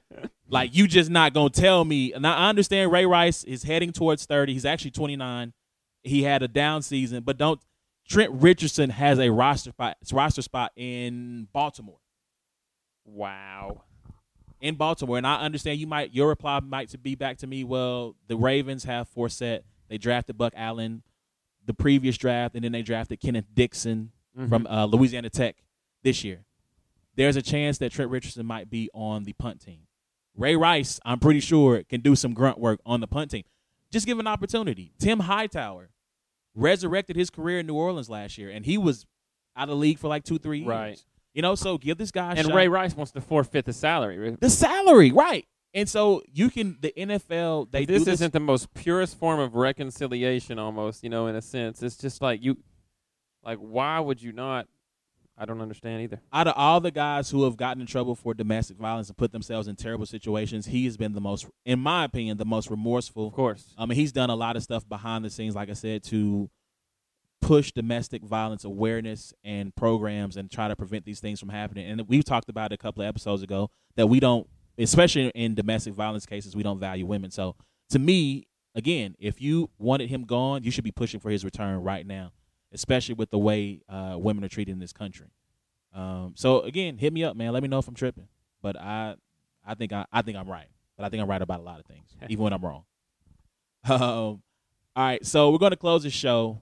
like 0.49 0.74
you 0.74 0.86
just 0.86 1.11
not 1.11 1.34
gonna 1.34 1.51
tell 1.51 1.84
me. 1.84 2.12
Now 2.18 2.36
I 2.36 2.49
understand 2.49 2.92
Ray 2.92 3.07
Rice 3.07 3.44
is 3.44 3.62
heading 3.62 3.92
towards 3.92 4.24
thirty. 4.24 4.53
He's 4.53 4.64
actually 4.64 4.92
twenty 4.92 5.16
nine. 5.16 5.53
He 6.03 6.22
had 6.22 6.42
a 6.42 6.49
down 6.49 6.82
season, 6.82 7.22
but 7.22 7.36
don't. 7.38 7.61
Trent 8.09 8.32
Richardson 8.32 8.88
has 8.88 9.18
a 9.18 9.28
roster 9.30 9.70
spot, 9.70 9.99
roster 10.12 10.40
spot 10.40 10.72
in 10.76 11.46
Baltimore. 11.53 11.99
Wow. 13.05 13.82
In 14.61 14.76
Baltimore, 14.76 15.18
and 15.18 15.26
I 15.26 15.42
understand 15.42 15.78
you 15.78 15.86
might 15.86 16.14
your 16.14 16.28
reply 16.28 16.61
might 16.61 16.88
to 16.90 16.99
be 16.99 17.14
back 17.14 17.36
to 17.38 17.46
me. 17.46 17.64
Well, 17.64 18.16
the 18.26 18.36
Ravens 18.36 18.84
have 18.84 19.09
Forsett. 19.14 19.61
They 19.88 19.99
drafted 19.99 20.38
Buck 20.38 20.55
Allen, 20.57 21.03
the 21.66 21.74
previous 21.74 22.16
draft, 22.16 22.55
and 22.55 22.64
then 22.64 22.72
they 22.72 22.82
drafted 22.82 23.20
Kenneth 23.20 23.46
Dixon 23.55 24.11
from 24.49 24.66
uh, 24.66 24.86
Louisiana 24.86 25.30
Tech 25.30 25.57
this 26.03 26.24
year. 26.24 26.44
There's 27.16 27.36
a 27.36 27.42
chance 27.42 27.78
that 27.78 27.92
Trent 27.92 28.11
Richardson 28.11 28.46
might 28.46 28.70
be 28.70 28.88
on 28.94 29.24
the 29.24 29.32
punt 29.32 29.61
team. 29.61 29.80
Ray 30.39 30.57
Rice, 30.57 31.01
I'm 31.05 31.18
pretty 31.18 31.41
sure, 31.41 31.82
can 31.82 32.01
do 32.01 32.14
some 32.14 32.32
grunt 32.32 32.59
work 32.59 32.80
on 32.86 33.01
the 33.01 33.09
punt 33.09 33.32
team. 33.32 33.43
Just 33.91 34.07
give 34.07 34.18
an 34.18 34.26
opportunity. 34.26 34.93
Tim 34.99 35.20
Hightower 35.20 35.91
resurrected 36.55 37.16
his 37.16 37.28
career 37.28 37.59
in 37.59 37.66
New 37.66 37.74
Orleans 37.74 38.09
last 38.09 38.39
year, 38.39 38.49
and 38.49 38.64
he 38.64 38.78
was 38.78 39.05
out 39.57 39.64
of 39.64 39.70
the 39.70 39.76
league 39.76 39.99
for 39.99 40.09
like 40.09 40.24
two, 40.24 40.39
three 40.39 40.59
years. 40.59 40.68
Right. 40.68 41.05
You 41.34 41.43
know, 41.43 41.55
so 41.55 41.76
give 41.76 41.99
this 41.99 42.11
guy 42.11 42.34
a 42.34 42.36
And. 42.36 42.55
Ray 42.55 42.68
Rice 42.68 42.97
wants 42.97 43.12
to 43.12 43.20
forfeit 43.20 43.64
the 43.64 43.72
salary. 43.72 44.36
the 44.41 44.51
salary, 44.51 45.12
right? 45.12 45.47
And 45.74 45.89
so 45.89 46.22
you 46.32 46.51
can 46.51 46.78
the 46.80 46.93
NFL 46.97 47.70
they 47.70 47.84
this 47.84 47.99
do 47.99 48.05
this 48.07 48.14
isn't 48.14 48.32
the 48.32 48.41
most 48.41 48.72
purest 48.74 49.18
form 49.18 49.39
of 49.39 49.55
reconciliation, 49.55 50.59
almost. 50.59 51.03
You 51.05 51.11
know, 51.11 51.26
in 51.26 51.36
a 51.36 51.43
sense, 51.43 51.82
it's 51.82 51.97
just 51.97 52.22
like 52.22 52.43
you, 52.43 52.57
like, 53.45 53.59
why 53.59 54.01
would 54.01 54.22
you 54.22 54.32
not? 54.32 54.66
I 55.39 55.45
don't 55.45 55.61
understand 55.61 56.03
either. 56.03 56.20
out 56.32 56.49
of 56.49 56.55
all 56.57 56.80
the 56.80 56.91
guys 56.91 57.30
who 57.30 57.45
have 57.45 57.57
gotten 57.57 57.80
in 57.80 57.86
trouble 57.86 58.14
for 58.14 58.34
domestic 58.34 58.76
violence 58.76 59.09
and 59.09 59.16
put 59.16 59.32
themselves 59.32 59.68
in 59.68 59.76
terrible 59.76 60.07
situations, 60.07 60.66
he 60.66 60.84
has 60.84 60.97
been 60.97 61.12
the 61.12 61.20
most, 61.20 61.47
in 61.64 61.78
my 61.78 62.05
opinion, 62.05 62.36
the 62.39 62.45
most 62.45 62.70
remorseful. 62.70 63.28
Of 63.28 63.34
course. 63.34 63.72
I 63.78 63.86
mean, 63.86 63.97
he's 63.97 64.12
done 64.12 64.30
a 64.30 64.34
lot 64.34 64.57
of 64.57 64.62
stuff 64.62 64.89
behind 64.89 65.24
the 65.24 65.30
scenes, 65.30 65.55
like 65.55 65.70
I 65.70 65.74
said, 65.74 66.03
to 66.05 66.51
push 67.41 67.70
domestic 67.72 68.22
violence 68.22 68.64
awareness 68.64 69.32
and 69.45 69.74
programs 69.74 70.36
and 70.36 70.51
try 70.51 70.66
to 70.68 70.74
prevent 70.74 71.05
these 71.05 71.20
things 71.20 71.39
from 71.39 71.51
happening. 71.51 71.89
And 71.89 72.09
we've 72.09 72.24
talked 72.24 72.49
about 72.49 72.72
it 72.72 72.74
a 72.74 72.78
couple 72.78 73.03
of 73.03 73.09
episodes 73.09 73.43
ago 73.43 73.70
that 73.95 74.09
we 74.09 74.18
don't, 74.18 74.49
especially 74.76 75.28
in 75.28 75.55
domestic 75.55 75.95
violence 75.95 76.26
cases, 76.26 76.57
we 76.57 76.62
don't 76.62 76.80
value 76.80 77.07
women. 77.07 77.30
So 77.30 77.55
to 77.91 77.99
me, 77.99 78.49
again, 78.74 79.14
if 79.18 79.41
you 79.41 79.70
wanted 79.78 80.09
him 80.09 80.24
gone, 80.24 80.64
you 80.64 80.70
should 80.70 80.84
be 80.84 80.91
pushing 80.91 81.20
for 81.20 81.30
his 81.30 81.45
return 81.45 81.82
right 81.82 82.07
now, 82.07 82.32
especially 82.73 83.14
with 83.14 83.31
the 83.31 83.39
way 83.39 83.81
uh, 83.89 84.16
women 84.19 84.45
are 84.45 84.49
treated 84.49 84.73
in 84.73 84.79
this 84.79 84.93
country. 84.93 85.29
Um, 85.95 86.35
so 86.37 86.61
again, 86.61 86.99
hit 86.99 87.12
me 87.12 87.25
up, 87.25 87.37
man. 87.37 87.53
Let 87.53 87.62
me 87.62 87.69
know 87.69 87.79
if 87.79 87.89
I'm 87.89 87.95
tripping. 87.95 88.29
But 88.62 88.79
I, 88.79 89.16
I 89.66 89.75
think 89.75 89.93
I, 89.93 90.07
I 90.12 90.23
think 90.23 90.37
I'm 90.37 90.49
right. 90.49 90.69
But 90.97 91.05
I 91.05 91.09
think 91.09 91.23
I'm 91.23 91.29
right 91.29 91.41
about 91.41 91.61
a 91.61 91.62
lot 91.62 91.79
of 91.79 91.87
things, 91.87 92.16
even 92.29 92.45
when 92.45 92.53
I'm 92.53 92.64
wrong. 92.64 92.85
Um, 93.89 94.01
all 94.01 94.43
right, 94.97 95.25
so 95.25 95.51
we're 95.51 95.59
going 95.59 95.71
to 95.71 95.77
close 95.77 96.03
the 96.03 96.11
show 96.11 96.61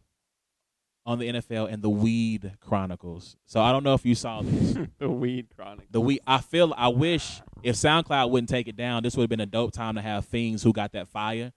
on 1.06 1.18
the 1.18 1.28
NFL 1.28 1.72
and 1.72 1.80
the 1.82 1.88
Weed 1.88 2.52
Chronicles. 2.60 3.36
So 3.46 3.62
I 3.62 3.72
don't 3.72 3.84
know 3.84 3.94
if 3.94 4.04
you 4.04 4.14
saw 4.14 4.42
this. 4.42 4.76
the 4.98 5.08
Weed 5.08 5.46
Chronicles. 5.56 5.88
The 5.90 6.00
weed. 6.00 6.20
I 6.26 6.38
feel. 6.38 6.74
I 6.76 6.88
wish 6.88 7.40
if 7.62 7.76
SoundCloud 7.76 8.30
wouldn't 8.30 8.50
take 8.50 8.68
it 8.68 8.76
down, 8.76 9.02
this 9.02 9.16
would 9.16 9.22
have 9.22 9.30
been 9.30 9.40
a 9.40 9.46
dope 9.46 9.72
time 9.72 9.94
to 9.94 10.02
have 10.02 10.26
Fiends 10.26 10.62
who 10.62 10.72
got 10.72 10.92
that 10.92 11.08
fire 11.08 11.52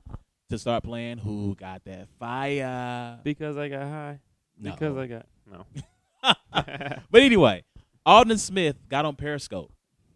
to 0.49 0.57
start 0.57 0.83
playing. 0.83 1.17
Who 1.17 1.55
got 1.55 1.83
that 1.85 2.07
fire? 2.19 3.19
Because 3.23 3.57
I 3.57 3.67
got 3.67 3.81
high. 3.81 4.19
Because 4.61 4.97
I 4.97 5.07
got 5.07 5.25
no. 5.49 5.65
But 7.11 7.21
anyway, 7.21 7.63
Aldon 8.05 8.37
Smith 8.37 8.75
got 8.89 9.05
on 9.05 9.15
Periscope 9.15 9.71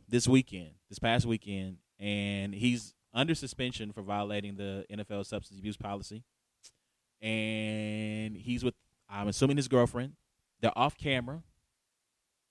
this 0.08 0.28
weekend, 0.28 0.72
this 0.90 1.00
past 1.00 1.26
weekend, 1.26 1.78
and 2.00 2.54
he's 2.54 2.94
under 3.14 3.36
suspension 3.36 3.92
for 3.94 4.02
violating 4.02 4.56
the 4.56 4.86
NFL 4.92 5.26
substance 5.26 5.60
abuse 5.60 5.78
policy. 5.78 6.24
And 7.22 8.36
he's 8.36 8.64
with, 8.64 8.76
I'm 9.10 9.28
assuming 9.28 9.58
his 9.58 9.68
girlfriend. 9.68 10.14
They're 10.62 10.78
off 10.78 10.98
camera. 10.98 11.44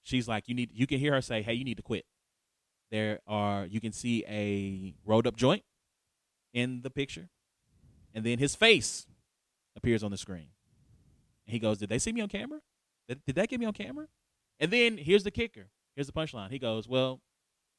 She's 0.02 0.26
like, 0.26 0.48
you 0.48 0.54
need. 0.54 0.70
You 0.72 0.86
can 0.86 0.98
hear 0.98 1.12
her 1.12 1.20
say, 1.20 1.42
"Hey, 1.42 1.54
you 1.54 1.64
need 1.64 1.76
to 1.76 1.82
quit." 1.82 2.04
There 2.90 3.20
are. 3.26 3.66
You 3.66 3.80
can 3.80 3.92
see 3.92 4.24
a 4.28 4.94
rolled 5.06 5.26
up 5.26 5.36
joint 5.36 5.62
in 6.52 6.82
the 6.82 6.90
picture, 6.90 7.28
and 8.12 8.24
then 8.24 8.38
his 8.38 8.56
face 8.56 9.06
appears 9.76 10.02
on 10.02 10.10
the 10.10 10.16
screen. 10.16 10.48
And 11.46 11.52
he 11.52 11.58
goes, 11.58 11.78
"Did 11.78 11.88
they 11.88 11.98
see 11.98 12.12
me 12.12 12.20
on 12.20 12.28
camera? 12.28 12.60
Did, 13.08 13.24
did 13.24 13.34
that 13.36 13.48
get 13.48 13.60
me 13.60 13.66
on 13.66 13.72
camera?" 13.72 14.08
And 14.60 14.70
then 14.70 14.96
here's 14.98 15.24
the 15.24 15.30
kicker. 15.30 15.68
Here's 15.96 16.06
the 16.06 16.12
punchline. 16.12 16.50
He 16.50 16.58
goes, 16.58 16.88
"Well, 16.88 17.20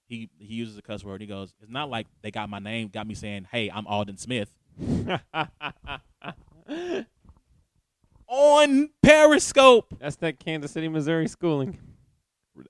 he 0.08 0.30
he 0.38 0.56
uses 0.56 0.78
a 0.78 0.82
cuss 0.82 1.04
word. 1.04 1.22
He 1.22 1.28
goes, 1.28 1.54
"It's 1.62 1.72
not 1.72 1.90
like 1.90 2.08
they 2.22 2.32
got 2.32 2.50
my 2.50 2.60
name, 2.60 2.90
got 2.90 3.08
me 3.08 3.16
saying, 3.16 3.48
"Hey, 3.52 3.70
I'm 3.70 3.88
Aldon 3.88 4.18
Smith." 4.18 4.56
On 8.28 8.90
Periscope. 9.02 9.96
That's 10.00 10.16
that 10.18 10.40
Kansas 10.40 10.72
City, 10.72 10.88
Missouri 10.88 11.28
schooling. 11.28 11.78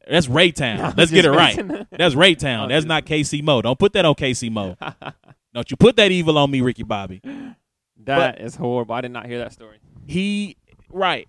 That's 0.10 0.28
Raytown. 0.28 0.80
I'm 0.84 0.94
Let's 0.98 1.12
get 1.12 1.26
it 1.26 1.32
right. 1.32 1.56
That's 1.91 2.16
Raytown. 2.16 2.70
That's 2.70 2.86
not 2.86 3.06
KC 3.06 3.44
Mo. 3.44 3.62
Don't 3.62 3.80
put 3.80 3.94
that 3.94 4.06
on 4.06 4.16
KC 4.16 4.52
Mo. 4.52 4.76
Don't 5.54 5.70
you 5.70 5.78
put 5.78 5.96
that 5.98 6.12
evil 6.12 6.38
on 6.38 6.50
me, 6.50 6.62
Ricky 6.62 6.84
Bobby. 6.84 7.22
That 8.06 8.41
is 8.41 8.56
horrible. 8.56 8.96
I 8.96 9.02
did 9.02 9.12
not 9.12 9.26
hear 9.28 9.38
that 9.39 9.54
story. 9.54 9.78
He 10.08 10.58
right. 10.94 11.28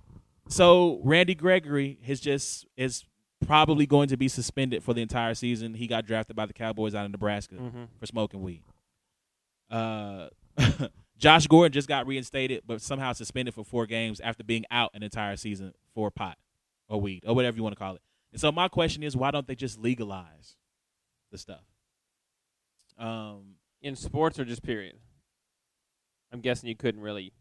So 0.48 1.00
Randy 1.02 1.34
Gregory 1.34 1.98
has 2.04 2.20
just 2.20 2.66
is 2.76 3.04
probably 3.46 3.86
going 3.86 4.08
to 4.08 4.16
be 4.16 4.28
suspended 4.28 4.82
for 4.82 4.94
the 4.94 5.02
entire 5.02 5.34
season. 5.34 5.74
He 5.74 5.86
got 5.86 6.06
drafted 6.06 6.36
by 6.36 6.46
the 6.46 6.52
Cowboys 6.52 6.94
out 6.94 7.04
of 7.04 7.10
Nebraska 7.10 7.56
Mhm. 7.56 7.88
for 7.98 8.06
smoking 8.06 8.42
weed. 8.42 8.62
Uh, 9.70 10.28
Josh 11.18 11.46
Gordon 11.46 11.72
just 11.72 11.88
got 11.88 12.06
reinstated, 12.06 12.62
but 12.66 12.80
somehow 12.82 13.12
suspended 13.12 13.54
for 13.54 13.64
four 13.64 13.86
games 13.86 14.20
after 14.20 14.44
being 14.44 14.64
out 14.70 14.90
an 14.94 15.02
entire 15.02 15.36
season 15.36 15.72
for 15.94 16.10
pot 16.10 16.38
or 16.88 17.00
weed 17.00 17.24
or 17.26 17.34
whatever 17.34 17.56
you 17.56 17.62
want 17.62 17.74
to 17.74 17.78
call 17.78 17.94
it. 17.96 18.02
And 18.32 18.40
so 18.40 18.50
my 18.52 18.68
question 18.68 19.02
is, 19.02 19.16
why 19.16 19.30
don't 19.30 19.46
they 19.46 19.54
just 19.54 19.78
legalize 19.78 20.56
the 21.30 21.38
stuff? 21.38 21.64
Um, 22.98 23.56
In 23.80 23.96
sports 23.96 24.38
or 24.38 24.44
just 24.44 24.62
period? 24.62 24.96
I'm 26.32 26.40
guessing 26.40 26.68
you 26.68 26.76
couldn't 26.76 27.00
really 27.00 27.32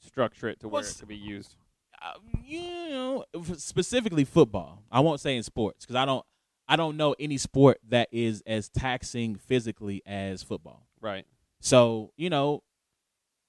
structure 0.00 0.48
it 0.48 0.60
to 0.60 0.68
where 0.68 0.82
it 0.82 0.96
could 0.98 1.08
be 1.08 1.16
used. 1.16 1.56
uh, 2.02 2.14
you 2.44 2.60
know, 2.90 3.24
f- 3.34 3.58
specifically 3.58 4.24
football. 4.24 4.82
I 4.90 5.00
won't 5.00 5.20
say 5.20 5.36
in 5.36 5.42
sports 5.42 5.84
because 5.84 5.96
I 5.96 6.04
don't, 6.04 6.24
I 6.68 6.76
don't 6.76 6.96
know 6.96 7.14
any 7.18 7.38
sport 7.38 7.78
that 7.88 8.08
is 8.12 8.42
as 8.46 8.68
taxing 8.68 9.36
physically 9.36 10.02
as 10.06 10.42
football. 10.42 10.86
Right. 11.00 11.24
So, 11.60 12.12
you 12.16 12.28
know, 12.30 12.62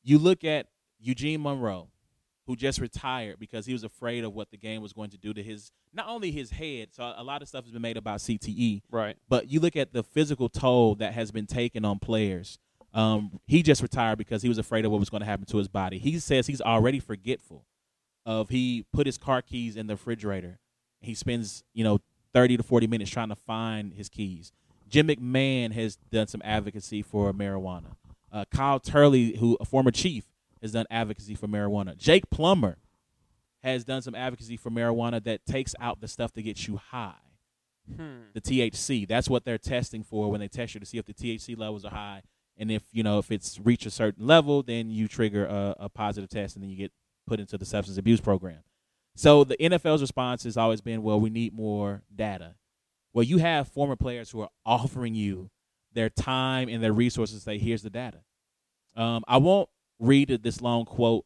you 0.03 0.17
look 0.17 0.43
at 0.43 0.67
Eugene 0.99 1.41
Monroe, 1.43 1.89
who 2.45 2.55
just 2.55 2.79
retired 2.79 3.37
because 3.39 3.65
he 3.65 3.73
was 3.73 3.83
afraid 3.83 4.23
of 4.23 4.33
what 4.33 4.49
the 4.51 4.57
game 4.57 4.81
was 4.81 4.93
going 4.93 5.09
to 5.09 5.17
do 5.17 5.33
to 5.33 5.43
his 5.43 5.71
not 5.93 6.07
only 6.07 6.31
his 6.31 6.51
head. 6.51 6.89
So 6.93 7.13
a 7.15 7.23
lot 7.23 7.41
of 7.41 7.47
stuff 7.49 7.65
has 7.65 7.73
been 7.73 7.81
made 7.81 7.97
about 7.97 8.19
CTE, 8.19 8.81
Right. 8.89 9.17
but 9.27 9.49
you 9.51 9.59
look 9.59 9.75
at 9.75 9.91
the 9.93 10.03
physical 10.03 10.47
toll 10.47 10.95
that 10.95 11.13
has 11.13 11.31
been 11.31 11.45
taken 11.47 11.83
on 11.83 11.99
players. 11.99 12.57
Um, 12.93 13.39
he 13.47 13.61
just 13.63 13.81
retired 13.81 14.17
because 14.17 14.41
he 14.41 14.49
was 14.49 14.57
afraid 14.57 14.85
of 14.85 14.91
what 14.91 14.99
was 14.99 15.09
going 15.09 15.21
to 15.21 15.25
happen 15.27 15.45
to 15.47 15.57
his 15.57 15.67
body. 15.67 15.99
He 15.99 16.17
says 16.19 16.47
he's 16.47 16.61
already 16.61 16.99
forgetful 16.99 17.65
of 18.25 18.49
he 18.49 18.85
put 18.91 19.05
his 19.05 19.17
car 19.17 19.41
keys 19.41 19.75
in 19.75 19.87
the 19.87 19.93
refrigerator. 19.93 20.59
He 21.01 21.13
spends, 21.13 21.63
you 21.73 21.83
know, 21.83 21.99
30 22.33 22.57
to 22.57 22.63
40 22.63 22.87
minutes 22.87 23.11
trying 23.11 23.29
to 23.29 23.35
find 23.35 23.93
his 23.93 24.09
keys. 24.09 24.51
Jim 24.89 25.07
McMahon 25.07 25.71
has 25.73 25.97
done 26.11 26.27
some 26.27 26.41
advocacy 26.43 27.01
for 27.01 27.31
marijuana. 27.33 27.95
Uh, 28.31 28.45
Kyle 28.51 28.79
Turley, 28.79 29.35
who 29.37 29.57
a 29.59 29.65
former 29.65 29.91
chief, 29.91 30.25
has 30.61 30.71
done 30.71 30.85
advocacy 30.89 31.35
for 31.35 31.47
marijuana. 31.47 31.95
Jake 31.97 32.29
Plummer 32.29 32.77
has 33.63 33.83
done 33.83 34.01
some 34.01 34.15
advocacy 34.15 34.57
for 34.57 34.69
marijuana 34.69 35.23
that 35.23 35.45
takes 35.45 35.75
out 35.79 35.99
the 36.01 36.07
stuff 36.07 36.33
that 36.33 36.41
gets 36.43 36.67
you 36.67 36.77
high 36.77 37.13
Hmm. 37.95 38.23
the 38.33 38.41
THC. 38.41 39.07
That's 39.07 39.29
what 39.29 39.45
they're 39.45 39.57
testing 39.57 40.03
for 40.03 40.29
when 40.29 40.41
they 40.41 40.49
test 40.49 40.73
you 40.73 40.79
to 40.81 40.85
see 40.85 40.97
if 40.97 41.05
the 41.05 41.13
THC 41.13 41.57
levels 41.57 41.85
are 41.85 41.91
high. 41.91 42.21
And 42.57 42.71
if 42.71 42.83
you 42.91 43.03
know 43.03 43.19
if 43.19 43.31
it's 43.31 43.59
reached 43.59 43.85
a 43.85 43.91
certain 43.91 44.25
level, 44.25 44.63
then 44.63 44.89
you 44.89 45.07
trigger 45.07 45.45
a, 45.45 45.75
a 45.81 45.89
positive 45.89 46.29
test, 46.29 46.55
and 46.55 46.63
then 46.63 46.69
you 46.69 46.77
get 46.77 46.91
put 47.27 47.39
into 47.39 47.57
the 47.57 47.65
substance 47.65 47.97
abuse 47.97 48.21
program. 48.21 48.59
So 49.15 49.43
the 49.43 49.57
NFL's 49.57 50.01
response 50.01 50.43
has 50.43 50.57
always 50.57 50.81
been, 50.81 51.03
"Well, 51.03 51.19
we 51.19 51.29
need 51.29 51.53
more 51.53 52.03
data." 52.13 52.55
Well, 53.13 53.23
you 53.23 53.37
have 53.37 53.67
former 53.67 53.95
players 53.95 54.31
who 54.31 54.41
are 54.41 54.49
offering 54.65 55.15
you 55.15 55.49
their 55.93 56.09
time 56.09 56.69
and 56.69 56.83
their 56.83 56.93
resources. 56.93 57.43
Say, 57.43 57.57
"Here's 57.57 57.83
the 57.83 57.89
data." 57.89 58.21
Um, 58.95 59.23
I 59.27 59.37
won't 59.37 59.69
read 59.99 60.29
this 60.43 60.61
long 60.61 60.85
quote, 60.85 61.25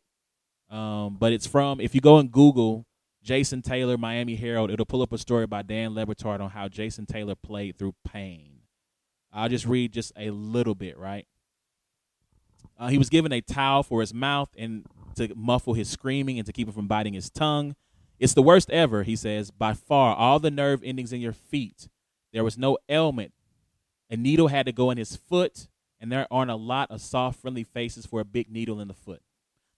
um, 0.69 1.17
but 1.17 1.31
it's 1.33 1.47
from 1.47 1.79
if 1.79 1.95
you 1.95 2.01
go 2.01 2.17
and 2.17 2.31
Google 2.31 2.85
Jason 3.23 3.61
Taylor, 3.61 3.97
Miami 3.97 4.35
Herald, 4.35 4.71
it'll 4.71 4.85
pull 4.85 5.01
up 5.01 5.13
a 5.13 5.17
story 5.17 5.45
by 5.45 5.61
Dan 5.61 5.93
Le 5.93 6.05
Batard 6.05 6.41
on 6.41 6.49
how 6.49 6.67
Jason 6.67 7.05
Taylor 7.05 7.35
played 7.35 7.77
through 7.77 7.93
pain. 8.07 8.60
I'll 9.33 9.49
just 9.49 9.65
read 9.65 9.93
just 9.93 10.11
a 10.17 10.29
little 10.29 10.75
bit, 10.75 10.97
right? 10.97 11.25
Uh, 12.77 12.87
he 12.87 12.97
was 12.97 13.09
given 13.09 13.31
a 13.31 13.41
towel 13.41 13.83
for 13.83 14.01
his 14.01 14.13
mouth 14.13 14.49
and 14.57 14.85
to 15.15 15.33
muffle 15.35 15.73
his 15.73 15.89
screaming 15.89 16.37
and 16.37 16.45
to 16.45 16.53
keep 16.53 16.67
him 16.67 16.73
from 16.73 16.87
biting 16.87 17.13
his 17.13 17.29
tongue. 17.29 17.75
It's 18.19 18.33
the 18.33 18.41
worst 18.41 18.69
ever, 18.69 19.03
he 19.03 19.15
says, 19.15 19.51
by 19.51 19.73
far. 19.73 20.15
All 20.15 20.39
the 20.39 20.51
nerve 20.51 20.81
endings 20.83 21.13
in 21.13 21.21
your 21.21 21.33
feet. 21.33 21.87
There 22.33 22.43
was 22.43 22.57
no 22.57 22.77
ailment. 22.89 23.33
A 24.09 24.17
needle 24.17 24.47
had 24.47 24.65
to 24.65 24.71
go 24.71 24.91
in 24.91 24.97
his 24.97 25.15
foot, 25.15 25.67
and 25.99 26.11
there 26.11 26.27
aren't 26.29 26.51
a 26.51 26.55
lot 26.55 26.91
of 26.91 27.01
soft, 27.01 27.39
friendly 27.39 27.63
faces 27.63 28.05
for 28.05 28.19
a 28.19 28.25
big 28.25 28.51
needle 28.51 28.79
in 28.79 28.87
the 28.87 28.93
foot. 28.93 29.21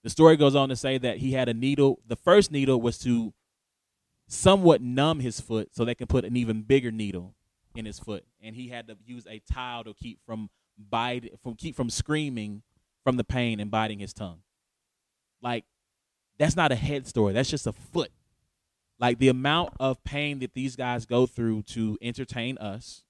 The 0.02 0.10
story 0.10 0.36
goes 0.36 0.54
on 0.54 0.68
to 0.68 0.76
say 0.76 0.98
that 0.98 1.18
he 1.18 1.32
had 1.32 1.48
a 1.48 1.54
needle. 1.54 2.00
The 2.06 2.16
first 2.16 2.50
needle 2.50 2.80
was 2.80 2.98
to 3.00 3.32
somewhat 4.26 4.82
numb 4.82 5.20
his 5.20 5.40
foot 5.40 5.74
so 5.74 5.84
they 5.84 5.94
can 5.94 6.06
put 6.06 6.24
an 6.24 6.36
even 6.36 6.62
bigger 6.62 6.90
needle 6.90 7.34
in 7.76 7.84
his 7.84 7.98
foot, 7.98 8.24
and 8.42 8.54
he 8.54 8.68
had 8.68 8.88
to 8.88 8.96
use 9.04 9.26
a 9.26 9.40
towel 9.40 9.84
to 9.84 9.94
keep 9.94 10.20
from 10.26 10.50
bite 10.78 11.38
from 11.42 11.54
keep 11.54 11.76
from 11.76 11.88
screaming 11.88 12.62
from 13.04 13.16
the 13.16 13.24
pain 13.24 13.60
and 13.60 13.70
biting 13.70 13.98
his 13.98 14.12
tongue. 14.12 14.40
Like 15.42 15.64
that's 16.38 16.56
not 16.56 16.72
a 16.72 16.76
head 16.76 17.06
story. 17.06 17.32
That's 17.32 17.50
just 17.50 17.66
a 17.66 17.72
foot. 17.72 18.10
Like 18.98 19.18
the 19.18 19.28
amount 19.28 19.74
of 19.80 20.02
pain 20.04 20.38
that 20.40 20.54
these 20.54 20.76
guys 20.76 21.04
go 21.06 21.26
through 21.26 21.62
to 21.62 21.98
entertain 22.00 22.58
us 22.58 23.04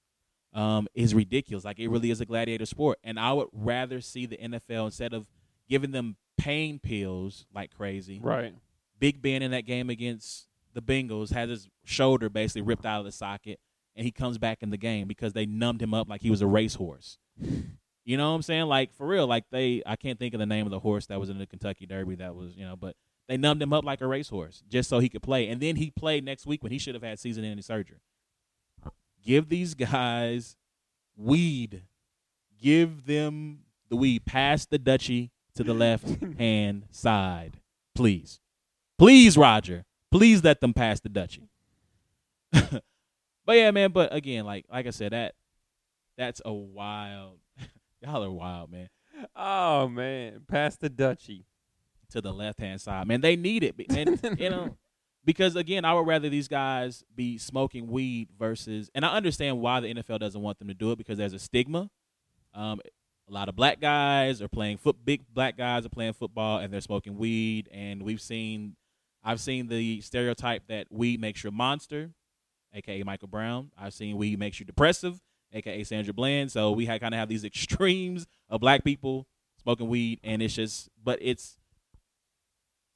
um, 0.53 0.89
is 0.95 1.15
ridiculous. 1.15 1.65
Like 1.65 1.79
it 1.79 1.89
really 1.89 2.11
is 2.11 2.21
a 2.21 2.27
gladiator 2.27 2.67
sport, 2.67 2.99
and 3.05 3.19
I 3.19 3.33
would 3.33 3.49
rather 3.53 4.01
see 4.01 4.27
the 4.27 4.37
NFL 4.37 4.87
instead 4.87 5.13
of 5.13 5.27
giving 5.69 5.91
them 5.91 6.17
pain 6.39 6.79
pills 6.79 7.47
like 7.55 7.75
crazy. 7.75 8.21
Right. 8.23 8.55
Big 8.99 9.21
Ben 9.21 9.43
in 9.43 9.51
that 9.51 9.67
game 9.67 9.91
against 9.91 10.47
the 10.73 10.83
Bengals 10.83 11.33
had 11.33 11.49
his 11.49 11.69
shoulder 11.85 12.29
basically 12.29 12.63
ripped 12.63 12.87
out 12.87 13.01
of 13.01 13.05
the 13.05 13.13
socket, 13.13 13.61
and 13.97 14.05
he 14.05 14.11
comes 14.11 14.39
back 14.39 14.63
in 14.63 14.71
the 14.71 14.77
game 14.77 15.07
because 15.07 15.33
they 15.33 15.47
numbed 15.47 15.83
him 15.83 15.95
up 15.95 16.09
like 16.09 16.21
he 16.21 16.31
was 16.31 16.43
a 16.43 16.47
racehorse. 16.47 17.19
You 18.05 18.17
know 18.17 18.31
what 18.31 18.37
I'm 18.37 18.43
saying? 18.43 18.67
Like 18.67 18.93
for 18.95 19.07
real, 19.07 19.27
like 19.27 19.45
they 19.51 19.83
I 19.87 19.97
can't 19.97 20.19
think 20.19 20.35
of 20.35 20.41
the 20.41 20.47
name 20.47 20.67
of 20.67 20.71
the 20.71 20.79
horse 20.81 21.07
that 21.07 21.19
was 21.19 21.31
in 21.31 21.39
the 21.39 21.47
Kentucky 21.47 21.87
Derby 21.87 22.17
that 22.17 22.35
was, 22.35 22.55
you 22.57 22.65
know, 22.65 22.77
but 22.77 22.97
they 23.29 23.37
numbed 23.37 23.63
him 23.63 23.73
up 23.73 23.85
like 23.85 24.01
a 24.03 24.07
racehorse 24.07 24.63
just 24.69 24.91
so 24.91 24.99
he 24.99 25.09
could 25.09 25.23
play. 25.23 25.49
And 25.49 25.61
then 25.61 25.77
he 25.77 25.91
played 25.91 26.25
next 26.25 26.47
week 26.47 26.63
when 26.63 26.73
he 26.73 26.79
should 26.79 26.95
have 26.95 27.03
had 27.03 27.19
season 27.19 27.45
ending 27.45 27.63
surgery. 27.63 27.99
Give 29.25 29.49
these 29.49 29.75
guys 29.75 30.57
weed. 31.17 31.85
Give 32.61 33.07
them 33.07 33.61
the 33.89 33.97
weed. 33.97 34.27
Pass 34.27 34.67
the 34.67 34.79
Dutchie 34.79 35.31
to 35.55 35.65
the 35.65 35.75
left 35.75 36.07
hand 36.39 36.85
side. 36.91 37.61
Please. 37.95 38.41
Please, 38.99 39.37
Roger. 39.39 39.85
Please 40.11 40.45
let 40.45 40.61
them 40.61 40.75
pass 40.75 41.01
the 41.01 41.09
Dutchie. 41.09 41.49
but 43.47 43.57
yeah, 43.57 43.71
man, 43.71 43.93
but 43.93 44.15
again, 44.15 44.45
like 44.45 44.67
like 44.71 44.87
I 44.87 44.91
said, 44.91 45.13
that 45.13 45.35
that's 46.17 46.41
a 46.45 46.53
wild 46.53 47.39
y'all 48.03 48.25
are 48.25 48.31
wild, 48.31 48.71
man. 48.71 48.89
Oh 49.35 49.89
man, 49.89 50.43
pass 50.49 50.77
the 50.77 50.91
Dutchie. 50.91 51.45
To 52.11 52.21
the 52.21 52.33
left 52.33 52.61
hand 52.61 52.81
side. 52.81 53.09
Man, 53.09 53.23
they 53.23 53.35
need 53.35 53.65
it. 53.65 53.91
Man, 53.91 54.21
you 54.39 54.51
know. 54.51 54.77
Because 55.25 55.57
again, 55.57 55.85
I 55.85 55.95
would 55.95 56.07
rather 56.07 56.29
these 56.29 56.47
guys 56.47 57.03
be 57.13 57.39
smoking 57.39 57.89
weed 57.89 58.29
versus 58.39 58.89
and 58.95 59.05
I 59.05 59.17
understand 59.17 59.59
why 59.59 59.81
the 59.81 59.93
NFL 59.93 60.21
doesn't 60.21 60.41
want 60.41 60.59
them 60.59 60.69
to 60.69 60.75
do 60.75 60.93
it 60.93 60.99
because 60.99 61.19
there's 61.19 61.33
a 61.33 61.39
stigma. 61.41 61.91
Um, 62.53 62.81
a 63.29 63.33
lot 63.33 63.49
of 63.49 63.57
black 63.57 63.81
guys 63.81 64.43
are 64.43 64.49
playing 64.49 64.77
foot 64.77 64.97
big 65.05 65.23
black 65.33 65.57
guys 65.57 65.87
are 65.87 65.89
playing 65.89 66.13
football 66.13 66.59
and 66.59 66.73
they're 66.73 66.83
smoking 66.83 67.17
weed 67.17 67.69
and 67.73 68.03
we've 68.03 68.21
seen 68.21 68.77
I've 69.25 69.41
seen 69.41 69.69
the 69.69 70.03
stereotype 70.03 70.67
that 70.69 70.87
weed 70.91 71.21
makes 71.21 71.43
you 71.43 71.49
a 71.49 71.53
monster, 71.53 72.11
aka 72.75 73.03
Michael 73.03 73.29
Brown. 73.29 73.71
I've 73.79 73.95
seen 73.95 74.17
weed 74.17 74.39
makes 74.39 74.59
you 74.61 74.67
depressive, 74.67 75.21
aka 75.53 75.85
Sandra 75.85 76.13
Bland. 76.13 76.51
So 76.53 76.73
we 76.73 76.87
had 76.87 77.01
kind 77.01 77.15
of 77.15 77.19
have 77.19 77.29
these 77.29 77.45
extremes 77.45 78.27
of 78.49 78.61
black 78.61 78.85
people 78.85 79.27
smoking 79.63 79.89
weed, 79.89 80.21
and 80.23 80.43
it's 80.43 80.55
just, 80.55 80.89
but 81.03 81.19
it's, 81.23 81.57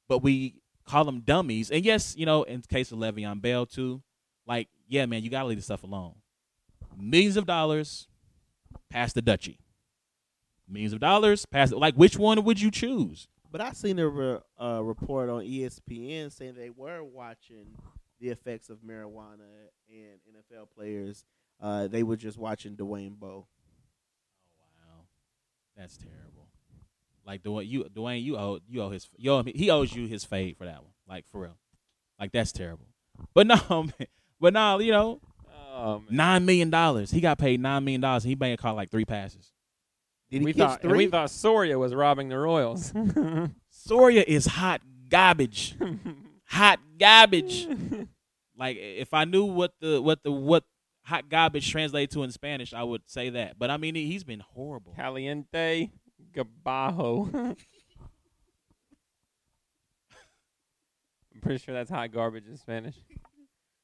but 0.07 0.21
we 0.21 0.61
call 0.85 1.05
them 1.05 1.21
dummies. 1.21 1.71
And 1.71 1.83
yes, 1.83 2.15
you 2.17 2.25
know, 2.25 2.43
in 2.43 2.61
case 2.61 2.91
of 2.91 2.99
Le'Veon 2.99 3.41
Bell 3.41 3.65
too, 3.65 4.01
like 4.45 4.67
yeah, 4.87 5.05
man, 5.05 5.23
you 5.23 5.29
gotta 5.29 5.47
leave 5.47 5.57
this 5.57 5.65
stuff 5.65 5.83
alone. 5.83 6.15
Millions 6.97 7.37
of 7.37 7.45
dollars, 7.45 8.07
pass 8.89 9.13
the 9.13 9.21
Dutchie. 9.21 9.57
Millions 10.67 10.93
of 10.93 10.99
dollars, 10.99 11.45
pass 11.45 11.71
it. 11.71 11.77
Like 11.77 11.95
which 11.95 12.17
one 12.17 12.43
would 12.43 12.59
you 12.59 12.71
choose? 12.71 13.27
But 13.51 13.61
I 13.61 13.71
seen 13.71 13.97
a 13.97 14.07
re- 14.07 14.39
uh, 14.61 14.83
report 14.83 15.29
on 15.29 15.41
ESPN 15.41 16.31
saying 16.31 16.53
they 16.55 16.69
were 16.69 17.03
watching 17.03 17.75
the 18.19 18.29
effects 18.29 18.69
of 18.69 18.79
marijuana 18.79 19.69
and 19.89 20.19
NFL 20.29 20.69
players. 20.75 21.25
Uh, 21.61 21.87
they 21.87 22.03
were 22.03 22.15
just 22.15 22.37
watching 22.37 22.75
Dwayne 22.75 23.17
Bowe. 23.17 23.47
Oh 23.47 24.67
wow, 24.77 25.03
that's 25.75 25.97
terrible. 25.97 26.47
Like 27.25 27.43
Dwayne, 27.43 27.67
you 27.67 27.83
Dwayne, 27.85 28.23
you 28.23 28.37
owe 28.37 28.59
you 28.67 28.81
owe 28.81 28.89
his 28.89 29.07
you 29.17 29.31
owe 29.31 29.43
he 29.43 29.69
owes 29.69 29.93
you 29.93 30.07
his 30.07 30.23
fade 30.23 30.57
for 30.57 30.65
that 30.65 30.83
one. 30.83 30.93
Like 31.07 31.25
for 31.27 31.41
real, 31.41 31.57
like 32.19 32.31
that's 32.31 32.51
terrible. 32.51 32.87
But 33.33 33.47
no, 33.47 33.57
man, 33.69 34.07
but 34.39 34.53
no, 34.53 34.79
you 34.79 34.91
know, 34.91 35.19
Oh 35.79 36.03
nine 36.09 36.45
million 36.45 36.69
dollars. 36.69 37.11
He 37.11 37.21
got 37.21 37.37
paid 37.37 37.59
nine 37.59 37.83
million 37.83 38.01
dollars, 38.01 38.23
and 38.25 38.29
he 38.29 38.35
may 38.35 38.51
have 38.51 38.59
caught 38.59 38.75
like 38.75 38.89
three 38.89 39.05
passes. 39.05 39.51
Did 40.29 40.43
we 40.43 40.53
catch 40.53 40.59
thought 40.59 40.81
and 40.83 40.91
three? 40.91 41.05
we 41.05 41.07
thought 41.07 41.29
Soria 41.29 41.79
was 41.79 41.95
robbing 41.95 42.29
the 42.29 42.37
Royals. 42.37 42.93
Soria 43.69 44.23
is 44.27 44.45
hot 44.45 44.81
garbage, 45.09 45.75
hot 46.49 46.79
garbage. 46.99 47.67
Like 48.57 48.75
if 48.77 49.13
I 49.13 49.23
knew 49.23 49.45
what 49.45 49.71
the 49.79 50.01
what 50.01 50.21
the 50.21 50.33
what 50.33 50.65
hot 51.05 51.29
garbage 51.29 51.71
translated 51.71 52.11
to 52.11 52.23
in 52.23 52.31
Spanish, 52.33 52.73
I 52.73 52.83
would 52.83 53.03
say 53.05 53.29
that. 53.29 53.57
But 53.57 53.69
I 53.69 53.77
mean, 53.77 53.95
he- 53.95 54.07
he's 54.07 54.25
been 54.25 54.41
horrible. 54.41 54.91
Caliente 54.97 55.89
Gabajo. 56.33 57.55
I'm 61.33 61.41
pretty 61.41 61.63
sure 61.63 61.73
that's 61.73 61.89
hot 61.89 62.11
garbage 62.11 62.47
in 62.47 62.57
Spanish. 62.57 62.95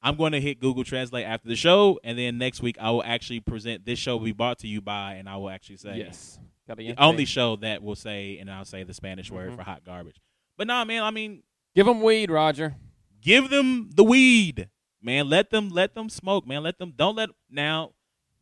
I'm 0.02 0.16
going 0.16 0.32
to 0.32 0.40
hit 0.40 0.60
Google 0.60 0.84
Translate 0.84 1.24
after 1.24 1.48
the 1.48 1.56
show, 1.56 1.98
and 2.04 2.18
then 2.18 2.38
next 2.38 2.60
week 2.62 2.76
I 2.78 2.90
will 2.90 3.02
actually 3.02 3.40
present 3.40 3.84
this 3.86 3.98
show 3.98 4.16
will 4.18 4.24
be 4.26 4.32
brought 4.32 4.58
to 4.58 4.68
you 4.68 4.80
by, 4.80 5.14
and 5.14 5.28
I 5.28 5.36
will 5.36 5.48
actually 5.50 5.78
say 5.78 5.96
Yes. 5.98 6.38
the 6.68 6.94
only 6.98 7.24
show 7.24 7.56
that 7.56 7.82
will 7.82 7.96
say, 7.96 8.38
and 8.38 8.50
I'll 8.50 8.64
say 8.66 8.82
the 8.84 8.92
Spanish 8.94 9.30
word 9.30 9.52
Mhm. 9.52 9.56
for 9.56 9.62
hot 9.62 9.84
garbage. 9.84 10.20
But 10.58 10.66
nah, 10.66 10.84
man, 10.84 11.02
I 11.02 11.10
mean, 11.10 11.42
Give 11.76 11.84
them 11.84 12.00
weed, 12.00 12.30
Roger. 12.30 12.74
give 13.20 13.50
them 13.50 13.90
the 13.94 14.02
weed, 14.02 14.70
man. 15.02 15.28
Let 15.28 15.50
them 15.50 15.68
let 15.68 15.94
them 15.94 16.08
smoke, 16.08 16.46
man. 16.46 16.62
Let 16.62 16.78
them 16.78 16.94
don't 16.96 17.16
let 17.16 17.28
now. 17.50 17.92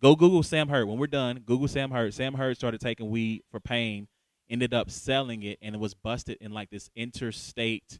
Go 0.00 0.14
Google 0.14 0.44
Sam 0.44 0.68
Hurd. 0.68 0.86
When 0.86 0.98
we're 0.98 1.08
done, 1.08 1.40
Google 1.44 1.66
Sam 1.66 1.90
Hurd. 1.90 2.14
Sam 2.14 2.34
Hurd 2.34 2.56
started 2.56 2.80
taking 2.80 3.10
weed 3.10 3.42
for 3.50 3.58
pain, 3.58 4.06
ended 4.48 4.72
up 4.72 4.88
selling 4.88 5.42
it, 5.42 5.58
and 5.60 5.74
it 5.74 5.78
was 5.78 5.94
busted 5.94 6.38
in 6.40 6.52
like 6.52 6.70
this 6.70 6.90
interstate 6.94 7.98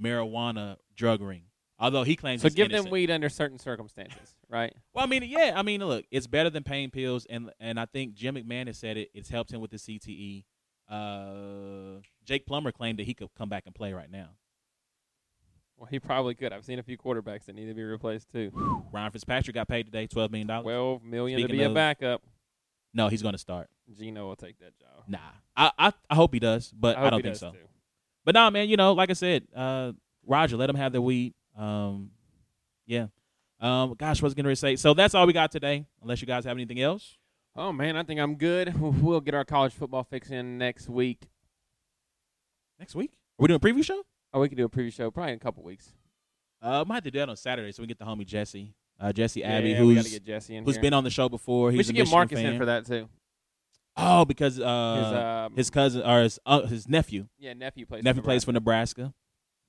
marijuana 0.00 0.76
drug 0.94 1.22
ring. 1.22 1.42
Although 1.80 2.04
he 2.04 2.14
claims 2.14 2.42
So 2.42 2.48
give 2.48 2.70
them 2.70 2.88
weed 2.88 3.10
under 3.10 3.28
certain 3.28 3.58
circumstances, 3.58 4.36
right? 4.48 4.72
Well, 4.94 5.04
I 5.04 5.08
mean, 5.08 5.24
yeah, 5.24 5.54
I 5.56 5.62
mean, 5.62 5.84
look, 5.84 6.04
it's 6.12 6.28
better 6.28 6.50
than 6.50 6.62
pain 6.62 6.92
pills, 6.92 7.26
and 7.28 7.50
and 7.58 7.80
I 7.80 7.86
think 7.86 8.14
Jim 8.14 8.36
McMahon 8.36 8.68
has 8.68 8.78
said 8.78 8.96
it. 8.96 9.10
It's 9.12 9.28
helped 9.28 9.52
him 9.52 9.60
with 9.60 9.72
the 9.72 9.78
CTE. 9.78 10.44
Uh, 10.88 12.00
Jake 12.24 12.46
Plummer 12.46 12.70
claimed 12.70 13.00
that 13.00 13.06
he 13.06 13.14
could 13.14 13.28
come 13.36 13.48
back 13.48 13.64
and 13.66 13.74
play 13.74 13.92
right 13.92 14.10
now. 14.10 14.28
Well, 15.78 15.86
he 15.88 16.00
probably 16.00 16.34
could. 16.34 16.52
I've 16.52 16.64
seen 16.64 16.80
a 16.80 16.82
few 16.82 16.98
quarterbacks 16.98 17.44
that 17.46 17.54
need 17.54 17.66
to 17.66 17.74
be 17.74 17.84
replaced 17.84 18.32
too. 18.32 18.50
Ryan 18.90 19.12
Fitzpatrick 19.12 19.54
got 19.54 19.68
paid 19.68 19.84
today, 19.86 20.08
twelve 20.08 20.32
million 20.32 20.48
dollars. 20.48 20.64
Twelve 20.64 21.04
million 21.04 21.38
to 21.38 21.44
Speaking 21.44 21.58
be 21.58 21.64
a 21.64 21.70
backup. 21.70 22.20
no, 22.92 23.06
he's 23.08 23.22
going 23.22 23.34
to 23.34 23.38
start. 23.38 23.68
Geno 23.96 24.26
will 24.26 24.36
take 24.36 24.58
that 24.58 24.76
job. 24.78 25.04
Nah, 25.06 25.18
I, 25.56 25.70
I 25.78 25.92
I 26.10 26.14
hope 26.16 26.34
he 26.34 26.40
does, 26.40 26.72
but 26.76 26.96
I, 26.96 27.02
hope 27.02 27.10
don't 27.12 27.22
think 27.22 27.36
so. 27.36 27.52
too. 27.52 27.58
But 28.24 28.34
nah, 28.34 28.50
man, 28.50 28.68
you 28.68 28.76
know, 28.76 28.92
like 28.92 29.08
I 29.08 29.12
said, 29.12 29.44
uh, 29.54 29.92
Roger, 30.26 30.56
let 30.56 30.66
them 30.66 30.76
have 30.76 30.90
their 30.90 31.00
weed. 31.00 31.34
Um, 31.56 32.10
yeah. 32.86 33.06
Um, 33.60 33.94
gosh, 33.96 34.20
what's 34.20 34.34
gonna 34.34 34.54
say? 34.56 34.74
So 34.74 34.94
that's 34.94 35.14
all 35.14 35.26
we 35.28 35.32
got 35.32 35.52
today. 35.52 35.86
Unless 36.02 36.20
you 36.20 36.26
guys 36.26 36.44
have 36.44 36.56
anything 36.56 36.80
else. 36.80 37.16
Oh 37.54 37.72
man, 37.72 37.96
I 37.96 38.02
think 38.02 38.20
I'm 38.20 38.34
good. 38.34 38.74
We'll 38.80 39.20
get 39.20 39.34
our 39.34 39.44
college 39.44 39.72
football 39.72 40.02
fix 40.02 40.30
in 40.30 40.58
next 40.58 40.88
week. 40.88 41.28
Next 42.80 42.94
week, 42.96 43.12
are 43.12 43.42
we 43.42 43.48
doing 43.48 43.56
a 43.56 43.60
preview 43.60 43.84
show? 43.84 44.02
Oh, 44.32 44.40
we 44.40 44.48
can 44.48 44.58
do 44.58 44.64
a 44.64 44.68
preview 44.68 44.92
show 44.92 45.10
probably 45.10 45.32
in 45.32 45.36
a 45.36 45.40
couple 45.40 45.62
weeks. 45.62 45.92
Uh, 46.60 46.84
might 46.86 46.96
have 46.96 47.04
to 47.04 47.10
do 47.10 47.18
that 47.20 47.28
on 47.28 47.36
Saturday 47.36 47.72
so 47.72 47.82
we 47.82 47.86
can 47.86 47.90
get 47.90 47.98
the 47.98 48.04
homie 48.04 48.26
Jesse, 48.26 48.74
uh, 49.00 49.12
Jesse 49.12 49.44
Abbey, 49.44 49.70
yeah, 49.70 49.82
we 49.82 49.94
got 49.94 50.02
who's 50.02 50.12
get 50.12 50.24
Jesse 50.24 50.56
in 50.56 50.64
who's 50.64 50.74
here. 50.74 50.82
been 50.82 50.92
on 50.94 51.04
the 51.04 51.10
show 51.10 51.28
before. 51.28 51.70
He's 51.70 51.78
we 51.78 51.84
should 51.84 51.90
a 51.90 51.92
get 51.94 52.00
Michigan 52.02 52.18
Marcus 52.18 52.38
fan. 52.40 52.52
in 52.52 52.58
for 52.58 52.66
that 52.66 52.86
too. 52.86 53.08
Oh, 53.96 54.24
because 54.24 54.54
his 54.56 54.64
uh, 54.64 55.46
um, 55.48 55.56
his 55.56 55.70
cousin 55.70 56.02
or 56.02 56.22
his 56.22 56.38
uh, 56.46 56.62
his 56.62 56.88
nephew, 56.88 57.26
yeah 57.38 57.52
nephew 57.52 57.86
plays. 57.86 58.04
nephew 58.04 58.22
for 58.22 58.26
plays 58.26 58.44
for 58.44 58.52
Nebraska. 58.52 59.12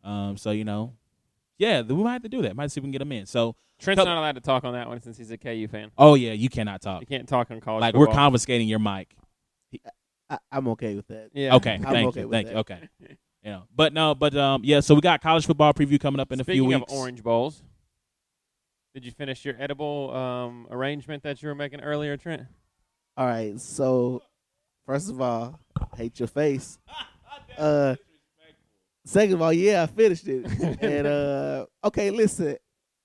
Um, 0.03 0.38
so 0.38 0.51
you 0.51 0.64
know, 0.64 0.93
yeah, 1.57 1.82
we 1.82 1.95
might 1.95 2.14
have 2.14 2.22
to 2.24 2.30
do 2.30 2.41
that. 2.43 2.55
Might 2.55 2.72
see 2.72 2.80
if 2.80 2.84
we 2.84 2.88
can 2.88 2.91
get 2.91 3.01
him 3.01 3.12
in. 3.12 3.26
So, 3.26 3.55
Trent's 3.80 3.99
Couple- 3.99 4.14
not 4.14 4.20
allowed 4.20 4.36
to 4.36 4.41
talk 4.41 4.64
on 4.64 4.74
that 4.74 4.88
one 4.88 5.01
since 5.01 5.18
he's 5.18 5.32
a 5.32 5.38
KU 5.38 5.68
fan. 5.68 5.91
oh 5.97 6.16
yeah, 6.16 6.34
you 6.34 6.49
cannot 6.49 6.82
talk. 6.82 7.01
You 7.01 7.07
can't 7.07 7.28
talk 7.28 7.49
on 7.51 7.60
college. 7.60 7.82
Like 7.82 7.95
we're 7.95 8.07
confiscating 8.07 8.68
your 8.68 8.80
mic. 8.80 9.16
I, 10.30 10.38
I'm 10.51 10.68
okay 10.70 10.95
with 10.95 11.07
that. 11.07 11.30
Yeah. 11.34 11.55
Okay, 11.55 11.74
I'm 11.74 11.84
thank 11.84 12.07
okay 12.10 12.22
you, 12.22 12.28
with 12.28 12.34
thank 12.34 12.47
that. 12.47 12.53
you. 12.53 12.60
Okay, 12.60 12.89
you 13.44 13.52
know, 13.52 13.64
but 13.76 13.94
no, 13.94 14.14
but 14.16 14.36
um, 14.36 14.62
yeah. 14.64 14.80
So 14.82 14.96
we 14.96 15.02
got 15.02 15.22
college 15.22 15.46
football 15.46 15.74
preview 15.74 16.00
coming 16.00 16.20
up 16.20 16.32
in 16.32 16.40
Speaking 16.40 16.52
a 16.52 16.56
few 16.56 16.66
weeks. 16.66 16.92
of 16.92 16.98
orange 16.98 17.24
bowls, 17.24 17.64
did 18.94 19.06
you 19.06 19.12
finish 19.12 19.46
your 19.46 19.56
edible 19.60 20.14
um, 20.16 20.68
arrangement 20.72 21.24
that 21.24 21.42
you 21.42 21.48
were 21.50 21.56
making 21.56 21.82
earlier, 21.82 22.18
Trent? 22.18 22.44
All 23.18 23.26
right. 23.28 23.60
So, 23.60 24.22
first 24.86 25.10
of 25.10 25.22
all, 25.22 25.60
hate 25.96 26.20
your 26.20 26.28
face. 26.28 26.78
Uh, 27.58 27.96
second 29.06 29.34
of 29.34 29.42
all, 29.42 29.52
yeah, 29.52 29.84
I 29.84 29.86
finished 29.88 30.26
it. 30.28 30.46
and 30.82 31.06
uh, 31.08 31.66
okay, 31.84 32.10
listen. 32.10 32.56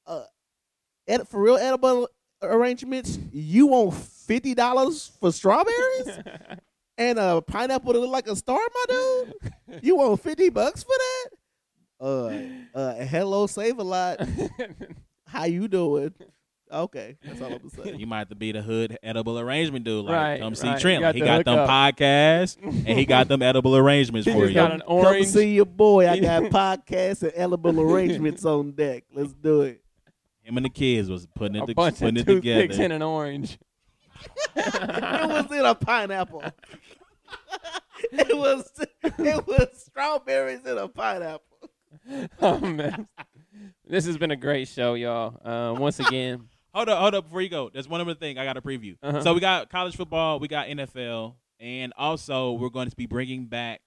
Uh, 0.06 0.22
ed- 1.08 1.26
for 1.26 1.40
real 1.40 1.56
edible 1.56 2.08
arrangements, 2.40 3.18
you 3.32 3.66
want 3.66 3.94
fifty 3.94 4.54
dollars 4.54 5.10
for 5.18 5.32
strawberries 5.32 6.20
and 6.98 7.18
a 7.18 7.42
pineapple 7.42 7.92
that 7.92 8.00
look 8.00 8.10
like 8.10 8.28
a 8.28 8.36
star, 8.36 8.58
my 8.58 8.84
dude. 8.88 9.52
You 9.82 9.96
want 9.96 10.20
fifty 10.22 10.48
bucks 10.50 10.82
for 10.82 10.92
that? 10.98 11.28
Uh, 12.00 12.32
uh, 12.78 12.94
hello, 13.04 13.46
save 13.46 13.78
a 13.78 13.82
lot. 13.84 14.20
How 15.26 15.44
you 15.44 15.68
doing? 15.68 16.12
Okay, 16.72 17.16
that's 17.24 17.40
all 17.40 17.52
I'm 17.52 17.58
gonna 17.58 17.70
say. 17.70 17.94
You 17.96 18.06
might 18.06 18.18
have 18.20 18.28
to 18.30 18.34
be 18.34 18.50
the 18.50 18.62
hood 18.62 18.98
edible 19.02 19.38
arrangement 19.38 19.84
dude. 19.84 20.04
Like, 20.06 20.14
Right, 20.14 20.40
come 20.40 20.54
see 20.54 20.66
right. 20.68 20.80
Trent. 20.80 21.00
You 21.00 21.06
Like, 21.06 21.14
he 21.14 21.20
got 21.20 21.44
got 21.44 21.44
them 21.44 21.58
hookup. 21.58 21.96
podcasts 21.98 22.56
and 22.62 22.98
he 22.98 23.04
got 23.04 23.28
them 23.28 23.42
edible 23.42 23.76
arrangements 23.76 24.26
for 24.32 24.46
you. 24.46 24.54
got 24.54 24.72
an 24.72 24.80
Come 24.86 25.24
see 25.24 25.54
your 25.54 25.66
boy. 25.66 26.08
I 26.08 26.18
got 26.18 26.42
podcasts 26.50 27.22
and 27.22 27.32
edible 27.36 27.80
arrangements 27.80 28.44
on 28.44 28.72
deck. 28.72 29.04
Let's 29.14 29.32
do 29.34 29.62
it. 29.62 29.82
Him 30.42 30.56
and 30.56 30.66
the 30.66 30.70
kids 30.70 31.08
was 31.08 31.26
putting 31.34 31.56
it, 31.56 31.62
a 31.62 31.66
to, 31.66 31.74
bunch 31.74 32.00
putting 32.00 32.18
of 32.18 32.28
it 32.28 32.32
toothpicks 32.32 32.74
together. 32.76 32.84
and 32.84 32.92
an 32.94 33.02
orange. 33.02 33.58
it 34.56 35.28
was 35.28 35.52
in 35.58 35.64
a 35.64 35.74
pineapple. 35.74 36.42
It 38.12 38.36
was 38.36 38.70
it 39.02 39.46
was 39.46 39.68
strawberries 39.86 40.64
and 40.64 40.78
a 40.78 40.88
pineapple. 40.88 41.70
oh 42.40 42.58
man, 42.58 43.08
this 43.86 44.06
has 44.06 44.18
been 44.18 44.30
a 44.30 44.36
great 44.36 44.68
show, 44.68 44.94
y'all. 44.94 45.40
Uh, 45.44 45.74
once 45.78 46.00
again, 46.00 46.48
Hold 46.74 46.88
up, 46.88 46.98
hold 46.98 47.14
up 47.14 47.24
before 47.26 47.40
you 47.40 47.48
go. 47.48 47.70
There's 47.72 47.88
one 47.88 48.00
other 48.00 48.16
thing 48.16 48.36
I 48.36 48.44
got 48.44 48.54
to 48.54 48.60
preview. 48.60 48.96
Uh-huh. 49.00 49.22
So 49.22 49.32
we 49.32 49.38
got 49.38 49.70
college 49.70 49.94
football, 49.96 50.40
we 50.40 50.48
got 50.48 50.66
NFL, 50.66 51.36
and 51.60 51.92
also 51.96 52.52
we're 52.54 52.68
going 52.68 52.90
to 52.90 52.96
be 52.96 53.06
bringing 53.06 53.46
back 53.46 53.80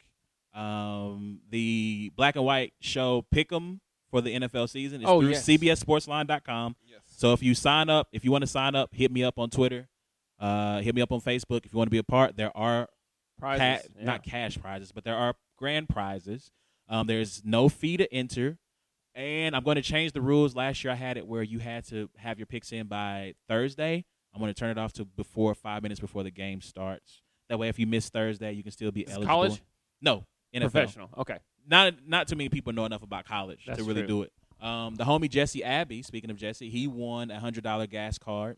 um, 0.54 1.41
the 1.50 2.14
black 2.16 2.38
and 2.38 2.45
white 2.45 2.74
show 2.80 3.26
Pick'em 3.36 3.82
for 4.10 4.22
the 4.22 4.34
NFL 4.39 4.70
season. 4.70 5.02
It's 5.02 5.10
Oh, 5.10 5.20
through 5.20 5.32
yes. 5.32 5.45
CBSSportsline.com. 5.45 6.78
yes. 6.88 7.02
So 7.06 7.34
if 7.34 7.43
you 7.43 7.54
sign 7.56 7.89
up, 7.89 8.08
if 8.14 8.24
you 8.24 8.32
want 8.32 8.43
to 8.43 8.48
sign 8.48 8.74
up, 8.74 8.93
hit 8.93 9.12
me 9.12 9.22
up 9.22 9.38
on 9.38 9.50
Twitter. 9.50 9.89
Uh, 10.39 10.80
hit 10.80 10.95
me 10.95 11.02
up 11.02 11.12
on 11.12 11.20
Facebook 11.20 11.66
if 11.66 11.74
you 11.74 11.78
want 11.78 11.88
to 11.88 11.91
be 11.91 11.98
a 11.98 12.04
part. 12.04 12.38
There 12.38 12.56
are 12.56 12.88
prizes, 13.38 13.83
ca- 13.83 13.89
yeah. 13.99 14.05
not 14.05 14.23
cash 14.23 14.57
prizes, 14.59 14.91
but 14.91 15.03
there 15.03 15.15
are 15.15 15.33
grand 15.57 15.89
prizes. 15.89 16.51
Um, 16.89 17.07
there's 17.07 17.41
no 17.45 17.67
fee 17.69 17.97
to 17.97 18.11
enter, 18.13 18.57
and 19.15 19.55
I'm 19.55 19.63
going 19.63 19.75
to 19.75 19.81
change 19.81 20.11
the 20.13 20.21
rules. 20.21 20.55
Last 20.55 20.83
year 20.83 20.93
I 20.93 20.95
had 20.95 21.17
it 21.17 21.27
where 21.27 21.43
you 21.43 21.59
had 21.59 21.85
to 21.89 22.09
have 22.17 22.39
your 22.39 22.45
picks 22.45 22.71
in 22.71 22.88
by 22.88 23.33
Thursday. 23.47 24.05
I'm 24.33 24.39
going 24.41 24.53
to 24.53 24.59
turn 24.59 24.69
it 24.69 24.77
off 24.77 24.93
to 24.93 25.05
before 25.05 25.53
five 25.55 25.81
minutes 25.83 25.99
before 25.99 26.23
the 26.23 26.31
game 26.31 26.61
starts. 26.61 27.21
That 27.49 27.57
way, 27.59 27.69
if 27.69 27.79
you 27.79 27.88
miss 27.88 28.09
Thursday, 28.09 28.51
you 28.53 28.61
can 28.63 28.71
still 28.71 28.91
be 28.91 29.01
It's 29.01 29.11
eligible. 29.11 29.33
college, 29.33 29.63
No, 30.01 30.25
NFL. 30.53 30.61
professional. 30.71 31.09
Okay. 31.17 31.38
Not 31.69 31.95
not 32.07 32.27
too 32.27 32.35
many 32.35 32.49
people 32.49 32.71
know 32.73 32.85
enough 32.85 33.03
about 33.03 33.25
college 33.25 33.63
That's 33.65 33.79
to 33.79 33.83
really 33.85 34.01
true. 34.01 34.07
do 34.07 34.21
it. 34.23 34.31
Um, 34.65 34.95
the 34.95 35.03
homie 35.03 35.29
Jesse 35.29 35.63
Abbey. 35.63 36.01
Speaking 36.03 36.29
of 36.29 36.38
Jesse, 36.38 36.69
he 36.69 36.88
won 36.88 37.29
a 37.31 37.39
hundred 37.39 37.63
dollar 37.63 37.88
gas 37.88 38.17
card 38.17 38.57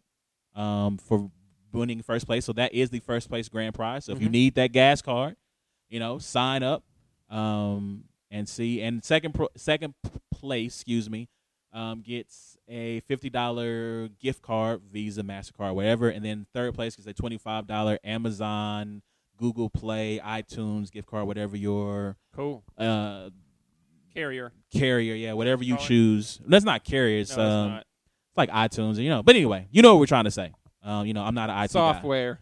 um, 0.56 0.98
for 0.98 1.32
winning 1.72 2.02
first 2.02 2.26
place. 2.26 2.46
So 2.46 2.54
that 2.54 2.74
is 2.74 2.90
the 2.90 3.00
first 3.00 3.30
place 3.30 3.50
grand 3.50 3.74
prize. 3.76 4.06
So 4.06 4.14
if 4.14 4.22
you 4.22 4.28
Mhm. 4.30 4.32
need 4.32 4.56
that 4.56 4.72
gas 4.72 5.02
card, 5.02 5.36
you 5.90 6.00
know, 6.00 6.18
sign 6.20 6.64
up 6.64 6.84
um, 7.30 8.06
and 8.32 8.48
see. 8.48 8.82
And 8.82 9.04
second 9.04 9.34
pro- 9.34 9.50
second 9.56 9.94
place, 10.32 10.76
excuse 10.76 11.10
me, 11.10 11.30
um, 11.74 12.02
gets 12.02 12.58
a 12.68 13.00
fifty 13.02 13.30
dollar 13.30 14.08
gift 14.20 14.42
card, 14.42 14.82
Visa, 14.92 15.22
Mastercard, 15.24 15.76
whatever. 15.76 16.10
And 16.10 16.24
then 16.26 16.46
third 16.54 16.74
place 16.74 16.96
gets 16.96 17.08
a 17.08 17.14
twenty 17.14 17.38
five 17.38 17.68
dollar 17.68 18.00
Amazon, 18.04 19.02
Google 19.38 19.70
Play, 19.70 20.20
iTunes 20.24 20.92
gift 20.92 21.08
card, 21.08 21.28
whatever 21.28 21.56
your 21.56 22.18
Cool. 22.34 22.64
uh, 22.78 23.30
Carrier. 24.14 24.52
carrier, 24.72 25.14
yeah, 25.16 25.34
whatever 25.34 25.64
you 25.64 25.78
choose. 25.78 26.40
That's 26.46 26.66
not 26.66 26.84
carrier. 26.84 27.20
It's 27.22 27.36
no, 27.38 27.44
it's 27.46 27.54
um, 27.54 27.70
not. 27.70 27.82
it's 27.82 28.38
like 28.38 28.50
iTunes, 28.50 28.98
you 28.98 29.10
know. 29.10 29.22
But 29.24 29.36
anyway, 29.36 29.68
you 29.72 29.82
know 29.84 29.94
what 29.94 30.00
we're 30.00 30.08
trying 30.08 30.26
to 30.26 30.32
say. 30.32 30.52
Um, 30.84 31.06
you 31.06 31.14
know, 31.14 31.24
I'm 31.24 31.36
not 31.36 31.50
an 31.50 31.56
IT 31.58 31.62
guy. 31.62 31.68
Software. 31.68 32.40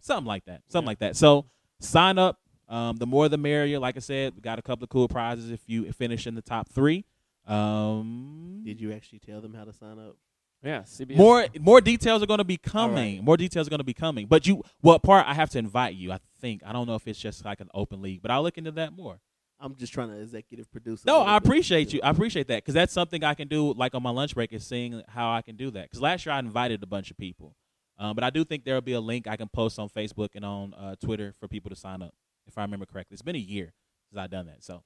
something 0.00 0.26
like 0.26 0.44
that, 0.46 0.62
something 0.68 0.86
Yeah. 0.86 0.90
like 0.90 0.98
that. 1.00 1.16
So 1.16 1.46
sign 1.80 2.18
up. 2.18 2.38
Um, 2.66 2.96
the 2.96 3.06
more 3.06 3.28
the 3.28 3.36
merrier. 3.36 3.78
Like 3.78 3.96
I 3.96 4.00
said, 4.00 4.34
we 4.34 4.40
got 4.40 4.58
a 4.58 4.62
couple 4.62 4.84
of 4.84 4.88
cool 4.90 5.06
prizes 5.06 5.50
if 5.50 5.60
you 5.66 5.90
finish 5.92 6.26
in 6.26 6.34
the 6.34 6.40
top 6.42 6.68
three. 6.70 7.04
Um, 7.46 8.62
Did 8.64 8.80
you 8.80 8.92
actually 8.92 9.18
tell 9.20 9.40
them 9.40 9.54
how 9.54 9.64
to 9.64 9.72
sign 9.72 9.98
up? 9.98 10.16
Yeah. 10.62 10.80
CBS. 10.82 11.16
more 11.16 11.46
more 11.60 11.80
details 11.82 12.22
are 12.22 12.26
going 12.26 12.38
to 12.38 12.44
be 12.44 12.56
coming. 12.56 13.16
right. 13.16 13.22
More 13.24 13.36
details 13.36 13.66
are 13.66 13.70
going 13.70 13.78
to 13.80 13.84
be 13.84 13.92
coming. 13.92 14.26
But 14.26 14.46
you, 14.46 14.62
what 14.80 15.02
part 15.02 15.26
I 15.26 15.34
have 15.34 15.50
to 15.50 15.58
invite 15.58 15.94
you? 15.94 16.10
I 16.10 16.20
think 16.40 16.62
I 16.64 16.72
don't 16.72 16.86
know 16.86 16.94
if 16.94 17.06
it's 17.06 17.18
just 17.20 17.44
like 17.44 17.60
an 17.60 17.68
open 17.74 18.00
league, 18.00 18.22
but 18.22 18.30
I'll 18.30 18.42
look 18.42 18.56
into 18.56 18.70
that 18.72 18.94
more. 18.94 19.20
I'm 19.60 19.76
just 19.76 19.92
trying 19.92 20.08
to 20.08 20.20
executive 20.20 20.70
produce. 20.72 21.04
a 21.04 21.06
No, 21.06 21.20
I 21.20 21.36
appreciate 21.36 21.92
you. 21.92 22.00
I 22.02 22.10
appreciate 22.10 22.48
that 22.48 22.56
because 22.64 22.74
that's 22.74 22.92
something 22.94 23.22
I 23.22 23.34
can 23.34 23.46
do. 23.48 23.74
Like 23.74 23.94
on 23.94 24.02
my 24.02 24.10
lunch 24.10 24.34
break, 24.34 24.52
is 24.54 24.66
seeing 24.66 25.02
how 25.08 25.30
I 25.32 25.42
can 25.42 25.56
do 25.56 25.70
that. 25.72 25.84
Because 25.84 26.00
last 26.00 26.24
year 26.24 26.34
I 26.34 26.38
invited 26.38 26.82
a 26.82 26.86
bunch 26.86 27.10
of 27.10 27.18
people, 27.18 27.54
um, 27.98 28.14
but 28.14 28.24
I 28.24 28.30
do 28.30 28.44
think 28.44 28.64
there 28.64 28.74
will 28.74 28.80
be 28.80 28.92
a 28.92 29.00
link 29.00 29.26
I 29.26 29.36
can 29.36 29.48
post 29.48 29.78
on 29.78 29.88
Facebook 29.88 30.30
and 30.34 30.44
on 30.44 30.74
uh, 30.74 30.96
Twitter 31.02 31.34
for 31.38 31.48
people 31.48 31.70
to 31.70 31.76
sign 31.76 32.02
up. 32.02 32.14
If 32.46 32.58
I 32.58 32.62
remember 32.62 32.86
correctly, 32.86 33.14
it's 33.14 33.22
been 33.22 33.36
a 33.36 33.38
year 33.38 33.72
since 34.08 34.18
I've 34.18 34.30
done 34.30 34.46
that. 34.46 34.62
So, 34.62 34.82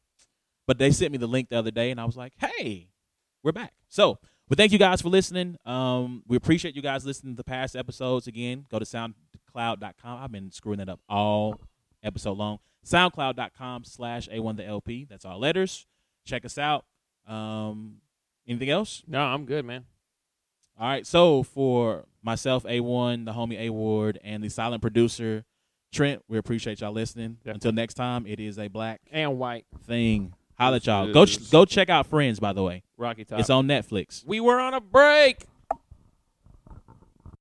but 0.67 0.79
they 0.79 0.91
sent 0.91 1.13
me 1.13 1.19
the 1.19 1.27
link 1.27 1.49
the 1.49 1.59
other 1.59 1.71
day, 1.71 1.91
and 1.91 2.01
I 2.01 2.05
was 2.05 2.17
like, 2.17 2.33
"Hey, 2.39 2.89
we're 3.43 3.53
back." 3.53 3.73
So, 3.89 4.19
but 4.49 4.59
thank 4.59 4.73
you 4.73 4.79
guys 4.79 5.03
for 5.03 5.09
listening. 5.09 5.57
Um, 5.65 6.23
we 6.27 6.37
appreciate 6.37 6.77
you 6.77 6.83
guys 6.83 7.05
listening 7.05 7.35
to 7.35 7.37
the 7.37 7.45
past 7.45 7.75
episodes. 7.75 8.27
Again, 8.27 8.67
go 8.71 8.79
to 8.79 8.85
SoundCloud.com. 8.85 10.23
I've 10.23 10.33
been 10.33 10.51
screwing 10.53 10.79
that 10.79 10.89
up 10.89 11.01
all 11.09 11.61
episode 12.03 12.39
long. 12.39 12.59
SoundCloud.com/slash 12.87 14.29
a1theLP. 14.29 15.09
That's 15.09 15.25
all 15.25 15.39
letters. 15.39 15.87
Check 16.25 16.45
us 16.45 16.59
out. 16.59 16.85
Um, 17.27 17.97
anything 18.47 18.71
else? 18.71 19.03
No, 19.07 19.21
I'm 19.21 19.45
good, 19.45 19.65
man. 19.65 19.85
All 20.79 20.89
right. 20.89 21.07
So 21.07 21.43
for 21.43 22.07
myself, 22.23 22.65
A1, 22.65 23.25
the 23.25 23.33
homie 23.33 23.59
A 23.59 23.71
Ward, 23.71 24.19
and 24.25 24.43
the 24.43 24.49
silent 24.49 24.83
producer, 24.83 25.45
Trent, 25.93 26.23
we 26.29 26.37
appreciate 26.39 26.81
y'all 26.81 26.93
listening. 26.93 27.39
Until 27.47 27.73
next 27.73 27.95
time, 27.95 28.27
it 28.27 28.41
is 28.41 28.59
a 28.59 28.69
black 28.69 29.01
And 29.11 29.39
white. 29.39 29.65
thing. 29.87 30.35
Holla 30.59 30.77
at 30.77 30.87
y'all. 30.87 31.13
Go, 31.13 31.25
ch- 31.25 31.51
go 31.51 31.65
check 31.65 31.89
out 31.89 32.07
Friends, 32.07 32.41
by 32.41 32.53
the 32.53 32.63
way. 32.63 32.83
Rocky 32.97 33.25
Top. 33.25 33.39
It's 33.41 33.49
on 33.51 33.67
Netflix. 33.67 34.25
we 34.27 34.41
were 34.41 34.59
on 34.61 34.75
a 34.75 34.81
break. 34.81 35.47